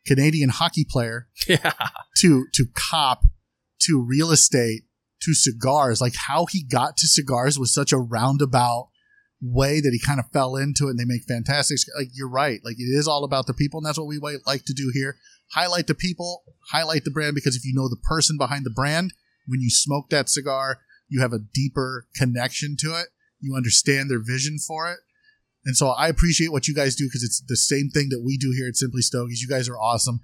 Canadian 0.06 0.50
hockey 0.50 0.86
player 0.88 1.28
yeah. 1.48 1.72
to 2.18 2.46
to 2.54 2.66
cop 2.74 3.22
to 3.82 4.02
real 4.02 4.30
estate 4.30 4.82
to 5.22 5.34
cigars 5.34 6.00
like 6.00 6.14
how 6.28 6.46
he 6.46 6.62
got 6.62 6.96
to 6.96 7.06
cigars 7.06 7.58
was 7.58 7.74
such 7.74 7.92
a 7.92 7.98
roundabout 7.98 8.88
way 9.40 9.80
that 9.80 9.90
he 9.90 9.98
kind 9.98 10.20
of 10.20 10.30
fell 10.32 10.56
into 10.56 10.86
it 10.86 10.90
and 10.90 10.98
they 10.98 11.04
make 11.04 11.24
fantastic 11.24 11.78
like 11.98 12.08
you're 12.14 12.28
right 12.28 12.60
like 12.64 12.76
it 12.78 12.84
is 12.84 13.08
all 13.08 13.24
about 13.24 13.46
the 13.46 13.54
people 13.54 13.78
and 13.78 13.86
that's 13.86 13.98
what 13.98 14.06
we 14.06 14.18
like 14.46 14.64
to 14.64 14.72
do 14.72 14.90
here 14.94 15.16
highlight 15.52 15.86
the 15.86 15.94
people 15.94 16.42
highlight 16.72 17.04
the 17.04 17.10
brand 17.10 17.34
because 17.34 17.56
if 17.56 17.64
you 17.64 17.72
know 17.74 17.88
the 17.88 17.96
person 18.08 18.36
behind 18.36 18.64
the 18.64 18.70
brand 18.70 19.12
when 19.46 19.60
you 19.60 19.70
smoke 19.70 20.10
that 20.10 20.28
cigar 20.28 20.78
you 21.08 21.20
have 21.20 21.32
a 21.32 21.38
deeper 21.38 22.06
connection 22.16 22.76
to 22.78 22.88
it 22.98 23.08
you 23.40 23.54
understand 23.54 24.10
their 24.10 24.22
vision 24.22 24.58
for 24.58 24.90
it 24.90 24.98
and 25.64 25.76
so 25.76 25.88
i 25.90 26.08
appreciate 26.08 26.50
what 26.50 26.66
you 26.66 26.74
guys 26.74 26.96
do 26.96 27.06
because 27.06 27.22
it's 27.22 27.40
the 27.46 27.56
same 27.56 27.88
thing 27.90 28.08
that 28.10 28.22
we 28.24 28.36
do 28.36 28.52
here 28.56 28.68
at 28.68 28.76
simply 28.76 29.02
stogies 29.02 29.40
you 29.40 29.48
guys 29.48 29.68
are 29.68 29.78
awesome 29.78 30.20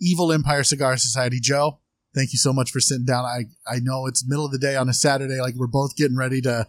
evil 0.00 0.30
empire 0.32 0.62
cigar 0.62 0.96
society 0.96 1.38
joe 1.40 1.78
thank 2.14 2.32
you 2.32 2.38
so 2.38 2.52
much 2.52 2.70
for 2.70 2.80
sitting 2.80 3.04
down. 3.04 3.24
I 3.24 3.44
I 3.70 3.78
know 3.80 4.06
it's 4.06 4.26
middle 4.26 4.44
of 4.46 4.50
the 4.50 4.58
day 4.58 4.76
on 4.76 4.88
a 4.88 4.94
Saturday, 4.94 5.40
like 5.40 5.54
we're 5.56 5.66
both 5.66 5.94
getting 5.94 6.16
ready 6.16 6.40
to 6.40 6.66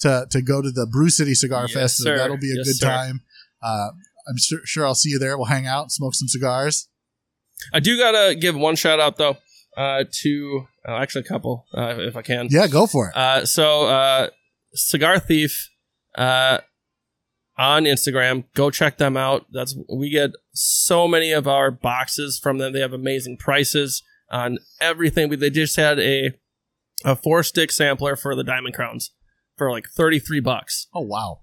to 0.00 0.26
to 0.30 0.40
go 0.40 0.62
to 0.62 0.70
the 0.70 0.86
Brew 0.86 1.10
City 1.10 1.34
Cigar 1.34 1.62
Yes, 1.64 1.72
Fest. 1.74 1.96
So 1.98 2.16
that'll 2.16 2.38
be 2.38 2.52
a 2.52 2.56
Yes, 2.56 2.66
good 2.66 2.76
sir. 2.76 2.86
time. 2.86 3.20
Uh, 3.62 3.88
I'm 4.28 4.36
sure, 4.38 4.60
sure 4.64 4.86
I'll 4.86 4.94
see 4.94 5.10
you 5.10 5.18
there. 5.18 5.36
We'll 5.36 5.46
hang 5.46 5.66
out, 5.66 5.90
smoke 5.90 6.14
some 6.14 6.28
cigars. 6.28 6.88
I 7.72 7.80
do 7.80 7.98
gotta 7.98 8.34
give 8.34 8.56
one 8.56 8.76
shout 8.76 9.00
out 9.00 9.16
though 9.16 9.36
uh, 9.76 10.04
to 10.22 10.66
uh, 10.86 10.96
actually 10.96 11.22
a 11.22 11.28
couple 11.28 11.66
uh, 11.74 11.96
if 11.98 12.16
I 12.16 12.22
can. 12.22 12.48
Yeah, 12.50 12.66
go 12.66 12.86
for 12.86 13.08
it. 13.08 13.16
Uh, 13.16 13.44
so 13.46 13.86
uh, 13.86 14.28
Cigar 14.74 15.18
Thief 15.18 15.70
uh, 16.16 16.58
on 17.58 17.84
Instagram, 17.84 18.44
go 18.54 18.70
check 18.70 18.98
them 18.98 19.16
out. 19.16 19.46
That's 19.52 19.76
we 19.92 20.10
get 20.10 20.30
so 20.52 21.06
many 21.08 21.32
of 21.32 21.46
our 21.46 21.70
boxes 21.70 22.38
from 22.38 22.58
them. 22.58 22.72
They 22.72 22.80
have 22.80 22.92
amazing 22.92 23.38
prices 23.38 24.02
on 24.30 24.58
everything. 24.80 25.30
They 25.30 25.50
just 25.50 25.76
had 25.76 25.98
a 25.98 26.32
a 27.04 27.16
four 27.16 27.42
stick 27.42 27.70
sampler 27.70 28.16
for 28.16 28.34
the 28.34 28.44
Diamond 28.44 28.74
Crowns 28.74 29.12
for 29.56 29.70
like 29.70 29.88
thirty 29.88 30.18
three 30.18 30.40
bucks. 30.40 30.86
Oh 30.94 31.02
wow, 31.02 31.40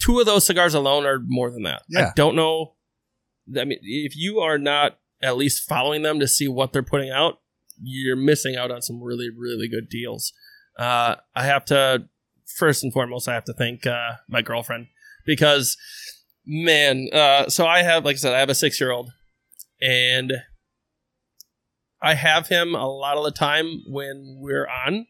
Two 0.00 0.20
of 0.20 0.26
those 0.26 0.46
cigars 0.46 0.74
alone 0.74 1.06
are 1.06 1.18
more 1.24 1.50
than 1.50 1.62
that. 1.62 1.82
Yeah. 1.88 2.08
I 2.08 2.12
don't 2.14 2.36
know. 2.36 2.74
I 3.58 3.64
mean, 3.64 3.78
if 3.82 4.16
you 4.16 4.40
are 4.40 4.58
not 4.58 4.98
at 5.22 5.36
least 5.36 5.68
following 5.68 6.02
them 6.02 6.20
to 6.20 6.28
see 6.28 6.48
what 6.48 6.72
they're 6.72 6.82
putting 6.82 7.10
out, 7.10 7.38
you're 7.80 8.16
missing 8.16 8.56
out 8.56 8.70
on 8.70 8.82
some 8.82 9.02
really, 9.02 9.28
really 9.30 9.68
good 9.68 9.88
deals. 9.88 10.32
Uh, 10.78 11.16
I 11.34 11.44
have 11.44 11.64
to, 11.66 12.08
first 12.56 12.82
and 12.82 12.92
foremost, 12.92 13.28
I 13.28 13.34
have 13.34 13.44
to 13.44 13.54
thank 13.54 13.86
uh, 13.86 14.12
my 14.28 14.42
girlfriend 14.42 14.88
because, 15.24 15.76
man, 16.46 17.08
uh, 17.12 17.48
so 17.48 17.66
I 17.66 17.82
have, 17.82 18.04
like 18.04 18.14
I 18.14 18.18
said, 18.18 18.34
I 18.34 18.40
have 18.40 18.50
a 18.50 18.54
six 18.54 18.80
year 18.80 18.90
old 18.90 19.10
and 19.80 20.32
I 22.00 22.14
have 22.14 22.48
him 22.48 22.74
a 22.74 22.86
lot 22.86 23.16
of 23.16 23.24
the 23.24 23.30
time 23.32 23.82
when 23.88 24.38
we're 24.40 24.68
on, 24.68 25.06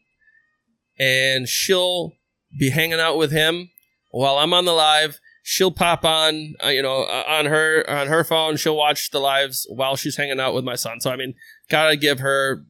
and 0.97 1.47
she'll 1.47 2.13
be 2.57 2.69
hanging 2.69 2.99
out 2.99 3.17
with 3.17 3.31
him 3.31 3.69
while 4.11 4.37
I'm 4.37 4.53
on 4.53 4.65
the 4.65 4.73
live. 4.73 5.19
She'll 5.49 5.71
pop 5.71 6.03
on, 6.03 6.55
uh, 6.61 6.67
you 6.67 6.81
know, 6.81 7.03
uh, 7.03 7.23
on 7.25 7.45
her 7.45 7.89
on 7.89 8.07
her 8.07 8.25
phone. 8.25 8.57
She'll 8.57 8.75
watch 8.75 9.11
the 9.11 9.19
lives 9.19 9.65
while 9.69 9.95
she's 9.95 10.17
hanging 10.17 10.41
out 10.41 10.53
with 10.53 10.65
my 10.65 10.75
son. 10.75 10.99
So 10.99 11.09
I 11.09 11.15
mean, 11.15 11.35
gotta 11.69 11.95
give 11.95 12.19
her 12.19 12.65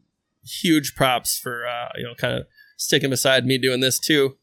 huge 0.45 0.93
props 0.93 1.39
for 1.39 1.65
uh, 1.65 1.89
you 1.95 2.03
know, 2.03 2.13
kind 2.13 2.35
of 2.35 2.45
sticking 2.77 3.09
beside 3.09 3.47
me 3.47 3.57
doing 3.57 3.79
this 3.79 3.97
too, 3.97 4.37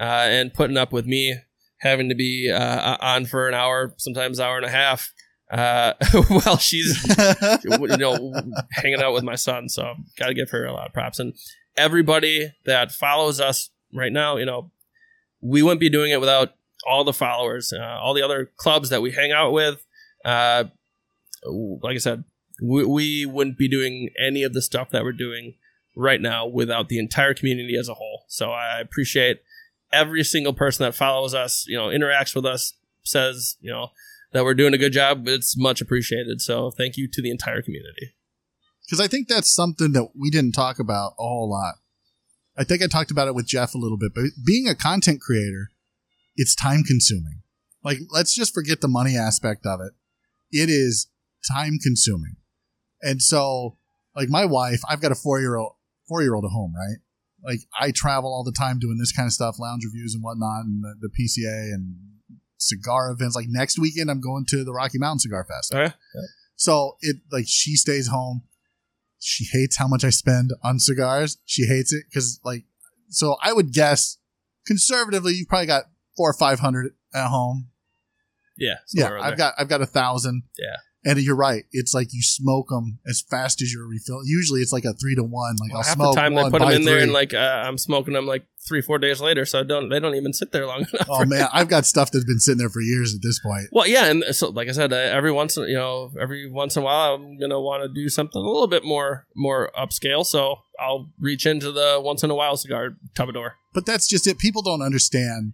uh, 0.00 0.24
and 0.30 0.54
putting 0.54 0.78
up 0.78 0.94
with 0.94 1.04
me 1.04 1.36
having 1.80 2.08
to 2.08 2.14
be 2.14 2.50
uh, 2.50 2.96
on 3.02 3.26
for 3.26 3.48
an 3.48 3.54
hour, 3.54 3.92
sometimes 3.98 4.40
hour 4.40 4.56
and 4.56 4.64
a 4.64 4.70
half, 4.70 5.12
uh, 5.50 5.92
while 6.28 6.56
she's 6.56 7.04
you 7.64 7.96
know, 7.98 8.32
hanging 8.70 9.02
out 9.02 9.12
with 9.12 9.24
my 9.24 9.34
son. 9.34 9.68
So 9.68 9.94
got 10.16 10.28
to 10.28 10.34
give 10.34 10.48
her 10.52 10.64
a 10.64 10.72
lot 10.72 10.86
of 10.86 10.94
props. 10.94 11.18
And 11.18 11.34
everybody 11.76 12.50
that 12.64 12.92
follows 12.92 13.40
us 13.40 13.68
right 13.92 14.10
now, 14.10 14.38
you 14.38 14.46
know, 14.46 14.70
we 15.42 15.62
wouldn't 15.62 15.80
be 15.80 15.90
doing 15.90 16.10
it 16.10 16.20
without 16.20 16.54
all 16.86 17.04
the 17.04 17.12
followers, 17.12 17.72
uh, 17.72 17.98
all 18.00 18.14
the 18.14 18.22
other 18.22 18.50
clubs 18.56 18.90
that 18.90 19.02
we 19.02 19.12
hang 19.12 19.32
out 19.32 19.52
with. 19.52 19.84
Uh, 20.24 20.64
like 21.44 21.94
I 21.94 21.98
said, 21.98 22.24
we, 22.62 22.84
we 22.84 23.26
wouldn't 23.26 23.58
be 23.58 23.68
doing 23.68 24.10
any 24.18 24.42
of 24.42 24.54
the 24.54 24.62
stuff 24.62 24.90
that 24.90 25.04
we're 25.04 25.12
doing 25.12 25.54
right 25.96 26.20
now 26.20 26.46
without 26.46 26.88
the 26.88 26.98
entire 26.98 27.34
community 27.34 27.76
as 27.78 27.88
a 27.88 27.94
whole. 27.94 28.24
So 28.28 28.50
I 28.50 28.80
appreciate 28.80 29.42
every 29.92 30.24
single 30.24 30.52
person 30.52 30.84
that 30.84 30.94
follows 30.94 31.34
us, 31.34 31.64
you 31.68 31.76
know, 31.76 31.86
interacts 31.86 32.34
with 32.34 32.46
us, 32.46 32.74
says, 33.04 33.56
you 33.60 33.70
know, 33.70 33.88
that 34.32 34.44
we're 34.44 34.54
doing 34.54 34.74
a 34.74 34.78
good 34.78 34.92
job. 34.92 35.28
It's 35.28 35.56
much 35.56 35.80
appreciated. 35.80 36.40
So 36.40 36.70
thank 36.70 36.96
you 36.96 37.08
to 37.08 37.22
the 37.22 37.30
entire 37.30 37.62
community. 37.62 38.14
because 38.86 39.00
I 39.00 39.06
think 39.06 39.28
that's 39.28 39.54
something 39.54 39.92
that 39.92 40.08
we 40.18 40.30
didn't 40.30 40.52
talk 40.52 40.78
about 40.78 41.12
a 41.18 41.22
whole 41.22 41.50
lot. 41.50 41.74
I 42.56 42.64
think 42.64 42.82
I 42.82 42.86
talked 42.86 43.10
about 43.10 43.28
it 43.28 43.34
with 43.34 43.46
Jeff 43.46 43.74
a 43.74 43.78
little 43.78 43.98
bit, 43.98 44.12
but 44.14 44.24
being 44.44 44.68
a 44.68 44.74
content 44.74 45.20
creator, 45.20 45.70
it's 46.36 46.54
time 46.54 46.82
consuming. 46.82 47.42
Like, 47.82 47.98
let's 48.10 48.34
just 48.34 48.54
forget 48.54 48.80
the 48.80 48.88
money 48.88 49.16
aspect 49.16 49.66
of 49.66 49.80
it. 49.80 49.92
It 50.50 50.70
is 50.70 51.08
time 51.50 51.78
consuming. 51.82 52.36
And 53.02 53.20
so, 53.20 53.76
like 54.16 54.28
my 54.28 54.44
wife, 54.44 54.80
I've 54.88 55.00
got 55.00 55.12
a 55.12 55.16
four 55.16 55.40
year 55.40 55.56
old, 55.56 55.74
four 56.08 56.22
year 56.22 56.34
old 56.34 56.44
at 56.44 56.50
home, 56.50 56.72
right? 56.74 56.98
Like 57.44 57.60
I 57.78 57.90
travel 57.90 58.32
all 58.32 58.42
the 58.42 58.52
time 58.52 58.78
doing 58.78 58.96
this 58.98 59.12
kind 59.12 59.26
of 59.26 59.32
stuff, 59.32 59.56
lounge 59.58 59.84
reviews 59.84 60.14
and 60.14 60.22
whatnot, 60.22 60.64
and 60.64 60.82
the, 60.82 60.94
the 61.00 61.08
PCA 61.08 61.74
and 61.74 61.96
cigar 62.56 63.10
events. 63.10 63.36
Like 63.36 63.46
next 63.48 63.78
weekend, 63.78 64.10
I'm 64.10 64.20
going 64.20 64.46
to 64.48 64.64
the 64.64 64.72
Rocky 64.72 64.98
Mountain 64.98 65.20
Cigar 65.20 65.44
Fest. 65.44 65.72
Oh, 65.74 65.78
all 65.78 65.82
right. 65.84 65.92
So 66.56 66.96
it 67.00 67.16
like 67.30 67.44
she 67.46 67.74
stays 67.74 68.08
home. 68.08 68.44
She 69.18 69.44
hates 69.52 69.76
how 69.76 69.88
much 69.88 70.04
I 70.04 70.10
spend 70.10 70.52
on 70.62 70.78
cigars. 70.78 71.38
She 71.44 71.66
hates 71.66 71.92
it 71.92 72.04
because 72.08 72.40
like 72.44 72.64
so 73.10 73.36
I 73.42 73.52
would 73.52 73.72
guess 73.72 74.18
conservatively 74.66 75.34
you've 75.34 75.48
probably 75.48 75.66
got 75.66 75.84
four 76.16 76.30
or 76.30 76.34
five 76.34 76.60
hundred 76.60 76.92
at 77.14 77.28
home. 77.28 77.68
Yeah. 78.56 78.74
Yeah, 78.92 79.18
I've 79.20 79.36
got 79.36 79.54
I've 79.58 79.68
got 79.68 79.82
a 79.82 79.86
thousand. 79.86 80.44
Yeah. 80.58 80.76
And 81.06 81.20
you're 81.20 81.36
right. 81.36 81.64
It's 81.70 81.92
like 81.92 82.14
you 82.14 82.22
smoke 82.22 82.70
them 82.70 82.98
as 83.06 83.20
fast 83.20 83.60
as 83.60 83.70
you're 83.70 83.86
refilling. 83.86 84.24
Usually 84.26 84.62
it's 84.62 84.72
like 84.72 84.86
a 84.86 84.94
three 84.94 85.14
to 85.16 85.22
one. 85.22 85.56
Like 85.60 85.70
Well, 85.70 85.80
I'll 85.80 85.84
half 85.84 85.96
smoke 85.96 86.14
the 86.14 86.20
time 86.22 86.34
they 86.34 86.42
one, 86.42 86.50
put 86.50 86.60
them 86.62 86.70
in 86.70 86.84
there 86.84 86.98
and 87.00 87.12
like 87.12 87.34
uh, 87.34 87.62
I'm 87.66 87.76
smoking 87.76 88.14
them 88.14 88.26
like 88.26 88.46
three 88.66 88.80
four 88.80 88.98
days 88.98 89.20
later, 89.20 89.44
so 89.44 89.62
don't 89.64 89.90
they 89.90 90.00
don't 90.00 90.14
even 90.14 90.32
sit 90.32 90.52
there 90.52 90.66
long 90.66 90.78
enough. 90.94 91.06
oh 91.10 91.26
man, 91.26 91.46
I've 91.52 91.68
got 91.68 91.84
stuff 91.84 92.10
that's 92.10 92.24
been 92.24 92.40
sitting 92.40 92.56
there 92.58 92.70
for 92.70 92.80
years 92.80 93.14
at 93.14 93.20
this 93.22 93.38
point. 93.38 93.66
Well, 93.70 93.86
yeah, 93.86 94.06
and 94.06 94.24
so 94.30 94.48
like 94.48 94.68
I 94.68 94.72
said, 94.72 94.94
uh, 94.94 94.96
every 94.96 95.30
once 95.30 95.58
in- 95.58 95.64
you 95.68 95.74
know 95.74 96.10
every 96.18 96.48
once 96.50 96.74
in 96.74 96.80
a 96.82 96.84
while, 96.86 97.16
I'm 97.16 97.38
gonna 97.38 97.60
want 97.60 97.82
to 97.82 97.88
do 97.90 98.08
something 98.08 98.40
a 98.40 98.44
little 98.46 98.68
bit 98.68 98.82
more 98.82 99.26
more 99.36 99.70
upscale. 99.78 100.24
So 100.24 100.60
I'll 100.80 101.10
reach 101.20 101.44
into 101.44 101.70
the 101.70 102.00
once 102.02 102.22
in 102.22 102.30
a 102.30 102.34
while 102.34 102.56
cigar 102.56 102.96
tupperdor. 103.14 103.50
But 103.74 103.84
that's 103.84 104.08
just 104.08 104.26
it. 104.26 104.38
People 104.38 104.62
don't 104.62 104.80
understand 104.80 105.52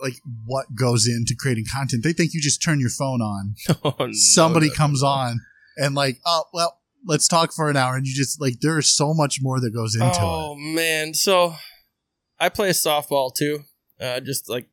like 0.00 0.14
what 0.44 0.74
goes 0.74 1.06
into 1.06 1.34
creating 1.38 1.64
content. 1.72 2.02
They 2.04 2.12
think 2.12 2.34
you 2.34 2.40
just 2.40 2.62
turn 2.62 2.80
your 2.80 2.90
phone 2.90 3.20
on, 3.22 3.54
Oh, 3.84 4.08
somebody 4.12 4.68
no, 4.68 4.74
comes 4.74 5.02
no. 5.02 5.08
on, 5.08 5.40
and 5.76 5.94
like, 5.94 6.20
oh 6.26 6.44
well, 6.52 6.80
let's 7.06 7.28
talk 7.28 7.52
for 7.52 7.70
an 7.70 7.76
hour, 7.76 7.96
and 7.96 8.06
you 8.06 8.14
just 8.14 8.40
like 8.40 8.60
there's 8.60 8.94
so 8.94 9.14
much 9.14 9.38
more 9.40 9.60
that 9.60 9.70
goes 9.70 9.94
into 9.94 10.10
Oh 10.20 10.54
it. 10.58 10.74
man, 10.74 11.14
so 11.14 11.54
I 12.40 12.48
play 12.48 12.70
softball 12.70 13.34
too, 13.34 13.60
uh, 14.00 14.20
just 14.20 14.48
like 14.50 14.68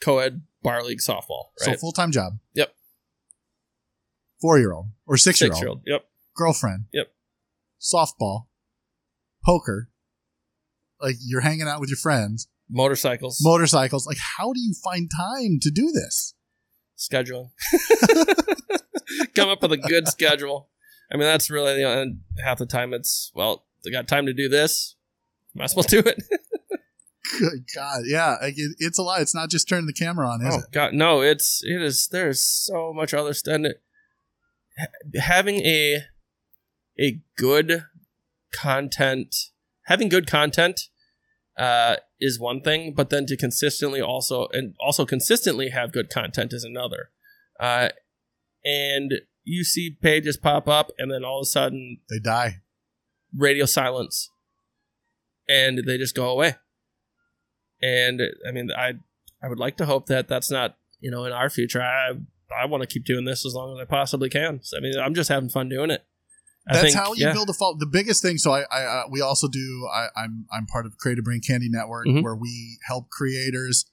co-ed 0.00 0.42
bar 0.62 0.82
league 0.84 1.00
softball. 1.00 1.46
So 1.58 1.74
full 1.74 1.92
time 1.92 2.12
job. 2.12 2.34
Yep. 2.54 2.74
Four 4.40 4.58
year 4.58 4.72
old 4.72 4.86
or 5.06 5.16
six 5.16 5.40
year 5.40 5.48
Six 5.48 5.56
old, 5.56 5.62
year 5.62 5.68
old. 5.68 5.80
Yep. 5.86 6.04
girlfriend. 6.36 6.84
Yep. 6.92 7.12
Softball, 7.80 8.46
poker. 9.44 9.88
Like 11.00 11.16
you're 11.24 11.40
hanging 11.40 11.66
out 11.68 11.80
with 11.80 11.88
your 11.88 11.96
friends, 11.96 12.46
Motorcycles. 12.70 13.38
motorcycles. 13.42 14.06
Like, 14.06 14.18
how 14.38 14.52
do 14.52 14.60
you 14.60 14.74
find 14.84 15.10
time 15.16 15.58
to 15.62 15.70
do 15.70 15.90
this? 15.92 16.34
scheduling. 16.96 17.50
Come 19.34 19.48
up 19.48 19.62
with 19.62 19.72
a 19.72 19.78
good 19.78 20.06
schedule. 20.08 20.68
I 21.12 21.16
mean, 21.16 21.24
that's 21.24 21.50
really 21.50 21.78
you 21.78 21.84
know, 21.84 22.04
half 22.44 22.58
the 22.58 22.66
time 22.66 22.92
it's 22.94 23.32
well, 23.34 23.64
they 23.84 23.90
got 23.90 24.06
time 24.06 24.26
to 24.26 24.32
do 24.32 24.48
this. 24.48 24.96
Might 25.54 25.64
as 25.64 25.74
well 25.74 25.82
do 25.82 25.98
it. 26.00 26.22
Good 27.38 27.64
God, 27.74 28.02
yeah, 28.06 28.36
like 28.42 28.54
it, 28.56 28.74
it's 28.78 28.98
a 28.98 29.02
lot. 29.02 29.20
It's 29.20 29.34
not 29.34 29.50
just 29.50 29.68
turning 29.68 29.86
the 29.86 29.92
camera 29.92 30.28
on, 30.28 30.44
is 30.44 30.54
oh 30.54 30.58
it? 30.58 30.72
God, 30.72 30.94
no! 30.94 31.20
It's 31.20 31.60
it 31.62 31.80
is. 31.80 32.08
There's 32.10 32.42
so 32.42 32.92
much 32.92 33.14
other 33.14 33.34
stuff. 33.34 33.54
And 33.54 33.66
it- 33.66 33.82
having 35.20 35.56
a 35.60 36.04
a 36.98 37.20
good 37.36 37.84
content, 38.52 39.34
having 39.86 40.08
good 40.08 40.26
content, 40.26 40.88
uh, 41.56 41.96
is 42.20 42.38
one 42.40 42.60
thing. 42.60 42.94
But 42.94 43.10
then 43.10 43.26
to 43.26 43.36
consistently 43.36 44.00
also 44.00 44.48
and 44.52 44.74
also 44.80 45.04
consistently 45.06 45.70
have 45.70 45.92
good 45.92 46.10
content 46.10 46.52
is 46.52 46.64
another. 46.64 47.10
Uh, 47.58 47.88
and 48.64 49.12
you 49.44 49.64
see 49.64 49.96
pages 50.02 50.36
pop 50.36 50.68
up, 50.68 50.90
and 50.98 51.10
then 51.10 51.24
all 51.24 51.40
of 51.40 51.44
a 51.44 51.46
sudden 51.46 51.98
They 52.08 52.18
die. 52.18 52.56
radio 53.36 53.64
silence 53.64 54.30
and 55.48 55.78
they 55.86 55.98
just 55.98 56.14
go 56.14 56.28
away 56.30 56.54
and 57.82 58.20
i 58.46 58.52
mean 58.52 58.70
i 58.76 58.92
i 59.42 59.48
would 59.48 59.58
like 59.58 59.76
to 59.76 59.86
hope 59.86 60.06
that 60.06 60.28
that's 60.28 60.50
not 60.50 60.76
you 61.00 61.10
know 61.10 61.24
in 61.24 61.32
our 61.32 61.48
future 61.50 61.82
i 61.82 62.12
i 62.60 62.64
want 62.66 62.82
to 62.82 62.86
keep 62.86 63.04
doing 63.04 63.24
this 63.24 63.44
as 63.46 63.54
long 63.54 63.76
as 63.76 63.80
i 63.82 63.84
possibly 63.84 64.28
can 64.28 64.60
so 64.62 64.76
i 64.76 64.80
mean 64.80 64.92
i'm 65.00 65.14
just 65.14 65.28
having 65.28 65.48
fun 65.48 65.68
doing 65.68 65.90
it 65.90 66.04
I 66.70 66.74
That's 66.74 66.84
think, 66.94 66.96
how 66.96 67.12
you 67.14 67.26
yeah. 67.26 67.32
build 67.32 67.50
a 67.50 67.52
fault. 67.52 67.80
The 67.80 67.86
biggest 67.86 68.22
thing. 68.22 68.38
So 68.38 68.52
I, 68.52 68.62
I 68.70 68.82
uh, 68.84 69.02
we 69.10 69.20
also 69.20 69.48
do. 69.48 69.88
I, 69.92 70.06
I'm 70.16 70.46
I'm 70.52 70.66
part 70.66 70.86
of 70.86 70.96
Creative 70.98 71.24
Brain 71.24 71.40
Candy 71.46 71.68
Network, 71.68 72.06
Mhm. 72.06 72.22
where 72.22 72.36
we 72.36 72.78
help 72.86 73.10
creators, 73.10 73.84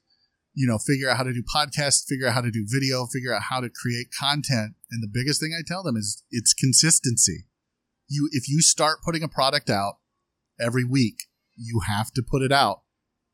you 0.54 0.66
know, 0.68 0.78
figure 0.78 1.10
out 1.10 1.16
how 1.16 1.24
to 1.24 1.32
do 1.32 1.42
podcasts, 1.42 2.04
figure 2.06 2.28
out 2.28 2.34
how 2.34 2.40
to 2.40 2.50
do 2.50 2.64
video, 2.68 3.06
figure 3.06 3.34
out 3.34 3.42
how 3.50 3.60
to 3.60 3.68
create 3.68 4.08
content. 4.18 4.74
And 4.90 5.02
the 5.02 5.08
biggest 5.12 5.40
thing 5.40 5.52
I 5.58 5.62
tell 5.66 5.82
them 5.82 5.96
is 5.96 6.22
it's 6.30 6.54
consistency. 6.54 7.46
You 8.08 8.28
if 8.32 8.48
you 8.48 8.62
start 8.62 8.98
putting 9.04 9.22
a 9.22 9.28
product 9.28 9.68
out 9.70 9.94
every 10.60 10.84
week, 10.84 11.24
you 11.56 11.80
have 11.86 12.12
to 12.12 12.22
put 12.22 12.42
it 12.42 12.52
out 12.52 12.82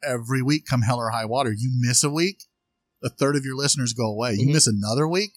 every 0.02 0.42
week. 0.42 0.64
Come 0.68 0.82
hell 0.82 0.98
or 0.98 1.10
high 1.10 1.26
water. 1.26 1.52
You 1.52 1.70
miss 1.78 2.02
a 2.02 2.10
week, 2.10 2.44
a 3.02 3.08
third 3.10 3.36
of 3.36 3.44
your 3.44 3.56
listeners 3.56 3.92
go 3.92 4.06
away. 4.06 4.34
You 4.34 4.48
Mhm. 4.48 4.52
miss 4.54 4.66
another 4.66 5.06
week, 5.06 5.32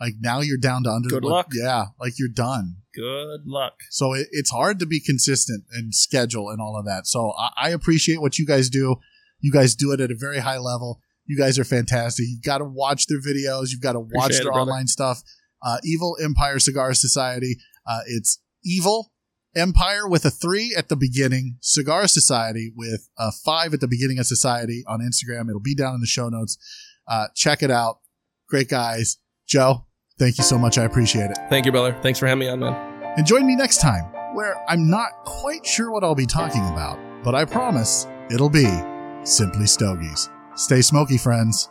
like 0.00 0.14
now 0.20 0.40
you're 0.40 0.58
down 0.58 0.84
to 0.84 0.90
under. 0.90 1.08
Good 1.08 1.24
like- 1.24 1.32
luck. 1.32 1.48
Yeah, 1.54 1.86
like 2.00 2.18
you're 2.18 2.28
done. 2.28 2.76
good 2.94 3.46
luck 3.46 3.74
So 3.90 4.14
it, 4.14 4.28
it's 4.30 4.50
hard 4.50 4.78
to 4.78 4.86
be 4.86 5.00
consistent 5.00 5.64
and 5.72 5.94
schedule 5.94 6.48
and 6.50 6.60
all 6.60 6.78
of 6.78 6.86
that. 6.86 7.06
So 7.06 7.32
I, 7.38 7.50
I 7.64 7.70
appreciate 7.70 8.20
what 8.20 8.38
you 8.38 8.46
guys 8.46 8.70
do. 8.70 8.96
You 9.40 9.52
guys 9.52 9.74
do 9.74 9.92
it 9.92 10.00
at 10.00 10.10
a 10.10 10.14
very 10.16 10.38
high 10.38 10.58
level. 10.58 11.00
You 11.26 11.36
guys 11.36 11.58
are 11.58 11.64
fantastic. 11.64 12.24
You've 12.28 12.42
got 12.42 12.58
to 12.58 12.64
watch 12.64 13.06
their 13.06 13.20
videos. 13.20 13.70
You've 13.70 13.82
got 13.82 13.92
to 13.92 14.00
watch 14.00 14.10
Appreciate 14.26 14.40
it, 14.40 14.44
their 14.44 14.52
brother. 14.52 14.70
online 14.70 14.86
stuff. 14.86 15.22
Uh, 15.62 15.78
Evil 15.84 16.16
Empire 16.22 16.58
Cigar 16.58 16.94
Society. 16.94 17.56
Uh, 17.86 18.00
it's 18.06 18.40
Evil 18.64 19.12
Empire 19.56 20.06
with 20.08 20.24
a 20.24 20.30
three 20.30 20.74
at 20.76 20.88
the 20.88 20.96
beginning. 20.96 21.56
Cigar 21.60 22.06
Society 22.06 22.72
with 22.76 23.08
a 23.18 23.32
five 23.32 23.74
at 23.74 23.80
the 23.80 23.88
beginning 23.88 24.18
of 24.18 24.26
Society 24.26 24.84
on 24.86 25.00
Instagram. 25.00 25.48
It'll 25.48 25.60
be 25.60 25.74
down 25.74 25.94
in 25.94 26.00
the 26.00 26.06
show 26.06 26.28
notes. 26.28 26.56
Uh, 27.08 27.26
check 27.34 27.62
it 27.62 27.70
out. 27.70 28.00
Great 28.48 28.68
guys. 28.68 29.18
Joe, 29.48 29.85
thank 30.18 30.38
you 30.38 30.44
so 30.44 30.58
much. 30.58 30.78
I 30.78 30.84
appreciate 30.84 31.30
it. 31.30 31.38
thank 31.48 31.66
you 31.66 31.72
brother 31.72 31.96
thanks 32.02 32.18
for 32.18 32.26
having 32.26 32.40
me 32.40 32.48
on 32.48 32.60
man 32.60 32.74
And 33.16 33.26
join 33.26 33.46
me 33.46 33.56
next 33.56 33.80
time, 33.80 34.04
where 34.34 34.56
I'm 34.68 34.90
not 34.90 35.10
quite 35.24 35.64
sure 35.64 35.90
what 35.90 36.04
I'll 36.04 36.14
be 36.14 36.26
talking 36.26 36.66
about, 36.68 36.98
but 37.24 37.34
I 37.34 37.44
promise 37.44 38.06
it'll 38.30 38.50
be 38.50 38.68
Simply 39.24 39.66
Stogies. 39.66 40.28
Stay 40.54 40.82
smoky, 40.82 41.18
friends. 41.18 41.70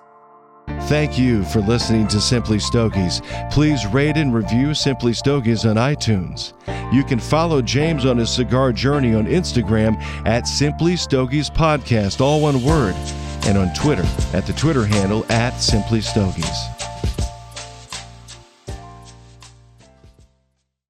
Thank 0.87 1.17
you 1.19 1.43
for 1.45 1.59
listening 1.61 2.07
to 2.07 2.19
Simply 2.19 2.59
Stogies. 2.59 3.21
Please 3.51 3.85
rate 3.87 4.17
and 4.17 4.33
review 4.33 4.73
Simply 4.73 5.13
Stogies 5.13 5.65
on 5.65 5.75
iTunes. 5.75 6.53
You 6.91 7.03
can 7.03 7.19
follow 7.19 7.61
James 7.61 8.05
on 8.05 8.17
his 8.17 8.31
cigar 8.31 8.71
journey 8.73 9.13
on 9.13 9.25
Instagram 9.27 10.01
at 10.25 10.47
Simply 10.47 10.95
Stogies 10.95 11.49
Podcast, 11.49 12.19
all 12.19 12.41
one 12.41 12.63
word, 12.63 12.95
and 13.45 13.57
on 13.57 13.73
Twitter 13.75 14.05
at 14.33 14.45
the 14.47 14.53
Twitter 14.53 14.85
handle 14.85 15.23
at 15.31 15.59
Simply 15.59 16.01
Stogies. 16.01 16.74